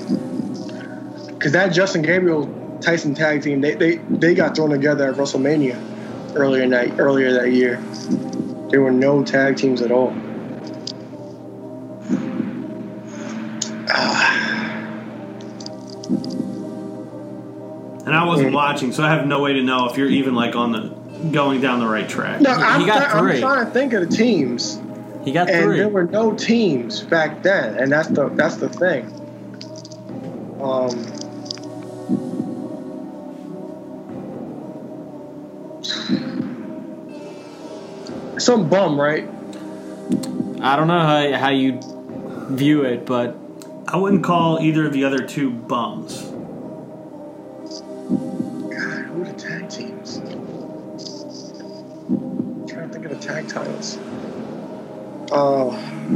Because 1.29 1.53
that 1.53 1.69
Justin 1.69 2.03
Gabriel 2.03 2.53
Tyson 2.81 3.15
tag 3.15 3.43
team, 3.43 3.61
they, 3.61 3.77
they 3.77 3.97
they 3.99 4.35
got 4.35 4.57
thrown 4.57 4.71
together 4.71 5.09
at 5.09 5.15
WrestleMania 5.15 6.35
earlier 6.35 6.65
in 6.65 6.71
that 6.71 6.99
earlier 6.99 7.33
that 7.33 7.53
year. 7.53 7.77
There 8.71 8.83
were 8.83 8.91
no 8.91 9.23
tag 9.23 9.57
teams 9.57 9.83
at 9.83 9.93
all. 9.93 10.13
Ah. 13.89 14.49
And 18.05 18.17
I 18.17 18.25
wasn't 18.27 18.51
mm. 18.51 18.55
watching, 18.55 18.91
so 18.91 19.05
I 19.05 19.11
have 19.11 19.29
no 19.29 19.41
way 19.41 19.53
to 19.53 19.63
know 19.63 19.89
if 19.89 19.97
you're 19.97 20.11
even 20.11 20.35
like 20.35 20.57
on 20.57 20.73
the 20.73 21.29
going 21.31 21.61
down 21.61 21.79
the 21.79 21.87
right 21.87 22.09
track. 22.09 22.41
No, 22.41 22.51
I'm, 22.51 22.85
got 22.85 23.11
try- 23.13 23.21
I'm 23.21 23.41
trying 23.41 23.65
to 23.65 23.71
think 23.71 23.93
of 23.93 24.11
the 24.11 24.17
teams. 24.17 24.82
He 25.25 25.33
got 25.33 25.49
and 25.49 25.65
three. 25.65 25.79
there 25.79 25.89
were 25.89 26.05
no 26.05 26.35
teams 26.35 27.01
back 27.03 27.43
then, 27.43 27.77
and 27.77 27.91
that's 27.93 28.09
the 28.09 28.29
that's 28.31 28.57
the 28.57 28.69
thing. 28.69 29.07
Um, 30.61 30.91
some 38.39 38.69
bum, 38.69 39.01
right? 39.01 39.29
I 40.61 40.77
don't 40.77 40.89
know 40.89 41.01
how, 41.01 41.33
how 41.39 41.51
you 41.51 41.81
view 42.51 42.83
it, 42.83 43.07
but 43.07 43.37
I 43.89 43.97
wouldn't 43.97 44.25
call 44.25 44.61
either 44.61 44.87
of 44.87 44.93
the 44.93 45.05
other 45.05 45.27
two 45.27 45.51
bums. 45.51 46.23
God, 48.71 49.05
who 49.07 49.23
are 49.23 49.25
the 49.25 49.33
tag 49.39 49.69
teams? 49.69 50.19
I'm 50.19 50.29
trying 52.69 52.89
to 52.89 52.93
think 52.93 53.05
of 53.07 53.11
the 53.11 53.19
tag 53.21 53.49
titles. 53.49 53.99
Oh, 55.35 55.71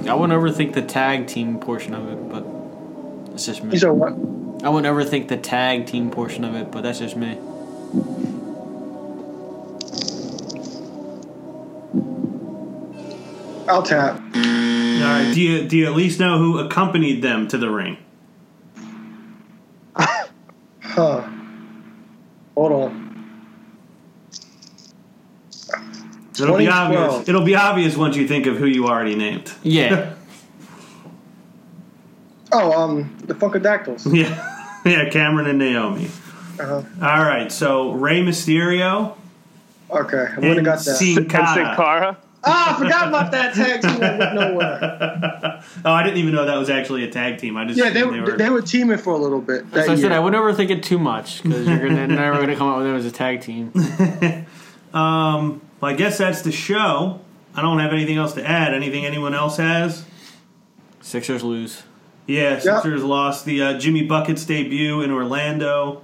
I 0.07 0.15
wouldn't 0.15 0.39
overthink 0.39 0.75
the 0.75 0.83
tag 0.83 1.27
team 1.27 1.59
portion 1.59 1.95
of 1.95 2.07
it, 2.09 2.29
but 2.29 3.31
that's 3.31 3.47
just 3.47 3.65
me. 3.65 3.73
you 3.73 3.79
said 3.79 3.91
what? 3.91 4.13
I 4.63 4.69
wouldn't 4.69 4.95
overthink 4.95 5.29
the 5.29 5.39
tag 5.39 5.87
team 5.87 6.11
portion 6.11 6.45
of 6.45 6.55
it, 6.55 6.71
but 6.71 6.83
that's 6.83 6.99
just 6.99 7.17
me. 7.17 7.39
I'll 13.69 13.83
tap. 13.83 14.17
All 14.17 14.23
right. 14.33 15.31
Do 15.35 15.41
you 15.41 15.67
do 15.69 15.77
you 15.77 15.87
at 15.87 15.95
least 15.95 16.21
know 16.21 16.39
who 16.39 16.59
accompanied 16.59 17.23
them 17.23 17.49
to 17.49 17.59
the 17.59 17.71
ring? 17.71 17.99
Huh. 20.81 21.29
Hold 22.55 22.73
on. 22.73 23.06
It'll 26.41 26.57
be 26.57 26.69
obvious. 26.69 27.29
It'll 27.29 27.45
be 27.45 27.55
obvious 27.55 27.97
once 27.97 28.17
you 28.17 28.27
think 28.29 28.47
of 28.47 28.57
who 28.57 28.67
you 28.67 28.87
already 28.87 29.15
named. 29.15 29.53
Yeah. 29.63 30.15
Oh, 32.53 32.73
um, 32.73 33.15
the 33.25 33.35
Funkadactyls. 33.35 34.07
Yeah, 34.17 34.81
yeah. 34.85 35.11
Cameron 35.11 35.49
and 35.49 35.59
Naomi. 35.59 36.07
Uh-huh. 36.61 36.75
All 37.03 37.25
right. 37.25 37.51
So 37.51 37.91
Rey 37.91 38.23
Mysterio 38.23 39.17
Okay, 39.91 40.27
I 40.33 40.35
wouldn't 40.37 40.57
have 40.57 40.65
got 40.65 40.79
that. 40.85 40.97
Sin 40.97 41.19
And 41.19 41.31
Cara. 41.31 41.55
Sin 41.55 41.65
Cara. 41.77 42.19
Ah, 42.49 42.77
I 42.77 42.79
forgot 42.79 43.09
about 43.09 43.33
that 43.33 43.55
tag 43.55 43.83
team 43.83 43.99
nowhere. 44.01 45.63
Oh, 45.85 45.93
I 45.93 46.03
didn't 46.03 46.19
even 46.19 46.35
know 46.35 46.45
that 46.45 46.57
was 46.57 46.71
actually 46.71 47.05
a 47.05 47.11
tag 47.11 47.39
team. 47.39 47.57
I 47.57 47.65
just 47.65 47.79
Yeah, 47.79 47.91
they, 47.91 48.01
assumed 48.03 48.27
were, 48.27 48.37
they 48.37 48.51
were 48.51 48.63
teaming 48.63 48.99
for 48.99 49.15
a 49.15 49.19
little 49.19 49.41
bit. 49.41 49.69
That 49.73 49.87
So 49.87 49.93
I 49.93 49.95
said 49.97 50.05
year. 50.05 50.13
I 50.13 50.19
wouldn't 50.21 50.41
overthink 50.41 50.71
it 50.71 50.83
too 50.83 50.99
much 50.99 51.43
because 51.43 51.67
you're 51.67 51.79
gonna, 51.79 52.07
never 52.07 52.37
going 52.37 52.49
to 52.49 52.57
come 52.57 52.69
up 52.69 52.79
with 52.79 52.87
them 52.87 52.97
as 52.97 53.05
a 53.05 53.11
tag 53.11 53.41
team. 53.41 53.73
Um, 54.95 55.61
well, 55.81 55.93
I 55.93 55.95
guess 55.95 56.19
that's 56.19 56.43
the 56.43 56.53
show. 56.53 57.21
I 57.55 57.63
don't 57.63 57.79
have 57.79 57.93
anything 57.93 58.17
else 58.17 58.35
to 58.35 58.47
add. 58.47 58.75
Anything 58.75 59.07
anyone 59.07 59.35
else 59.35 59.57
has? 59.57 60.05
Sixers 61.01 61.43
lose. 61.43 61.83
Yeah, 62.27 62.59
Sixers 62.59 63.05
lost 63.05 63.45
the 63.45 63.63
uh, 63.63 63.79
Jimmy 63.79 64.03
Buckets 64.03 64.45
debut 64.45 65.01
in 65.01 65.11
Orlando. 65.11 66.03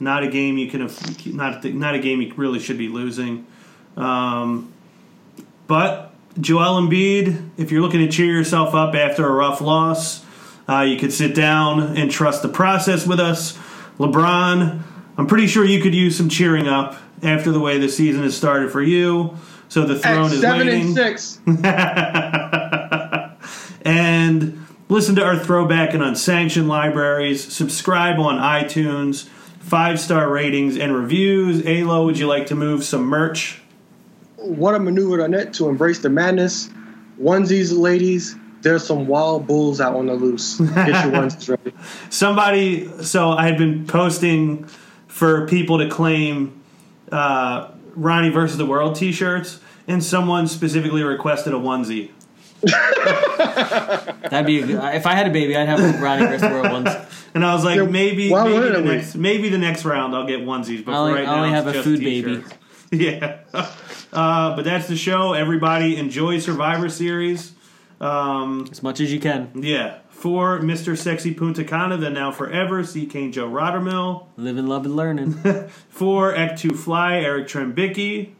Not 0.00 0.22
a 0.22 0.28
game 0.28 0.56
you 0.58 0.70
can 0.70 0.80
have, 0.80 1.26
not 1.26 1.64
not 1.64 1.94
a 1.94 1.98
game 1.98 2.22
you 2.22 2.32
really 2.34 2.58
should 2.58 2.78
be 2.78 2.88
losing. 2.88 3.46
Um, 3.96 4.72
but 5.66 6.12
Joel 6.40 6.80
Embiid, 6.80 7.50
if 7.58 7.70
you're 7.70 7.82
looking 7.82 8.00
to 8.00 8.08
cheer 8.08 8.32
yourself 8.32 8.74
up 8.74 8.94
after 8.94 9.26
a 9.26 9.30
rough 9.30 9.60
loss, 9.60 10.24
uh, 10.68 10.82
you 10.82 10.96
could 10.98 11.12
sit 11.12 11.34
down 11.34 11.96
and 11.96 12.10
trust 12.10 12.42
the 12.42 12.48
process 12.48 13.06
with 13.06 13.20
us. 13.20 13.58
LeBron, 13.98 14.82
I'm 15.18 15.26
pretty 15.26 15.48
sure 15.48 15.64
you 15.64 15.82
could 15.82 15.96
use 15.96 16.16
some 16.16 16.28
cheering 16.28 16.68
up 16.68 16.96
after 17.24 17.50
the 17.50 17.58
way 17.58 17.78
the 17.78 17.88
season 17.88 18.22
has 18.22 18.36
started 18.36 18.70
for 18.70 18.80
you. 18.80 19.36
So 19.68 19.84
the 19.84 19.98
throne 19.98 20.26
At 20.26 20.32
is 20.32 20.40
seven 20.40 20.68
waiting 20.68 20.82
and 20.82 20.94
six. 20.94 21.40
and 23.82 24.64
listen 24.88 25.16
to 25.16 25.24
our 25.24 25.36
throwback 25.36 25.92
and 25.92 26.04
unsanctioned 26.04 26.68
libraries. 26.68 27.52
Subscribe 27.52 28.20
on 28.20 28.38
iTunes. 28.38 29.28
Five 29.58 29.98
star 30.00 30.30
ratings 30.30 30.78
and 30.78 30.94
reviews. 30.94 31.66
Alo, 31.66 32.04
would 32.06 32.18
you 32.18 32.28
like 32.28 32.46
to 32.46 32.54
move 32.54 32.84
some 32.84 33.04
merch? 33.04 33.60
What 34.36 34.76
a 34.76 34.78
maneuver 34.78 35.24
on 35.24 35.34
it 35.34 35.52
to 35.54 35.68
embrace 35.68 35.98
the 35.98 36.08
madness. 36.08 36.70
Onesies, 37.20 37.76
ladies. 37.76 38.36
There's 38.62 38.86
some 38.86 39.06
wild 39.06 39.46
bulls 39.46 39.80
out 39.80 39.94
on 39.94 40.06
the 40.06 40.14
loose. 40.14 40.58
Get 40.58 40.68
your 40.68 40.74
onesies 41.12 41.48
ready. 41.48 41.76
Somebody, 42.08 42.88
so 43.02 43.30
I 43.30 43.46
had 43.46 43.58
been 43.58 43.86
posting 43.86 44.68
for 45.08 45.46
people 45.48 45.78
to 45.78 45.88
claim 45.88 46.62
uh, 47.10 47.68
Ronnie 47.96 48.30
versus 48.30 48.56
the 48.58 48.66
World 48.66 48.94
t 48.96 49.10
shirts, 49.12 49.58
and 49.88 50.02
someone 50.04 50.46
specifically 50.46 51.02
requested 51.02 51.52
a 51.52 51.56
onesie. 51.56 52.10
That'd 52.62 54.46
be 54.46 54.60
a 54.60 54.66
good, 54.66 54.94
if 54.94 55.06
I 55.06 55.14
had 55.14 55.26
a 55.26 55.30
baby, 55.30 55.56
I'd 55.56 55.68
have 55.68 55.80
a 55.80 55.98
Ronnie 56.02 56.26
versus 56.26 56.42
the 56.42 56.48
World 56.48 56.72
ones. 56.72 56.88
And 57.34 57.44
I 57.44 57.54
was 57.54 57.62
like, 57.62 57.76
Yeah, 57.76 57.84
maybe, 57.84 58.30
why 58.30 58.44
maybe 58.44 58.70
the 58.70 58.80
we? 58.82 58.88
next, 58.88 59.14
maybe 59.14 59.48
the 59.50 59.58
next 59.58 59.84
round 59.84 60.16
I'll 60.16 60.26
get 60.26 60.40
onesies. 60.40 60.82
But 60.82 60.92
I 60.94 60.96
only- 60.96 61.12
right 61.12 61.28
I 61.28 61.36
only 61.36 61.50
now, 61.50 61.56
have 61.56 61.68
it's 61.68 61.78
a 61.78 61.82
food 61.82 62.00
baby. 62.00 62.36
t-shirts. 62.36 62.54
Yeah. 62.90 63.40
Uh, 64.14 64.56
but 64.56 64.64
that's 64.64 64.88
the 64.88 64.96
show. 64.96 65.34
Everybody 65.34 65.98
enjoy 65.98 66.38
Survivor 66.38 66.88
Series. 66.88 67.52
Um, 68.00 68.66
As 68.72 68.82
much 68.82 68.98
as 69.00 69.12
you 69.12 69.20
can. 69.20 69.50
yeah. 69.54 69.98
For 70.18 70.58
Mr. 70.58 70.98
Sexy 70.98 71.32
Punta 71.32 71.62
Cana, 71.62 71.96
then 71.96 72.14
now 72.14 72.32
forever, 72.32 72.82
C. 72.82 73.06
Kane 73.06 73.30
Joe 73.30 73.48
Rottermill. 73.48 74.26
Living, 74.36 74.66
loving, 74.66 74.96
learning. 74.96 75.34
For 75.90 76.34
Act 76.34 76.58
2 76.58 76.70
Fly, 76.70 77.18
Eric 77.18 77.46
Trembicki. 77.46 78.32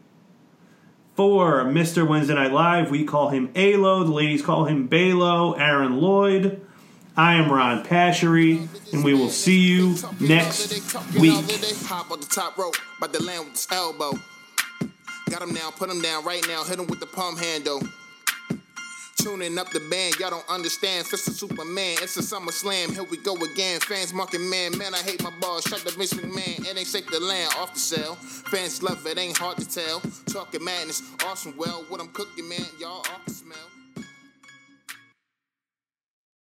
For 1.15 1.63
Mr. 1.63 2.05
Wednesday 2.05 2.35
Night 2.35 2.51
Live, 2.51 2.91
we 2.91 3.05
call 3.05 3.29
him 3.29 3.49
Alo. 3.55 4.03
The 4.03 4.11
ladies 4.11 4.41
call 4.41 4.65
him 4.65 4.89
Balo. 4.89 5.57
Aaron 5.57 6.01
Lloyd. 6.01 6.59
I 7.15 7.35
am 7.35 7.49
Ron 7.49 7.85
Pashery, 7.85 8.67
and 8.91 9.01
we 9.01 9.13
will 9.13 9.29
see 9.29 9.59
you 9.59 9.95
next 10.19 10.73
week. 11.17 11.33
Hop 11.85 12.11
on 12.11 12.19
the 12.19 12.25
top 12.25 12.57
rope, 12.57 12.75
about 12.97 13.13
to 13.13 13.23
land 13.23 13.45
with 13.45 13.53
his 13.53 13.67
elbow. 13.71 14.19
Got 15.29 15.43
him 15.43 15.53
now, 15.53 15.71
put 15.71 15.89
him 15.89 16.01
down 16.01 16.25
right 16.25 16.45
now, 16.45 16.65
hit 16.65 16.77
him 16.77 16.87
with 16.87 16.99
the 16.99 17.07
palm 17.07 17.37
handle. 17.37 17.81
Tuning 19.21 19.57
up 19.57 19.69
the 19.71 19.81
band, 19.81 20.17
y'all 20.17 20.29
don't 20.29 20.49
understand. 20.49 21.05
Fist 21.05 21.27
of 21.27 21.33
Superman, 21.33 21.97
it's 22.01 22.15
a 22.15 22.23
summer 22.23 22.53
slam. 22.53 22.93
Here 22.93 23.03
we 23.03 23.17
go 23.17 23.35
again. 23.35 23.81
Fans 23.81 24.13
marking 24.13 24.49
man, 24.49 24.77
man, 24.77 24.93
I 24.93 24.99
hate 24.99 25.21
my 25.21 25.31
balls. 25.41 25.65
Shut 25.65 25.81
the 25.81 25.91
Vince 25.91 26.13
McMahon, 26.13 26.65
it 26.65 26.77
ain't 26.77 26.87
shake 26.87 27.11
the 27.11 27.19
land 27.19 27.51
off 27.57 27.73
the 27.73 27.79
cell. 27.81 28.15
Fans 28.15 28.81
love 28.81 29.05
it, 29.05 29.17
ain't 29.17 29.37
hard 29.37 29.57
to 29.57 29.67
tell. 29.67 29.99
Talking 30.27 30.63
madness, 30.63 31.01
awesome. 31.25 31.53
Well, 31.57 31.83
what 31.89 31.99
I'm 31.99 32.07
cooking, 32.09 32.47
man, 32.47 32.65
y'all 32.79 32.99
off 32.99 33.25
the 33.25 33.33
smell. 33.33 33.68